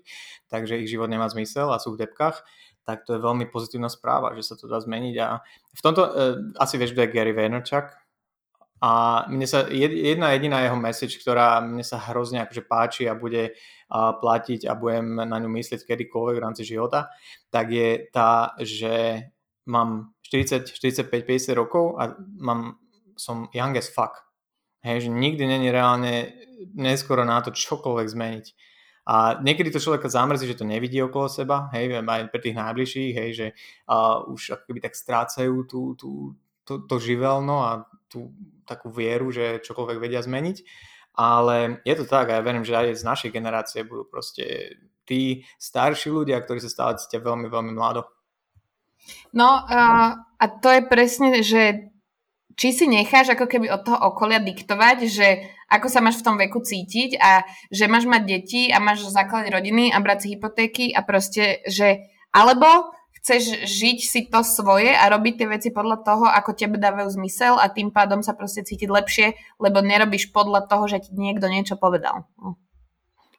takže 0.49 0.81
ich 0.81 0.89
život 0.89 1.13
nemá 1.13 1.29
zmysel 1.29 1.69
a 1.69 1.77
sú 1.77 1.93
v 1.93 2.09
depkách, 2.09 2.41
tak 2.89 3.05
to 3.05 3.13
je 3.13 3.21
veľmi 3.21 3.45
pozitívna 3.53 3.87
správa, 3.87 4.33
že 4.33 4.49
sa 4.49 4.57
to 4.57 4.65
dá 4.65 4.81
zmeniť. 4.81 5.15
A 5.21 5.45
v 5.77 5.81
tomto, 5.85 6.01
e, 6.03 6.11
asi 6.57 6.75
vieš, 6.75 6.97
kto 6.97 7.05
je 7.05 7.13
Gary 7.13 7.31
Vaynerchuk, 7.37 8.02
a 8.83 9.23
mne 9.31 9.47
sa 9.47 9.63
jedna 9.71 10.35
jediná 10.35 10.59
jeho 10.59 10.75
message, 10.75 11.15
ktorá 11.23 11.63
mne 11.63 11.87
sa 11.87 12.03
hrozne 12.11 12.43
akože 12.43 12.63
páči 12.67 13.07
a 13.07 13.15
bude 13.15 13.55
platiť 13.87 14.67
a 14.67 14.75
budem 14.75 15.23
na 15.23 15.37
ňu 15.39 15.47
myslieť 15.47 15.87
kedykoľvek 15.87 16.35
v 16.35 16.43
rámci 16.43 16.67
života, 16.67 17.07
tak 17.47 17.71
je 17.71 18.11
tá, 18.11 18.51
že 18.59 19.23
mám 19.71 20.11
40, 20.27 20.67
45, 20.67 21.07
50 21.07 21.55
rokov 21.55 21.95
a 21.95 22.11
mám, 22.35 22.75
som 23.15 23.47
young 23.55 23.71
as 23.79 23.87
fuck. 23.87 24.19
Hej, 24.83 25.07
že 25.07 25.09
nikdy 25.15 25.47
není 25.47 25.71
reálne 25.71 26.35
neskoro 26.75 27.23
na 27.23 27.39
to 27.39 27.55
čokoľvek 27.55 28.07
zmeniť. 28.11 28.45
A 29.07 29.39
niekedy 29.39 29.71
to 29.71 29.79
človeka 29.79 30.11
zamrzí, 30.11 30.43
že 30.43 30.59
to 30.59 30.67
nevidí 30.67 30.99
okolo 30.99 31.31
seba, 31.31 31.71
hej, 31.71 32.03
aj 32.03 32.27
pre 32.31 32.39
tých 32.43 32.55
najbližších, 32.55 33.11
hej, 33.15 33.29
že 33.31 33.47
uh, 33.87 34.27
už 34.27 34.59
ako 34.59 34.63
keby 34.67 34.79
tak 34.83 34.95
strácajú 34.95 35.55
tú, 35.71 35.95
tú, 35.95 36.35
to, 36.67 36.83
to 36.83 36.95
živelno 36.99 37.63
a 37.63 37.71
tú 38.13 38.29
takú 38.69 38.93
vieru, 38.93 39.33
že 39.33 39.65
čokoľvek 39.65 39.97
vedia 39.97 40.21
zmeniť. 40.21 40.57
Ale 41.17 41.81
je 41.85 41.95
to 41.97 42.05
tak 42.05 42.29
a 42.29 42.37
ja 42.37 42.45
verím, 42.45 42.65
že 42.65 42.77
aj 42.77 43.01
z 43.01 43.03
našej 43.05 43.29
generácie 43.33 43.85
budú 43.85 44.05
proste 44.05 44.77
tí 45.05 45.45
starší 45.57 46.09
ľudia, 46.09 46.41
ktorí 46.41 46.61
sa 46.61 46.69
stále 46.69 46.97
cítia 47.01 47.21
veľmi, 47.21 47.49
veľmi 47.49 47.73
mlado. 47.73 48.05
No 49.35 49.61
a, 49.67 49.81
a 50.39 50.45
to 50.61 50.69
je 50.71 50.81
presne, 50.85 51.43
že 51.43 51.93
či 52.53 52.69
si 52.69 52.85
necháš 52.85 53.33
ako 53.33 53.49
keby 53.49 53.67
od 53.73 53.81
toho 53.81 53.97
okolia 54.13 54.37
diktovať, 54.37 54.97
že 55.09 55.27
ako 55.73 55.87
sa 55.89 56.05
máš 56.05 56.21
v 56.21 56.25
tom 56.25 56.35
veku 56.37 56.61
cítiť 56.61 57.17
a 57.17 57.41
že 57.73 57.89
máš 57.89 58.05
mať 58.05 58.21
deti 58.29 58.69
a 58.69 58.77
máš 58.77 59.09
zakladať 59.09 59.49
rodiny 59.49 59.89
a 59.89 59.97
brať 59.97 60.17
si 60.25 60.27
hypotéky 60.37 60.93
a 60.93 61.01
proste, 61.01 61.65
že 61.65 62.05
alebo 62.29 62.93
chceš 63.23 63.63
žiť 63.63 63.97
si 64.03 64.27
to 64.27 64.43
svoje 64.43 64.91
a 64.91 65.07
robiť 65.07 65.33
tie 65.39 65.47
veci 65.47 65.69
podľa 65.71 66.03
toho, 66.03 66.27
ako 66.27 66.59
tebe 66.59 66.75
dávajú 66.75 67.07
zmysel 67.15 67.55
a 67.55 67.71
tým 67.71 67.87
pádom 67.87 68.19
sa 68.19 68.35
proste 68.35 68.67
cítiť 68.67 68.91
lepšie, 68.91 69.39
lebo 69.63 69.79
nerobíš 69.79 70.35
podľa 70.35 70.67
toho, 70.67 70.91
že 70.91 71.07
ti 71.07 71.15
niekto 71.15 71.47
niečo 71.47 71.79
povedal. 71.79 72.27
No. 72.35 72.59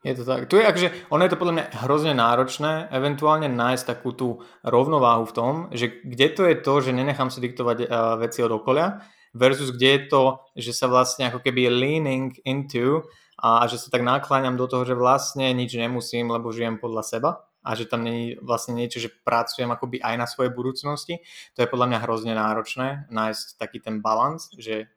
Je 0.00 0.16
to 0.16 0.24
tak. 0.24 0.48
Tu 0.48 0.60
je 0.60 0.64
akože, 0.64 0.88
ono 1.12 1.24
je 1.24 1.32
to 1.32 1.40
podľa 1.40 1.54
mňa 1.56 1.66
hrozne 1.84 2.12
náročné 2.16 2.92
eventuálne 2.92 3.48
nájsť 3.48 3.84
takú 3.84 4.12
tú 4.16 4.28
rovnováhu 4.64 5.28
v 5.28 5.36
tom, 5.36 5.52
že 5.72 6.00
kde 6.00 6.28
to 6.32 6.42
je 6.48 6.56
to, 6.60 6.74
že 6.80 6.96
nenechám 6.96 7.28
si 7.28 7.40
diktovať 7.44 7.78
uh, 7.84 8.16
veci 8.20 8.40
od 8.40 8.52
okolia 8.52 9.04
versus 9.36 9.72
kde 9.72 9.88
je 9.88 10.00
to, 10.08 10.24
že 10.60 10.72
sa 10.76 10.88
vlastne 10.88 11.28
ako 11.28 11.44
keby 11.44 11.68
leaning 11.68 12.36
into 12.44 13.04
a 13.40 13.64
že 13.68 13.80
sa 13.80 13.88
tak 13.92 14.04
nakláňam 14.04 14.56
do 14.60 14.68
toho, 14.68 14.84
že 14.84 14.96
vlastne 14.96 15.50
nič 15.56 15.72
nemusím, 15.76 16.32
lebo 16.32 16.52
žijem 16.52 16.76
podľa 16.76 17.02
seba 17.04 17.30
a 17.64 17.72
že 17.72 17.88
tam 17.88 18.04
není 18.04 18.36
vlastne 18.44 18.76
niečo, 18.76 19.00
že 19.00 19.08
pracujem 19.08 19.72
akoby 19.72 20.04
aj 20.04 20.14
na 20.20 20.28
svojej 20.28 20.52
budúcnosti. 20.52 21.24
To 21.56 21.64
je 21.64 21.72
podľa 21.72 21.88
mňa 21.90 21.98
hrozne 22.04 22.32
náročné 22.36 23.08
nájsť 23.08 23.56
taký 23.56 23.80
ten 23.80 24.04
balans, 24.04 24.52
že 24.60 24.92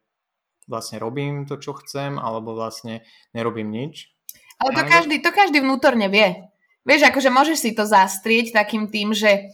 vlastne 0.67 0.99
robím 0.99 1.47
to, 1.47 1.55
čo 1.55 1.71
chcem, 1.79 2.19
alebo 2.19 2.51
vlastne 2.51 3.07
nerobím 3.31 3.71
nič. 3.71 4.11
Ale 4.59 4.75
to 4.75 4.83
každý, 4.83 5.15
to 5.23 5.31
každý 5.31 5.63
vnútorne 5.63 6.11
vie. 6.11 6.43
Vieš, 6.83 7.07
akože 7.07 7.29
môžeš 7.31 7.57
si 7.63 7.71
to 7.71 7.87
zastrieť 7.87 8.51
takým 8.51 8.91
tým, 8.91 9.15
že 9.15 9.51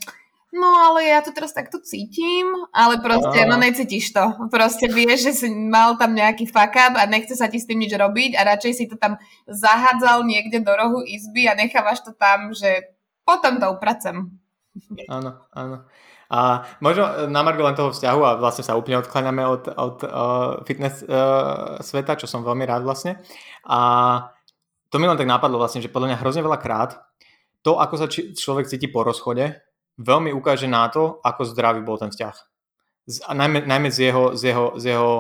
no 0.53 0.69
ale 0.69 1.09
ja 1.09 1.21
to 1.25 1.33
teraz 1.33 1.49
takto 1.49 1.81
cítim, 1.81 2.45
ale 2.69 3.01
proste, 3.01 3.41
no 3.49 3.57
necítiš 3.57 4.13
to. 4.13 4.25
Proste 4.53 4.85
vieš, 4.85 5.29
že 5.29 5.33
si 5.33 5.47
mal 5.49 5.97
tam 5.97 6.13
nejaký 6.13 6.45
fuck 6.45 6.73
up 6.77 6.93
a 6.93 7.09
nechce 7.09 7.33
sa 7.33 7.49
ti 7.49 7.57
s 7.57 7.65
tým 7.65 7.81
nič 7.81 7.93
robiť 7.93 8.37
a 8.37 8.53
radšej 8.53 8.73
si 8.73 8.85
to 8.85 9.01
tam 9.01 9.17
zahádzal 9.49 10.25
niekde 10.29 10.61
do 10.61 10.73
rohu 10.77 11.01
izby 11.01 11.49
a 11.49 11.57
nechávaš 11.57 12.05
to 12.05 12.13
tam, 12.13 12.53
že 12.53 12.93
potom 13.23 13.59
to 13.59 13.67
upracem. 13.71 14.29
Áno, 15.07 15.47
áno. 15.51 15.87
A 16.33 16.65
možno 16.81 17.29
na 17.29 17.45
margo 17.45 17.61
len 17.61 17.77
toho 17.77 17.93
vzťahu 17.93 18.21
a 18.25 18.31
vlastne 18.41 18.65
sa 18.65 18.73
úplne 18.73 18.97
odkláňame 19.05 19.43
od, 19.45 19.63
od 19.69 19.97
uh, 20.01 20.11
fitness 20.65 21.05
uh, 21.05 21.77
sveta, 21.77 22.17
čo 22.17 22.25
som 22.25 22.41
veľmi 22.41 22.65
rád 22.65 22.81
vlastne. 22.81 23.21
A 23.69 23.79
to 24.89 24.97
mi 24.97 25.05
len 25.05 25.17
tak 25.17 25.29
napadlo 25.29 25.61
vlastne, 25.61 25.83
že 25.83 25.93
podľa 25.93 26.13
mňa 26.13 26.21
hrozne 26.25 26.41
veľa 26.41 26.57
krát 26.57 27.05
to, 27.61 27.77
ako 27.77 27.95
sa 27.95 28.07
či, 28.09 28.33
človek 28.33 28.65
cíti 28.65 28.89
po 28.89 29.05
rozchode, 29.05 29.61
veľmi 30.01 30.33
ukáže 30.33 30.65
na 30.65 30.89
to, 30.89 31.21
ako 31.21 31.47
zdravý 31.47 31.85
bol 31.85 32.01
ten 32.01 32.11
vzťah. 32.11 32.35
Z, 33.07 33.15
najmä, 33.29 33.63
najmä 33.69 33.89
z 33.93 34.11
jeho, 34.11 34.33
z 34.33 34.51
jeho, 34.51 34.65
z 34.75 34.83
jeho 34.95 35.11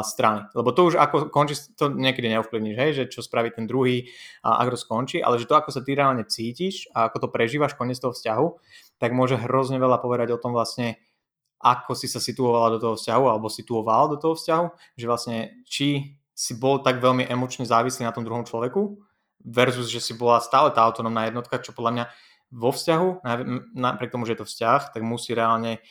strany. 0.00 0.48
Lebo 0.56 0.72
to 0.72 0.88
už 0.88 0.94
ako 0.96 1.28
končí, 1.28 1.60
to 1.76 1.92
niekedy 1.92 2.32
neovplyvníš, 2.32 2.76
hej, 2.80 2.90
že 2.96 3.04
čo 3.12 3.20
spraví 3.20 3.52
ten 3.52 3.68
druhý 3.68 4.08
a 4.40 4.64
ako 4.64 4.70
to 4.72 4.78
skončí, 4.80 5.18
ale 5.20 5.36
že 5.36 5.44
to, 5.44 5.54
ako 5.60 5.68
sa 5.68 5.84
ty 5.84 5.92
reálne 5.92 6.24
cítiš 6.24 6.88
a 6.96 7.12
ako 7.12 7.28
to 7.28 7.28
prežívaš 7.28 7.76
koniec 7.76 8.00
toho 8.00 8.16
vzťahu, 8.16 8.46
tak 8.96 9.12
môže 9.12 9.36
hrozne 9.36 9.76
veľa 9.76 10.00
povedať 10.00 10.32
o 10.32 10.40
tom 10.40 10.56
vlastne, 10.56 10.96
ako 11.60 11.92
si 11.92 12.08
sa 12.08 12.20
situovala 12.20 12.76
do 12.76 12.78
toho 12.80 12.94
vzťahu 12.96 13.24
alebo 13.28 13.52
situoval 13.52 14.16
do 14.16 14.18
toho 14.20 14.34
vzťahu, 14.36 14.64
že 14.96 15.04
vlastne 15.04 15.36
či 15.68 16.16
si 16.34 16.52
bol 16.56 16.80
tak 16.80 16.98
veľmi 17.04 17.28
emočne 17.28 17.68
závislý 17.68 18.08
na 18.08 18.12
tom 18.16 18.24
druhom 18.24 18.48
človeku 18.48 18.98
versus, 19.44 19.92
že 19.92 20.00
si 20.00 20.16
bola 20.16 20.40
stále 20.40 20.72
tá 20.72 20.80
autonómna 20.82 21.28
jednotka, 21.28 21.60
čo 21.60 21.76
podľa 21.76 21.92
mňa 21.92 22.04
vo 22.54 22.70
vzťahu, 22.70 23.26
napriek 23.74 24.14
tomu, 24.14 24.24
že 24.24 24.38
je 24.38 24.40
to 24.44 24.48
vzťah, 24.48 24.94
tak 24.94 25.02
musí 25.02 25.34
reálne 25.34 25.82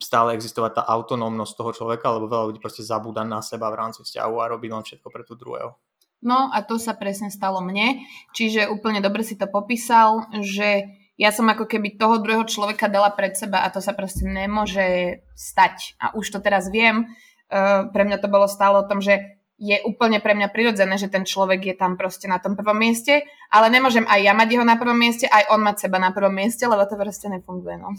stále 0.00 0.32
existovať 0.32 0.80
tá 0.80 0.82
autonómnosť 0.88 1.52
toho 1.52 1.70
človeka, 1.72 2.12
lebo 2.16 2.32
veľa 2.32 2.48
ľudí 2.52 2.60
proste 2.60 2.80
zabúda 2.80 3.22
na 3.28 3.44
seba 3.44 3.68
v 3.68 3.78
rámci 3.84 4.00
vzťahu 4.00 4.34
a 4.40 4.50
robí 4.50 4.72
len 4.72 4.80
všetko 4.80 5.08
pre 5.12 5.22
tú 5.24 5.36
druhého. 5.36 5.76
No 6.24 6.48
a 6.48 6.64
to 6.64 6.80
sa 6.80 6.96
presne 6.96 7.28
stalo 7.28 7.60
mne, 7.60 8.00
čiže 8.32 8.72
úplne 8.72 9.04
dobre 9.04 9.20
si 9.20 9.36
to 9.36 9.44
popísal, 9.46 10.24
že 10.40 10.88
ja 11.16 11.32
som 11.32 11.48
ako 11.48 11.68
keby 11.68 11.96
toho 11.96 12.20
druhého 12.20 12.48
človeka 12.48 12.88
dala 12.92 13.12
pred 13.12 13.36
seba 13.36 13.64
a 13.64 13.72
to 13.72 13.80
sa 13.80 13.96
proste 13.96 14.24
nemôže 14.24 15.20
stať. 15.36 15.96
A 16.00 16.12
už 16.16 16.28
to 16.28 16.38
teraz 16.40 16.68
viem, 16.68 17.08
uh, 17.52 17.88
pre 17.92 18.04
mňa 18.04 18.20
to 18.20 18.28
bolo 18.32 18.48
stále 18.48 18.80
o 18.80 18.88
tom, 18.88 19.00
že 19.00 19.36
je 19.56 19.80
úplne 19.88 20.20
pre 20.20 20.36
mňa 20.36 20.52
prirodzené, 20.52 21.00
že 21.00 21.08
ten 21.08 21.24
človek 21.24 21.72
je 21.72 21.74
tam 21.76 21.96
proste 21.96 22.28
na 22.28 22.36
tom 22.36 22.52
prvom 22.52 22.76
mieste, 22.76 23.24
ale 23.48 23.72
nemôžem 23.72 24.04
aj 24.04 24.20
ja 24.20 24.32
mať 24.36 24.48
jeho 24.52 24.66
na 24.68 24.76
prvom 24.76 24.96
mieste, 24.96 25.24
aj 25.24 25.48
on 25.48 25.64
mať 25.64 25.88
seba 25.88 25.96
na 25.96 26.12
prvom 26.12 26.32
mieste, 26.32 26.68
lebo 26.68 26.84
to 26.84 27.00
proste 27.00 27.32
nefunguje. 27.32 27.80
No. 27.80 27.96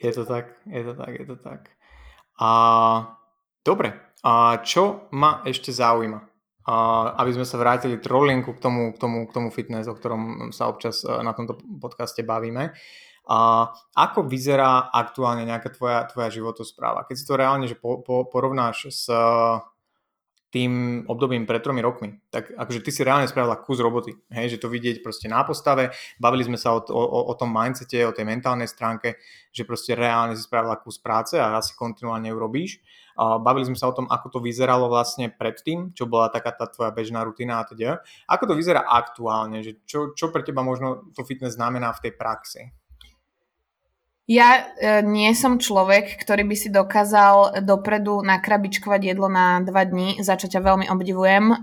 Je 0.00 0.12
to 0.16 0.24
tak, 0.24 0.56
je 0.64 0.80
to 0.80 0.96
tak, 0.96 1.12
je 1.12 1.26
to 1.28 1.36
tak. 1.36 1.68
A 2.40 2.50
dobre, 3.60 3.92
a 4.24 4.64
čo 4.64 5.12
ma 5.12 5.44
ešte 5.44 5.76
zaujíma? 5.76 6.20
A, 6.64 6.74
aby 7.20 7.36
sme 7.36 7.44
sa 7.44 7.60
vrátili 7.60 8.00
trolinku 8.00 8.56
k 8.56 8.60
tomu, 8.64 8.82
k, 8.92 8.98
tomu, 9.00 9.28
k 9.28 9.34
tomu 9.36 9.48
fitness, 9.52 9.88
o 9.88 9.96
ktorom 9.96 10.52
sa 10.56 10.72
občas 10.72 11.04
e, 11.04 11.12
na 11.20 11.36
tomto 11.36 11.60
podcaste 11.80 12.24
bavíme. 12.24 12.72
A 13.28 13.68
ako 13.92 14.24
vyzerá 14.24 14.88
aktuálne 14.88 15.44
nejaká 15.44 15.68
tvoja, 15.76 16.08
tvoja 16.08 16.32
životospráva? 16.32 17.04
Keď 17.04 17.16
si 17.20 17.28
to 17.28 17.36
reálne 17.36 17.68
že 17.68 17.76
po, 17.76 18.00
po, 18.00 18.24
porovnáš 18.24 18.88
s 18.88 19.04
tým 20.50 21.06
obdobím 21.06 21.46
pred 21.46 21.62
tromi 21.62 21.78
rokmi, 21.78 22.18
tak 22.26 22.50
akože 22.50 22.82
ty 22.82 22.90
si 22.90 23.06
reálne 23.06 23.30
spravila 23.30 23.54
kus 23.62 23.78
roboty, 23.78 24.18
hej, 24.34 24.58
že 24.58 24.58
to 24.58 24.66
vidieť 24.66 24.98
proste 24.98 25.30
na 25.30 25.46
postave, 25.46 25.94
bavili 26.18 26.42
sme 26.42 26.58
sa 26.58 26.74
o, 26.74 26.82
o, 26.90 27.30
o 27.30 27.34
tom 27.38 27.54
mindsete, 27.54 28.02
o 28.02 28.10
tej 28.10 28.26
mentálnej 28.26 28.66
stránke, 28.66 29.14
že 29.54 29.62
proste 29.62 29.94
reálne 29.94 30.34
si 30.34 30.42
spravila 30.42 30.74
kus 30.82 30.98
práce 30.98 31.38
a 31.38 31.54
asi 31.54 31.78
kontinuálne 31.78 32.34
ju 32.34 32.38
robíš. 32.38 32.82
Bavili 33.20 33.68
sme 33.68 33.76
sa 33.76 33.90
o 33.90 33.92
tom, 33.92 34.08
ako 34.08 34.26
to 34.32 34.38
vyzeralo 34.40 34.88
vlastne 34.88 35.28
predtým, 35.28 35.92
čo 35.92 36.08
bola 36.08 36.32
taká 36.32 36.56
tá 36.56 36.64
tvoja 36.64 36.88
bežná 36.88 37.20
rutina 37.20 37.60
a 37.60 37.68
teda. 37.68 38.00
Ako 38.24 38.48
to 38.48 38.54
vyzerá 38.56 38.80
aktuálne, 38.80 39.60
že 39.60 39.76
čo, 39.84 40.16
čo 40.16 40.32
pre 40.32 40.40
teba 40.40 40.64
možno 40.64 41.12
to 41.12 41.20
fitness 41.28 41.60
znamená 41.60 41.92
v 41.92 42.08
tej 42.08 42.12
praxi? 42.16 42.62
Ja 44.30 44.62
e, 44.78 45.02
nie 45.02 45.34
som 45.34 45.58
človek, 45.58 46.14
ktorý 46.22 46.46
by 46.46 46.54
si 46.54 46.70
dokázal 46.70 47.66
dopredu 47.66 48.22
nakrabičkovať 48.22 49.10
jedlo 49.10 49.26
na 49.26 49.58
dva 49.58 49.82
dní, 49.82 50.22
za 50.22 50.38
čo 50.38 50.46
ťa 50.46 50.62
veľmi 50.62 50.86
obdivujem. 50.86 51.50
E, 51.50 51.56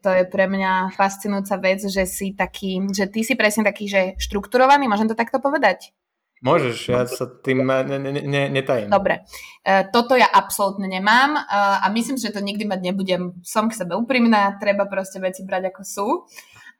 to 0.00 0.08
je 0.08 0.24
pre 0.24 0.48
mňa 0.48 0.96
fascinujúca 0.96 1.60
vec, 1.60 1.84
že 1.84 2.08
si 2.08 2.32
taký, 2.32 2.80
že 2.96 3.12
ty 3.12 3.20
si 3.20 3.36
presne 3.36 3.60
taký, 3.60 3.92
že 3.92 4.16
štrukturovaný, 4.16 4.88
môžem 4.88 5.04
to 5.04 5.12
takto 5.12 5.36
povedať? 5.36 5.92
Môžeš, 6.40 6.76
ja 6.92 7.04
sa 7.04 7.28
tým 7.28 7.60
ne, 7.64 7.96
ne, 8.00 8.24
ne, 8.24 8.42
netajím. 8.48 8.88
Dobre, 8.88 9.28
e, 9.60 9.84
toto 9.92 10.16
ja 10.16 10.32
absolútne 10.32 10.88
nemám 10.88 11.36
e, 11.36 11.40
a 11.80 11.88
myslím, 11.92 12.16
že 12.16 12.32
to 12.32 12.40
nikdy 12.40 12.64
mať 12.64 12.80
nebudem. 12.88 13.36
Som 13.44 13.68
k 13.68 13.76
sebe 13.76 14.00
úprimná, 14.00 14.56
treba 14.56 14.88
proste 14.88 15.20
veci 15.20 15.44
brať 15.44 15.76
ako 15.76 15.82
sú. 15.84 16.08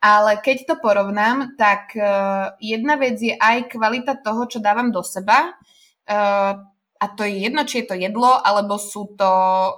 Ale 0.01 0.38
keď 0.38 0.68
to 0.68 0.74
porovnám, 0.78 1.57
tak 1.57 1.97
uh, 1.97 2.53
jedna 2.61 3.01
vec 3.01 3.16
je 3.16 3.32
aj 3.32 3.72
kvalita 3.72 4.20
toho, 4.20 4.44
čo 4.47 4.61
dávam 4.61 4.92
do 4.92 5.01
seba. 5.01 5.57
Uh, 6.07 6.61
a 6.97 7.07
to 7.12 7.28
je 7.28 7.44
jedno, 7.44 7.64
či 7.68 7.84
je 7.84 7.86
to 7.92 7.97
jedlo, 7.97 8.40
alebo 8.40 8.80
sú 8.80 9.12
to 9.20 9.30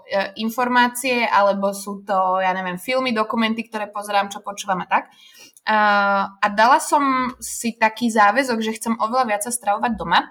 e, 0.06 0.38
informácie, 0.38 1.26
alebo 1.26 1.74
sú 1.74 2.06
to, 2.06 2.38
ja 2.38 2.54
neviem, 2.54 2.78
filmy, 2.78 3.10
dokumenty, 3.10 3.66
ktoré 3.66 3.90
pozerám, 3.90 4.30
čo 4.30 4.38
počúvam 4.38 4.86
a 4.86 4.86
tak. 4.86 5.10
A, 5.66 6.46
dala 6.54 6.78
som 6.78 7.34
si 7.42 7.74
taký 7.74 8.08
záväzok, 8.08 8.62
že 8.62 8.76
chcem 8.78 8.94
oveľa 8.96 9.24
viac 9.34 9.42
sa 9.42 9.52
stravovať 9.52 9.92
doma. 9.98 10.30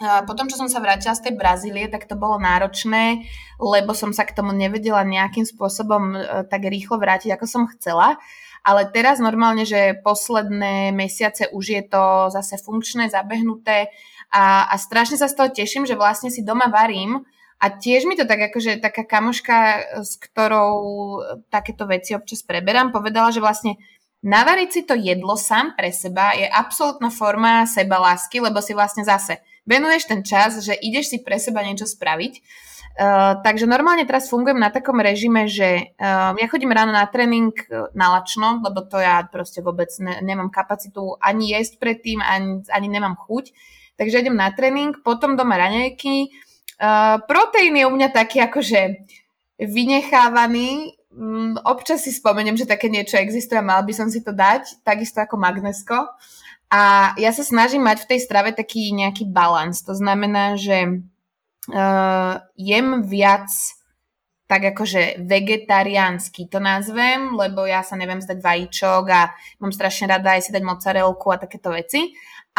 A 0.00 0.24
potom, 0.26 0.48
čo 0.50 0.58
som 0.58 0.66
sa 0.66 0.82
vrátila 0.82 1.14
z 1.14 1.30
tej 1.30 1.34
Brazílie, 1.36 1.86
tak 1.86 2.08
to 2.08 2.16
bolo 2.16 2.40
náročné, 2.40 3.28
lebo 3.60 3.92
som 3.92 4.10
sa 4.10 4.24
k 4.24 4.34
tomu 4.34 4.50
nevedela 4.50 5.06
nejakým 5.06 5.46
spôsobom 5.46 6.16
e, 6.16 6.18
tak 6.50 6.66
rýchlo 6.66 6.98
vrátiť, 6.98 7.38
ako 7.38 7.46
som 7.46 7.62
chcela. 7.78 8.18
Ale 8.60 8.88
teraz 8.92 9.18
normálne, 9.18 9.64
že 9.64 9.96
posledné 10.04 10.92
mesiace 10.92 11.48
už 11.50 11.64
je 11.64 11.82
to 11.88 12.28
zase 12.28 12.60
funkčné, 12.60 13.08
zabehnuté 13.08 13.88
a, 14.30 14.68
a 14.70 14.74
strašne 14.78 15.18
sa 15.18 15.26
z 15.26 15.36
toho 15.36 15.48
teším, 15.50 15.84
že 15.88 15.98
vlastne 15.98 16.30
si 16.30 16.46
doma 16.46 16.70
varím. 16.70 17.24
A 17.60 17.68
tiež 17.68 18.08
mi 18.08 18.16
to 18.16 18.24
tak 18.24 18.40
akože 18.52 18.80
taká 18.80 19.04
kamoška, 19.04 19.56
s 20.00 20.16
ktorou 20.16 21.20
takéto 21.52 21.84
veci 21.84 22.16
občas 22.16 22.40
preberám, 22.40 22.88
povedala, 22.88 23.28
že 23.28 23.44
vlastne 23.44 23.76
navariť 24.24 24.68
si 24.72 24.80
to 24.88 24.96
jedlo 24.96 25.36
sám 25.36 25.76
pre 25.76 25.92
seba 25.92 26.32
je 26.32 26.48
absolútna 26.48 27.12
forma 27.12 27.68
seba 27.68 28.00
lásky, 28.00 28.40
lebo 28.40 28.64
si 28.64 28.72
vlastne 28.72 29.04
zase 29.04 29.44
venuješ 29.68 30.08
ten 30.08 30.24
čas, 30.24 30.60
že 30.64 30.72
ideš 30.72 31.12
si 31.12 31.18
pre 31.20 31.36
seba 31.36 31.60
niečo 31.60 31.84
spraviť 31.84 32.40
Takže 33.44 33.64
normálne 33.64 34.04
teraz 34.04 34.28
fungujem 34.28 34.60
na 34.60 34.68
takom 34.68 35.00
režime, 35.00 35.48
že 35.48 35.94
uh, 35.96 36.36
ja 36.36 36.46
chodím 36.50 36.74
ráno 36.74 36.92
na 36.92 37.06
tréning 37.08 37.54
na 37.96 38.12
lačno, 38.18 38.60
lebo 38.60 38.84
to 38.84 39.00
ja 39.00 39.24
proste 39.24 39.64
vôbec 39.64 39.88
ne, 40.02 40.20
nemám 40.20 40.52
kapacitu 40.52 41.16
ani 41.16 41.56
jesť 41.56 41.80
predtým, 41.80 42.20
ani, 42.20 42.66
ani 42.68 42.88
nemám 42.92 43.16
chuť. 43.16 43.56
Takže 43.96 44.20
idem 44.20 44.36
na 44.36 44.52
tréning, 44.52 45.00
potom 45.00 45.32
doma 45.32 45.56
raňajky. 45.56 46.28
Uh, 46.76 47.24
proteín 47.24 47.78
je 47.78 47.88
u 47.88 47.92
mňa 47.94 48.08
taký 48.12 48.44
akože 48.44 49.08
vynechávaný. 49.56 51.00
Um, 51.12 51.56
občas 51.64 52.04
si 52.04 52.12
spomeniem, 52.12 52.58
že 52.58 52.68
také 52.68 52.92
niečo 52.92 53.16
existuje 53.16 53.56
a 53.56 53.64
mal 53.64 53.80
by 53.80 53.96
som 53.96 54.12
si 54.12 54.20
to 54.20 54.36
dať, 54.36 54.84
takisto 54.84 55.24
ako 55.24 55.40
magnesko. 55.40 56.10
A 56.68 57.12
ja 57.16 57.32
sa 57.32 57.42
snažím 57.42 57.82
mať 57.82 58.04
v 58.04 58.08
tej 58.14 58.20
strave 58.24 58.52
taký 58.52 58.92
nejaký 58.92 59.24
balans. 59.26 59.82
To 59.88 59.96
znamená, 59.96 60.54
že 60.54 61.02
uh, 61.68 62.40
jem 62.56 63.04
viac 63.04 63.50
tak 64.50 64.74
akože 64.74 65.22
vegetariánsky 65.30 66.50
to 66.50 66.58
nazvem, 66.58 67.38
lebo 67.38 67.62
ja 67.70 67.86
sa 67.86 67.94
neviem 67.94 68.18
zdať 68.18 68.42
vajíčok 68.42 69.04
a 69.06 69.30
mám 69.62 69.70
strašne 69.70 70.10
rada 70.10 70.34
aj 70.34 70.42
si 70.42 70.50
dať 70.50 70.66
mozzarelku 70.66 71.30
a 71.30 71.38
takéto 71.38 71.70
veci. 71.70 72.10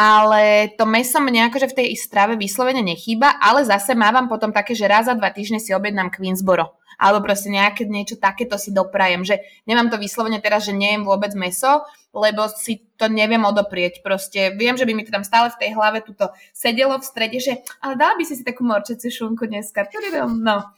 Ale 0.02 0.74
to 0.74 0.82
meso 0.82 1.22
mne 1.22 1.46
akože 1.46 1.70
v 1.70 1.76
tej 1.78 1.88
strave 1.94 2.34
vyslovene 2.34 2.82
nechýba, 2.82 3.38
ale 3.38 3.62
zase 3.62 3.94
mávam 3.94 4.26
potom 4.26 4.50
také, 4.50 4.74
že 4.74 4.90
raz 4.90 5.06
za 5.06 5.14
dva 5.14 5.30
týždne 5.30 5.62
si 5.62 5.70
objednám 5.70 6.10
Queensboro 6.10 6.82
alebo 7.02 7.26
proste 7.26 7.50
nejaké 7.50 7.82
niečo 7.90 8.14
takéto 8.14 8.54
si 8.54 8.70
doprajem, 8.70 9.26
že 9.26 9.42
nemám 9.66 9.90
to 9.90 9.98
vyslovene 9.98 10.38
teraz, 10.38 10.70
že 10.70 10.76
nejem 10.76 11.02
vôbec 11.02 11.34
meso, 11.34 11.82
lebo 12.14 12.46
si 12.46 12.86
to 12.94 13.10
neviem 13.10 13.42
odoprieť. 13.42 14.06
Proste 14.06 14.54
viem, 14.54 14.78
že 14.78 14.86
by 14.86 14.92
mi 14.94 15.02
to 15.02 15.10
tam 15.10 15.26
stále 15.26 15.50
v 15.50 15.58
tej 15.58 15.70
hlave 15.74 16.06
tuto 16.06 16.30
sedelo 16.54 16.94
v 17.02 17.04
strede, 17.04 17.42
že 17.42 17.58
ale 17.82 17.98
dala 17.98 18.14
by 18.14 18.22
si 18.22 18.38
si 18.38 18.46
takú 18.46 18.62
morčeciu 18.62 19.10
šunku 19.10 19.50
dneska. 19.50 19.90
No. 20.30 20.70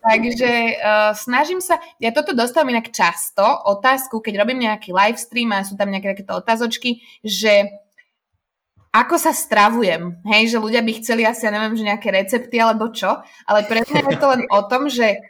Takže 0.00 0.80
uh, 0.80 1.12
snažím 1.12 1.60
sa, 1.60 1.76
ja 2.00 2.08
toto 2.08 2.32
dostávam 2.32 2.72
inak 2.72 2.88
často, 2.88 3.44
otázku, 3.44 4.24
keď 4.24 4.40
robím 4.40 4.64
nejaký 4.64 4.96
live 4.96 5.20
stream 5.20 5.52
a 5.52 5.60
sú 5.60 5.76
tam 5.76 5.92
nejaké 5.92 6.16
takéto 6.16 6.40
otázočky, 6.40 7.04
že 7.20 7.84
ako 8.90 9.16
sa 9.22 9.30
stravujem. 9.30 10.18
Hej, 10.26 10.56
že 10.56 10.62
ľudia 10.62 10.82
by 10.82 10.92
chceli 10.98 11.22
asi, 11.22 11.46
ja 11.46 11.54
neviem, 11.54 11.78
že 11.78 11.86
nejaké 11.86 12.10
recepty 12.10 12.58
alebo 12.58 12.90
čo, 12.90 13.22
ale 13.46 13.66
pre 13.66 13.86
je 13.86 14.18
to 14.18 14.26
len 14.26 14.42
o 14.50 14.60
tom, 14.66 14.90
že 14.90 15.22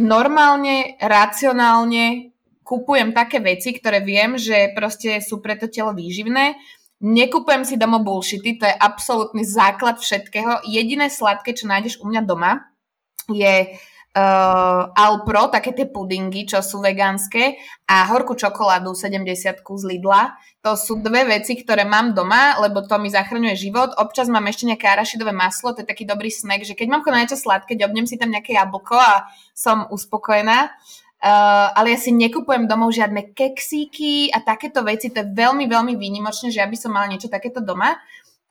normálne, 0.00 0.96
racionálne 0.98 2.32
kupujem 2.64 3.12
také 3.12 3.44
veci, 3.44 3.76
ktoré 3.76 4.00
viem, 4.00 4.40
že 4.40 4.72
proste 4.72 5.20
sú 5.20 5.44
pre 5.44 5.60
to 5.60 5.68
telo 5.68 5.92
výživné. 5.92 6.56
Nekupujem 7.04 7.68
si 7.68 7.76
domov 7.76 8.08
bullshity, 8.08 8.56
to 8.56 8.64
je 8.64 8.72
absolútny 8.72 9.44
základ 9.44 10.00
všetkého. 10.00 10.64
Jediné 10.64 11.12
sladké, 11.12 11.52
čo 11.52 11.68
nájdeš 11.68 12.00
u 12.00 12.08
mňa 12.08 12.24
doma, 12.24 12.72
je 13.28 13.68
uh, 13.68 13.93
Alpro, 14.14 15.50
také 15.50 15.74
tie 15.74 15.90
pudingy, 15.90 16.46
čo 16.46 16.62
sú 16.62 16.78
vegánske 16.78 17.58
a 17.90 18.06
horkú 18.14 18.38
čokoládu 18.38 18.94
70 18.94 19.26
z 19.58 19.84
Lidla. 19.90 20.38
To 20.62 20.78
sú 20.78 21.02
dve 21.02 21.26
veci, 21.26 21.58
ktoré 21.58 21.82
mám 21.82 22.14
doma, 22.14 22.54
lebo 22.62 22.86
to 22.86 22.94
mi 23.02 23.10
zachraňuje 23.10 23.58
život. 23.58 23.90
Občas 23.98 24.30
mám 24.30 24.46
ešte 24.46 24.70
nejaké 24.70 24.86
arašidové 24.86 25.34
maslo, 25.34 25.74
to 25.74 25.82
je 25.82 25.90
taký 25.90 26.06
dobrý 26.06 26.30
snack, 26.30 26.62
že 26.62 26.78
keď 26.78 26.94
mám 26.94 27.02
na 27.02 27.26
sladké, 27.26 27.74
ďobnem 27.74 28.06
si 28.06 28.14
tam 28.14 28.30
nejaké 28.30 28.54
jablko 28.54 28.94
a 28.94 29.26
som 29.50 29.90
uspokojená. 29.90 30.70
Uh, 31.24 31.72
ale 31.74 31.96
ja 31.96 31.98
si 31.98 32.12
nekupujem 32.12 32.68
domov 32.68 32.92
žiadne 32.92 33.32
keksíky 33.32 34.28
a 34.28 34.44
takéto 34.44 34.84
veci, 34.84 35.08
to 35.08 35.24
je 35.24 35.32
veľmi, 35.32 35.64
veľmi 35.64 35.96
výnimočné, 35.96 36.52
že 36.52 36.60
ja 36.60 36.68
by 36.68 36.76
som 36.76 36.92
mala 36.92 37.08
niečo 37.10 37.32
takéto 37.32 37.64
doma. 37.64 37.96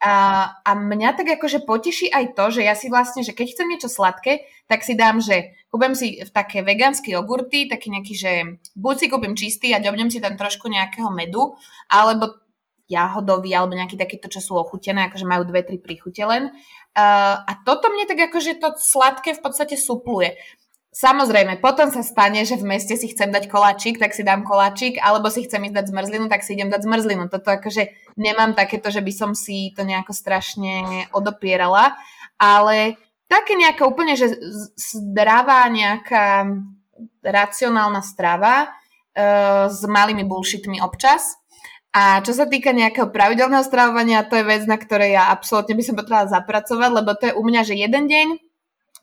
A, 0.03 0.14
a 0.59 0.72
mňa 0.76 1.16
tak 1.16 1.39
akože 1.39 1.64
poteší 1.64 2.11
aj 2.11 2.36
to, 2.36 2.59
že 2.59 2.68
ja 2.68 2.76
si 2.76 2.91
vlastne, 2.91 3.24
že 3.24 3.32
keď 3.32 3.55
chcem 3.55 3.68
niečo 3.72 3.88
sladké, 3.88 4.43
tak 4.68 4.82
si 4.82 4.95
dám, 4.95 5.20
že 5.20 5.53
kúpem 5.68 5.93
si 5.97 6.22
také 6.32 6.64
vegánske 6.64 7.11
jogurty, 7.11 7.68
taký 7.68 7.91
nejaký, 7.91 8.14
že 8.16 8.32
buď 8.78 8.95
si 8.95 9.05
kúpim 9.11 9.34
čistý 9.36 9.76
a 9.76 9.84
ďobnem 9.84 10.07
si 10.07 10.24
tam 10.24 10.39
trošku 10.39 10.72
nejakého 10.72 11.11
medu, 11.11 11.57
alebo 11.91 12.43
jahodový, 12.88 13.55
alebo 13.55 13.74
nejaký 13.74 13.95
takýto, 13.95 14.28
čo 14.28 14.39
sú 14.43 14.53
ochutené, 14.59 15.07
akože 15.07 15.26
majú 15.26 15.47
dve, 15.47 15.64
tri 15.64 15.80
príchute 15.80 16.22
len. 16.24 16.51
Uh, 16.93 17.41
a 17.41 17.51
toto 17.66 17.89
mne 17.89 18.05
tak 18.05 18.30
akože 18.30 18.61
to 18.61 18.76
sladké 18.78 19.34
v 19.34 19.41
podstate 19.41 19.76
supluje. 19.80 20.38
Samozrejme, 20.93 21.57
potom 21.57 21.89
sa 21.89 22.05
stane, 22.05 22.45
že 22.45 22.53
v 22.53 22.70
meste 22.70 22.93
si 22.93 23.09
chcem 23.09 23.34
dať 23.34 23.49
koláčik, 23.49 23.97
tak 23.97 24.14
si 24.14 24.22
dám 24.22 24.45
koláčik, 24.45 25.01
alebo 25.01 25.26
si 25.34 25.41
chcem 25.41 25.66
ísť 25.66 25.74
dať 25.82 25.86
zmrzlinu, 25.89 26.30
tak 26.30 26.45
si 26.45 26.53
idem 26.53 26.70
dať 26.70 26.86
zmrzlinu. 26.86 27.34
Toto 27.34 27.49
akože 27.49 28.14
nemám 28.14 28.53
takéto, 28.53 28.93
že 28.93 29.01
by 29.01 29.09
som 29.09 29.32
si 29.34 29.74
to 29.74 29.82
nejako 29.89 30.14
strašne 30.14 31.09
odopierala, 31.09 31.97
ale 32.38 33.01
také 33.28 33.58
nejaká 33.58 33.84
úplne, 33.88 34.14
že 34.14 34.34
zdravá 34.78 35.66
nejaká 35.70 36.48
racionálna 37.24 38.04
strava 38.04 38.70
uh, 38.70 39.72
s 39.72 39.82
malými 39.88 40.28
bullshitmi 40.28 40.84
občas. 40.84 41.40
A 41.94 42.26
čo 42.26 42.34
sa 42.34 42.50
týka 42.50 42.74
nejakého 42.74 43.14
pravidelného 43.14 43.62
stravovania, 43.62 44.26
to 44.26 44.34
je 44.34 44.50
vec, 44.50 44.66
na 44.66 44.82
ktorej 44.82 45.14
ja 45.14 45.30
absolútne 45.30 45.78
by 45.78 45.84
som 45.86 45.94
potrebovala 45.94 46.34
zapracovať, 46.34 46.90
lebo 46.90 47.12
to 47.14 47.24
je 47.30 47.38
u 47.38 47.44
mňa, 47.46 47.62
že 47.70 47.78
jeden 47.78 48.10
deň 48.10 48.28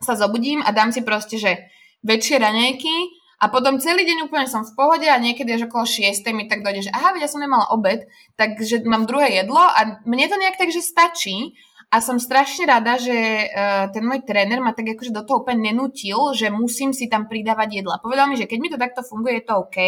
sa 0.03 0.19
zobudím 0.19 0.59
a 0.67 0.75
dám 0.75 0.91
si 0.91 1.07
proste, 1.07 1.39
že 1.39 1.71
väčšie 2.03 2.43
raňajky 2.43 3.21
a 3.41 3.49
potom 3.49 3.79
celý 3.79 4.05
deň 4.05 4.27
úplne 4.27 4.51
som 4.51 4.67
v 4.67 4.75
pohode 4.75 5.07
a 5.07 5.17
niekedy 5.23 5.55
až 5.55 5.71
okolo 5.71 5.87
6 5.87 6.19
mi 6.35 6.51
tak 6.51 6.61
dojde, 6.61 6.91
že 6.91 6.93
aha, 6.93 7.17
ja 7.17 7.31
som 7.31 7.41
nemala 7.41 7.71
obed, 7.71 8.05
takže 8.35 8.83
mám 8.85 9.07
druhé 9.07 9.45
jedlo 9.45 9.61
a 9.61 10.03
mne 10.05 10.27
to 10.27 10.37
nejak 10.37 10.59
tak, 10.59 10.69
že 10.69 10.85
stačí 10.85 11.55
a 11.91 11.99
som 11.99 12.23
strašne 12.23 12.71
rada, 12.71 12.95
že 13.03 13.13
uh, 13.51 13.91
ten 13.91 14.07
môj 14.07 14.23
tréner 14.23 14.63
ma 14.63 14.71
tak 14.71 14.95
akože 14.95 15.11
do 15.11 15.27
toho 15.27 15.43
úplne 15.43 15.75
nenútil, 15.75 16.31
že 16.39 16.47
musím 16.47 16.95
si 16.95 17.11
tam 17.11 17.27
pridávať 17.27 17.83
jedla. 17.83 17.99
Povedal 17.99 18.31
mi, 18.31 18.39
že 18.39 18.47
keď 18.47 18.59
mi 18.63 18.71
to 18.71 18.79
takto 18.79 19.03
funguje, 19.03 19.43
je 19.43 19.45
to 19.51 19.59
OK. 19.59 19.79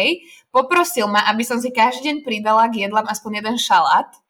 Poprosil 0.51 1.07
ma, 1.07 1.23
aby 1.31 1.47
som 1.47 1.63
si 1.63 1.71
každý 1.71 2.11
deň 2.11 2.17
pridala 2.27 2.67
k 2.67 2.87
jedlám 2.87 3.07
aspoň 3.07 3.39
jeden 3.39 3.55
šalát 3.55 4.22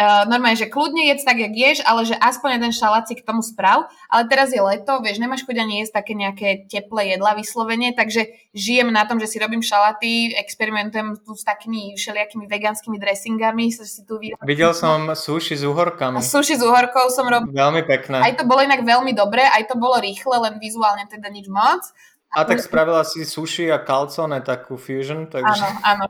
Uh, 0.00 0.24
normálne, 0.24 0.56
že 0.56 0.72
kľudne 0.72 1.12
jedz 1.12 1.28
tak, 1.28 1.36
jak 1.36 1.52
ješ, 1.52 1.84
ale 1.84 2.08
že 2.08 2.16
aspoň 2.16 2.72
šalát 2.72 3.04
si 3.04 3.20
k 3.20 3.20
tomu 3.20 3.44
sprav. 3.44 3.84
Ale 4.08 4.24
teraz 4.32 4.48
je 4.48 4.56
leto, 4.56 4.96
vieš, 5.04 5.20
nemáš 5.20 5.44
chuť 5.44 5.60
ani 5.60 5.84
jesť 5.84 6.00
také 6.00 6.16
nejaké 6.16 6.64
teplé 6.72 7.12
jedla 7.12 7.36
vyslovene, 7.36 7.92
takže 7.92 8.32
žijem 8.56 8.88
na 8.88 9.04
tom, 9.04 9.20
že 9.20 9.28
si 9.28 9.36
robím 9.36 9.60
šalaty, 9.60 10.32
experimentujem 10.40 11.20
tu 11.20 11.36
s 11.36 11.44
takými 11.44 12.00
všelijakými 12.00 12.48
vegánskymi 12.48 12.96
dressingami. 12.96 13.68
Si 13.68 14.00
tu 14.08 14.16
videl. 14.16 14.40
videl 14.40 14.72
som 14.72 15.12
sushi 15.12 15.60
s 15.60 15.68
uhorkami. 15.68 16.24
Sushi 16.24 16.56
s 16.56 16.64
uhorkou 16.64 17.12
som 17.12 17.28
robil. 17.28 17.52
Veľmi 17.52 17.84
pekné. 17.84 18.24
Aj 18.24 18.32
to 18.32 18.48
bolo 18.48 18.64
inak 18.64 18.80
veľmi 18.80 19.12
dobré, 19.12 19.44
aj 19.52 19.68
to 19.68 19.76
bolo 19.76 20.00
rýchle, 20.00 20.32
len 20.40 20.56
vizuálne 20.56 21.04
teda 21.12 21.28
nič 21.28 21.52
moc. 21.52 21.84
A 22.30 22.46
tak 22.46 22.62
spravila 22.62 23.02
si 23.02 23.26
sushi 23.26 23.66
a 23.74 23.82
calzone, 23.82 24.38
takú 24.46 24.78
fusion. 24.78 25.26
Takže... 25.26 25.50
Áno, 25.50 25.66
áno. 25.82 26.04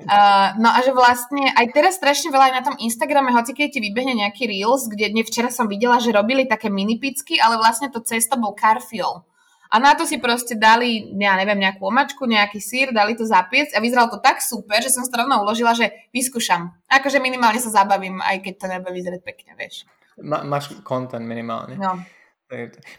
Uh, 0.00 0.56
no 0.56 0.72
a 0.72 0.80
že 0.80 0.96
vlastne 0.96 1.52
aj 1.52 1.66
teraz 1.76 2.00
strašne 2.00 2.32
veľa 2.32 2.48
aj 2.48 2.54
na 2.56 2.64
tom 2.64 2.76
Instagrame, 2.80 3.28
hoci 3.28 3.52
keď 3.52 3.76
ti 3.76 3.80
vybehne 3.84 4.16
nejaký 4.16 4.48
Reels, 4.48 4.88
kde 4.88 5.12
dne 5.12 5.20
včera 5.20 5.52
som 5.52 5.68
videla, 5.68 6.00
že 6.00 6.16
robili 6.16 6.48
také 6.48 6.72
mini 6.72 6.96
picky, 6.96 7.36
ale 7.36 7.60
vlastne 7.60 7.92
to 7.92 8.00
cesto 8.00 8.40
bol 8.40 8.56
carfiol. 8.56 9.28
A 9.68 9.76
na 9.76 9.92
to 9.98 10.06
si 10.06 10.16
proste 10.16 10.56
dali, 10.56 11.12
ja 11.18 11.36
neviem, 11.36 11.58
nejakú 11.58 11.84
omačku, 11.90 12.24
nejaký 12.24 12.62
sír, 12.62 12.94
dali 12.94 13.18
to 13.18 13.26
zapiecť 13.26 13.74
a 13.76 13.82
vyzeralo 13.82 14.14
to 14.14 14.22
tak 14.22 14.40
super, 14.40 14.78
že 14.78 14.94
som 14.94 15.04
to 15.04 15.12
rovno 15.12 15.42
uložila, 15.42 15.74
že 15.74 16.08
vyskúšam. 16.14 16.72
Akože 16.86 17.18
minimálne 17.18 17.58
sa 17.58 17.82
zabavím, 17.82 18.22
aj 18.22 18.46
keď 18.46 18.54
to 18.56 18.66
nebude 18.70 18.94
vyzerať 18.94 19.20
pekne, 19.26 19.52
vieš. 19.58 19.84
Ma, 20.22 20.40
máš 20.46 20.72
content 20.86 21.26
minimálne. 21.26 21.76
No. 21.76 21.98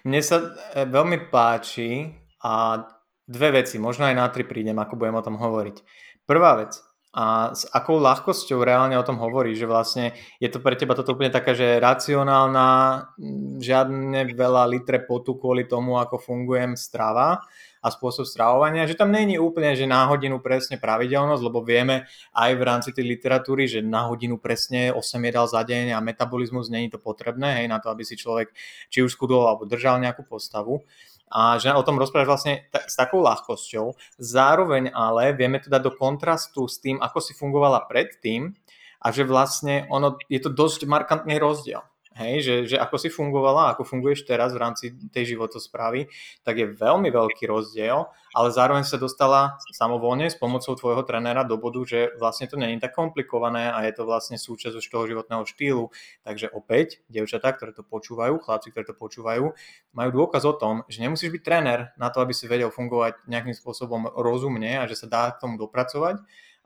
Mne 0.03 0.21
sa 0.21 0.43
e, 0.75 0.83
veľmi 0.83 1.31
páči, 1.31 2.11
a 2.43 2.85
dve 3.27 3.49
veci, 3.63 3.75
možno 3.77 4.07
aj 4.07 4.15
na 4.15 4.27
tri 4.31 4.47
prídem, 4.47 4.79
ako 4.79 4.95
budem 4.95 5.19
o 5.19 5.25
tom 5.25 5.35
hovoriť. 5.35 5.77
Prvá 6.23 6.59
vec, 6.59 6.79
a 7.17 7.49
s 7.49 7.65
akou 7.73 7.97
ľahkosťou 7.97 8.61
reálne 8.61 8.93
o 8.93 9.01
tom 9.01 9.17
hovorí, 9.17 9.57
že 9.57 9.65
vlastne 9.65 10.13
je 10.37 10.53
to 10.53 10.61
pre 10.61 10.77
teba 10.77 10.93
toto 10.93 11.17
úplne 11.17 11.33
taká, 11.33 11.57
že 11.57 11.81
racionálna, 11.81 12.69
žiadne 13.57 14.37
veľa 14.37 14.69
litre 14.69 15.01
potu 15.01 15.33
kvôli 15.33 15.65
tomu, 15.65 15.97
ako 15.97 16.21
fungujem 16.21 16.77
strava 16.77 17.41
a 17.81 17.87
spôsob 17.89 18.21
stravovania, 18.21 18.85
že 18.85 18.93
tam 18.93 19.09
není 19.09 19.41
úplne, 19.41 19.73
že 19.73 19.89
na 19.89 20.05
hodinu 20.05 20.37
presne 20.37 20.77
pravidelnosť, 20.77 21.41
lebo 21.41 21.65
vieme 21.65 22.05
aj 22.37 22.51
v 22.53 22.61
rámci 22.61 22.89
tej 22.93 23.17
literatúry, 23.17 23.65
že 23.65 23.81
na 23.81 24.05
hodinu 24.05 24.37
presne 24.37 24.93
8 24.93 25.01
jedál 25.01 25.49
za 25.49 25.65
deň 25.65 25.97
a 25.97 26.03
metabolizmus 26.05 26.69
není 26.69 26.93
to 26.93 27.01
potrebné, 27.01 27.63
hej, 27.63 27.67
na 27.71 27.81
to, 27.81 27.89
aby 27.89 28.05
si 28.05 28.13
človek 28.13 28.53
či 28.93 29.01
už 29.01 29.17
skudol 29.17 29.49
alebo 29.49 29.65
držal 29.65 29.97
nejakú 29.97 30.21
postavu 30.21 30.85
a 31.27 31.59
že 31.59 31.71
o 31.75 31.83
tom 31.83 31.99
rozprávaš 31.99 32.27
vlastne 32.27 32.53
t- 32.71 32.85
s 32.87 32.95
takou 32.95 33.19
ľahkosťou. 33.19 33.95
Zároveň 34.19 34.91
ale 34.95 35.35
vieme 35.35 35.59
to 35.59 35.67
dať 35.67 35.81
do 35.83 35.93
kontrastu 35.93 36.65
s 36.67 36.79
tým, 36.79 36.99
ako 37.03 37.19
si 37.19 37.35
fungovala 37.35 37.87
predtým 37.87 38.55
a 39.03 39.07
že 39.11 39.27
vlastne 39.27 39.85
ono, 39.91 40.17
je 40.31 40.39
to 40.39 40.49
dosť 40.49 40.87
markantný 40.87 41.37
rozdiel. 41.37 41.83
Hej, 42.17 42.35
že, 42.41 42.55
že 42.73 42.77
ako 42.81 42.97
si 42.97 43.13
fungovala, 43.13 43.77
ako 43.77 43.85
funguješ 43.85 44.25
teraz 44.25 44.49
v 44.49 44.61
rámci 44.65 44.85
tej 45.13 45.37
životosprávy, 45.37 46.09
tak 46.41 46.57
je 46.57 46.65
veľmi 46.73 47.13
veľký 47.13 47.45
rozdiel, 47.45 48.09
ale 48.33 48.49
zároveň 48.49 48.81
sa 48.89 48.97
dostala 48.97 49.61
samovolne 49.69 50.25
s 50.25 50.33
pomocou 50.33 50.73
tvojho 50.73 51.05
trenéra 51.05 51.45
do 51.45 51.61
bodu, 51.61 51.77
že 51.85 52.17
vlastne 52.17 52.49
to 52.49 52.57
není 52.57 52.81
tak 52.81 52.97
komplikované 52.97 53.69
a 53.69 53.85
je 53.85 53.93
to 53.93 54.09
vlastne 54.09 54.41
súčasť 54.41 54.81
už 54.81 54.89
toho 54.89 55.05
životného 55.05 55.45
štýlu. 55.45 55.93
Takže 56.25 56.49
opäť, 56.49 57.05
devčatá, 57.05 57.53
ktoré 57.53 57.69
to 57.69 57.85
počúvajú, 57.85 58.41
chlapci, 58.41 58.73
ktoré 58.73 58.89
to 58.89 58.97
počúvajú, 58.97 59.53
majú 59.93 60.09
dôkaz 60.09 60.41
o 60.49 60.57
tom, 60.57 60.89
že 60.89 61.05
nemusíš 61.05 61.29
byť 61.29 61.41
tréner 61.45 61.93
na 62.01 62.09
to, 62.09 62.25
aby 62.25 62.33
si 62.33 62.49
vedel 62.49 62.73
fungovať 62.73 63.29
nejakým 63.29 63.53
spôsobom 63.53 64.09
rozumne 64.17 64.81
a 64.81 64.89
že 64.89 64.97
sa 64.97 65.05
dá 65.05 65.29
k 65.37 65.45
tomu 65.45 65.61
dopracovať, 65.61 66.17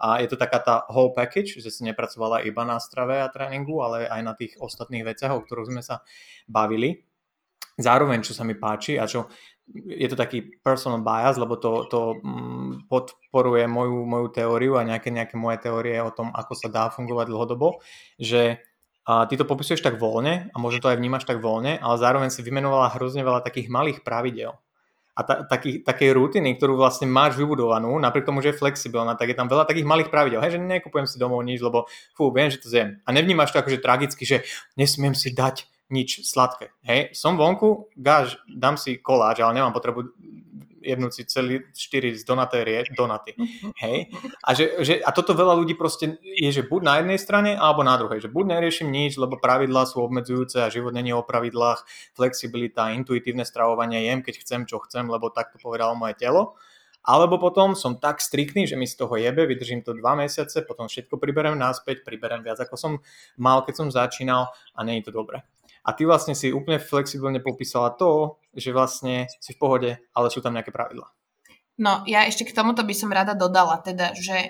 a 0.02 0.18
je 0.18 0.28
to 0.34 0.38
taká 0.42 0.58
tá 0.58 0.76
whole 0.90 1.14
package, 1.14 1.62
že 1.62 1.70
si 1.70 1.86
nepracovala 1.86 2.42
iba 2.42 2.66
na 2.66 2.82
strave 2.82 3.22
a 3.22 3.30
tréningu, 3.30 3.86
ale 3.86 4.10
aj 4.10 4.22
na 4.26 4.34
tých 4.34 4.58
ostatných 4.58 5.06
veciach, 5.06 5.30
o 5.30 5.46
ktorých 5.46 5.70
sme 5.70 5.82
sa 5.86 6.02
bavili. 6.50 7.06
Zároveň, 7.78 8.26
čo 8.26 8.34
sa 8.34 8.42
mi 8.42 8.58
páči 8.58 8.98
a 8.98 9.06
čo 9.06 9.30
je 9.72 10.08
to 10.10 10.18
taký 10.20 10.60
personal 10.60 11.00
bias, 11.06 11.38
lebo 11.38 11.56
to, 11.56 11.88
to 11.88 12.20
mm, 12.20 12.90
podporuje 12.90 13.70
moju, 13.70 14.04
moju 14.04 14.28
teóriu 14.34 14.76
a 14.76 14.84
nejaké, 14.84 15.14
nejaké 15.14 15.38
moje 15.38 15.64
teórie 15.64 16.02
o 16.02 16.12
tom, 16.12 16.34
ako 16.34 16.54
sa 16.58 16.68
dá 16.68 16.90
fungovať 16.92 17.30
dlhodobo, 17.30 17.80
že 18.18 18.60
a 19.02 19.26
ty 19.26 19.34
to 19.34 19.50
popisuješ 19.50 19.82
tak 19.82 19.98
voľne 19.98 20.54
a 20.54 20.56
možno 20.62 20.86
to 20.86 20.92
aj 20.94 21.00
vnímaš 21.02 21.26
tak 21.26 21.42
voľne, 21.42 21.82
ale 21.82 21.96
zároveň 21.98 22.30
si 22.30 22.46
vymenovala 22.46 22.94
hrozne 22.94 23.26
veľa 23.26 23.42
takých 23.42 23.66
malých 23.66 24.06
pravidel 24.06 24.62
a 25.12 25.22
ta, 25.28 25.44
taký, 25.44 25.84
takej 25.84 26.16
rutiny, 26.16 26.56
ktorú 26.56 26.80
vlastne 26.80 27.04
máš 27.06 27.36
vybudovanú, 27.36 27.92
napriek 28.00 28.24
tomu, 28.24 28.40
že 28.40 28.56
je 28.56 28.62
flexibilná, 28.64 29.20
tak 29.20 29.32
je 29.32 29.38
tam 29.38 29.52
veľa 29.52 29.68
takých 29.68 29.88
malých 29.88 30.10
pravidel, 30.10 30.40
hej, 30.40 30.56
že 30.56 30.60
nekupujem 30.64 31.08
si 31.08 31.20
domov 31.20 31.44
nič, 31.44 31.60
lebo 31.60 31.86
fú, 32.16 32.32
viem, 32.32 32.48
že 32.48 32.64
to 32.64 32.72
zjem. 32.72 33.04
A 33.04 33.10
nevnímaš 33.12 33.52
to 33.52 33.60
akože 33.60 33.84
tragicky, 33.84 34.24
že 34.24 34.48
nesmiem 34.80 35.12
si 35.12 35.36
dať 35.36 35.68
nič 35.92 36.24
sladké. 36.24 36.72
Hej, 36.88 37.12
som 37.12 37.36
vonku, 37.36 37.92
gáž, 38.00 38.40
dám 38.48 38.80
si 38.80 38.96
koláč, 39.04 39.44
ale 39.44 39.60
nemám 39.60 39.76
potrebu 39.76 40.08
jednúť 40.82 41.12
si 41.14 41.24
celý 41.30 41.64
4 41.72 42.18
z 42.18 42.24
donatérie, 42.26 42.84
donaty. 42.98 43.38
Hej? 43.78 44.10
A, 44.42 44.58
že, 44.58 44.82
že, 44.82 44.94
a 45.00 45.10
toto 45.14 45.38
veľa 45.38 45.56
ľudí 45.56 45.78
proste 45.78 46.18
je, 46.22 46.50
že 46.50 46.66
buď 46.66 46.82
na 46.82 46.94
jednej 47.00 47.20
strane, 47.22 47.52
alebo 47.54 47.86
na 47.86 47.96
druhej. 47.96 48.26
Že 48.26 48.34
buď 48.34 48.46
neriešim 48.58 48.90
nič, 48.90 49.16
lebo 49.22 49.38
pravidlá 49.38 49.86
sú 49.86 50.02
obmedzujúce 50.02 50.60
a 50.60 50.74
život 50.74 50.92
není 50.92 51.14
o 51.14 51.22
pravidlách, 51.24 51.86
flexibilita, 52.18 52.92
intuitívne 52.98 53.46
stravovanie, 53.46 54.04
jem, 54.04 54.26
keď 54.26 54.36
chcem, 54.42 54.62
čo 54.66 54.82
chcem, 54.84 55.06
lebo 55.06 55.30
tak 55.30 55.54
to 55.54 55.58
povedalo 55.62 55.94
moje 55.94 56.18
telo. 56.18 56.58
Alebo 57.02 57.42
potom 57.42 57.74
som 57.74 57.98
tak 57.98 58.22
striktný, 58.22 58.70
že 58.70 58.78
mi 58.78 58.86
z 58.86 58.94
toho 58.94 59.18
jebe, 59.18 59.50
vydržím 59.50 59.82
to 59.82 59.98
dva 59.98 60.14
mesiace, 60.14 60.62
potom 60.62 60.86
všetko 60.86 61.18
priberem 61.18 61.58
naspäť, 61.58 62.06
priberem 62.06 62.46
viac 62.46 62.62
ako 62.62 62.78
som 62.78 62.94
mal, 63.42 63.66
keď 63.66 63.74
som 63.74 63.88
začínal 63.90 64.54
a 64.78 64.80
je 64.86 65.02
to 65.02 65.10
dobré. 65.10 65.42
A 65.82 65.98
ty 65.98 66.06
vlastne 66.06 66.38
si 66.38 66.54
úplne 66.54 66.78
flexibilne 66.78 67.42
popísala 67.42 67.94
to, 67.98 68.38
že 68.54 68.70
vlastne 68.70 69.26
si 69.42 69.58
v 69.58 69.62
pohode, 69.62 69.92
ale 70.14 70.28
sú 70.30 70.40
tam 70.40 70.54
nejaké 70.54 70.70
pravidlá. 70.70 71.10
No, 71.82 72.06
ja 72.06 72.30
ešte 72.30 72.46
k 72.46 72.54
tomuto 72.54 72.86
by 72.86 72.94
som 72.94 73.10
rada 73.10 73.34
dodala, 73.34 73.82
teda, 73.82 74.14
že 74.14 74.38
e, 74.38 74.50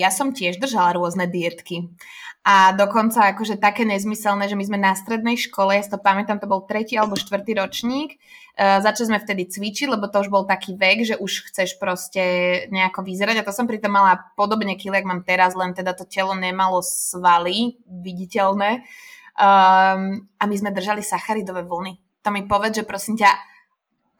ja 0.00 0.08
som 0.08 0.32
tiež 0.32 0.56
držala 0.56 0.96
rôzne 0.96 1.28
dietky. 1.28 1.92
A 2.40 2.72
dokonca 2.72 3.36
akože 3.36 3.60
také 3.60 3.84
nezmyselné, 3.84 4.48
že 4.48 4.56
my 4.56 4.64
sme 4.64 4.78
na 4.80 4.96
strednej 4.96 5.36
škole, 5.36 5.76
ja 5.76 5.84
si 5.84 5.92
to 5.92 6.00
pamätám, 6.00 6.40
to 6.40 6.48
bol 6.48 6.64
tretí 6.64 6.96
alebo 6.96 7.20
štvrtý 7.20 7.52
ročník, 7.60 8.16
e, 8.56 8.80
začali 8.80 9.12
sme 9.12 9.18
vtedy 9.20 9.44
cvičiť, 9.52 9.92
lebo 9.92 10.08
to 10.08 10.24
už 10.24 10.32
bol 10.32 10.48
taký 10.48 10.72
vek, 10.72 11.04
že 11.04 11.20
už 11.20 11.52
chceš 11.52 11.76
proste 11.76 12.24
nejako 12.72 13.04
vyzerať 13.04 13.42
a 13.42 13.46
to 13.46 13.52
som 13.52 13.68
pritom 13.68 13.92
mala 13.92 14.16
podobne 14.32 14.72
jak 14.72 15.04
mám 15.04 15.20
teraz, 15.20 15.52
len 15.52 15.76
teda 15.76 15.92
to 15.92 16.08
telo 16.08 16.32
nemalo 16.32 16.80
svaly 16.80 17.76
viditeľné. 17.84 18.88
Um, 19.40 20.28
a 20.36 20.44
my 20.44 20.52
sme 20.52 20.68
držali 20.68 21.00
sacharidové 21.00 21.64
vlny. 21.64 21.96
To 22.20 22.28
mi 22.28 22.44
povedz, 22.44 22.76
že 22.76 22.84
prosím 22.84 23.16
ťa, 23.16 23.32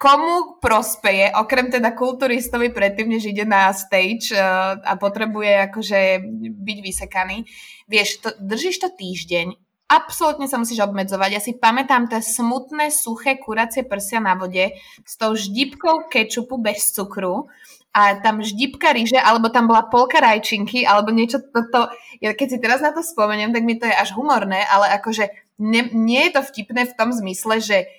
komu 0.01 0.57
prospeje, 0.64 1.29
okrem 1.37 1.68
teda 1.68 1.93
kulturistovi 1.93 2.73
predtým, 2.73 3.12
než 3.12 3.29
ide 3.29 3.45
na 3.45 3.68
stage 3.77 4.33
uh, 4.33 4.81
a 4.81 4.97
potrebuje 4.97 5.68
akože 5.68 6.25
byť 6.57 6.79
vysekaný. 6.81 7.45
Vieš, 7.85 8.09
to, 8.25 8.29
držíš 8.41 8.81
to 8.81 8.89
týždeň, 8.97 9.53
absolútne 9.93 10.49
sa 10.49 10.57
musíš 10.57 10.81
obmedzovať. 10.81 11.31
Ja 11.37 11.43
si 11.43 11.53
pamätám 11.53 12.09
tie 12.09 12.25
smutné, 12.25 12.89
suché 12.89 13.37
kuracie 13.37 13.85
prsia 13.85 14.25
na 14.25 14.41
vode 14.41 14.73
s 15.05 15.14
tou 15.21 15.37
ždipkou 15.37 16.09
kečupu 16.09 16.57
bez 16.57 16.97
cukru 16.97 17.51
a 17.91 18.22
tam 18.22 18.38
ždipka 18.38 18.95
ríže, 18.95 19.18
alebo 19.18 19.51
tam 19.51 19.66
bola 19.66 19.82
polka 19.91 20.22
rajčinky, 20.22 20.86
alebo 20.86 21.11
niečo 21.11 21.43
toto. 21.43 21.91
Ja 22.22 22.38
keď 22.38 22.47
si 22.47 22.59
teraz 22.62 22.78
na 22.78 22.95
to 22.95 23.03
spomeniem, 23.03 23.51
tak 23.51 23.66
mi 23.66 23.74
to 23.74 23.91
je 23.91 23.95
až 23.95 24.14
humorné, 24.14 24.62
ale 24.70 24.95
akože 24.95 25.26
ne, 25.59 25.91
nie 25.91 26.30
je 26.30 26.38
to 26.38 26.43
vtipné 26.47 26.86
v 26.86 26.97
tom 26.97 27.11
zmysle, 27.11 27.59
že 27.59 27.91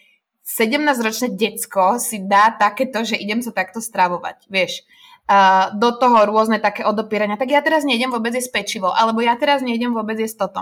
17-ročné 0.48 1.36
decko 1.36 2.00
si 2.00 2.24
dá 2.24 2.56
takéto, 2.56 3.04
že 3.04 3.20
idem 3.20 3.44
sa 3.44 3.52
takto 3.52 3.84
stravovať, 3.84 4.48
vieš. 4.48 4.82
Uh, 5.32 5.72
do 5.80 5.96
toho 5.96 6.28
rôzne 6.28 6.60
také 6.60 6.84
odopierania. 6.84 7.40
Tak 7.40 7.48
ja 7.48 7.64
teraz 7.64 7.88
nejdem 7.88 8.12
vôbec 8.12 8.36
jesť 8.36 8.52
pečivo, 8.52 8.92
alebo 8.92 9.24
ja 9.24 9.38
teraz 9.40 9.64
nejdem 9.64 9.96
vôbec 9.96 10.20
jesť 10.20 10.48
toto. 10.48 10.62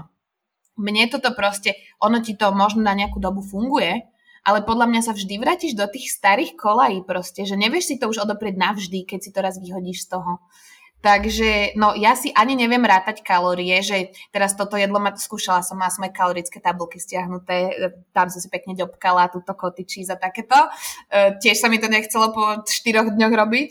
Mne 0.77 1.09
toto 1.09 1.34
proste, 1.34 1.73
ono 1.97 2.21
ti 2.21 2.38
to 2.38 2.53
možno 2.53 2.86
na 2.86 2.93
nejakú 2.93 3.17
dobu 3.17 3.41
funguje, 3.41 4.09
ale 4.50 4.66
podľa 4.66 4.89
mňa 4.89 5.02
sa 5.06 5.14
vždy 5.14 5.38
vrátiš 5.38 5.78
do 5.78 5.86
tých 5.86 6.10
starých 6.10 6.58
kolají 6.58 7.06
proste, 7.06 7.45
že 7.45 7.54
nevieš 7.54 7.93
si 7.93 7.95
to 8.02 8.10
už 8.10 8.26
odoprieť 8.26 8.58
navždy, 8.58 9.06
keď 9.06 9.20
si 9.22 9.30
to 9.30 9.39
raz 9.45 9.62
vyhodíš 9.62 10.10
z 10.10 10.18
toho. 10.18 10.41
Takže, 11.00 11.80
no 11.80 11.95
ja 11.95 12.12
si 12.18 12.28
ani 12.36 12.60
neviem 12.60 12.84
rátať 12.84 13.24
kalórie, 13.24 13.80
že 13.80 14.12
teraz 14.36 14.52
toto 14.52 14.76
jedlo 14.76 15.00
ma, 15.00 15.16
skúšala 15.16 15.64
som, 15.64 15.80
mala 15.80 15.95
som 15.95 16.04
aj 16.04 16.12
kalorické 16.12 16.60
tabulky 16.60 17.00
stiahnuté, 17.00 17.72
tam 18.12 18.28
som 18.28 18.43
si 18.43 18.52
pekne 18.52 18.76
ďobkala 18.76 19.32
túto 19.32 19.56
koty 19.56 19.88
cheese 19.88 20.12
a 20.12 20.20
takéto. 20.20 20.60
E, 21.08 21.39
tiež 21.39 21.56
sa 21.56 21.72
mi 21.72 21.80
to 21.80 21.88
nechcelo 21.88 22.36
po 22.36 22.68
4 22.68 23.16
dňoch 23.16 23.32
robiť. 23.32 23.70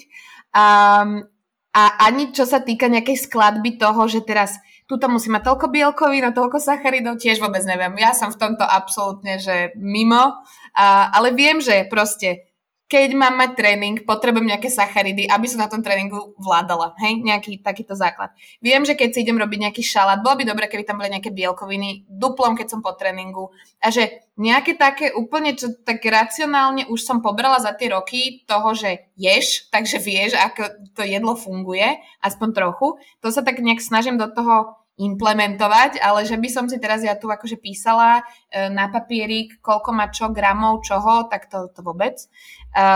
Um, 0.56 1.28
a 1.76 1.82
ani 2.08 2.32
čo 2.32 2.48
sa 2.48 2.64
týka 2.64 2.88
nejakej 2.88 3.28
skladby 3.28 3.76
toho, 3.76 4.08
že 4.08 4.24
teraz 4.24 4.56
tuto 4.88 5.06
musí 5.12 5.28
mať 5.28 5.44
toľko 5.44 5.68
bielkovín 5.68 6.24
a 6.24 6.32
toľko 6.32 6.56
sacharidov, 6.56 7.20
tiež 7.20 7.44
vôbec 7.44 7.60
neviem. 7.68 7.92
Ja 8.00 8.16
som 8.16 8.32
v 8.32 8.40
tomto 8.40 8.64
absolútne, 8.64 9.36
že 9.36 9.76
mimo, 9.76 10.40
a, 10.72 11.12
ale 11.12 11.36
viem, 11.36 11.60
že 11.60 11.84
proste 11.92 12.47
keď 12.88 13.12
mám 13.12 13.36
mať 13.36 13.50
tréning, 13.52 13.96
potrebujem 14.08 14.48
nejaké 14.48 14.72
sacharidy, 14.72 15.28
aby 15.28 15.44
som 15.44 15.60
na 15.60 15.68
tom 15.68 15.84
tréningu 15.84 16.32
vládala. 16.40 16.96
Hej, 16.96 17.20
nejaký 17.20 17.60
takýto 17.60 17.92
základ. 17.92 18.32
Viem, 18.64 18.88
že 18.88 18.96
keď 18.96 19.12
si 19.12 19.28
idem 19.28 19.36
robiť 19.36 19.68
nejaký 19.68 19.84
šalát, 19.84 20.24
bolo 20.24 20.40
by 20.40 20.44
dobre, 20.48 20.72
keby 20.72 20.88
tam 20.88 20.96
boli 20.96 21.12
nejaké 21.12 21.28
bielkoviny, 21.28 22.08
duplom, 22.08 22.56
keď 22.56 22.72
som 22.72 22.80
po 22.80 22.96
tréningu. 22.96 23.52
A 23.84 23.92
že 23.92 24.24
nejaké 24.40 24.80
také 24.80 25.12
úplne, 25.12 25.52
čo 25.52 25.68
tak 25.84 26.00
racionálne 26.00 26.88
už 26.88 27.04
som 27.04 27.20
pobrala 27.20 27.60
za 27.60 27.76
tie 27.76 27.92
roky 27.92 28.48
toho, 28.48 28.72
že 28.72 29.12
ješ, 29.20 29.68
takže 29.68 30.00
vieš, 30.00 30.40
ako 30.40 30.88
to 30.96 31.04
jedlo 31.04 31.36
funguje, 31.36 32.00
aspoň 32.24 32.48
trochu. 32.56 32.96
To 33.20 33.28
sa 33.28 33.44
tak 33.44 33.60
nejak 33.60 33.84
snažím 33.84 34.16
do 34.16 34.32
toho 34.32 34.80
implementovať, 34.98 36.02
ale 36.02 36.26
že 36.26 36.34
by 36.34 36.48
som 36.50 36.66
si 36.66 36.82
teraz 36.82 37.06
ja 37.06 37.14
tu 37.14 37.30
akože 37.30 37.62
písala 37.62 38.26
e, 38.50 38.66
na 38.68 38.90
papierik, 38.90 39.62
koľko 39.62 39.94
má 39.94 40.10
čo 40.10 40.34
gramov, 40.34 40.82
čoho, 40.82 41.30
tak 41.30 41.46
to, 41.46 41.70
to 41.70 41.80
vôbec. 41.86 42.18
E, 42.18 42.86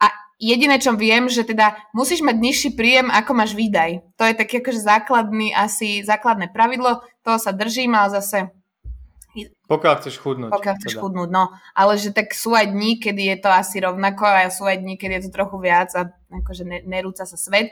a 0.00 0.06
jediné, 0.42 0.82
čo 0.82 0.98
viem, 0.98 1.30
že 1.30 1.46
teda 1.46 1.78
musíš 1.94 2.26
mať 2.26 2.36
nižší 2.36 2.70
príjem, 2.74 3.14
ako 3.14 3.30
máš 3.38 3.54
výdaj. 3.54 4.02
To 4.18 4.26
je 4.26 4.34
taký 4.34 4.58
akože 4.58 4.82
základný, 4.82 5.54
asi 5.54 6.02
základné 6.02 6.50
pravidlo, 6.50 7.06
toho 7.22 7.38
sa 7.38 7.54
držím, 7.54 7.94
ale 7.94 8.18
zase 8.18 8.50
pokiaľ 9.70 10.02
chceš 10.02 10.18
chudnúť. 10.18 10.50
Pokiaľ 10.50 10.74
chceš 10.82 10.98
teda. 10.98 11.02
chudnúť, 11.06 11.30
no. 11.30 11.54
Ale 11.78 11.94
že 11.94 12.10
tak 12.10 12.34
sú 12.34 12.58
aj 12.58 12.74
dní, 12.74 12.98
kedy 12.98 13.30
je 13.30 13.36
to 13.38 13.50
asi 13.54 13.78
rovnako 13.78 14.26
a 14.26 14.50
sú 14.50 14.66
aj 14.66 14.82
dní, 14.82 14.98
kedy 14.98 15.22
je 15.22 15.30
to 15.30 15.36
trochu 15.38 15.62
viac 15.62 15.94
a 15.94 16.10
akože 16.10 16.66
nerúca 16.82 17.22
sa 17.22 17.38
svet 17.38 17.70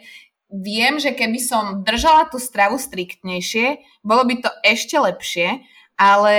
viem, 0.49 0.96
že 0.96 1.12
keby 1.12 1.40
som 1.40 1.84
držala 1.84 2.28
tú 2.32 2.40
stravu 2.40 2.80
striktnejšie, 2.80 3.84
bolo 4.01 4.24
by 4.24 4.34
to 4.40 4.51
ešte 4.64 4.96
lepšie, 4.96 5.62
ale 6.01 6.36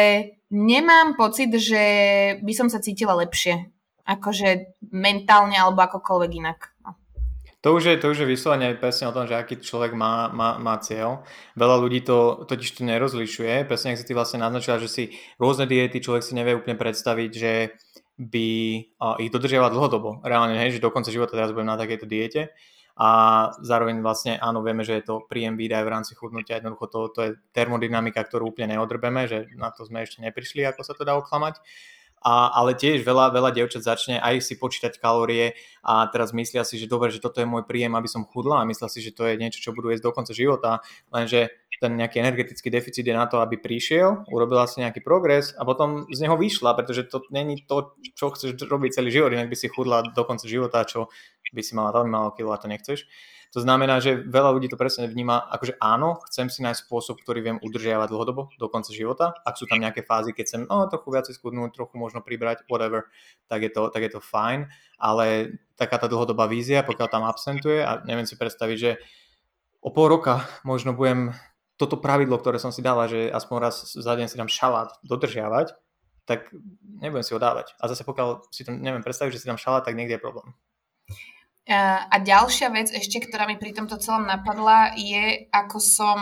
nemám 0.49 1.13
pocit, 1.13 1.53
že 1.53 1.83
by 2.41 2.53
som 2.53 2.67
sa 2.67 2.81
cítila 2.81 3.13
lepšie. 3.17 3.69
Akože 4.09 4.73
mentálne 4.89 5.53
alebo 5.53 5.85
akokoľvek 5.85 6.31
inak. 6.41 6.73
No. 6.81 6.97
To 7.61 7.75
už 7.75 7.91
je, 7.91 7.95
to 7.99 8.15
už 8.15 8.23
je 8.23 8.31
vyslovene 8.31 8.73
presne 8.79 9.11
o 9.11 9.13
tom, 9.13 9.27
že 9.27 9.35
aký 9.35 9.59
človek 9.59 9.91
má, 9.91 10.31
má, 10.31 10.55
má 10.57 10.79
cieľ. 10.79 11.27
Veľa 11.59 11.75
ľudí 11.77 12.01
to 12.07 12.47
totiž 12.47 12.79
tu 12.79 12.87
nerozlišuje. 12.87 13.67
Presne 13.67 13.93
ak 13.93 13.99
si 13.99 14.07
ty 14.07 14.15
vlastne 14.15 14.39
naznačila, 14.39 14.79
že 14.79 14.87
si 14.87 15.03
rôzne 15.35 15.67
diety 15.67 15.99
človek 15.99 16.23
si 16.23 16.33
nevie 16.33 16.55
úplne 16.55 16.79
predstaviť, 16.79 17.31
že 17.35 17.53
by 18.15 18.47
ich 19.19 19.31
dodržiaval 19.31 19.75
dlhodobo. 19.75 20.23
Reálne, 20.23 20.55
hej, 20.55 20.79
že 20.79 20.83
do 20.83 20.89
konca 20.89 21.11
života 21.11 21.35
teraz 21.35 21.51
budem 21.51 21.67
na 21.67 21.77
takejto 21.77 22.07
diete. 22.07 22.55
A 22.99 23.09
zároveň 23.63 24.03
vlastne 24.03 24.35
áno, 24.35 24.59
vieme, 24.59 24.83
že 24.83 24.99
je 24.99 25.07
to 25.07 25.15
príjem 25.23 25.55
výdaj 25.55 25.87
v 25.87 25.93
rámci 25.95 26.11
chudnutia. 26.19 26.59
Jednoducho 26.59 26.85
to, 26.91 26.99
to 27.15 27.19
je 27.23 27.31
termodynamika, 27.55 28.19
ktorú 28.27 28.51
úplne 28.51 28.75
neodrbeme, 28.75 29.23
že 29.23 29.47
na 29.55 29.71
to 29.71 29.87
sme 29.87 30.03
ešte 30.03 30.19
neprišli, 30.19 30.67
ako 30.67 30.83
sa 30.83 30.91
to 30.91 31.07
dá 31.07 31.15
oklamať. 31.15 31.63
A, 32.19 32.51
ale 32.51 32.75
tiež 32.75 33.07
veľa, 33.07 33.31
veľa 33.31 33.55
dievčat 33.55 33.87
začne 33.87 34.19
aj 34.19 34.43
si 34.43 34.59
počítať 34.59 34.99
kalórie 34.99 35.55
a 35.79 36.03
teraz 36.11 36.35
myslia 36.35 36.67
si, 36.67 36.75
že 36.75 36.91
dobre, 36.91 37.07
že 37.15 37.23
toto 37.23 37.39
je 37.39 37.47
môj 37.47 37.63
príjem, 37.63 37.95
aby 37.95 38.11
som 38.11 38.27
chudla 38.27 38.59
a 38.59 38.67
myslia 38.67 38.91
si, 38.91 38.99
že 38.99 39.15
to 39.15 39.23
je 39.23 39.39
niečo, 39.39 39.63
čo 39.63 39.71
budú 39.71 39.87
jesť 39.87 40.03
do 40.03 40.11
konca 40.11 40.35
života, 40.35 40.83
lenže 41.15 41.47
ten 41.79 41.95
nejaký 41.95 42.19
energetický 42.19 42.67
deficit 42.67 43.07
je 43.07 43.15
na 43.15 43.25
to, 43.25 43.39
aby 43.39 43.55
prišiel, 43.55 44.27
urobila 44.27 44.67
si 44.67 44.83
nejaký 44.83 44.99
progres 44.99 45.55
a 45.55 45.63
potom 45.63 46.05
z 46.11 46.27
neho 46.27 46.35
vyšla, 46.35 46.75
pretože 46.75 47.07
to 47.07 47.23
není 47.31 47.63
to, 47.63 47.95
čo 48.19 48.35
chceš 48.35 48.59
robiť 48.59 48.99
celý 48.99 49.09
život, 49.15 49.31
inak 49.31 49.47
by 49.47 49.55
si 49.55 49.71
chudla 49.71 50.03
do 50.11 50.23
konca 50.27 50.43
života, 50.43 50.83
čo 50.83 51.07
by 51.55 51.61
si 51.63 51.73
mala 51.73 51.95
veľmi 51.95 52.11
málo 52.11 52.35
kilo 52.35 52.51
a 52.51 52.59
to 52.59 52.67
nechceš. 52.67 53.07
To 53.49 53.65
znamená, 53.65 53.97
že 53.97 54.13
veľa 54.13 54.53
ľudí 54.53 54.69
to 54.69 54.77
presne 54.77 55.09
vníma, 55.09 55.41
akože 55.41 55.81
áno, 55.81 56.21
chcem 56.29 56.53
si 56.53 56.61
nájsť 56.61 56.85
spôsob, 56.85 57.17
ktorý 57.17 57.41
viem 57.41 57.57
udržiavať 57.57 58.07
dlhodobo 58.13 58.53
do 58.61 58.69
konca 58.69 58.93
života. 58.93 59.33
Ak 59.41 59.57
sú 59.57 59.65
tam 59.65 59.81
nejaké 59.81 60.05
fázy, 60.05 60.37
keď 60.37 60.45
chcem 60.45 60.61
oh, 60.69 60.85
trochu 60.85 61.09
viacej 61.09 61.33
skudnúť, 61.33 61.73
trochu 61.73 61.97
možno 61.97 62.21
pribrať, 62.21 62.69
whatever, 62.69 63.09
tak 63.49 63.65
je 63.65 63.73
to, 63.73 63.89
tak 63.89 64.05
je 64.05 64.11
to 64.13 64.21
fajn, 64.21 64.69
ale 65.01 65.57
taká 65.81 65.97
tá 65.97 66.05
dlhodobá 66.05 66.45
vízia, 66.45 66.85
pokiaľ 66.85 67.07
tam 67.09 67.25
absentuje 67.25 67.81
a 67.81 68.05
neviem 68.05 68.29
si 68.29 68.37
predstaviť, 68.37 68.77
že 68.77 69.01
o 69.81 69.89
pol 69.89 70.13
roka 70.13 70.45
možno 70.61 70.93
budem 70.93 71.33
toto 71.79 71.95
pravidlo, 71.95 72.35
ktoré 72.35 72.59
som 72.59 72.75
si 72.75 72.83
dala, 72.83 73.07
že 73.07 73.31
aspoň 73.31 73.55
raz 73.63 73.95
za 73.95 74.13
deň 74.19 74.27
si 74.27 74.35
dám 74.35 74.51
šalát 74.51 74.99
dodržiavať, 75.07 75.71
tak 76.27 76.51
nebudem 76.99 77.23
si 77.23 77.31
ho 77.31 77.39
dávať. 77.39 77.73
A 77.79 77.87
zase 77.87 78.03
pokiaľ 78.03 78.51
si 78.51 78.67
to 78.67 78.75
neviem 78.75 79.01
predstaviť, 79.01 79.31
že 79.33 79.41
si 79.41 79.49
dám 79.49 79.57
šalát, 79.57 79.87
tak 79.87 79.95
niekde 79.95 80.19
je 80.19 80.25
problém. 80.27 80.51
A 81.69 82.15
ďalšia 82.17 82.73
vec 82.73 82.89
ešte, 82.89 83.21
ktorá 83.21 83.45
mi 83.45 83.55
pri 83.55 83.77
tomto 83.77 84.01
celom 84.01 84.25
napadla, 84.25 84.97
je, 84.97 85.45
ako 85.53 85.77
som 85.77 86.17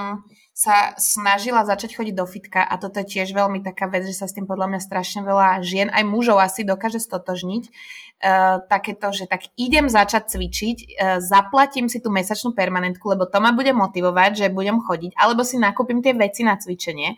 sa 0.58 0.98
snažila 0.98 1.62
začať 1.70 2.02
chodiť 2.02 2.16
do 2.18 2.26
fitka 2.26 2.66
a 2.66 2.82
toto 2.82 2.98
je 3.06 3.06
tiež 3.06 3.30
veľmi 3.30 3.62
taká 3.62 3.86
vec, 3.86 4.10
že 4.10 4.18
sa 4.18 4.26
s 4.26 4.34
tým 4.34 4.50
podľa 4.50 4.74
mňa 4.74 4.82
strašne 4.82 5.22
veľa 5.22 5.62
žien, 5.62 5.94
aj 5.94 6.02
mužov 6.02 6.42
asi 6.42 6.66
dokáže 6.66 6.98
stotožniť. 6.98 7.70
Uh, 8.18 8.66
takéto, 8.66 9.14
že 9.14 9.30
tak 9.30 9.54
idem 9.62 9.86
začať 9.86 10.34
cvičiť, 10.34 10.78
uh, 10.82 10.90
zaplatím 11.22 11.86
si 11.86 12.02
tú 12.02 12.10
mesačnú 12.10 12.58
permanentku, 12.58 13.06
lebo 13.06 13.30
to 13.30 13.38
ma 13.38 13.54
bude 13.54 13.70
motivovať, 13.70 14.32
že 14.34 14.46
budem 14.50 14.82
chodiť, 14.82 15.14
alebo 15.14 15.46
si 15.46 15.62
nakúpim 15.62 16.02
tie 16.02 16.18
veci 16.18 16.42
na 16.42 16.58
cvičenie. 16.58 17.14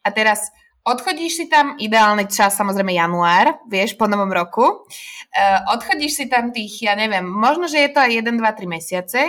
A 0.00 0.08
teraz 0.08 0.48
Odchodíš 0.88 1.32
si 1.36 1.44
tam, 1.52 1.76
ideálny 1.76 2.32
čas 2.32 2.56
samozrejme 2.56 2.96
január, 2.96 3.60
vieš, 3.68 3.92
po 4.00 4.08
novom 4.08 4.32
roku. 4.32 4.64
Uh, 4.64 5.60
odchodíš 5.76 6.16
si 6.16 6.24
tam 6.32 6.48
tých, 6.48 6.88
ja 6.88 6.96
neviem, 6.96 7.28
možno, 7.28 7.68
že 7.68 7.84
je 7.84 7.90
to 7.92 8.00
aj 8.00 8.24
1, 8.24 8.24
2, 8.24 8.40
3 8.40 8.64
mesiace. 8.64 9.20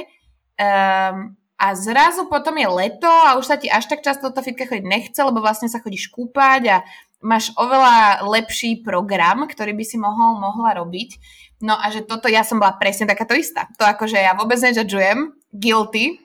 Um, 0.56 1.36
a 1.60 1.76
zrazu 1.76 2.32
potom 2.32 2.56
je 2.56 2.68
leto 2.72 3.12
a 3.12 3.36
už 3.36 3.44
sa 3.44 3.60
ti 3.60 3.68
až 3.68 3.92
tak 3.92 4.00
často 4.00 4.32
to 4.32 4.40
fitka 4.40 4.64
chodiť 4.64 4.86
nechce, 4.88 5.20
lebo 5.20 5.44
vlastne 5.44 5.68
sa 5.68 5.84
chodíš 5.84 6.08
kúpať 6.08 6.62
a 6.72 6.78
máš 7.20 7.52
oveľa 7.60 8.24
lepší 8.32 8.80
program, 8.80 9.44
ktorý 9.44 9.76
by 9.76 9.84
si 9.84 10.00
mohol, 10.00 10.40
mohla 10.40 10.80
robiť. 10.80 11.20
No 11.60 11.76
a 11.76 11.92
že 11.92 12.08
toto 12.08 12.32
ja 12.32 12.48
som 12.48 12.64
bola 12.64 12.80
presne 12.80 13.12
takáto 13.12 13.36
istá. 13.36 13.68
To 13.76 13.84
akože 13.84 14.16
ja 14.16 14.32
vôbec 14.40 14.56
nežadžujem, 14.56 15.36
guilty. 15.52 16.24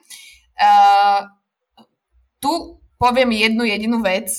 Uh, 0.55 1.27
tu 2.39 2.79
poviem 2.95 3.35
jednu 3.35 3.67
jedinú 3.67 3.99
vec, 3.99 4.31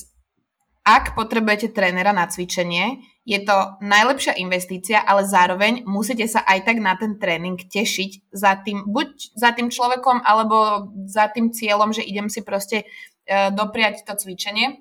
ak 0.81 1.13
potrebujete 1.13 1.77
trénera 1.77 2.17
na 2.17 2.25
cvičenie, 2.25 3.05
je 3.27 3.43
to 3.43 3.83
najlepšia 3.83 4.39
investícia, 4.39 5.03
ale 5.03 5.27
zároveň 5.27 5.83
musíte 5.83 6.31
sa 6.31 6.47
aj 6.47 6.63
tak 6.63 6.79
na 6.79 6.95
ten 6.95 7.19
tréning 7.19 7.59
tešiť 7.59 8.31
za 8.31 8.63
tým, 8.63 8.87
buď 8.87 9.35
za 9.35 9.51
tým 9.51 9.67
človekom, 9.67 10.23
alebo 10.23 10.89
za 11.11 11.27
tým 11.35 11.51
cieľom, 11.51 11.91
že 11.91 12.07
idem 12.07 12.31
si 12.31 12.47
proste 12.47 12.87
uh, 12.87 13.51
dopriať 13.51 14.07
to 14.07 14.15
cvičenie. 14.15 14.79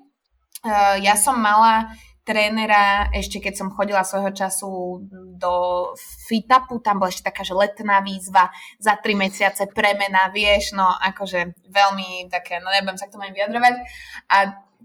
Uh, 0.62 0.94
ja 1.02 1.18
som 1.18 1.34
mala 1.42 1.90
trénera, 2.26 3.06
ešte 3.14 3.38
keď 3.38 3.54
som 3.54 3.70
chodila 3.70 4.02
svojho 4.02 4.34
času 4.34 4.70
do 5.38 5.54
Fitapu, 6.26 6.82
tam 6.82 6.98
bola 6.98 7.10
ešte 7.14 7.30
taká, 7.30 7.46
že 7.46 7.54
letná 7.54 8.02
výzva 8.02 8.50
za 8.82 8.98
tri 8.98 9.14
mesiace 9.14 9.70
premena, 9.70 10.26
vieš, 10.34 10.74
no 10.74 10.90
akože 10.90 11.70
veľmi 11.70 12.26
také, 12.26 12.58
no 12.58 12.66
nebudem 12.74 12.98
sa 12.98 13.06
k 13.06 13.14
tomu 13.14 13.30
ani 13.30 13.34
vyjadrovať. 13.38 13.74
A 14.26 14.36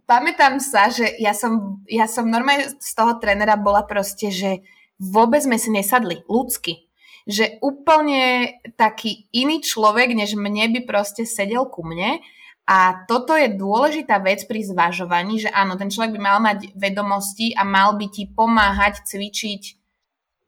pamätám 0.06 0.62
sa, 0.62 0.88
že 0.88 1.08
ja 1.18 1.34
som, 1.34 1.84
ja 1.89 2.06
som 2.06 2.30
normálne 2.30 2.72
z 2.78 2.91
toho 2.93 3.18
trénera 3.18 3.58
bola 3.58 3.84
proste, 3.84 4.30
že 4.30 4.66
vôbec 5.02 5.41
sme 5.41 5.58
si 5.58 5.74
nesadli 5.74 6.22
ľudsky. 6.30 6.88
Že 7.30 7.62
úplne 7.62 8.58
taký 8.78 9.30
iný 9.30 9.62
človek, 9.62 10.18
než 10.18 10.34
mne 10.34 10.74
by 10.74 10.80
proste 10.89 11.26
sedel 11.26 11.70
ku 11.70 11.86
mne. 11.86 12.22
A 12.66 13.06
toto 13.06 13.34
je 13.38 13.52
dôležitá 13.52 14.22
vec 14.22 14.45
pri 14.45 14.66
zvažovaní, 14.66 15.41
že 15.41 15.49
áno, 15.54 15.78
ten 15.78 15.89
človek 15.89 16.18
by 16.18 16.22
mal 16.22 16.38
mať 16.41 16.74
vedomosti 16.78 17.54
a 17.58 17.66
mal 17.66 17.97
by 17.97 18.08
ti 18.10 18.30
pomáhať 18.30 19.06
cvičiť 19.06 19.62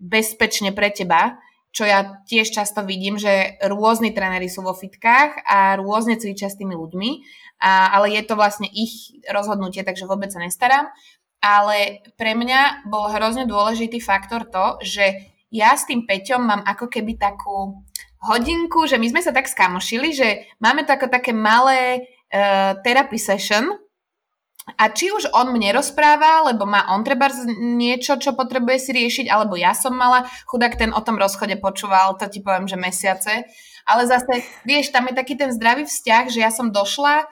bezpečne 0.04 0.76
pre 0.76 0.94
teba, 0.94 1.42
čo 1.74 1.90
ja 1.90 2.22
tiež 2.30 2.54
často 2.54 2.86
vidím, 2.86 3.18
že 3.18 3.58
rôzni 3.66 4.14
tréneri 4.14 4.46
sú 4.46 4.62
vo 4.62 4.78
fitkách 4.78 5.42
a 5.42 5.74
rôzne 5.82 6.22
cvičia 6.22 6.52
s 6.52 6.60
tými 6.62 6.78
ľuďmi, 6.78 7.10
a, 7.60 7.94
ale 7.98 8.14
je 8.16 8.24
to 8.26 8.34
vlastne 8.38 8.68
ich 8.70 9.14
rozhodnutie, 9.30 9.82
takže 9.86 10.10
vôbec 10.10 10.30
sa 10.32 10.42
nestaram. 10.42 10.90
Ale 11.44 12.02
pre 12.16 12.34
mňa 12.40 12.88
bol 12.88 13.12
hrozne 13.12 13.44
dôležitý 13.44 14.00
faktor 14.00 14.48
to, 14.48 14.80
že 14.80 15.28
ja 15.52 15.76
s 15.76 15.84
tým 15.86 16.08
Peťom 16.08 16.40
mám 16.40 16.62
ako 16.64 16.88
keby 16.88 17.20
takú 17.20 17.84
hodinku, 18.24 18.88
že 18.88 18.96
my 18.96 19.12
sme 19.12 19.22
sa 19.22 19.36
tak 19.36 19.52
skamošili, 19.52 20.16
že 20.16 20.48
máme 20.64 20.88
to 20.88 20.96
ako 20.96 21.12
také 21.12 21.36
malé 21.36 22.08
uh, 22.32 22.80
therapy 22.80 23.20
session, 23.20 23.76
a 24.80 24.88
či 24.96 25.12
už 25.12 25.36
on 25.36 25.52
mne 25.52 25.76
rozpráva, 25.76 26.48
lebo 26.48 26.64
má 26.64 26.88
on 26.96 27.04
treba 27.04 27.28
niečo, 27.60 28.16
čo 28.16 28.32
potrebuje 28.32 28.78
si 28.80 28.92
riešiť, 28.96 29.26
alebo 29.28 29.60
ja 29.60 29.76
som 29.76 29.92
mala, 29.92 30.24
chudák 30.48 30.80
ten 30.80 30.96
o 30.96 31.04
tom 31.04 31.20
rozchode 31.20 31.60
počúval, 31.60 32.16
to 32.16 32.32
ti 32.32 32.40
poviem, 32.40 32.64
že 32.72 32.80
mesiace. 32.80 33.44
Ale 33.84 34.08
zase, 34.08 34.48
vieš, 34.64 34.96
tam 34.96 35.12
je 35.12 35.20
taký 35.20 35.36
ten 35.36 35.52
zdravý 35.52 35.84
vzťah, 35.84 36.24
že 36.32 36.40
ja 36.40 36.48
som 36.48 36.72
došla 36.72 37.28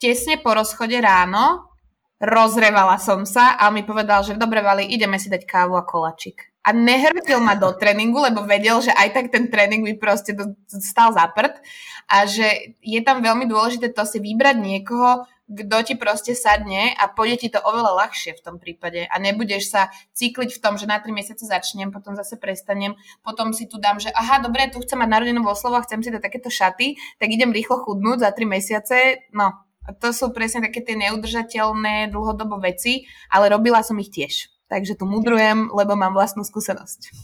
tesne 0.00 0.40
po 0.40 0.52
rozchode 0.56 0.96
ráno, 1.00 1.72
rozrevala 2.20 2.96
som 2.96 3.28
sa 3.28 3.56
a 3.60 3.68
on 3.68 3.76
mi 3.76 3.84
povedal, 3.84 4.24
že 4.24 4.40
dobre, 4.40 4.64
Vali, 4.64 4.88
ideme 4.88 5.20
si 5.20 5.28
dať 5.28 5.44
kávu 5.44 5.76
a 5.76 5.84
kolačik. 5.84 6.52
A 6.66 6.74
nehrtil 6.74 7.38
ma 7.38 7.54
do 7.54 7.70
tréningu, 7.78 8.18
lebo 8.18 8.42
vedel, 8.42 8.82
že 8.82 8.90
aj 8.90 9.14
tak 9.14 9.26
ten 9.30 9.46
tréning 9.46 9.86
by 9.86 9.94
proste 10.02 10.34
stal 10.66 11.14
za 11.14 11.22
prd 11.30 11.62
a 12.10 12.26
že 12.26 12.74
je 12.82 12.98
tam 13.06 13.22
veľmi 13.22 13.46
dôležité 13.46 13.94
to 13.94 14.02
si 14.02 14.18
vybrať 14.18 14.56
niekoho, 14.58 15.30
kto 15.46 15.76
ti 15.86 15.94
proste 15.94 16.34
sadne 16.34 16.90
a 16.98 17.06
pôjde 17.06 17.46
ti 17.46 17.48
to 17.54 17.62
oveľa 17.62 18.02
ľahšie 18.02 18.34
v 18.34 18.42
tom 18.42 18.58
prípade. 18.58 19.06
A 19.06 19.14
nebudeš 19.22 19.70
sa 19.70 19.94
cykliť 20.18 20.58
v 20.58 20.62
tom, 20.62 20.74
že 20.74 20.90
na 20.90 20.98
3 20.98 21.06
mesiace 21.14 21.46
začnem, 21.46 21.94
potom 21.94 22.18
zase 22.18 22.34
prestanem, 22.34 22.98
potom 23.22 23.54
si 23.54 23.70
tu 23.70 23.78
dám, 23.78 24.02
že 24.02 24.10
aha, 24.10 24.42
dobre, 24.42 24.66
tu 24.74 24.82
chcem 24.82 24.98
mať 24.98 25.06
narodenú 25.06 25.46
oslovu 25.46 25.78
a 25.78 25.86
chcem 25.86 26.02
si 26.02 26.10
dať 26.10 26.18
takéto 26.18 26.50
šaty, 26.50 26.98
tak 27.22 27.30
idem 27.30 27.54
rýchlo 27.54 27.78
chudnúť 27.86 28.26
za 28.26 28.30
3 28.34 28.42
mesiace, 28.42 29.22
no 29.30 29.65
to 29.98 30.08
sú 30.10 30.34
presne 30.34 30.66
také 30.66 30.82
tie 30.82 30.98
neudržateľné 30.98 32.10
dlhodobo 32.10 32.58
veci, 32.58 33.06
ale 33.30 33.50
robila 33.50 33.82
som 33.82 33.98
ich 34.02 34.10
tiež. 34.10 34.50
Takže 34.66 34.98
tu 34.98 35.06
mudrujem, 35.06 35.70
lebo 35.70 35.94
mám 35.94 36.14
vlastnú 36.14 36.42
skúsenosť. 36.42 37.14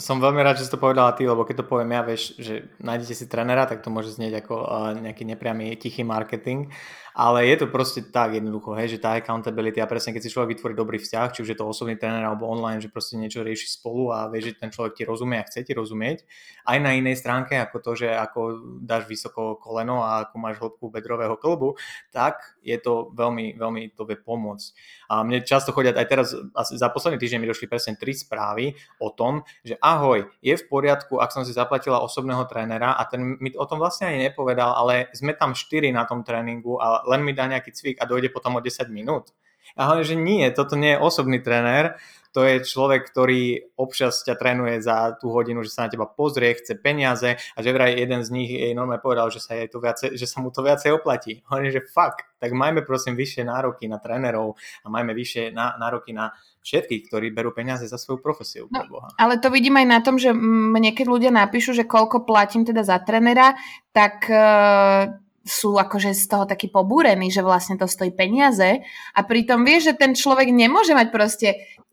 Som 0.00 0.24
veľmi 0.24 0.40
rád, 0.40 0.56
že 0.56 0.64
si 0.64 0.72
to 0.72 0.80
povedala 0.80 1.12
ty, 1.12 1.28
lebo 1.28 1.44
keď 1.44 1.60
to 1.60 1.68
poviem 1.68 1.92
ja, 1.92 2.00
vieš, 2.00 2.32
že 2.40 2.72
nájdete 2.80 3.12
si 3.12 3.28
trenera, 3.28 3.68
tak 3.68 3.84
to 3.84 3.92
môže 3.92 4.16
znieť 4.16 4.40
ako 4.40 4.54
uh, 4.64 4.96
nejaký 4.96 5.28
nepriamy 5.28 5.76
tichý 5.76 6.00
marketing, 6.00 6.72
ale 7.12 7.44
je 7.48 7.56
to 7.60 7.66
proste 7.68 8.08
tak 8.08 8.32
jednoducho, 8.36 8.72
hej, 8.72 8.96
že 8.96 9.02
tá 9.02 9.16
accountability 9.16 9.84
a 9.84 9.86
presne 9.86 10.16
keď 10.16 10.22
si 10.24 10.32
človek 10.32 10.56
vytvorí 10.56 10.72
dobrý 10.72 10.96
vzťah, 10.96 11.28
či 11.32 11.42
už 11.44 11.48
je 11.52 11.58
to 11.60 11.68
osobný 11.68 12.00
tréner 12.00 12.24
alebo 12.24 12.48
online, 12.48 12.80
že 12.80 12.88
proste 12.88 13.20
niečo 13.20 13.44
rieši 13.44 13.68
spolu 13.68 14.08
a 14.08 14.32
vie, 14.32 14.40
že 14.40 14.56
ten 14.56 14.72
človek 14.72 14.96
ti 14.96 15.04
rozumie 15.04 15.36
a 15.36 15.44
chce 15.44 15.60
ti 15.60 15.76
rozumieť. 15.76 16.24
Aj 16.64 16.80
na 16.80 16.96
inej 16.96 17.20
stránke 17.20 17.60
ako 17.60 17.76
to, 17.84 17.92
že 18.04 18.08
ako 18.08 18.40
dáš 18.80 19.04
vysoko 19.04 19.60
koleno 19.60 20.00
a 20.00 20.24
ako 20.28 20.34
máš 20.40 20.56
hĺbku 20.56 20.88
bedrového 20.88 21.36
klbu, 21.36 21.76
tak 22.08 22.56
je 22.64 22.80
to 22.80 23.12
veľmi, 23.12 23.60
veľmi 23.60 23.92
to 23.92 24.08
vie 24.08 24.16
pomôcť. 24.16 24.68
A 25.12 25.20
mne 25.20 25.44
často 25.44 25.76
chodia 25.76 25.92
aj 25.92 26.08
teraz, 26.08 26.32
asi 26.56 26.80
za 26.80 26.88
posledný 26.88 27.20
týždeň 27.20 27.38
mi 27.44 27.50
došli 27.50 27.68
presne 27.68 28.00
tri 28.00 28.16
správy 28.16 28.72
o 28.96 29.12
tom, 29.12 29.44
že 29.60 29.76
ahoj, 29.84 30.24
je 30.40 30.54
v 30.56 30.64
poriadku, 30.64 31.20
ak 31.20 31.34
som 31.34 31.44
si 31.44 31.52
zaplatila 31.52 32.00
osobného 32.00 32.48
trénera 32.48 32.96
a 32.96 33.04
ten 33.04 33.36
mi 33.36 33.52
o 33.52 33.66
tom 33.68 33.76
vlastne 33.76 34.08
ani 34.08 34.32
nepovedal, 34.32 34.72
ale 34.72 35.12
sme 35.12 35.36
tam 35.36 35.52
štyri 35.52 35.92
na 35.92 36.08
tom 36.08 36.24
tréningu 36.24 36.80
a 36.80 37.01
len 37.08 37.20
mi 37.22 37.32
dá 37.32 37.46
nejaký 37.46 37.70
cvik 37.72 37.96
a 38.02 38.08
dojde 38.08 38.30
potom 38.30 38.56
o 38.56 38.60
10 38.60 38.88
minút. 38.90 39.34
A 39.78 39.88
hovorím, 39.88 40.04
že 40.04 40.16
nie, 40.18 40.44
toto 40.52 40.76
nie 40.76 40.94
je 40.94 41.02
osobný 41.02 41.38
tréner, 41.40 41.96
to 42.32 42.48
je 42.48 42.64
človek, 42.64 43.12
ktorý 43.12 43.76
občas 43.76 44.24
ťa 44.24 44.40
trénuje 44.40 44.80
za 44.80 45.20
tú 45.20 45.28
hodinu, 45.28 45.60
že 45.60 45.68
sa 45.68 45.84
na 45.84 45.92
teba 45.92 46.08
pozrie, 46.08 46.56
chce 46.56 46.80
peniaze 46.80 47.36
a 47.36 47.58
že 47.60 47.76
vraj 47.76 47.92
jeden 47.92 48.24
z 48.24 48.32
nich 48.32 48.48
jej 48.48 48.72
normálne 48.72 49.04
povedal, 49.04 49.28
že 49.28 49.44
sa, 49.44 49.52
jej 49.52 49.68
to 49.68 49.84
viacej, 49.84 50.16
že 50.16 50.24
sa 50.24 50.40
mu 50.40 50.48
to 50.48 50.64
viacej 50.64 50.96
oplatí. 50.96 51.44
Hovorím, 51.52 51.76
že 51.76 51.84
fakt, 51.92 52.24
tak 52.40 52.56
majme 52.56 52.88
prosím 52.88 53.20
vyššie 53.20 53.44
nároky 53.44 53.84
na 53.84 54.00
trénerov 54.00 54.56
a 54.80 54.86
majme 54.88 55.12
vyššie 55.12 55.52
nároky 55.52 56.16
na 56.16 56.32
všetkých, 56.64 57.12
ktorí 57.12 57.36
berú 57.36 57.52
peniaze 57.52 57.84
za 57.84 58.00
svoju 58.00 58.24
profesiu. 58.24 58.64
No, 58.72 58.80
ale 59.20 59.36
to 59.36 59.52
vidím 59.52 59.76
aj 59.76 59.86
na 59.92 60.00
tom, 60.00 60.16
že 60.16 60.32
mne 60.32 60.96
keď 60.96 61.06
ľudia 61.12 61.32
napíšu, 61.36 61.76
že 61.76 61.84
koľko 61.84 62.24
platím 62.24 62.64
teda 62.64 62.80
za 62.80 62.96
trenera, 63.04 63.60
tak 63.92 64.24
uh, 64.32 65.20
sú 65.42 65.74
akože 65.74 66.14
z 66.14 66.24
toho 66.30 66.44
takí 66.46 66.70
pobúrení, 66.70 67.28
že 67.28 67.42
vlastne 67.42 67.74
to 67.74 67.90
stojí 67.90 68.14
peniaze 68.14 68.82
a 69.12 69.20
pritom 69.26 69.66
vieš, 69.66 69.92
že 69.92 69.98
ten 69.98 70.12
človek 70.14 70.48
nemôže 70.54 70.94
mať 70.94 71.08
proste 71.10 71.48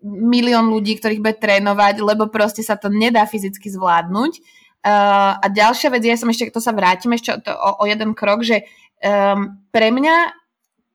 milión 0.06 0.72
ľudí, 0.72 0.96
ktorých 0.96 1.20
bude 1.22 1.38
trénovať, 1.42 2.00
lebo 2.00 2.32
proste 2.32 2.64
sa 2.64 2.80
to 2.80 2.88
nedá 2.88 3.28
fyzicky 3.28 3.68
zvládnuť. 3.68 4.34
Uh, 4.80 5.36
a 5.44 5.46
ďalšia 5.52 5.92
vec, 5.92 6.08
ja 6.08 6.16
som 6.16 6.32
ešte, 6.32 6.56
to 6.56 6.64
sa 6.64 6.72
vrátim 6.72 7.12
ešte 7.12 7.36
o, 7.36 7.84
o 7.84 7.84
jeden 7.84 8.16
krok, 8.16 8.48
že 8.48 8.64
um, 9.04 9.60
pre 9.76 9.92
mňa 9.92 10.39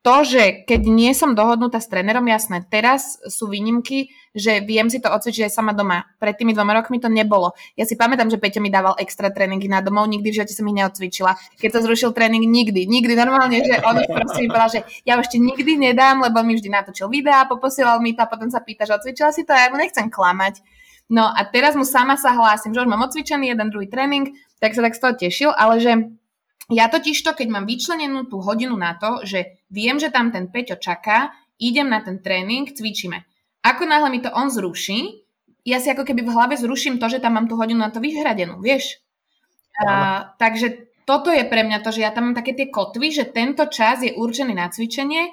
to, 0.05 0.17
že 0.21 0.69
keď 0.69 0.85
nie 0.85 1.17
som 1.17 1.33
dohodnutá 1.33 1.81
s 1.81 1.89
trénerom, 1.89 2.29
jasné, 2.29 2.61
teraz 2.69 3.17
sú 3.25 3.49
výnimky, 3.49 4.13
že 4.37 4.61
viem 4.61 4.93
si 4.93 5.01
to 5.01 5.09
odcvičiť 5.09 5.49
aj 5.49 5.53
sama 5.57 5.73
doma. 5.73 6.05
Pred 6.21 6.45
tými 6.45 6.53
dvoma 6.53 6.77
rokmi 6.77 7.01
to 7.01 7.09
nebolo. 7.09 7.57
Ja 7.73 7.89
si 7.89 7.97
pamätám, 7.97 8.29
že 8.29 8.37
Peťo 8.37 8.61
mi 8.61 8.69
dával 8.69 9.01
extra 9.01 9.33
tréningy 9.33 9.65
na 9.65 9.81
domov, 9.81 10.05
nikdy 10.13 10.29
v 10.29 10.37
živote 10.37 10.53
som 10.53 10.69
ich 10.69 10.77
neodcvičila. 10.77 11.33
Keď 11.57 11.71
to 11.73 11.81
zrušil 11.89 12.11
tréning, 12.13 12.45
nikdy, 12.45 12.85
nikdy 12.85 13.17
normálne, 13.17 13.65
že 13.65 13.81
on 13.81 13.97
proste 14.05 14.45
mi 14.45 14.53
povedal, 14.53 14.71
že 14.77 14.81
ja 15.09 15.17
ešte 15.17 15.41
nikdy 15.41 15.81
nedám, 15.81 16.21
lebo 16.21 16.45
mi 16.45 16.61
vždy 16.61 16.69
natočil 16.69 17.09
videá, 17.09 17.49
poposielal 17.49 17.97
mi 18.05 18.13
to 18.13 18.21
a 18.21 18.29
potom 18.29 18.53
sa 18.53 18.61
pýta, 18.61 18.85
že 18.85 19.01
odcvičila 19.01 19.33
si 19.33 19.49
to 19.49 19.57
a 19.57 19.65
ja 19.65 19.73
mu 19.73 19.81
nechcem 19.81 20.13
klamať. 20.13 20.61
No 21.09 21.25
a 21.25 21.41
teraz 21.49 21.73
mu 21.81 21.89
sama 21.89 22.21
sa 22.21 22.37
hlásim, 22.37 22.77
že 22.77 22.85
už 22.85 22.93
mám 22.93 23.09
odcvičený 23.09 23.57
jeden 23.57 23.73
druhý 23.73 23.89
tréning, 23.89 24.37
tak 24.61 24.77
sa 24.77 24.85
tak 24.85 24.97
z 24.97 25.01
toho 25.01 25.13
tešil, 25.17 25.51
ale 25.57 25.81
že 25.81 26.13
ja 26.73 26.89
totiž 26.89 27.21
to, 27.21 27.37
keď 27.37 27.49
mám 27.53 27.69
vyčlenenú 27.69 28.25
tú 28.25 28.41
hodinu 28.41 28.73
na 28.77 28.97
to, 28.97 29.21
že 29.27 29.61
viem, 29.69 30.01
že 30.01 30.09
tam 30.09 30.33
ten 30.33 30.49
Peťo 30.49 30.81
čaká, 30.81 31.33
idem 31.61 31.93
na 31.93 32.01
ten 32.01 32.25
tréning, 32.25 32.73
cvičíme. 32.73 33.21
Ako 33.65 33.85
náhle 33.85 34.09
mi 34.09 34.21
to 34.25 34.33
on 34.33 34.49
zruší, 34.49 35.25
ja 35.65 35.81
si 35.81 35.89
ako 35.89 36.05
keby 36.05 36.21
v 36.25 36.33
hlave 36.33 36.55
zruším 36.61 37.01
to, 37.01 37.09
že 37.09 37.21
tam 37.25 37.41
mám 37.41 37.49
tú 37.49 37.57
hodinu 37.57 37.81
na 37.81 37.89
to 37.89 38.01
vyhradenú, 38.01 38.61
vieš? 38.61 39.01
A, 39.81 40.29
takže 40.37 40.93
toto 41.09 41.33
je 41.33 41.45
pre 41.49 41.65
mňa 41.65 41.81
to, 41.81 41.91
že 41.93 42.05
ja 42.05 42.13
tam 42.13 42.31
mám 42.31 42.37
také 42.37 42.53
tie 42.53 42.69
kotvy, 42.69 43.13
že 43.13 43.25
tento 43.33 43.65
čas 43.73 44.05
je 44.05 44.13
určený 44.13 44.53
na 44.53 44.69
cvičenie. 44.69 45.33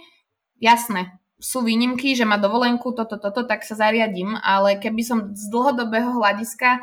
Jasné, 0.63 1.19
sú 1.41 1.65
výnimky, 1.65 2.15
že 2.15 2.23
má 2.23 2.39
dovolenku, 2.39 2.95
toto, 2.95 3.19
toto, 3.19 3.43
tak 3.43 3.67
sa 3.67 3.75
zariadím, 3.75 4.39
ale 4.39 4.79
keby 4.79 5.01
som 5.03 5.19
z 5.35 5.51
dlhodobého 5.51 6.15
hľadiska 6.15 6.79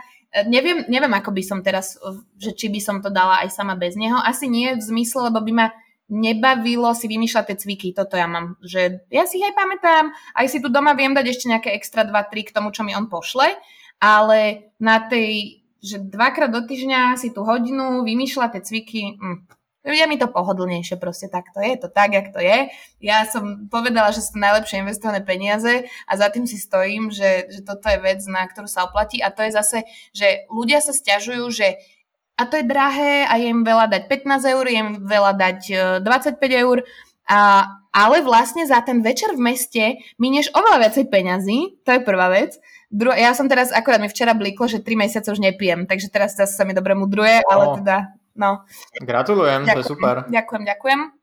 neviem, 0.47 0.85
neviem, 0.89 1.13
ako 1.15 1.31
by 1.33 1.43
som 1.45 1.59
teraz, 1.65 1.97
e, 1.99 2.21
že 2.37 2.53
či 2.53 2.67
by 2.69 2.81
som 2.81 2.97
to 3.01 3.09
dala 3.09 3.41
aj 3.45 3.53
sama 3.53 3.75
bez 3.75 3.97
neho. 3.97 4.17
Asi 4.21 4.47
nie 4.49 4.77
v 4.77 4.83
zmysle, 4.83 5.33
lebo 5.33 5.41
by 5.41 5.53
ma 5.53 5.67
nebavilo 6.09 6.89
si 6.97 7.05
vymýšľať 7.05 7.45
tie 7.53 7.57
cviky. 7.61 7.89
Toto 7.93 8.17
ja 8.17 8.25
mám, 8.25 8.57
že 8.65 9.05
ja 9.13 9.29
si 9.29 9.41
ich 9.41 9.47
aj 9.47 9.55
pamätám, 9.57 10.05
aj 10.37 10.47
si 10.49 10.59
tu 10.65 10.73
doma 10.73 10.97
viem 10.97 11.13
dať 11.13 11.27
ešte 11.29 11.51
nejaké 11.53 11.71
extra 11.77 12.05
2-3 12.09 12.49
k 12.49 12.55
tomu, 12.57 12.73
čo 12.73 12.81
mi 12.81 12.97
on 12.97 13.13
pošle, 13.13 13.53
ale 14.01 14.73
na 14.81 15.05
tej, 15.05 15.61
že 15.85 16.01
dvakrát 16.01 16.49
do 16.49 16.65
týždňa 16.65 17.21
si 17.21 17.29
tú 17.29 17.45
hodinu 17.45 18.09
vymýšľať 18.09 18.51
tie 18.57 18.63
cviky, 18.65 19.03
hm, 19.21 19.39
je 19.95 20.05
mi 20.09 20.17
to 20.19 20.29
pohodlnejšie, 20.29 21.01
proste 21.01 21.29
tak 21.29 21.53
to 21.55 21.61
je, 21.63 21.77
to 21.79 21.89
tak, 21.89 22.13
jak 22.13 22.29
to 22.35 22.41
je. 22.43 22.69
Ja 22.99 23.25
som 23.25 23.71
povedala, 23.71 24.11
že 24.11 24.25
sú 24.25 24.37
to 24.37 24.45
najlepšie 24.45 24.83
investované 24.83 25.23
peniaze 25.23 25.87
a 26.05 26.13
za 26.19 26.29
tým 26.29 26.45
si 26.45 26.59
stojím, 26.59 27.15
že, 27.15 27.49
že 27.49 27.61
toto 27.63 27.87
je 27.89 27.99
vec, 28.03 28.21
na 28.27 28.45
ktorú 28.45 28.67
sa 28.67 28.85
oplatí 28.89 29.23
a 29.23 29.31
to 29.31 29.47
je 29.47 29.53
zase, 29.55 29.79
že 30.13 30.49
ľudia 30.51 30.83
sa 30.83 30.91
stiažujú, 30.91 31.45
že 31.55 31.79
a 32.39 32.47
to 32.47 32.63
je 32.63 32.71
drahé 32.71 33.27
a 33.27 33.35
je 33.35 33.51
im 33.51 33.67
veľa 33.67 33.91
dať 33.91 34.03
15 34.07 34.55
eur, 34.55 34.65
je 34.67 34.79
im 34.79 34.91
veľa 35.03 35.33
dať 35.35 35.61
25 36.07 36.39
e, 36.39 36.49
eur, 36.63 36.77
a, 37.27 37.67
ale 37.91 38.23
vlastne 38.23 38.63
za 38.63 38.79
ten 38.81 39.03
večer 39.03 39.35
v 39.35 39.43
meste 39.43 39.85
minieš 40.23 40.55
oveľa 40.55 40.87
viacej 40.87 41.05
peňazí, 41.11 41.59
to 41.83 41.99
je 41.99 42.01
prvá 42.01 42.31
vec. 42.31 42.55
Dru- 42.89 43.13
ja 43.13 43.37
som 43.37 43.51
teraz, 43.51 43.69
akorát 43.69 44.01
mi 44.01 44.09
včera 44.09 44.33
bliklo, 44.33 44.65
že 44.65 44.81
3 44.81 44.97
mesiace 44.97 45.29
už 45.29 45.43
nepijem, 45.43 45.85
takže 45.85 46.09
teraz 46.09 46.39
sa 46.39 46.63
mi 46.65 46.73
dobre 46.73 46.97
mudruje, 46.97 47.45
ale 47.45 47.65
teda 47.83 48.18
No. 48.39 48.63
Gratulujem, 49.03 49.67
ďakujem, 49.67 49.75
to 49.75 49.81
je 49.83 49.91
super. 49.91 50.15
Ďakujem, 50.31 50.63
ďakujem. 50.65 51.18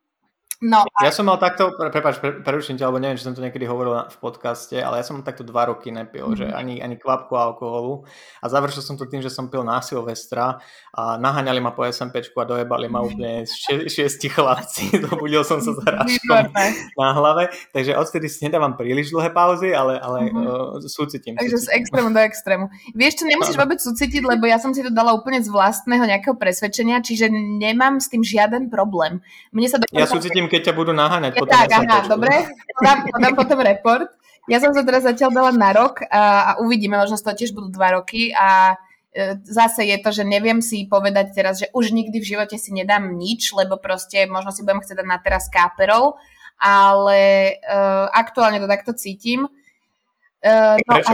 No. 0.66 0.82
Ja 0.98 1.14
som 1.14 1.30
mal 1.30 1.38
takto, 1.38 1.70
pre, 1.78 1.94
prepáč, 1.94 2.18
pre, 2.18 2.42
preruším 2.42 2.82
ťa, 2.82 2.90
alebo 2.90 2.98
neviem, 2.98 3.22
či 3.22 3.30
som 3.30 3.38
to 3.38 3.46
niekedy 3.46 3.70
hovoril 3.70 4.10
v 4.10 4.18
podcaste, 4.18 4.74
ale 4.82 4.98
ja 4.98 5.06
som 5.06 5.22
takto 5.22 5.46
dva 5.46 5.70
roky 5.70 5.94
nepil, 5.94 6.34
mm-hmm. 6.34 6.42
že 6.42 6.46
mhm. 6.50 6.56
ani, 6.58 6.76
ani 6.82 6.96
kvapku 6.98 7.38
alkoholu 7.38 8.02
a 8.42 8.46
završil 8.50 8.82
som 8.82 8.98
to 8.98 9.06
tým, 9.06 9.22
že 9.22 9.30
som 9.30 9.46
pil 9.46 9.62
na 9.62 9.78
Silvestra 9.86 10.58
a 10.90 11.22
naháňali 11.22 11.62
ma 11.62 11.70
po 11.70 11.86
SMPčku 11.86 12.34
a 12.42 12.50
dojebali 12.50 12.90
ma 12.90 13.06
úplne 13.06 13.46
šie, 13.46 13.86
šiesti 13.86 14.26
chlapci, 14.34 14.90
dobudil 15.06 15.46
som 15.46 15.62
sa 15.62 15.70
s 15.70 15.80
hráčkom 15.86 16.50
na 16.98 17.10
hlave, 17.14 17.54
takže 17.70 17.94
odtedy 17.94 18.26
si 18.26 18.42
nedávam 18.50 18.74
príliš 18.74 19.14
dlhé 19.14 19.30
pauzy, 19.30 19.70
ale, 19.70 20.02
ale 20.02 20.34
mm-hmm. 20.34 20.82
uh, 20.82 20.90
súcitím. 20.90 21.38
Takže 21.38 21.62
z 21.62 21.78
extrému 21.78 22.10
do 22.10 22.22
extrému. 22.26 22.66
Vieš 22.98 23.22
čo, 23.22 23.24
nemusíš 23.30 23.58
vôbec 23.60 23.78
súcitiť, 23.78 24.26
lebo 24.26 24.50
ja 24.50 24.58
som 24.58 24.74
si 24.74 24.82
to 24.82 24.90
dala 24.90 25.14
úplne 25.14 25.46
z 25.46 25.52
vlastného 25.54 26.10
nejakého 26.10 26.34
presvedčenia, 26.34 27.06
čiže 27.06 27.30
nemám 27.62 28.02
s 28.02 28.10
tým 28.10 28.26
žiaden 28.26 28.74
problém. 28.74 29.22
Mne 29.54 29.68
sa 29.70 29.78
ja 29.94 30.10
súcitím 30.10 30.50
keď 30.56 30.72
ťa 30.72 30.74
budú 30.80 30.92
naháňať. 30.96 31.36
Ja 31.36 31.42
potom 31.44 31.52
tak, 31.52 31.70
aha, 31.76 31.98
dobre, 32.08 32.36
podám, 32.80 32.98
podám 33.12 33.34
potom 33.36 33.60
report. 33.60 34.08
Ja 34.48 34.64
som 34.64 34.72
sa 34.72 34.88
teraz 34.88 35.04
zatiaľ 35.04 35.36
dala 35.36 35.52
na 35.52 35.76
rok 35.76 36.06
a, 36.08 36.56
a 36.56 36.64
uvidíme, 36.64 36.96
možno 36.96 37.20
to 37.20 37.36
tiež 37.36 37.52
budú 37.52 37.76
dva 37.76 38.00
roky 38.00 38.32
a 38.32 38.80
e, 39.12 39.42
zase 39.44 39.90
je 39.90 39.98
to, 40.00 40.14
že 40.14 40.24
neviem 40.24 40.62
si 40.62 40.86
povedať 40.88 41.34
teraz, 41.34 41.60
že 41.60 41.68
už 41.76 41.92
nikdy 41.92 42.22
v 42.22 42.30
živote 42.38 42.56
si 42.56 42.72
nedám 42.72 43.18
nič, 43.18 43.52
lebo 43.52 43.76
proste 43.76 44.24
možno 44.30 44.54
si 44.56 44.62
budem 44.64 44.80
chcieť 44.86 45.02
dať 45.02 45.08
na 45.10 45.18
teraz 45.20 45.50
káperov, 45.52 46.22
ale 46.56 47.52
uh, 47.68 48.08
aktuálne 48.16 48.64
to 48.64 48.70
takto 48.72 48.96
cítim. 48.96 49.44
Uh, 50.40 50.80
no 50.88 51.04
a, 51.04 51.12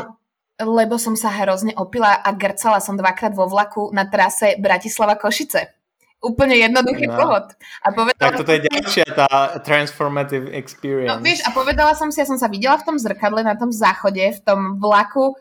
lebo 0.62 1.02
som 1.02 1.18
sa 1.18 1.34
hrozne 1.34 1.74
opila 1.74 2.14
a 2.14 2.30
grcala 2.36 2.78
som 2.78 2.94
dvakrát 2.94 3.34
vo 3.34 3.50
vlaku 3.50 3.90
na 3.90 4.06
trase 4.06 4.60
Bratislava-Košice. 4.62 5.81
Úplne 6.22 6.56
jednoduchý 6.70 7.10
no. 7.10 7.18
pohod. 7.18 7.46
A 7.82 7.88
povedala 7.90 8.22
tak 8.22 8.38
toto 8.38 8.54
je 8.54 8.62
ďalšia 8.70 9.06
tá 9.10 9.58
transformative 9.66 10.54
experience. 10.54 11.10
No, 11.10 11.18
vieš, 11.18 11.42
a 11.42 11.50
povedala 11.50 11.98
som 11.98 12.14
si, 12.14 12.22
ja 12.22 12.30
som 12.30 12.38
sa 12.38 12.46
videla 12.46 12.78
v 12.78 12.86
tom 12.86 12.98
zrkadle, 13.02 13.42
na 13.42 13.58
tom 13.58 13.74
záchode, 13.74 14.22
v 14.22 14.42
tom 14.46 14.78
vlaku 14.78 15.34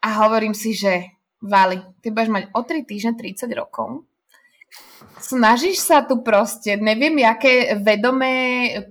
a 0.00 0.08
hovorím 0.24 0.56
si, 0.56 0.72
že 0.72 1.18
Vali, 1.38 1.78
ty 2.02 2.10
budeš 2.10 2.34
mať 2.34 2.44
o 2.50 2.60
3 2.66 2.82
týždne 2.82 3.12
30 3.14 3.46
rokov. 3.54 4.02
Snažíš 5.18 5.82
sa 5.82 6.02
tu 6.02 6.22
proste, 6.22 6.74
neviem, 6.78 7.14
aké 7.22 7.78
vedomé 7.78 8.34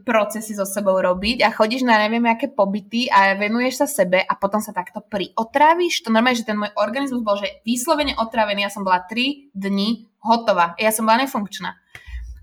procesy 0.07 0.55
so 0.55 0.63
sebou 0.63 0.95
robiť 0.95 1.43
a 1.43 1.51
chodíš 1.51 1.83
na 1.83 1.99
neviem, 1.99 2.23
aké 2.27 2.47
pobyty 2.51 3.11
a 3.11 3.35
venuješ 3.35 3.83
sa 3.83 3.87
sebe 3.87 4.23
a 4.23 4.33
potom 4.39 4.63
sa 4.63 4.71
takto 4.71 5.03
priotráviš. 5.03 6.07
To 6.07 6.11
normálne, 6.11 6.39
že 6.39 6.47
ten 6.47 6.55
môj 6.55 6.71
organizmus 6.79 7.23
bol, 7.23 7.35
že 7.35 7.63
vyslovene 7.67 8.15
otravený. 8.15 8.63
Ja 8.63 8.71
som 8.71 8.87
bola 8.87 9.03
3 9.03 9.51
dni 9.51 10.06
hotová. 10.21 10.73
Ja 10.81 10.89
som 10.93 11.05
bola 11.05 11.23
nefunkčná. 11.23 11.75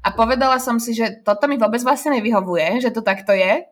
A 0.05 0.12
povedala 0.12 0.61
som 0.61 0.77
si, 0.77 0.93
že 0.93 1.25
toto 1.25 1.49
mi 1.49 1.57
vôbec 1.57 1.81
vlastne 1.81 2.20
nevyhovuje, 2.20 2.85
že 2.85 2.93
to 2.93 3.01
takto 3.01 3.33
je. 3.33 3.64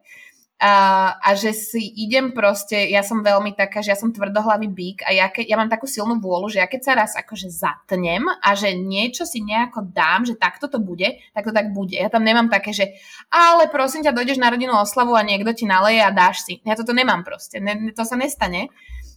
A, 0.62 0.74
a 1.18 1.34
že 1.34 1.50
si 1.50 1.82
idem 2.06 2.30
proste, 2.30 2.86
ja 2.86 3.02
som 3.02 3.18
veľmi 3.18 3.50
taká, 3.58 3.82
že 3.82 3.90
ja 3.90 3.98
som 3.98 4.14
tvrdohlavý 4.14 4.70
bík 4.70 5.02
a 5.02 5.10
ja, 5.10 5.26
ke, 5.26 5.42
ja 5.42 5.58
mám 5.58 5.66
takú 5.66 5.90
silnú 5.90 6.22
vôľu, 6.22 6.54
že 6.54 6.62
ja 6.62 6.70
keď 6.70 6.80
sa 6.86 6.92
raz 6.94 7.12
akože 7.18 7.50
zatnem 7.50 8.22
a 8.30 8.54
že 8.54 8.70
niečo 8.78 9.26
si 9.26 9.42
nejako 9.42 9.90
dám, 9.90 10.22
že 10.22 10.38
takto 10.38 10.70
to 10.70 10.78
bude, 10.78 11.18
tak 11.34 11.42
to 11.42 11.50
tak 11.50 11.74
bude. 11.74 11.98
Ja 11.98 12.06
tam 12.06 12.22
nemám 12.22 12.46
také, 12.46 12.70
že 12.70 12.94
ale 13.26 13.66
prosím 13.74 14.06
ťa, 14.06 14.14
dojdeš 14.14 14.38
na 14.38 14.54
rodinnú 14.54 14.78
oslavu 14.78 15.18
a 15.18 15.26
niekto 15.26 15.50
ti 15.50 15.66
naleje 15.66 15.98
a 15.98 16.14
dáš 16.14 16.46
si. 16.46 16.62
Ja 16.62 16.78
toto 16.78 16.94
nemám 16.94 17.26
proste, 17.26 17.58
ne, 17.58 17.90
to 17.90 18.06
sa 18.06 18.14
nestane. 18.14 18.70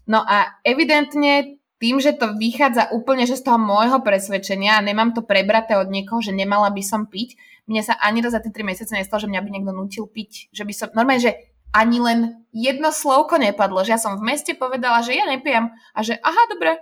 No 0.09 0.25
a 0.25 0.49
evidentne 0.65 1.61
tým, 1.85 2.01
že 2.01 2.17
to 2.17 2.33
vychádza 2.33 2.89
úplne 2.89 3.29
že 3.29 3.37
z 3.37 3.45
toho 3.45 3.61
môjho 3.61 4.01
presvedčenia 4.01 4.81
a 4.81 4.81
nemám 4.81 5.13
to 5.13 5.21
prebraté 5.21 5.77
od 5.77 5.93
niekoho, 5.93 6.17
že 6.17 6.33
nemala 6.33 6.73
by 6.73 6.81
som 6.81 7.05
piť, 7.05 7.37
mne 7.69 7.85
sa 7.85 7.93
ani 8.01 8.25
raz 8.25 8.33
za 8.33 8.41
tie 8.41 8.49
3 8.49 8.65
mesiace 8.65 8.97
nestalo, 8.97 9.21
že 9.21 9.29
mňa 9.29 9.41
by 9.45 9.49
niekto 9.53 9.69
nutil 9.69 10.09
piť. 10.09 10.49
Že 10.49 10.63
by 10.65 10.73
som, 10.73 10.87
normálne, 10.97 11.21
že 11.21 11.37
ani 11.77 12.01
len 12.01 12.19
jedno 12.49 12.89
slovko 12.89 13.37
nepadlo, 13.37 13.85
že 13.85 13.93
ja 13.93 14.01
som 14.01 14.17
v 14.17 14.25
meste 14.33 14.57
povedala, 14.57 15.05
že 15.05 15.13
ja 15.13 15.29
nepijem 15.29 15.69
a 15.93 15.99
že 16.01 16.17
aha, 16.25 16.43
dobre. 16.49 16.81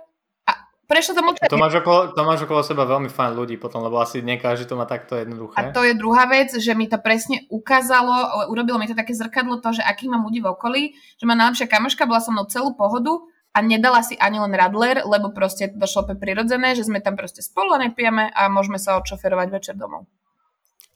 Prešlo 0.84 1.16
to 1.16 1.24
mlčanie. 1.24 1.48
To 1.48 1.56
máš, 1.56 1.80
okolo, 1.80 2.12
to 2.12 2.22
máš 2.28 2.44
okolo 2.44 2.60
seba 2.60 2.84
veľmi 2.84 3.08
fajn 3.08 3.32
ľudí 3.32 3.56
potom, 3.56 3.80
lebo 3.80 3.96
asi 4.04 4.20
nekáže 4.20 4.68
to 4.68 4.76
má 4.76 4.84
takto 4.84 5.16
jednoduché. 5.16 5.56
A 5.56 5.72
to 5.72 5.80
je 5.80 5.96
druhá 5.96 6.28
vec, 6.28 6.52
že 6.52 6.76
mi 6.76 6.84
to 6.92 7.00
presne 7.00 7.48
ukázalo, 7.48 8.44
urobilo 8.52 8.76
mi 8.76 8.84
to 8.84 8.92
také 8.92 9.16
zrkadlo 9.16 9.64
to, 9.64 9.72
že 9.72 9.80
akých 9.80 10.12
mám 10.12 10.28
ľudí 10.28 10.44
v 10.44 10.52
okolí, 10.52 10.82
že 11.16 11.24
má 11.24 11.32
najlepšia 11.32 11.72
kamoška, 11.72 12.04
bola 12.04 12.20
so 12.20 12.36
mnou 12.36 12.44
celú 12.52 12.76
pohodu 12.76 13.16
a 13.54 13.58
nedala 13.62 14.02
si 14.02 14.18
ani 14.18 14.42
len 14.42 14.50
radler, 14.50 15.06
lebo 15.06 15.30
proste 15.30 15.70
to 15.70 15.78
došlo 15.78 16.10
pe 16.10 16.14
prirodzené, 16.18 16.74
že 16.74 16.90
sme 16.90 16.98
tam 16.98 17.14
proste 17.14 17.40
spolu 17.40 17.78
a 17.78 17.82
nepijeme 17.86 18.34
a 18.34 18.50
môžeme 18.50 18.82
sa 18.82 18.98
odšoferovať 18.98 19.48
večer 19.54 19.74
domov. 19.78 20.10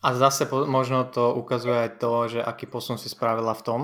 A 0.03 0.15
zase 0.15 0.47
možno 0.51 1.07
to 1.07 1.35
ukazuje 1.35 1.87
aj 1.87 1.91
to, 2.03 2.11
že 2.27 2.41
aký 2.43 2.67
posun 2.67 2.99
si 2.99 3.07
spravila 3.07 3.55
v 3.55 3.63
tom, 3.63 3.81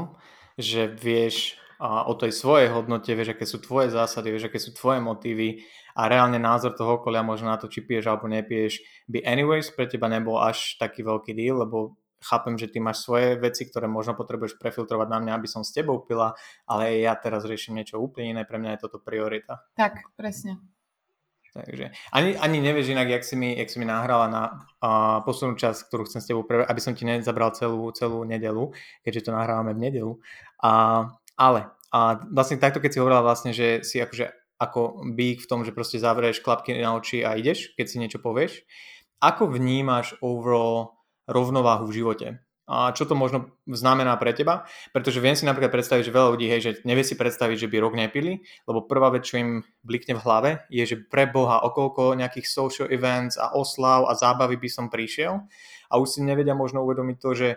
že 0.59 0.87
vieš 0.91 1.59
a 1.85 2.07
o 2.07 2.14
tej 2.14 2.31
svojej 2.31 2.70
hodnote, 2.70 3.11
vieš, 3.12 3.35
aké 3.35 3.45
sú 3.45 3.59
tvoje 3.59 3.91
zásady, 3.91 4.31
vieš, 4.31 4.47
aké 4.47 4.62
sú 4.62 4.70
tvoje 4.72 5.03
motívy 5.03 5.66
a 5.99 6.07
reálne 6.07 6.39
názor 6.39 6.79
toho 6.79 7.03
okolia 7.03 7.27
možno 7.27 7.51
na 7.51 7.59
to, 7.59 7.66
či 7.66 7.83
piješ 7.83 8.09
alebo 8.09 8.31
nepiješ, 8.31 8.79
by 9.11 9.27
anyways 9.27 9.75
pre 9.75 9.91
teba 9.91 10.07
nebol 10.07 10.39
až 10.39 10.79
taký 10.79 11.03
veľký 11.03 11.35
deal, 11.35 11.66
lebo 11.66 11.99
chápem, 12.25 12.57
že 12.57 12.72
ty 12.72 12.81
máš 12.81 13.05
svoje 13.05 13.37
veci, 13.37 13.68
ktoré 13.68 13.85
možno 13.85 14.16
potrebuješ 14.16 14.57
prefiltrovať 14.57 15.09
na 15.12 15.18
mňa, 15.20 15.33
aby 15.37 15.49
som 15.49 15.61
s 15.61 15.77
tebou 15.77 16.01
pila, 16.01 16.33
ale 16.64 17.05
ja 17.05 17.12
teraz 17.14 17.45
riešim 17.45 17.77
niečo 17.77 18.01
úplne 18.01 18.33
iné, 18.35 18.43
pre 18.49 18.57
mňa 18.57 18.81
je 18.81 18.83
toto 18.89 18.99
priorita. 18.99 19.61
Tak, 19.77 20.16
presne. 20.16 20.59
Takže 21.55 21.95
ani, 22.11 22.35
ani 22.35 22.59
nevieš 22.59 22.91
inak, 22.91 23.07
jak 23.07 23.22
si 23.22 23.39
mi, 23.39 23.55
jak 23.55 23.70
si 23.70 23.79
mi 23.79 23.87
nahrala 23.87 24.27
na 24.27 24.43
uh, 24.83 25.22
poslednú 25.22 25.55
časť, 25.55 25.87
ktorú 25.87 26.03
chcem 26.11 26.18
s 26.18 26.27
tebou 26.27 26.43
pre, 26.43 26.66
aby 26.66 26.81
som 26.83 26.99
ti 26.99 27.07
nezabral 27.07 27.55
celú, 27.55 27.95
celú 27.95 28.27
nedelu, 28.27 28.75
keďže 29.07 29.31
to 29.31 29.37
nahrávame 29.39 29.70
v 29.70 29.83
nedelu. 29.87 30.12
Uh, 30.59 31.14
ale 31.39 31.70
a 31.95 32.18
vlastne 32.27 32.59
takto, 32.59 32.83
keď 32.83 32.91
si 32.91 32.99
hovorila 32.99 33.22
vlastne, 33.22 33.55
že 33.55 33.87
si 33.87 34.03
akože 34.03 34.35
ako 34.59 35.14
bík 35.14 35.47
v 35.47 35.49
tom, 35.51 35.62
že 35.62 35.70
proste 35.70 36.03
zavrieš 36.03 36.43
klapky 36.43 36.75
na 36.75 36.99
oči 36.99 37.22
a 37.22 37.39
ideš, 37.39 37.70
keď 37.79 37.87
si 37.87 38.01
niečo 38.03 38.18
povieš. 38.18 38.66
Ako 39.22 39.47
vnímaš 39.47 40.18
overall 40.18 41.03
rovnováhu 41.29 41.89
v 41.89 41.97
živote? 42.03 42.27
A 42.64 42.97
čo 42.97 43.05
to 43.05 43.12
možno 43.12 43.53
znamená 43.68 44.16
pre 44.16 44.33
teba? 44.33 44.64
Pretože 44.97 45.20
viem 45.20 45.37
si 45.37 45.45
napríklad 45.45 45.68
predstaviť, 45.68 46.09
že 46.09 46.16
veľa 46.16 46.33
ľudí, 46.33 46.49
hej, 46.49 46.61
že 46.64 46.72
nevie 46.89 47.05
si 47.05 47.12
predstaviť, 47.12 47.61
že 47.61 47.68
by 47.68 47.77
rok 47.77 47.93
nepili, 47.93 48.41
lebo 48.64 48.89
prvá 48.89 49.12
vec, 49.12 49.29
čo 49.29 49.37
im 49.37 49.61
blikne 49.85 50.16
v 50.16 50.25
hlave, 50.25 50.51
je, 50.72 50.81
že 50.89 50.97
pre 51.05 51.29
Boha 51.29 51.61
okolko 51.61 52.16
nejakých 52.16 52.49
social 52.49 52.89
events 52.89 53.37
a 53.37 53.53
oslav 53.53 54.09
a 54.09 54.16
zábavy 54.16 54.57
by 54.57 54.68
som 54.72 54.89
prišiel 54.89 55.45
a 55.93 55.95
už 56.01 56.09
si 56.09 56.20
nevedia 56.25 56.57
možno 56.57 56.81
uvedomiť 56.89 57.16
to, 57.20 57.31
že 57.37 57.49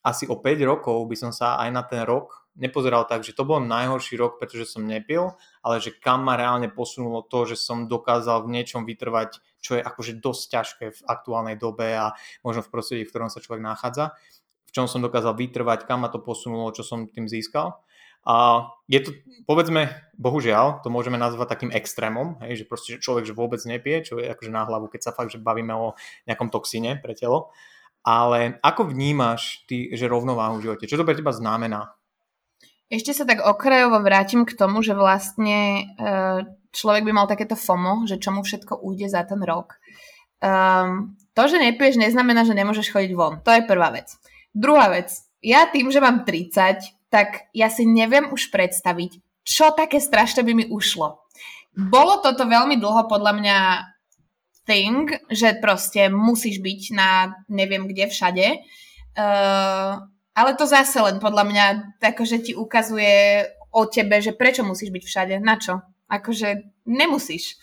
asi 0.00 0.24
o 0.32 0.40
5 0.40 0.56
rokov 0.64 0.96
by 1.12 1.16
som 1.16 1.32
sa 1.32 1.60
aj 1.60 1.68
na 1.68 1.84
ten 1.84 2.00
rok 2.00 2.44
nepozeral 2.54 3.04
tak, 3.04 3.26
že 3.26 3.34
to 3.34 3.42
bol 3.42 3.58
najhorší 3.58 4.14
rok, 4.14 4.38
pretože 4.38 4.70
som 4.70 4.86
nepil, 4.86 5.34
ale 5.60 5.82
že 5.82 5.94
kam 5.98 6.22
ma 6.22 6.38
reálne 6.38 6.70
posunulo 6.70 7.26
to, 7.26 7.50
že 7.50 7.58
som 7.58 7.90
dokázal 7.90 8.46
v 8.46 8.52
niečom 8.58 8.86
vytrvať, 8.86 9.42
čo 9.64 9.80
je 9.80 9.82
akože 9.82 10.20
dosť 10.20 10.42
ťažké 10.52 10.84
v 10.92 11.00
aktuálnej 11.08 11.56
dobe 11.56 11.96
a 11.96 12.12
možno 12.44 12.60
v 12.60 12.68
prostredí, 12.68 13.08
v 13.08 13.10
ktorom 13.16 13.32
sa 13.32 13.40
človek 13.40 13.64
nachádza 13.64 14.12
čom 14.74 14.90
som 14.90 14.98
dokázal 14.98 15.38
vytrvať, 15.38 15.86
kam 15.86 16.02
ma 16.02 16.10
to 16.10 16.18
posunulo, 16.18 16.74
čo 16.74 16.82
som 16.82 17.06
tým 17.06 17.30
získal. 17.30 17.78
A 18.26 18.66
je 18.88 19.04
to, 19.04 19.10
povedzme, 19.46 19.86
bohužiaľ, 20.18 20.82
to 20.82 20.88
môžeme 20.90 21.14
nazvať 21.14 21.54
takým 21.54 21.70
extrémom, 21.70 22.40
hej, 22.42 22.64
že 22.64 22.64
proste 22.66 22.90
človek 22.98 23.28
že 23.28 23.36
vôbec 23.36 23.60
nepije, 23.62 24.10
čo 24.10 24.12
je 24.18 24.26
akože 24.26 24.50
na 24.50 24.66
hlavu, 24.66 24.90
keď 24.90 25.00
sa 25.06 25.14
fakt, 25.14 25.30
že 25.30 25.38
bavíme 25.38 25.70
o 25.76 25.94
nejakom 26.26 26.50
toxíne 26.50 26.98
pre 26.98 27.14
telo. 27.14 27.54
Ale 28.04 28.58
ako 28.60 28.90
vnímaš 28.92 29.64
ty, 29.68 29.92
že 29.94 30.10
rovnováhu 30.10 30.60
v 30.60 30.64
živote? 30.68 30.88
Čo 30.88 31.00
to 31.00 31.08
pre 31.08 31.16
teba 31.16 31.32
znamená? 31.32 31.94
Ešte 32.92 33.16
sa 33.16 33.24
tak 33.24 33.40
okrajovo 33.40 34.00
vrátim 34.00 34.44
k 34.44 34.56
tomu, 34.56 34.84
že 34.84 34.92
vlastne 34.92 35.88
e, 35.96 36.12
človek 36.74 37.06
by 37.06 37.12
mal 37.14 37.26
takéto 37.30 37.54
FOMO, 37.54 38.10
že 38.10 38.18
čomu 38.18 38.42
všetko 38.42 38.82
ujde 38.82 39.06
za 39.06 39.22
ten 39.22 39.38
rok. 39.40 39.78
Um, 40.42 41.16
to, 41.32 41.46
že 41.46 41.62
nepiješ, 41.62 41.96
neznamená, 41.96 42.42
že 42.42 42.58
nemôžeš 42.58 42.90
chodiť 42.90 43.12
von. 43.14 43.40
To 43.46 43.50
je 43.54 43.62
prvá 43.62 43.94
vec. 43.94 44.10
Druhá 44.50 44.90
vec. 44.90 45.14
Ja 45.40 45.70
tým, 45.70 45.88
že 45.88 46.02
mám 46.02 46.26
30, 46.26 47.08
tak 47.08 47.48
ja 47.54 47.70
si 47.70 47.86
neviem 47.86 48.28
už 48.34 48.50
predstaviť, 48.50 49.22
čo 49.46 49.70
také 49.72 50.02
strašné 50.02 50.42
by 50.42 50.52
mi 50.52 50.64
ušlo. 50.66 51.22
Bolo 51.74 52.22
toto 52.22 52.46
veľmi 52.46 52.78
dlho 52.78 53.06
podľa 53.10 53.32
mňa 53.38 53.58
thing, 54.64 55.10
že 55.28 55.58
proste 55.60 56.08
musíš 56.08 56.58
byť 56.58 56.80
na 56.96 57.38
neviem 57.52 57.84
kde 57.84 58.08
všade. 58.08 58.46
Uh, 59.14 60.00
ale 60.34 60.50
to 60.58 60.66
zase 60.66 60.98
len 60.98 61.22
podľa 61.22 61.44
mňa 61.46 61.64
akože 62.02 62.50
ti 62.50 62.52
ukazuje 62.58 63.46
o 63.70 63.86
tebe, 63.86 64.18
že 64.18 64.34
prečo 64.34 64.66
musíš 64.66 64.90
byť 64.90 65.04
všade, 65.06 65.34
na 65.38 65.54
čo. 65.58 65.82
Akože 66.14 66.70
nemusíš. 66.86 67.58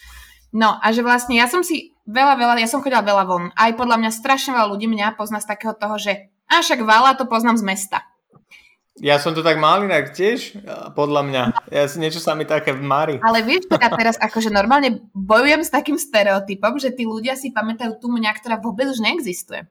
No 0.51 0.75
a 0.75 0.91
že 0.91 0.99
vlastne 0.99 1.39
ja 1.39 1.47
som 1.47 1.63
si 1.63 1.95
veľa, 2.03 2.35
veľa, 2.35 2.59
ja 2.59 2.67
som 2.67 2.83
chodila 2.83 2.99
veľa 2.99 3.23
von. 3.23 3.43
Aj 3.55 3.71
podľa 3.71 4.03
mňa 4.03 4.11
strašne 4.11 4.51
veľa 4.51 4.67
ľudí 4.75 4.91
mňa 4.91 5.15
pozná 5.15 5.39
z 5.39 5.47
takého 5.47 5.71
toho, 5.71 5.95
že 5.95 6.27
a 6.51 6.59
však 6.59 6.83
Vala 6.83 7.15
to 7.15 7.23
poznám 7.31 7.55
z 7.55 7.63
mesta. 7.63 8.03
Ja 8.99 9.15
som 9.23 9.31
to 9.31 9.39
tak 9.39 9.55
mal 9.55 9.79
inak 9.87 10.11
tiež, 10.11 10.61
podľa 10.93 11.23
mňa. 11.23 11.43
Ja 11.71 11.87
si 11.87 11.97
niečo 11.97 12.19
sa 12.19 12.35
mi 12.35 12.43
také 12.43 12.75
v 12.75 12.83
Mari. 12.83 13.15
Ale 13.23 13.39
vieš, 13.39 13.71
ja 13.71 13.87
teraz 13.87 14.19
akože 14.19 14.51
normálne 14.51 15.07
bojujem 15.15 15.63
s 15.63 15.71
takým 15.71 15.95
stereotypom, 15.95 16.75
že 16.75 16.91
tí 16.91 17.07
ľudia 17.07 17.39
si 17.39 17.55
pamätajú 17.55 17.97
tú 18.03 18.11
mňa, 18.11 18.35
ktorá 18.35 18.59
vôbec 18.59 18.91
už 18.91 18.99
neexistuje. 18.99 19.63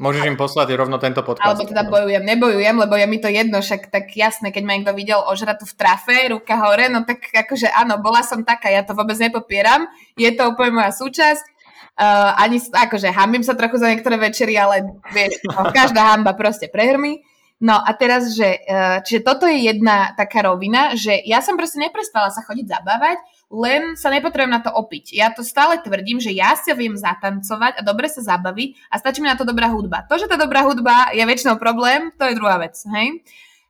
Môžeš 0.00 0.24
im 0.24 0.40
poslať 0.40 0.72
rovno 0.72 0.96
tento 0.96 1.20
podcast. 1.20 1.44
Alebo 1.44 1.68
teda 1.68 1.84
bojujem, 1.84 2.24
nebojujem, 2.24 2.76
lebo 2.80 2.96
je 2.96 3.04
mi 3.04 3.20
to 3.20 3.28
jedno, 3.28 3.60
však 3.60 3.92
tak 3.92 4.08
jasné, 4.16 4.48
keď 4.48 4.62
ma 4.64 4.72
niekto 4.72 4.96
videl 4.96 5.20
ožratu 5.20 5.68
v 5.68 5.76
trafe, 5.76 6.32
ruka 6.32 6.56
hore, 6.56 6.88
no 6.88 7.04
tak 7.04 7.28
akože 7.28 7.68
áno, 7.68 8.00
bola 8.00 8.24
som 8.24 8.40
taká, 8.40 8.72
ja 8.72 8.80
to 8.80 8.96
vôbec 8.96 9.20
nepopieram, 9.20 9.84
je 10.16 10.32
to 10.32 10.48
úplne 10.48 10.80
moja 10.80 10.92
súčasť, 10.96 11.56
Uh, 11.96 12.36
ani, 12.36 12.60
akože 12.60 13.08
hambím 13.08 13.40
sa 13.40 13.56
trochu 13.56 13.80
za 13.80 13.88
niektoré 13.88 14.20
večery, 14.20 14.52
ale 14.52 15.00
vieš, 15.16 15.40
no, 15.48 15.64
každá 15.72 16.12
hamba 16.12 16.36
proste 16.36 16.68
prehrmi. 16.68 17.24
No 17.56 17.72
a 17.72 17.88
teraz, 17.96 18.36
že, 18.36 18.60
uh, 18.68 19.00
čiže 19.00 19.24
toto 19.24 19.48
je 19.48 19.64
jedna 19.64 20.12
taká 20.12 20.44
rovina, 20.44 20.92
že 20.92 21.16
ja 21.24 21.40
som 21.40 21.56
proste 21.56 21.80
neprestala 21.80 22.28
sa 22.28 22.44
chodiť 22.44 22.68
zabávať, 22.68 23.16
len 23.46 23.94
sa 23.94 24.10
nepotrebujem 24.10 24.50
na 24.50 24.58
to 24.58 24.74
opiť. 24.74 25.14
Ja 25.14 25.30
to 25.30 25.46
stále 25.46 25.78
tvrdím, 25.78 26.18
že 26.18 26.34
ja 26.34 26.58
si 26.58 26.74
viem 26.74 26.98
zatancovať 26.98 27.78
a 27.78 27.86
dobre 27.86 28.10
sa 28.10 28.18
zabaví 28.18 28.74
a 28.90 28.98
stačí 28.98 29.22
mi 29.22 29.30
na 29.30 29.38
to 29.38 29.46
dobrá 29.46 29.70
hudba. 29.70 30.02
To, 30.10 30.18
že 30.18 30.26
tá 30.26 30.34
dobrá 30.34 30.66
hudba 30.66 31.14
je 31.14 31.22
väčšinou 31.22 31.54
problém, 31.54 32.10
to 32.18 32.26
je 32.26 32.34
druhá 32.34 32.58
vec, 32.58 32.74
hej? 32.90 33.22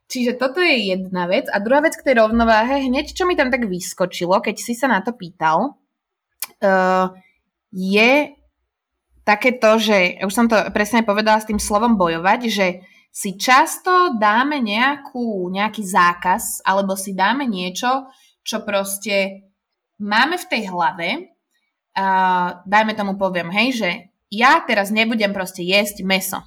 Čiže 0.07 0.39
toto 0.39 0.63
je 0.63 0.95
jedna 0.97 1.27
vec. 1.27 1.45
A 1.51 1.59
druhá 1.59 1.83
vec 1.83 1.93
k 1.93 2.01
tej 2.01 2.23
rovnováhe, 2.23 2.89
hneď 2.89 3.11
čo 3.11 3.27
mi 3.27 3.35
tam 3.35 3.51
tak 3.53 3.67
vyskočilo, 3.67 4.39
keď 4.39 4.55
si 4.55 4.73
sa 4.73 4.87
na 4.87 5.03
to 5.03 5.13
pýtal, 5.13 5.77
uh, 6.63 7.11
je 7.69 8.33
takéto, 9.27 9.75
že 9.77 10.23
už 10.23 10.31
som 10.31 10.47
to 10.47 10.55
presne 10.71 11.03
povedala 11.03 11.43
s 11.43 11.49
tým 11.51 11.59
slovom 11.59 11.99
bojovať, 11.99 12.39
že 12.47 12.67
si 13.11 13.35
často 13.35 14.15
dáme 14.15 14.63
nejakú, 14.63 15.51
nejaký 15.51 15.83
zákaz 15.83 16.63
alebo 16.63 16.95
si 16.95 17.11
dáme 17.11 17.43
niečo, 17.43 18.07
čo 18.47 18.63
proste 18.63 19.46
máme 19.97 20.37
v 20.37 20.49
tej 20.49 20.61
hlave, 20.69 21.07
uh, 21.97 22.61
dajme 22.65 22.93
tomu 22.93 23.17
poviem, 23.17 23.49
hej, 23.49 23.69
že 23.73 23.89
ja 24.33 24.61
teraz 24.63 24.93
nebudem 24.93 25.31
proste 25.31 25.63
jesť 25.63 26.03
meso. 26.03 26.39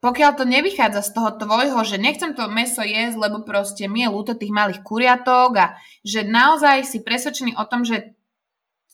Pokiaľ 0.00 0.30
to 0.32 0.48
nevychádza 0.48 1.04
z 1.04 1.10
toho 1.12 1.36
tvojho, 1.36 1.76
že 1.84 2.00
nechcem 2.00 2.32
to 2.32 2.48
meso 2.48 2.80
jesť, 2.80 3.20
lebo 3.20 3.44
proste 3.44 3.84
mi 3.84 4.00
je 4.00 4.08
ľúto 4.08 4.32
tých 4.32 4.48
malých 4.48 4.80
kuriatok 4.80 5.50
a 5.60 5.66
že 6.00 6.24
naozaj 6.24 6.88
si 6.88 7.04
presvedčený 7.04 7.60
o 7.60 7.68
tom, 7.68 7.84
že 7.84 8.16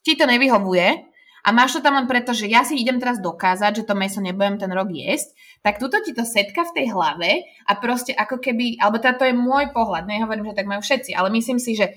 ti 0.02 0.18
to 0.18 0.26
nevyhovuje 0.26 1.06
a 1.46 1.48
máš 1.54 1.78
to 1.78 1.80
tam 1.86 1.94
len 1.94 2.10
preto, 2.10 2.34
že 2.34 2.50
ja 2.50 2.66
si 2.66 2.74
idem 2.74 2.98
teraz 2.98 3.22
dokázať, 3.22 3.82
že 3.82 3.86
to 3.86 3.94
meso 3.94 4.18
nebudem 4.18 4.58
ten 4.58 4.66
rok 4.74 4.90
jesť, 4.90 5.30
tak 5.62 5.78
tuto 5.78 6.02
ti 6.02 6.10
to 6.10 6.26
setka 6.26 6.66
v 6.66 6.74
tej 6.74 6.86
hlave 6.90 7.46
a 7.70 7.78
proste 7.78 8.10
ako 8.10 8.42
keby, 8.42 8.82
alebo 8.82 8.98
teda 8.98 9.14
to 9.14 9.30
je 9.30 9.34
môj 9.38 9.70
pohľad, 9.70 10.10
nehovorím, 10.10 10.50
že 10.50 10.58
tak 10.58 10.66
majú 10.66 10.82
všetci, 10.82 11.14
ale 11.14 11.30
myslím 11.30 11.62
si, 11.62 11.78
že 11.78 11.94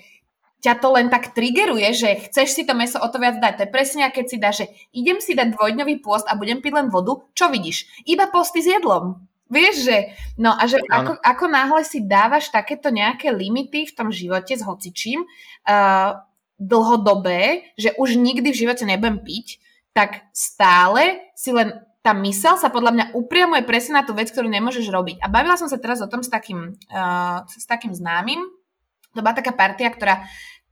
ťa 0.60 0.74
to 0.84 0.88
len 0.96 1.08
tak 1.08 1.32
triggeruje, 1.32 1.88
že 1.96 2.10
chceš 2.28 2.52
si 2.52 2.64
to 2.68 2.76
meso 2.76 3.00
o 3.00 3.08
to 3.08 3.16
viac 3.20 3.40
dať. 3.40 3.54
To 3.56 3.64
je 3.66 3.74
presne, 3.74 4.04
keď 4.12 4.26
si 4.28 4.38
dáš, 4.38 4.56
že 4.64 4.68
idem 4.92 5.24
si 5.24 5.32
dať 5.32 5.56
dvojdňový 5.56 6.04
pôst 6.04 6.28
a 6.28 6.36
budem 6.36 6.60
piť 6.60 6.74
len 6.76 6.88
vodu, 6.92 7.16
čo 7.32 7.48
vidíš? 7.48 8.04
Iba 8.04 8.28
posty 8.28 8.60
s 8.60 8.68
jedlom. 8.68 9.24
Vieš, 9.50 9.76
že... 9.88 9.98
No 10.38 10.54
a 10.54 10.70
že 10.70 10.78
ako, 10.86 11.18
ako 11.26 11.46
náhle 11.50 11.82
si 11.82 12.06
dávaš 12.06 12.54
takéto 12.54 12.94
nejaké 12.94 13.34
limity 13.34 13.90
v 13.90 13.96
tom 13.96 14.14
živote 14.14 14.54
s 14.54 14.62
hocičím, 14.62 15.26
uh, 15.26 16.22
dlhodobé, 16.60 17.72
že 17.80 17.96
už 17.98 18.20
nikdy 18.20 18.52
v 18.52 18.60
živote 18.68 18.84
nebudem 18.84 19.24
piť, 19.24 19.58
tak 19.96 20.28
stále 20.36 21.24
si 21.34 21.50
len 21.50 21.82
tá 22.00 22.16
mysel 22.16 22.56
sa 22.56 22.72
podľa 22.72 22.92
mňa 22.96 23.06
upriamuje 23.18 23.64
presne 23.68 24.00
na 24.00 24.04
tú 24.08 24.16
vec, 24.16 24.32
ktorú 24.32 24.48
nemôžeš 24.48 24.88
robiť. 24.88 25.18
A 25.20 25.28
bavila 25.28 25.60
som 25.60 25.68
sa 25.68 25.82
teraz 25.82 26.00
o 26.00 26.08
tom 26.08 26.24
s 26.24 26.30
takým, 26.32 26.78
uh, 26.92 27.44
s 27.50 27.66
takým 27.66 27.92
známym. 27.92 28.44
To 29.20 29.24
bola 29.24 29.36
taká 29.36 29.52
partia, 29.52 29.92
ktorá 29.92 30.24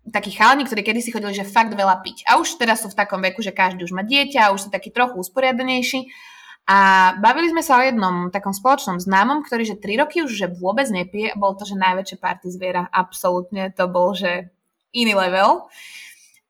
takí 0.07 0.31
chalani, 0.31 0.63
ktorí 0.63 0.87
kedy 0.87 0.99
si 1.03 1.11
chodili, 1.11 1.35
že 1.35 1.43
fakt 1.43 1.75
veľa 1.75 1.99
piť. 1.99 2.23
A 2.31 2.39
už 2.39 2.55
teraz 2.55 2.79
sú 2.79 2.87
v 2.87 2.95
takom 2.95 3.19
veku, 3.19 3.43
že 3.43 3.51
každý 3.51 3.83
už 3.83 3.91
má 3.91 4.07
dieťa 4.07 4.47
a 4.47 4.53
už 4.55 4.67
sú 4.67 4.69
taký 4.71 4.95
trochu 4.95 5.19
usporiadanejší. 5.19 6.07
A 6.67 7.11
bavili 7.23 7.47
sme 7.47 7.63
sa 7.63 7.79
o 7.79 7.83
jednom 7.83 8.27
takom 8.27 8.51
spoločnom 8.51 8.99
známom, 8.99 9.43
ktorý 9.47 9.63
že 9.63 9.79
3 9.79 10.03
roky 10.03 10.23
už 10.23 10.31
že 10.35 10.47
vôbec 10.51 10.87
nepije. 10.91 11.31
Bol 11.39 11.55
to, 11.55 11.63
že 11.63 11.79
najväčšie 11.79 12.17
party 12.19 12.47
zviera. 12.51 12.87
Absolútne 12.91 13.71
to 13.71 13.87
bol, 13.87 14.11
že 14.11 14.51
iný 14.91 15.15
level. 15.15 15.71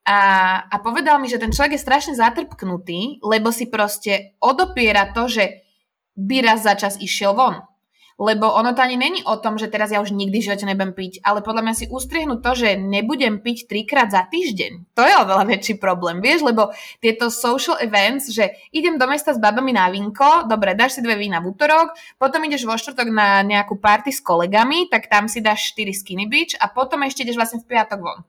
A, 0.08 0.18
a 0.66 0.76
povedal 0.80 1.20
mi, 1.20 1.30
že 1.30 1.38
ten 1.38 1.52
človek 1.52 1.78
je 1.78 1.86
strašne 1.86 2.14
zatrpknutý, 2.16 3.22
lebo 3.22 3.52
si 3.52 3.68
proste 3.68 4.40
odopiera 4.40 5.12
to, 5.14 5.28
že 5.28 5.68
by 6.18 6.42
raz 6.42 6.66
za 6.66 6.74
čas 6.80 6.98
išiel 6.98 7.36
von. 7.36 7.67
Lebo 8.18 8.50
ono 8.50 8.74
to 8.74 8.82
ani 8.82 8.98
není 8.98 9.22
o 9.22 9.38
tom, 9.38 9.62
že 9.62 9.70
teraz 9.70 9.94
ja 9.94 10.02
už 10.02 10.10
nikdy 10.10 10.42
v 10.42 10.46
živote 10.50 10.66
nebudem 10.66 10.98
piť, 10.98 11.22
ale 11.22 11.46
podľa 11.46 11.62
mňa 11.70 11.74
si 11.78 11.86
ustriehnúť 11.86 12.42
to, 12.42 12.52
že 12.58 12.70
nebudem 12.74 13.46
piť 13.46 13.70
trikrát 13.70 14.10
za 14.10 14.26
týždeň. 14.26 14.98
To 14.98 15.06
je 15.06 15.14
oveľa 15.22 15.46
väčší 15.46 15.78
problém, 15.78 16.18
vieš, 16.18 16.42
lebo 16.42 16.74
tieto 16.98 17.30
social 17.30 17.78
events, 17.78 18.34
že 18.34 18.58
idem 18.74 18.98
do 18.98 19.06
mesta 19.06 19.38
s 19.38 19.40
babami 19.40 19.70
na 19.70 19.86
vinko, 19.94 20.50
dobre, 20.50 20.74
dáš 20.74 20.98
si 20.98 21.06
dve 21.06 21.14
vína 21.14 21.46
v 21.46 21.54
útorok, 21.54 21.94
potom 22.18 22.42
ideš 22.42 22.66
vo 22.66 22.74
štvrtok 22.74 23.08
na 23.14 23.46
nejakú 23.46 23.78
party 23.78 24.10
s 24.10 24.26
kolegami, 24.26 24.90
tak 24.90 25.14
tam 25.14 25.30
si 25.30 25.38
dáš 25.38 25.78
4 25.78 25.94
skinny 25.94 26.26
beach 26.26 26.58
a 26.58 26.74
potom 26.74 27.06
ešte 27.06 27.22
ideš 27.22 27.38
vlastne 27.38 27.62
v 27.62 27.70
piatok 27.70 28.02
von. 28.02 28.26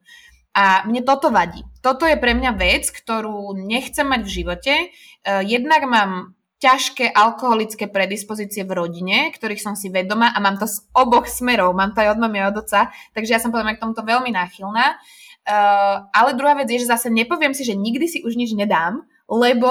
A 0.53 0.85
mne 0.85 1.07
toto 1.07 1.31
vadí. 1.31 1.63
Toto 1.81 2.03
je 2.05 2.19
pre 2.19 2.35
mňa 2.35 2.51
vec, 2.59 2.91
ktorú 2.91 3.55
nechcem 3.55 4.03
mať 4.03 4.21
v 4.27 4.35
živote. 4.43 4.75
Uh, 5.23 5.41
jednak 5.47 5.87
mám 5.87 6.38
ťažké 6.59 7.15
alkoholické 7.15 7.87
predispozície 7.87 8.67
v 8.67 8.75
rodine, 8.75 9.31
ktorých 9.31 9.63
som 9.63 9.75
si 9.79 9.95
vedoma 9.95 10.35
a 10.35 10.39
mám 10.43 10.59
to 10.59 10.67
z 10.67 10.83
oboch 10.91 11.31
smerov, 11.31 11.71
mám 11.75 11.95
to 11.95 12.03
aj 12.03 12.19
od 12.19 12.19
mamy 12.19 12.43
a 12.43 12.51
od 12.51 12.67
oca, 12.67 12.91
takže 13.15 13.31
ja 13.31 13.41
som 13.43 13.55
podľa 13.55 13.79
k 13.79 13.83
tomuto 13.83 14.03
veľmi 14.03 14.35
náchylná. 14.35 14.99
Uh, 15.49 16.05
ale 16.13 16.37
druhá 16.37 16.59
vec 16.59 16.69
je, 16.69 16.85
že 16.85 16.93
zase 16.93 17.09
nepoviem 17.09 17.57
si, 17.57 17.65
že 17.65 17.73
nikdy 17.73 18.05
si 18.05 18.19
už 18.21 18.37
nič 18.37 18.53
nedám, 18.53 19.07
lebo 19.31 19.71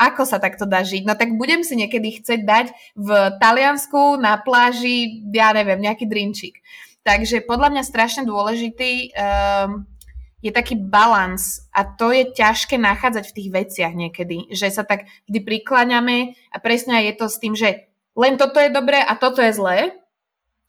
ako 0.00 0.22
sa 0.24 0.40
takto 0.40 0.64
dá 0.64 0.80
žiť? 0.80 1.04
No 1.04 1.12
tak 1.12 1.36
budem 1.36 1.60
si 1.60 1.76
niekedy 1.76 2.20
chcieť 2.20 2.40
dať 2.46 2.66
v 2.96 3.08
Taliansku 3.36 4.16
na 4.16 4.40
pláži, 4.40 5.28
ja 5.28 5.52
neviem, 5.52 5.76
nejaký 5.76 6.08
drinčík. 6.08 6.64
Takže 7.04 7.44
podľa 7.44 7.68
mňa 7.76 7.82
strašne 7.84 8.22
dôležitý 8.24 9.12
um, 9.12 9.84
je 10.40 10.50
taký 10.50 10.76
balans 10.76 11.68
a 11.72 11.84
to 11.84 12.12
je 12.12 12.32
ťažké 12.32 12.80
nachádzať 12.80 13.24
v 13.28 13.36
tých 13.36 13.48
veciach 13.52 13.92
niekedy, 13.92 14.48
že 14.52 14.72
sa 14.72 14.84
tak 14.84 15.04
vždy 15.28 15.40
prikláňame 15.44 16.36
a 16.52 16.56
presne 16.58 17.04
je 17.08 17.14
to 17.16 17.28
s 17.28 17.36
tým, 17.36 17.52
že 17.52 17.88
len 18.16 18.40
toto 18.40 18.58
je 18.58 18.72
dobré 18.72 19.00
a 19.00 19.16
toto 19.16 19.44
je 19.44 19.52
zlé 19.52 19.78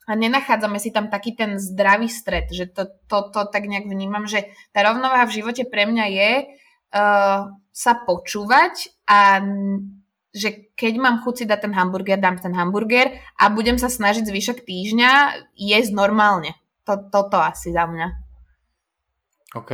a 0.06 0.12
nenachádzame 0.12 0.76
si 0.82 0.90
tam 0.92 1.08
taký 1.08 1.32
ten 1.32 1.56
zdravý 1.56 2.10
stred, 2.10 2.50
že 2.52 2.68
to, 2.68 2.90
to, 3.08 3.18
to 3.32 3.40
tak 3.48 3.64
nejak 3.64 3.88
vnímam, 3.88 4.28
že 4.28 4.50
tá 4.74 4.82
rovnováha 4.84 5.24
v 5.30 5.40
živote 5.42 5.64
pre 5.64 5.88
mňa 5.88 6.06
je 6.10 6.30
uh, 6.92 7.48
sa 7.72 7.92
počúvať 8.04 8.92
a 9.08 9.40
že 10.32 10.72
keď 10.74 10.92
mám 10.96 11.16
chuť 11.20 11.34
si 11.36 11.44
dať 11.44 11.68
ten 11.68 11.74
hamburger, 11.76 12.16
dám 12.16 12.40
ten 12.40 12.56
hamburger 12.56 13.20
a 13.36 13.52
budem 13.52 13.76
sa 13.76 13.92
snažiť 13.92 14.24
zvyšok 14.24 14.64
týždňa 14.64 15.12
jesť 15.60 15.92
normálne. 15.92 16.56
To, 16.88 16.98
toto 17.12 17.36
asi 17.38 17.70
za 17.70 17.84
mňa. 17.84 18.21
OK, 19.52 19.72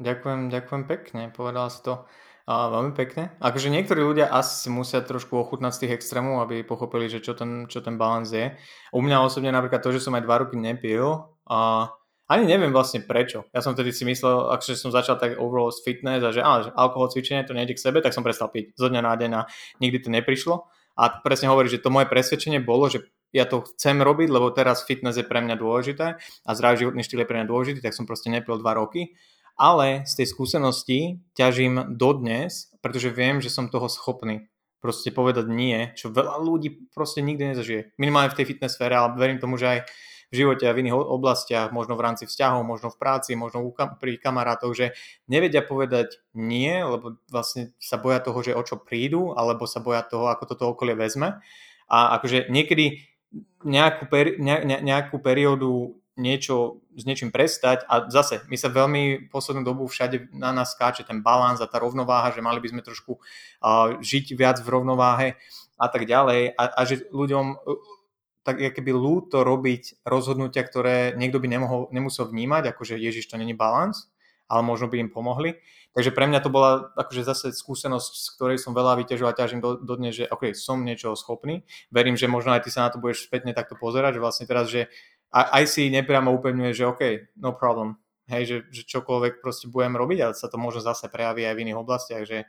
ďakujem, 0.00 0.48
ďakujem 0.48 0.82
pekne, 0.88 1.22
povedala 1.28 1.68
si 1.68 1.84
to 1.84 2.08
a 2.48 2.72
veľmi 2.72 2.96
pekne. 2.96 3.28
Akože 3.44 3.68
niektorí 3.68 4.00
ľudia 4.00 4.32
asi 4.32 4.72
musia 4.72 5.04
trošku 5.04 5.36
ochutnať 5.36 5.72
z 5.76 5.80
tých 5.84 5.94
extrémov, 6.00 6.40
aby 6.40 6.64
pochopili, 6.64 7.12
že 7.12 7.20
čo 7.20 7.36
ten, 7.36 7.68
čo 7.68 7.84
ten 7.84 8.00
balans 8.00 8.32
je. 8.32 8.56
U 8.96 9.04
mňa 9.04 9.20
osobne 9.20 9.52
napríklad 9.52 9.84
to, 9.84 9.92
že 9.92 10.00
som 10.00 10.16
aj 10.16 10.24
dva 10.24 10.40
roky 10.40 10.56
nepil, 10.56 11.36
a 11.44 11.88
ani 12.28 12.44
neviem 12.44 12.72
vlastne 12.72 13.04
prečo. 13.04 13.48
Ja 13.56 13.64
som 13.64 13.72
vtedy 13.72 13.92
si 13.92 14.04
myslel, 14.04 14.52
akže 14.52 14.76
som 14.76 14.92
začal 14.92 15.16
tak 15.16 15.40
overall 15.40 15.72
fitness 15.72 16.20
a 16.24 16.32
že, 16.32 16.40
á, 16.44 16.52
že 16.64 16.70
alkohol, 16.76 17.08
cvičenie, 17.08 17.44
to 17.44 17.56
nejde 17.56 17.76
k 17.76 17.84
sebe, 17.84 18.04
tak 18.04 18.12
som 18.12 18.20
prestal 18.20 18.52
piť 18.52 18.76
zo 18.76 18.92
dňa 18.92 19.00
na 19.00 19.12
deň 19.16 19.30
a 19.32 19.40
nikdy 19.80 20.04
to 20.04 20.08
neprišlo. 20.12 20.68
A 20.96 21.20
presne 21.24 21.48
hovorí, 21.48 21.72
že 21.72 21.80
to 21.80 21.88
moje 21.88 22.08
presvedčenie 22.08 22.60
bolo, 22.60 22.88
že 22.92 23.04
ja 23.32 23.44
to 23.44 23.64
chcem 23.74 24.00
robiť, 24.00 24.28
lebo 24.32 24.48
teraz 24.52 24.84
fitness 24.88 25.20
je 25.20 25.26
pre 25.26 25.44
mňa 25.44 25.56
dôležité 25.60 26.16
a 26.20 26.50
zdravý 26.56 26.86
životný 26.86 27.02
štýl 27.04 27.24
je 27.24 27.28
pre 27.28 27.36
mňa 27.40 27.48
dôležitý, 27.50 27.80
tak 27.84 27.96
som 27.96 28.08
proste 28.08 28.32
nepil 28.32 28.56
dva 28.56 28.76
roky. 28.76 29.16
Ale 29.58 30.06
z 30.06 30.22
tej 30.22 30.26
skúsenosti 30.30 30.98
ťažím 31.34 31.98
dodnes, 31.98 32.70
pretože 32.78 33.10
viem, 33.10 33.42
že 33.42 33.50
som 33.50 33.66
toho 33.66 33.90
schopný 33.90 34.46
proste 34.78 35.10
povedať 35.10 35.50
nie, 35.50 35.90
čo 35.98 36.14
veľa 36.14 36.38
ľudí 36.38 36.94
proste 36.94 37.18
nikdy 37.18 37.52
nezažije. 37.52 37.98
Minimálne 37.98 38.30
v 38.30 38.38
tej 38.38 38.54
fitness 38.54 38.78
sfére, 38.78 38.94
ale 38.94 39.18
verím 39.18 39.42
tomu, 39.42 39.58
že 39.58 39.66
aj 39.66 39.80
v 40.28 40.34
živote 40.44 40.68
a 40.68 40.76
v 40.76 40.84
iných 40.84 40.94
oblastiach, 40.94 41.72
možno 41.72 41.96
v 41.96 42.04
rámci 42.04 42.28
vzťahov, 42.28 42.60
možno 42.62 42.92
v 42.92 43.00
práci, 43.00 43.32
možno 43.32 43.64
pri 43.74 44.20
kamarátoch, 44.20 44.76
že 44.76 44.86
nevedia 45.24 45.64
povedať 45.64 46.20
nie, 46.36 46.70
lebo 46.84 47.16
vlastne 47.32 47.72
sa 47.80 47.96
boja 47.96 48.20
toho, 48.20 48.38
že 48.44 48.52
o 48.52 48.62
čo 48.62 48.76
prídu, 48.76 49.32
alebo 49.32 49.64
sa 49.64 49.80
boja 49.80 50.04
toho, 50.04 50.28
ako 50.28 50.44
toto 50.54 50.64
okolie 50.68 50.92
vezme. 50.94 51.40
A 51.88 52.20
akože 52.20 52.52
niekedy 52.52 53.08
nejakú, 53.64 54.04
peri- 54.08 54.36
ne, 54.40 54.64
ne, 54.64 54.76
nejakú 54.80 55.20
periódu 55.20 55.98
niečo 56.18 56.82
s 56.98 57.06
niečím 57.06 57.30
prestať 57.30 57.86
a 57.86 58.10
zase 58.10 58.42
my 58.50 58.58
sa 58.58 58.66
veľmi 58.74 59.30
poslednú 59.30 59.62
dobu 59.62 59.86
všade 59.86 60.34
na 60.34 60.50
nás 60.50 60.74
skáče 60.74 61.06
ten 61.06 61.22
balans 61.22 61.62
a 61.62 61.70
tá 61.70 61.78
rovnováha, 61.78 62.34
že 62.34 62.42
mali 62.42 62.58
by 62.58 62.74
sme 62.74 62.82
trošku 62.82 63.22
uh, 63.22 64.02
žiť 64.02 64.34
viac 64.34 64.58
v 64.58 64.68
rovnováhe 64.68 65.28
a 65.78 65.86
tak 65.86 66.10
ďalej 66.10 66.58
a, 66.58 66.64
a 66.74 66.80
že 66.82 67.06
ľuďom 67.14 67.46
uh, 67.54 67.78
tak 68.42 68.64
keby 68.64 68.90
ľúto 68.96 69.44
robiť 69.44 70.02
rozhodnutia, 70.08 70.64
ktoré 70.64 71.12
niekto 71.20 71.36
by 71.36 71.52
nemohol, 71.52 71.92
nemusel 71.92 72.32
vnímať, 72.32 72.72
akože 72.72 72.96
Ježiš, 72.96 73.28
to 73.28 73.36
není 73.36 73.52
balans, 73.52 74.08
ale 74.48 74.64
možno 74.64 74.88
by 74.88 75.04
im 75.04 75.12
pomohli. 75.12 75.60
Takže 75.96 76.12
pre 76.14 76.28
mňa 76.28 76.40
to 76.44 76.52
bola 76.52 76.92
akože 76.94 77.22
zase 77.24 77.46
skúsenosť, 77.56 78.12
z 78.12 78.26
ktorej 78.36 78.58
som 78.60 78.76
veľa 78.76 79.00
vyťažil 79.02 79.26
a 79.26 79.34
ťažím 79.34 79.60
do, 79.64 79.80
do 79.80 79.94
dnes, 79.96 80.14
že 80.14 80.30
okay, 80.30 80.52
som 80.54 80.84
niečoho 80.84 81.16
schopný. 81.16 81.64
Verím, 81.90 82.14
že 82.14 82.30
možno 82.30 82.54
aj 82.54 82.68
ty 82.68 82.70
sa 82.70 82.86
na 82.86 82.92
to 82.92 83.02
budeš 83.02 83.26
spätne 83.26 83.56
takto 83.56 83.74
pozerať, 83.74 84.20
že 84.20 84.22
vlastne 84.22 84.46
teraz, 84.46 84.68
že 84.68 84.92
aj 85.32 85.64
si 85.68 85.88
nepriamo 85.92 86.32
upevňuje, 86.38 86.70
že 86.72 86.88
OK, 86.88 87.02
no 87.40 87.56
problem. 87.56 87.96
Hej, 88.28 88.44
že, 88.44 88.56
že 88.68 88.82
čokoľvek 88.84 89.40
proste 89.40 89.72
budem 89.72 89.96
robiť 89.96 90.18
a 90.20 90.26
sa 90.36 90.52
to 90.52 90.60
možno 90.60 90.84
zase 90.84 91.08
prejaví 91.08 91.48
aj 91.48 91.56
v 91.56 91.62
iných 91.64 91.80
oblastiach, 91.80 92.28
že 92.28 92.44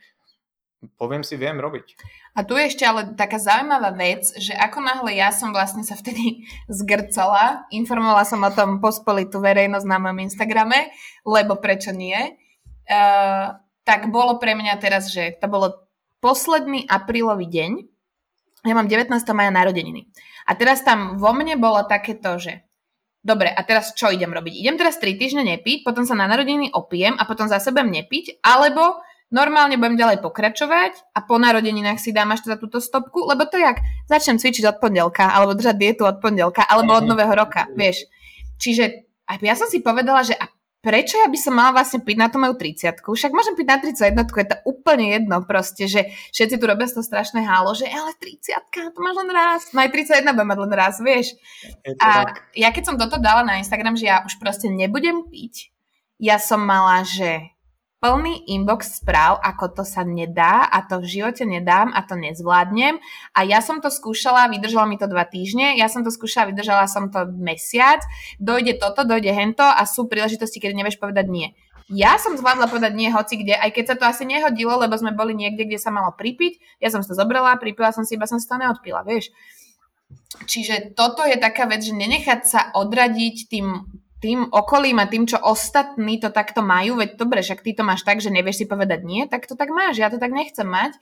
poviem 0.99 1.23
si, 1.23 1.35
viem 1.35 1.55
robiť. 1.59 1.95
A 2.35 2.43
tu 2.47 2.55
je 2.55 2.67
ešte 2.67 2.87
ale 2.87 3.15
taká 3.15 3.39
zaujímavá 3.39 3.91
vec, 3.95 4.27
že 4.39 4.55
ako 4.55 4.79
náhle 4.79 5.11
ja 5.15 5.31
som 5.31 5.51
vlastne 5.51 5.83
sa 5.83 5.95
vtedy 5.95 6.47
zgrcala, 6.71 7.67
informovala 7.71 8.23
som 8.23 8.43
o 8.43 8.51
tom 8.51 8.79
pospolitú 8.79 9.43
verejnosť 9.43 9.87
na 9.87 9.97
mojom 9.99 10.23
Instagrame, 10.23 10.91
lebo 11.27 11.59
prečo 11.59 11.91
nie, 11.91 12.35
uh, 12.89 13.55
tak 13.85 14.09
bolo 14.09 14.41
pre 14.41 14.57
mňa 14.57 14.75
teraz, 14.81 15.13
že 15.13 15.37
to 15.37 15.45
bolo 15.45 15.87
posledný 16.19 16.83
aprílový 16.89 17.47
deň, 17.47 17.71
ja 18.67 18.75
mám 18.75 18.91
19. 18.91 19.07
maja 19.31 19.51
narodeniny. 19.55 20.11
A 20.49 20.51
teraz 20.57 20.83
tam 20.83 21.15
vo 21.15 21.31
mne 21.31 21.55
bolo 21.55 21.79
takéto, 21.87 22.35
že 22.35 22.67
dobre, 23.23 23.47
a 23.47 23.61
teraz 23.63 23.95
čo 23.95 24.11
idem 24.11 24.33
robiť? 24.33 24.53
Idem 24.59 24.75
teraz 24.75 24.99
3 24.99 25.15
týždne 25.15 25.43
nepiť, 25.47 25.87
potom 25.87 26.03
sa 26.03 26.17
na 26.17 26.27
narodeniny 26.27 26.75
opijem 26.75 27.15
a 27.15 27.23
potom 27.23 27.47
zase 27.47 27.71
budem 27.71 28.03
nepiť, 28.03 28.43
alebo 28.43 28.99
normálne 29.31 29.77
budem 29.79 29.95
ďalej 29.95 30.19
pokračovať 30.25 31.15
a 31.15 31.23
po 31.23 31.37
narodeninách 31.39 32.01
si 32.01 32.11
dám 32.11 32.33
až 32.35 32.49
teda 32.49 32.57
túto 32.59 32.83
stopku, 32.83 33.29
lebo 33.29 33.45
to 33.47 33.61
jak 33.61 33.79
začnem 34.11 34.41
cvičiť 34.41 34.65
od 34.67 34.77
pondelka, 34.83 35.29
alebo 35.29 35.55
držať 35.55 35.75
dietu 35.77 36.03
od 36.03 36.19
pondelka, 36.19 36.65
alebo 36.65 36.97
od 36.97 37.05
nového 37.07 37.31
roka, 37.31 37.69
vieš. 37.77 38.09
Čiže 38.59 39.07
a 39.29 39.37
ja 39.39 39.53
som 39.53 39.69
si 39.69 39.85
povedala, 39.85 40.25
že 40.25 40.33
a 40.33 40.49
prečo 40.79 41.19
ja 41.19 41.27
by 41.27 41.39
som 41.39 41.53
mala 41.55 41.75
vlastne 41.75 41.99
piť 41.99 42.17
na 42.17 42.27
tú 42.31 42.39
moju 42.39 42.55
30 42.55 43.03
Však 43.03 43.31
môžem 43.35 43.55
piť 43.55 43.67
na 43.67 43.77
31 43.83 44.15
je 44.15 44.47
to 44.47 44.57
úplne 44.63 45.05
jedno 45.11 45.43
proste, 45.43 45.91
že 45.91 46.07
všetci 46.31 46.55
tu 46.55 46.65
robia 46.65 46.87
to 46.87 47.03
strašné 47.03 47.43
hálo, 47.43 47.75
že 47.75 47.87
ale 47.87 48.15
30 48.15 48.95
to 48.95 48.99
máš 49.03 49.15
len 49.19 49.29
raz. 49.31 49.61
No 49.75 49.83
aj 49.83 49.91
31 49.91 50.31
budem 50.31 50.49
mať 50.49 50.59
len 50.63 50.73
raz, 50.73 50.95
vieš. 51.03 51.27
A 51.99 52.23
tak. 52.23 52.47
ja 52.55 52.71
keď 52.71 52.83
som 52.87 52.95
toto 52.95 53.19
dala 53.19 53.43
na 53.43 53.59
Instagram, 53.59 53.99
že 53.99 54.07
ja 54.07 54.23
už 54.23 54.39
proste 54.39 54.71
nebudem 54.71 55.27
piť, 55.27 55.75
ja 56.19 56.39
som 56.39 56.63
mala, 56.63 57.03
že 57.03 57.58
plný 57.99 58.47
inbox 58.47 59.03
správ, 59.03 59.43
ako 59.43 59.79
to 59.79 59.83
sa 59.83 60.07
nedá 60.07 60.63
a 60.71 60.87
to 60.87 61.03
v 61.03 61.19
živote 61.19 61.43
nedám 61.43 61.91
a 61.91 61.99
to 62.07 62.15
nezvládnem. 62.15 62.95
A 63.35 63.39
ja 63.43 63.59
som 63.59 63.83
to 63.83 63.91
skúšala, 63.91 64.47
vydržalo 64.47 64.87
mi 64.87 64.95
to 64.95 65.07
dva 65.11 65.27
týždne, 65.27 65.75
ja 65.75 65.91
som 65.91 66.07
to 66.07 66.11
skúšala, 66.11 66.55
vydržala 66.55 66.87
som 66.87 67.11
to 67.11 67.27
mesiac, 67.35 67.99
dojde 68.39 68.79
toto, 68.79 69.03
dojde 69.03 69.35
hento 69.35 69.67
a 69.67 69.83
sú 69.83 70.07
príležitosti, 70.07 70.63
kedy 70.63 70.73
nevieš 70.79 70.97
povedať 70.97 71.27
nie. 71.27 71.51
Ja 71.89 72.21
som 72.21 72.37
zvládla 72.37 72.69
povedať 72.69 72.93
nie 72.93 73.09
hoci 73.09 73.41
kde, 73.41 73.57
aj 73.57 73.73
keď 73.73 73.85
sa 73.91 73.95
to 73.97 74.05
asi 74.05 74.23
nehodilo, 74.23 74.77
lebo 74.77 74.93
sme 74.93 75.09
boli 75.09 75.33
niekde, 75.33 75.65
kde 75.65 75.81
sa 75.81 75.89
malo 75.89 76.13
pripiť. 76.13 76.79
Ja 76.79 76.93
som 76.93 77.01
to 77.01 77.17
zobrala, 77.17 77.57
pripila 77.57 77.89
som 77.89 78.05
si, 78.05 78.13
iba 78.13 78.29
som 78.29 78.37
si 78.37 78.45
to 78.45 78.61
neodpila, 78.61 79.01
vieš. 79.01 79.33
Čiže 80.45 80.93
toto 80.93 81.25
je 81.25 81.37
taká 81.41 81.65
vec, 81.65 81.81
že 81.81 81.97
nenechať 81.97 82.41
sa 82.45 82.69
odradiť 82.77 83.49
tým 83.49 83.89
tým 84.19 84.51
okolím 84.51 84.99
a 84.99 85.07
tým, 85.07 85.23
čo 85.23 85.39
ostatní 85.39 86.19
to 86.19 86.27
takto 86.29 86.59
majú, 86.59 86.99
veď 86.99 87.15
dobre, 87.15 87.39
však 87.39 87.63
ty 87.63 87.71
to 87.71 87.87
máš 87.87 88.03
tak, 88.03 88.19
že 88.19 88.27
nevieš 88.27 88.63
si 88.63 88.65
povedať 88.67 89.07
nie, 89.07 89.23
tak 89.31 89.47
to 89.47 89.55
tak 89.55 89.71
máš, 89.71 89.95
ja 89.95 90.11
to 90.11 90.19
tak 90.19 90.35
nechcem 90.35 90.67
mať. 90.67 90.99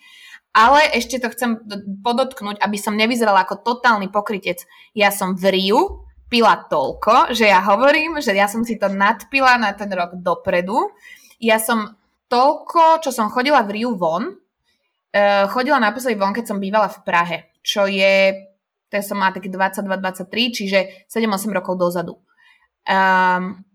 Ale 0.53 0.85
ešte 0.93 1.21
to 1.21 1.33
chcem 1.33 1.61
podotknúť, 2.01 2.61
aby 2.61 2.77
som 2.77 2.97
nevyzerala 2.97 3.45
ako 3.45 3.61
totálny 3.61 4.09
pokrytec. 4.09 4.65
Ja 4.97 5.13
som 5.13 5.37
v 5.37 5.53
Riu 5.53 6.07
pila 6.29 6.65
toľko, 6.65 7.33
že 7.33 7.49
ja 7.49 7.61
hovorím, 7.61 8.21
že 8.21 8.33
ja 8.33 8.49
som 8.49 8.61
si 8.65 8.77
to 8.77 8.89
nadpila 8.89 9.57
na 9.57 9.73
ten 9.73 9.89
rok 9.89 10.17
dopredu. 10.17 10.93
Ja 11.37 11.61
som 11.61 11.97
toľko, 12.27 13.05
čo 13.05 13.09
som 13.13 13.29
chodila 13.33 13.63
v 13.65 13.81
Riu 13.81 13.97
von, 13.97 14.33
uh, 14.33 15.45
chodila 15.49 15.81
naposledy 15.81 16.17
von, 16.17 16.33
keď 16.33 16.45
som 16.53 16.57
bývala 16.61 16.89
v 16.89 16.99
Prahe, 17.01 17.37
čo 17.63 17.85
je, 17.85 18.33
to 18.89 18.99
som 19.03 19.19
mala 19.19 19.35
taký 19.35 19.49
22-23, 19.51 20.57
čiže 20.57 20.79
7-8 21.05 21.53
rokov 21.53 21.79
dozadu. 21.79 22.19
Um, 22.87 23.67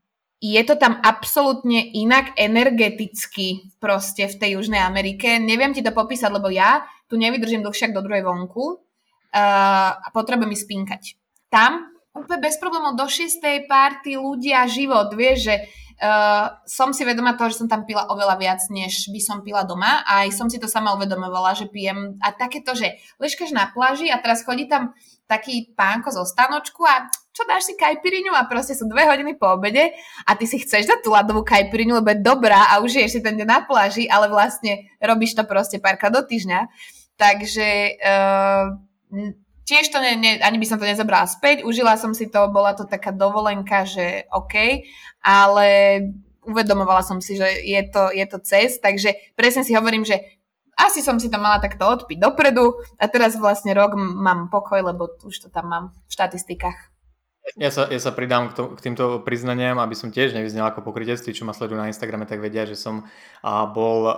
je 0.43 0.59
to 0.67 0.75
tam 0.75 0.99
absolútne 1.07 1.79
inak 1.95 2.35
energeticky 2.35 3.71
proste 3.79 4.27
v 4.27 4.35
tej 4.35 4.51
Južnej 4.59 4.83
Amerike. 4.83 5.39
Neviem 5.39 5.71
ti 5.71 5.87
to 5.87 5.95
popísať, 5.95 6.35
lebo 6.35 6.51
ja 6.51 6.83
tu 7.07 7.15
nevydržím 7.15 7.63
dlhšie 7.63 7.95
do 7.95 8.03
druhej 8.03 8.27
vonku 8.27 8.65
uh, 8.75 9.93
a 9.95 10.09
potrebujem 10.11 10.51
mi 10.51 10.59
spinkať. 10.59 11.15
tam 11.53 11.93
úplne 12.13 12.45
bez 12.45 12.57
problémov 12.61 12.97
do 12.97 13.07
šiestej 13.09 13.69
party 13.69 14.17
ľudia 14.21 14.69
život, 14.69 15.13
vieš, 15.17 15.49
že 15.49 15.55
uh, 15.65 16.61
som 16.69 16.93
si 16.93 17.07
vedomá 17.07 17.37
toho, 17.39 17.49
že 17.53 17.65
som 17.65 17.69
tam 17.69 17.89
pila 17.89 18.09
oveľa 18.09 18.37
viac, 18.37 18.61
než 18.69 19.09
by 19.09 19.21
som 19.21 19.41
pila 19.41 19.65
doma 19.65 20.05
a 20.05 20.27
aj 20.27 20.35
som 20.37 20.49
si 20.51 20.61
to 20.61 20.69
sama 20.69 20.93
uvedomovala, 20.97 21.57
že 21.57 21.71
pijem 21.73 22.21
a 22.21 22.33
takéto, 22.35 22.77
že 22.77 23.01
ležkaš 23.17 23.55
na 23.55 23.69
pláži 23.71 24.13
a 24.13 24.21
teraz 24.21 24.45
chodí 24.45 24.69
tam 24.69 24.93
taký 25.31 25.73
pánko 25.73 26.13
zo 26.13 26.25
stanočku 26.29 26.85
a 26.85 27.09
čo 27.33 27.43
dáš 27.49 27.73
si 27.73 27.75
kajpiriňu 27.75 28.33
a 28.37 28.45
proste 28.45 28.77
sú 28.77 28.85
dve 28.85 29.09
hodiny 29.09 29.41
po 29.41 29.57
obede 29.57 29.97
a 30.29 30.37
ty 30.37 30.45
si 30.45 30.61
chceš 30.61 30.85
dať 30.85 31.01
tú 31.01 31.17
ľadovú 31.17 31.41
kajpiriňu, 31.43 32.05
lebo 32.05 32.13
je 32.13 32.21
dobrá 32.21 32.69
a 32.69 32.85
už 32.85 33.09
si 33.09 33.19
ten 33.25 33.41
deň 33.41 33.49
na 33.49 33.61
pláži, 33.65 34.05
ale 34.05 34.29
vlastne 34.29 34.93
robíš 35.01 35.33
to 35.33 35.49
proste 35.49 35.81
párka 35.81 36.13
do 36.13 36.21
týždňa. 36.21 36.69
Takže 37.17 37.69
uh, 38.05 38.77
tiež 39.65 39.89
to 39.89 39.99
ne, 40.05 40.13
ne, 40.21 40.31
ani 40.45 40.61
by 40.61 40.67
som 40.69 40.77
to 40.77 40.85
nezobrala 40.85 41.25
späť, 41.25 41.65
užila 41.65 41.97
som 41.97 42.13
si 42.13 42.29
to, 42.29 42.53
bola 42.53 42.77
to 42.77 42.85
taká 42.85 43.17
dovolenka, 43.17 43.89
že 43.89 44.29
OK, 44.29 44.85
ale 45.25 45.69
uvedomovala 46.45 47.01
som 47.01 47.23
si, 47.25 47.39
že 47.39 47.49
je 47.65 47.81
to, 47.89 48.13
je 48.13 48.27
to 48.29 48.39
cest, 48.45 48.85
takže 48.85 49.17
presne 49.39 49.65
si 49.65 49.73
hovorím, 49.73 50.05
že 50.05 50.21
asi 50.77 51.01
som 51.01 51.17
si 51.17 51.33
to 51.33 51.39
mala 51.41 51.63
takto 51.63 51.85
odpiť 51.85 52.19
dopredu 52.19 52.77
a 53.01 53.05
teraz 53.07 53.39
vlastne 53.41 53.73
rok 53.73 53.97
mám 53.97 54.53
pokoj, 54.53 54.83
lebo 54.83 55.09
už 55.25 55.47
to 55.47 55.49
tam 55.49 55.71
mám 55.71 55.85
v 56.09 56.13
štatistikách. 56.13 56.92
Ja 57.59 57.75
sa, 57.75 57.91
ja 57.91 57.99
sa 57.99 58.15
pridám 58.15 58.49
k, 58.49 58.53
to, 58.55 58.63
k 58.79 58.81
týmto 58.87 59.19
priznaniam, 59.27 59.75
aby 59.83 59.99
som 59.99 60.15
tiež 60.15 60.31
nevyznel 60.31 60.63
ako 60.63 60.87
pokrytectví, 60.87 61.35
čo 61.35 61.43
ma 61.43 61.51
sledujú 61.51 61.75
na 61.75 61.91
Instagrame, 61.91 62.23
tak 62.23 62.39
vedia, 62.39 62.63
že 62.63 62.79
som 62.79 63.03
a, 63.43 63.67
bol 63.67 64.07
a, 64.07 64.15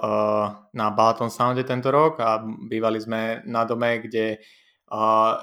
na 0.76 0.92
Balaton 0.92 1.32
Sounde 1.32 1.64
tento 1.64 1.88
rok 1.88 2.20
a 2.20 2.44
bývali 2.44 3.00
sme 3.00 3.40
na 3.48 3.64
dome, 3.64 4.04
kde 4.04 4.44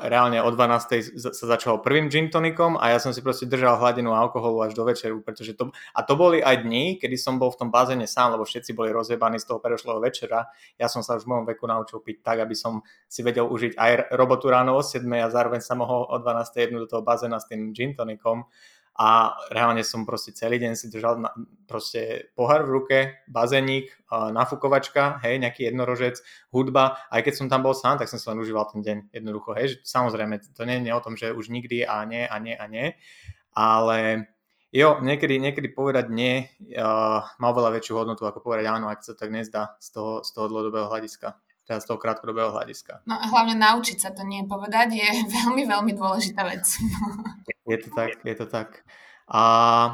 reálne 0.07 0.39
o 0.39 0.47
12. 0.47 1.17
sa 1.17 1.45
začalo 1.45 1.83
prvým 1.83 2.07
gin 2.07 2.31
tonikom 2.31 2.79
a 2.79 2.95
ja 2.95 3.03
som 3.03 3.11
si 3.11 3.19
proste 3.19 3.49
držal 3.49 3.81
hladinu 3.83 4.15
alkoholu 4.15 4.63
až 4.63 4.71
do 4.77 4.87
večeru, 4.87 5.19
pretože 5.19 5.57
to, 5.59 5.75
a 5.91 5.99
to 6.07 6.13
boli 6.15 6.39
aj 6.39 6.63
dni, 6.63 6.95
kedy 7.01 7.19
som 7.19 7.35
bol 7.35 7.51
v 7.51 7.65
tom 7.65 7.69
bazéne 7.69 8.07
sám, 8.07 8.37
lebo 8.37 8.47
všetci 8.47 8.71
boli 8.71 8.95
rozjebaní 8.95 9.41
z 9.43 9.51
toho 9.51 9.59
predošlého 9.59 9.99
večera. 9.99 10.47
Ja 10.79 10.87
som 10.87 11.03
sa 11.03 11.19
už 11.19 11.27
v 11.27 11.31
mojom 11.35 11.45
veku 11.51 11.67
naučil 11.67 11.99
piť 11.99 12.23
tak, 12.23 12.37
aby 12.47 12.55
som 12.55 12.85
si 13.11 13.21
vedel 13.21 13.49
užiť 13.49 13.75
aj 13.75 13.91
robotu 14.15 14.47
ráno 14.47 14.79
o 14.79 14.81
7 14.81 15.03
a 15.19 15.27
zároveň 15.27 15.59
sa 15.59 15.75
mohol 15.75 16.07
o 16.07 16.15
12. 16.15 16.55
jednúť 16.55 16.81
do 16.85 16.89
toho 16.97 17.03
bazéna 17.03 17.41
s 17.41 17.49
tým 17.51 17.75
gin 17.75 17.91
tonikom 17.91 18.47
a 18.99 19.39
reálne 19.49 19.87
som 19.87 20.03
proste 20.03 20.35
celý 20.35 20.59
deň 20.59 20.73
si 20.75 20.91
držal 20.91 21.23
na, 21.23 21.31
proste 21.63 22.31
pohár 22.35 22.67
v 22.67 22.73
ruke, 22.75 22.97
bazénik, 23.31 23.87
nafukovačka, 24.11 25.23
hej, 25.23 25.39
nejaký 25.39 25.71
jednorožec, 25.71 26.19
hudba, 26.51 26.99
aj 27.07 27.23
keď 27.23 27.33
som 27.33 27.47
tam 27.47 27.63
bol 27.63 27.71
sám, 27.71 28.03
tak 28.03 28.11
som 28.11 28.19
sa 28.19 28.35
len 28.35 28.43
užíval 28.43 28.67
ten 28.67 28.83
deň 28.83 28.97
jednoducho, 29.15 29.55
hej, 29.55 29.65
že 29.73 29.75
samozrejme, 29.87 30.43
to 30.51 30.63
nie 30.67 30.83
je 30.83 30.91
o 30.91 31.03
tom, 31.03 31.15
že 31.15 31.31
už 31.31 31.47
nikdy 31.47 31.87
a 31.87 32.03
nie 32.03 32.27
a 32.27 32.35
nie 32.37 32.55
a 32.59 32.65
nie, 32.67 32.91
ale 33.55 34.27
jo, 34.75 34.99
niekedy, 34.99 35.39
niekedy 35.39 35.71
povedať 35.71 36.11
nie 36.11 36.51
uh, 36.75 37.23
má 37.39 37.47
oveľa 37.51 37.79
väčšiu 37.79 37.95
hodnotu 37.95 38.27
ako 38.27 38.43
povedať 38.43 38.67
áno, 38.67 38.91
ak 38.91 39.07
sa 39.07 39.15
tak 39.15 39.31
nezdá 39.31 39.79
z 39.79 39.95
toho, 39.95 40.11
z 40.23 40.29
toho 40.35 40.45
dlhodobého 40.51 40.91
hľadiska 40.91 41.39
teda 41.61 41.77
z 41.77 41.87
toho 41.87 42.01
krátkodobého 42.01 42.51
hľadiska. 42.51 43.05
No 43.07 43.15
a 43.15 43.31
hlavne 43.31 43.55
naučiť 43.55 43.95
sa 44.01 44.09
to 44.11 44.27
nie 44.27 44.43
povedať 44.43 44.91
je 44.91 45.09
veľmi, 45.39 45.63
veľmi 45.69 45.93
dôležitá 45.95 46.43
vec. 46.43 46.67
Je 47.67 47.77
to 47.77 47.89
tak, 47.93 48.17
je 48.25 48.35
to 48.35 48.45
tak. 48.45 48.85
A 49.31 49.43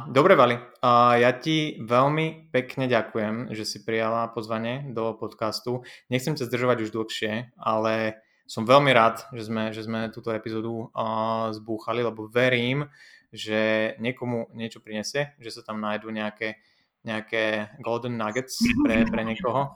dobre, 0.09 0.33
Vali, 0.33 0.57
a 0.81 1.13
ja 1.21 1.29
ti 1.35 1.77
veľmi 1.77 2.49
pekne 2.49 2.89
ďakujem, 2.89 3.53
že 3.53 3.69
si 3.69 3.85
prijala 3.85 4.33
pozvanie 4.33 4.89
do 4.89 5.13
podcastu. 5.13 5.85
Nechcem 6.09 6.33
ťa 6.33 6.49
zdržovať 6.49 6.77
už 6.87 6.93
dlhšie, 6.95 7.53
ale 7.59 8.23
som 8.49 8.65
veľmi 8.65 8.89
rád, 8.95 9.29
že 9.35 9.45
sme, 9.45 9.75
že 9.75 9.85
sme 9.85 10.09
túto 10.09 10.33
epizódu 10.33 10.89
uh, 10.89 11.53
zbúchali, 11.53 12.01
lebo 12.01 12.25
verím, 12.25 12.89
že 13.29 13.93
niekomu 14.01 14.49
niečo 14.57 14.81
prinesie, 14.81 15.37
že 15.37 15.53
sa 15.53 15.61
tam 15.61 15.83
nájdú 15.83 16.09
nejaké, 16.09 16.57
nejaké 17.05 17.77
golden 17.83 18.17
nuggets 18.17 18.57
pre, 18.87 19.05
pre 19.05 19.21
niekoho 19.21 19.75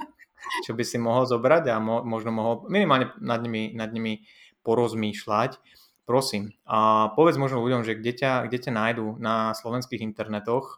čo 0.66 0.74
by 0.74 0.84
si 0.84 0.98
mohol 0.98 1.30
zobrať 1.30 1.70
a 1.70 1.78
mo- 1.78 2.04
možno 2.04 2.34
mohol 2.34 2.66
minimálne 2.68 3.14
nad 3.22 3.40
nimi, 3.42 3.74
nad 3.74 3.94
nimi 3.94 4.26
porozmýšľať. 4.66 5.58
Prosím, 6.02 6.52
a 6.66 7.14
povedz 7.14 7.38
možno 7.38 7.62
ľuďom, 7.62 7.86
že 7.86 7.94
kde 7.94 8.14
ťa, 8.18 8.32
kde 8.50 8.58
ťa 8.58 8.72
nájdú 8.74 9.22
na 9.22 9.54
slovenských 9.54 10.02
internetoch, 10.02 10.76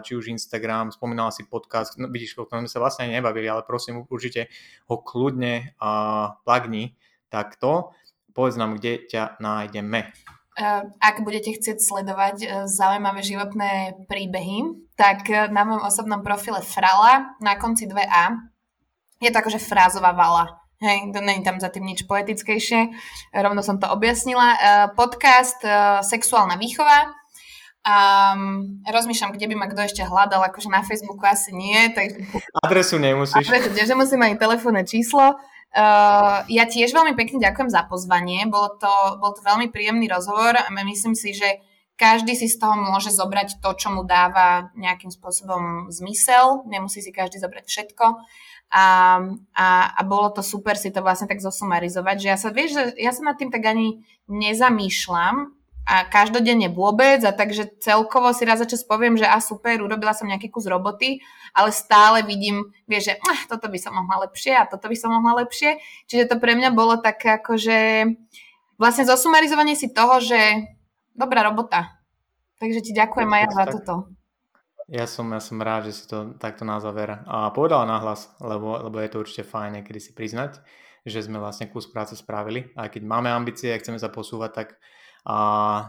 či 0.00 0.16
už 0.16 0.32
Instagram, 0.32 0.90
spomínala 0.90 1.28
si 1.28 1.44
podcast, 1.44 2.00
no 2.00 2.08
vidíš, 2.08 2.40
o 2.40 2.48
tom 2.48 2.64
sa 2.64 2.80
vlastne 2.80 3.06
ani 3.06 3.20
nebavili, 3.20 3.46
ale 3.46 3.68
prosím, 3.68 4.08
určite 4.08 4.48
ho 4.88 4.96
kľudne 4.98 5.76
plagni 6.42 6.96
takto. 7.28 7.92
Povedz 8.32 8.56
nám, 8.56 8.80
kde 8.80 9.04
ťa 9.04 9.36
nájdeme. 9.44 10.08
Ak 11.00 11.24
budete 11.24 11.56
chcieť 11.56 11.80
sledovať 11.80 12.36
e, 12.44 12.46
zaujímavé 12.68 13.24
životné 13.24 14.04
príbehy, 14.04 14.84
tak 15.00 15.24
e, 15.32 15.48
na 15.48 15.64
mojom 15.64 15.88
osobnom 15.88 16.20
profile 16.20 16.60
Frala 16.60 17.32
na 17.40 17.56
konci 17.56 17.88
2A 17.88 18.52
je 19.24 19.32
to 19.32 19.40
akože 19.40 19.56
frázová 19.56 20.12
vala. 20.12 20.61
Hej, 20.82 21.14
to 21.14 21.22
není 21.22 21.46
tam 21.46 21.62
za 21.62 21.70
tým 21.70 21.86
nič 21.86 22.10
poetickejšie. 22.10 22.90
Rovno 23.30 23.62
som 23.62 23.78
to 23.78 23.86
objasnila. 23.86 24.48
Uh, 24.58 24.58
podcast 24.98 25.62
uh, 25.62 26.02
Sexuálna 26.02 26.58
výchova. 26.58 27.14
Um, 27.82 28.82
rozmýšľam, 28.86 29.34
kde 29.34 29.46
by 29.46 29.54
ma 29.58 29.66
kto 29.70 29.86
ešte 29.86 30.02
hľadal, 30.02 30.42
akože 30.42 30.70
na 30.70 30.82
Facebooku 30.82 31.22
asi 31.22 31.54
nie. 31.54 31.86
Tak... 31.94 32.18
Adresu 32.66 32.98
nemusíš. 32.98 33.46
Adresu, 33.46 33.70
že 33.74 33.94
musím 33.94 34.26
mať 34.26 34.42
telefónne 34.42 34.82
číslo. 34.82 35.38
Uh, 35.70 36.42
ja 36.50 36.66
tiež 36.66 36.90
veľmi 36.90 37.14
pekne 37.14 37.38
ďakujem 37.38 37.70
za 37.70 37.86
pozvanie. 37.86 38.42
Bolo 38.50 38.74
to, 38.74 38.90
bol 39.22 39.38
to 39.38 39.42
veľmi 39.46 39.70
príjemný 39.70 40.10
rozhovor. 40.10 40.58
Myslím 40.82 41.14
si, 41.14 41.30
že 41.30 41.62
každý 41.94 42.34
si 42.34 42.50
z 42.50 42.58
toho 42.58 42.74
môže 42.74 43.14
zobrať 43.14 43.62
to, 43.62 43.70
čo 43.78 43.94
mu 43.94 44.02
dáva 44.02 44.74
nejakým 44.74 45.14
spôsobom 45.14 45.94
zmysel. 45.94 46.66
Nemusí 46.66 46.98
si 46.98 47.14
každý 47.14 47.38
zobrať 47.38 47.70
všetko. 47.70 48.04
A, 48.72 49.20
a, 49.52 49.66
a 49.92 50.00
bolo 50.08 50.32
to 50.32 50.40
super 50.40 50.80
si 50.80 50.88
to 50.88 51.04
vlastne 51.04 51.28
tak 51.28 51.44
zosumarizovať, 51.44 52.16
že 52.16 52.28
ja 52.32 52.38
sa, 52.40 52.48
vieš, 52.48 52.70
že 52.72 52.82
ja 52.96 53.12
sa 53.12 53.20
nad 53.20 53.36
tým 53.36 53.52
tak 53.52 53.68
ani 53.68 54.00
nezamýšľam 54.32 55.52
a 55.82 56.06
každodenne 56.06 56.70
vôbec 56.70 57.20
a 57.26 57.34
takže 57.34 57.68
celkovo 57.82 58.30
si 58.30 58.46
raz 58.46 58.62
za 58.62 58.70
čas 58.70 58.86
poviem, 58.86 59.18
že 59.18 59.26
a 59.26 59.42
super, 59.42 59.82
urobila 59.82 60.14
som 60.14 60.30
nejaký 60.30 60.46
kus 60.46 60.70
roboty, 60.70 61.18
ale 61.52 61.74
stále 61.74 62.22
vidím, 62.22 62.70
vieš, 62.86 63.12
že 63.12 63.14
ah, 63.18 63.40
toto 63.50 63.66
by 63.66 63.78
som 63.82 63.92
mohla 63.98 64.30
lepšie 64.30 64.54
a 64.54 64.64
toto 64.64 64.86
by 64.86 64.96
som 64.96 65.10
mohla 65.10 65.42
lepšie. 65.42 65.82
Čiže 66.06 66.30
to 66.30 66.36
pre 66.38 66.54
mňa 66.54 66.70
bolo 66.70 67.02
také 67.02 67.34
ako, 67.34 67.58
že 67.58 68.06
vlastne 68.78 69.04
zosumarizovanie 69.10 69.74
si 69.74 69.90
toho, 69.90 70.22
že 70.22 70.38
dobrá 71.18 71.42
robota. 71.42 71.98
Takže 72.62 72.78
ti 72.78 72.92
ďakujem 72.94 73.26
aj 73.26 73.42
ja 73.42 73.50
za 73.50 73.64
toto. 73.74 73.94
Ja 74.92 75.08
som, 75.08 75.24
ja 75.32 75.40
som 75.40 75.56
rád, 75.56 75.88
že 75.88 75.96
si 75.96 76.04
to 76.04 76.36
takto 76.36 76.68
na 76.68 76.76
záver 76.76 77.24
a 77.24 77.48
povedala 77.48 77.88
nahlas, 77.88 78.28
lebo, 78.44 78.76
lebo 78.76 79.00
je 79.00 79.08
to 79.08 79.24
určite 79.24 79.48
fajn 79.48 79.80
niekedy 79.80 79.96
si 79.96 80.12
priznať, 80.12 80.60
že 81.08 81.24
sme 81.24 81.40
vlastne 81.40 81.64
kus 81.72 81.88
práce 81.88 82.12
spravili. 82.12 82.68
A 82.76 82.92
keď 82.92 83.08
máme 83.08 83.32
ambície 83.32 83.72
a 83.72 83.80
chceme 83.80 83.96
sa 83.96 84.12
posúvať, 84.12 84.50
tak 84.52 84.68
a 85.24 85.36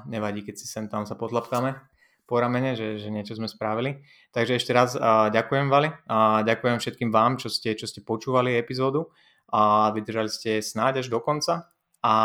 nevadí, 0.08 0.46
keď 0.46 0.56
si 0.56 0.72
sem 0.72 0.88
tam 0.88 1.04
sa 1.04 1.20
potlapkáme 1.20 1.76
po 2.24 2.40
ramene, 2.40 2.80
že, 2.80 2.96
že 2.96 3.12
niečo 3.12 3.36
sme 3.36 3.52
spravili. 3.52 4.00
Takže 4.32 4.56
ešte 4.56 4.72
raz 4.72 4.96
a 4.96 5.28
ďakujem 5.28 5.68
Vali 5.68 5.92
a 6.08 6.46
ďakujem 6.48 6.80
všetkým 6.80 7.12
vám, 7.12 7.36
čo 7.36 7.52
ste, 7.52 7.76
čo 7.76 7.90
ste 7.90 8.06
počúvali 8.06 8.56
epizódu 8.56 9.12
a 9.52 9.92
vydržali 9.92 10.32
ste 10.32 10.64
snáď 10.64 11.04
až 11.04 11.12
do 11.12 11.20
konca 11.20 11.76
a 12.00 12.16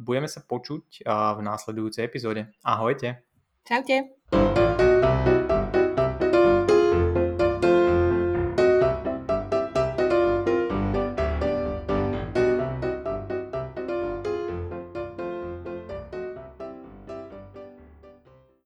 budeme 0.00 0.32
sa 0.32 0.40
počuť 0.40 1.04
v 1.04 1.40
následujúcej 1.44 2.08
epizóde. 2.08 2.48
Ahojte. 2.64 3.26
Čaute. 3.68 4.85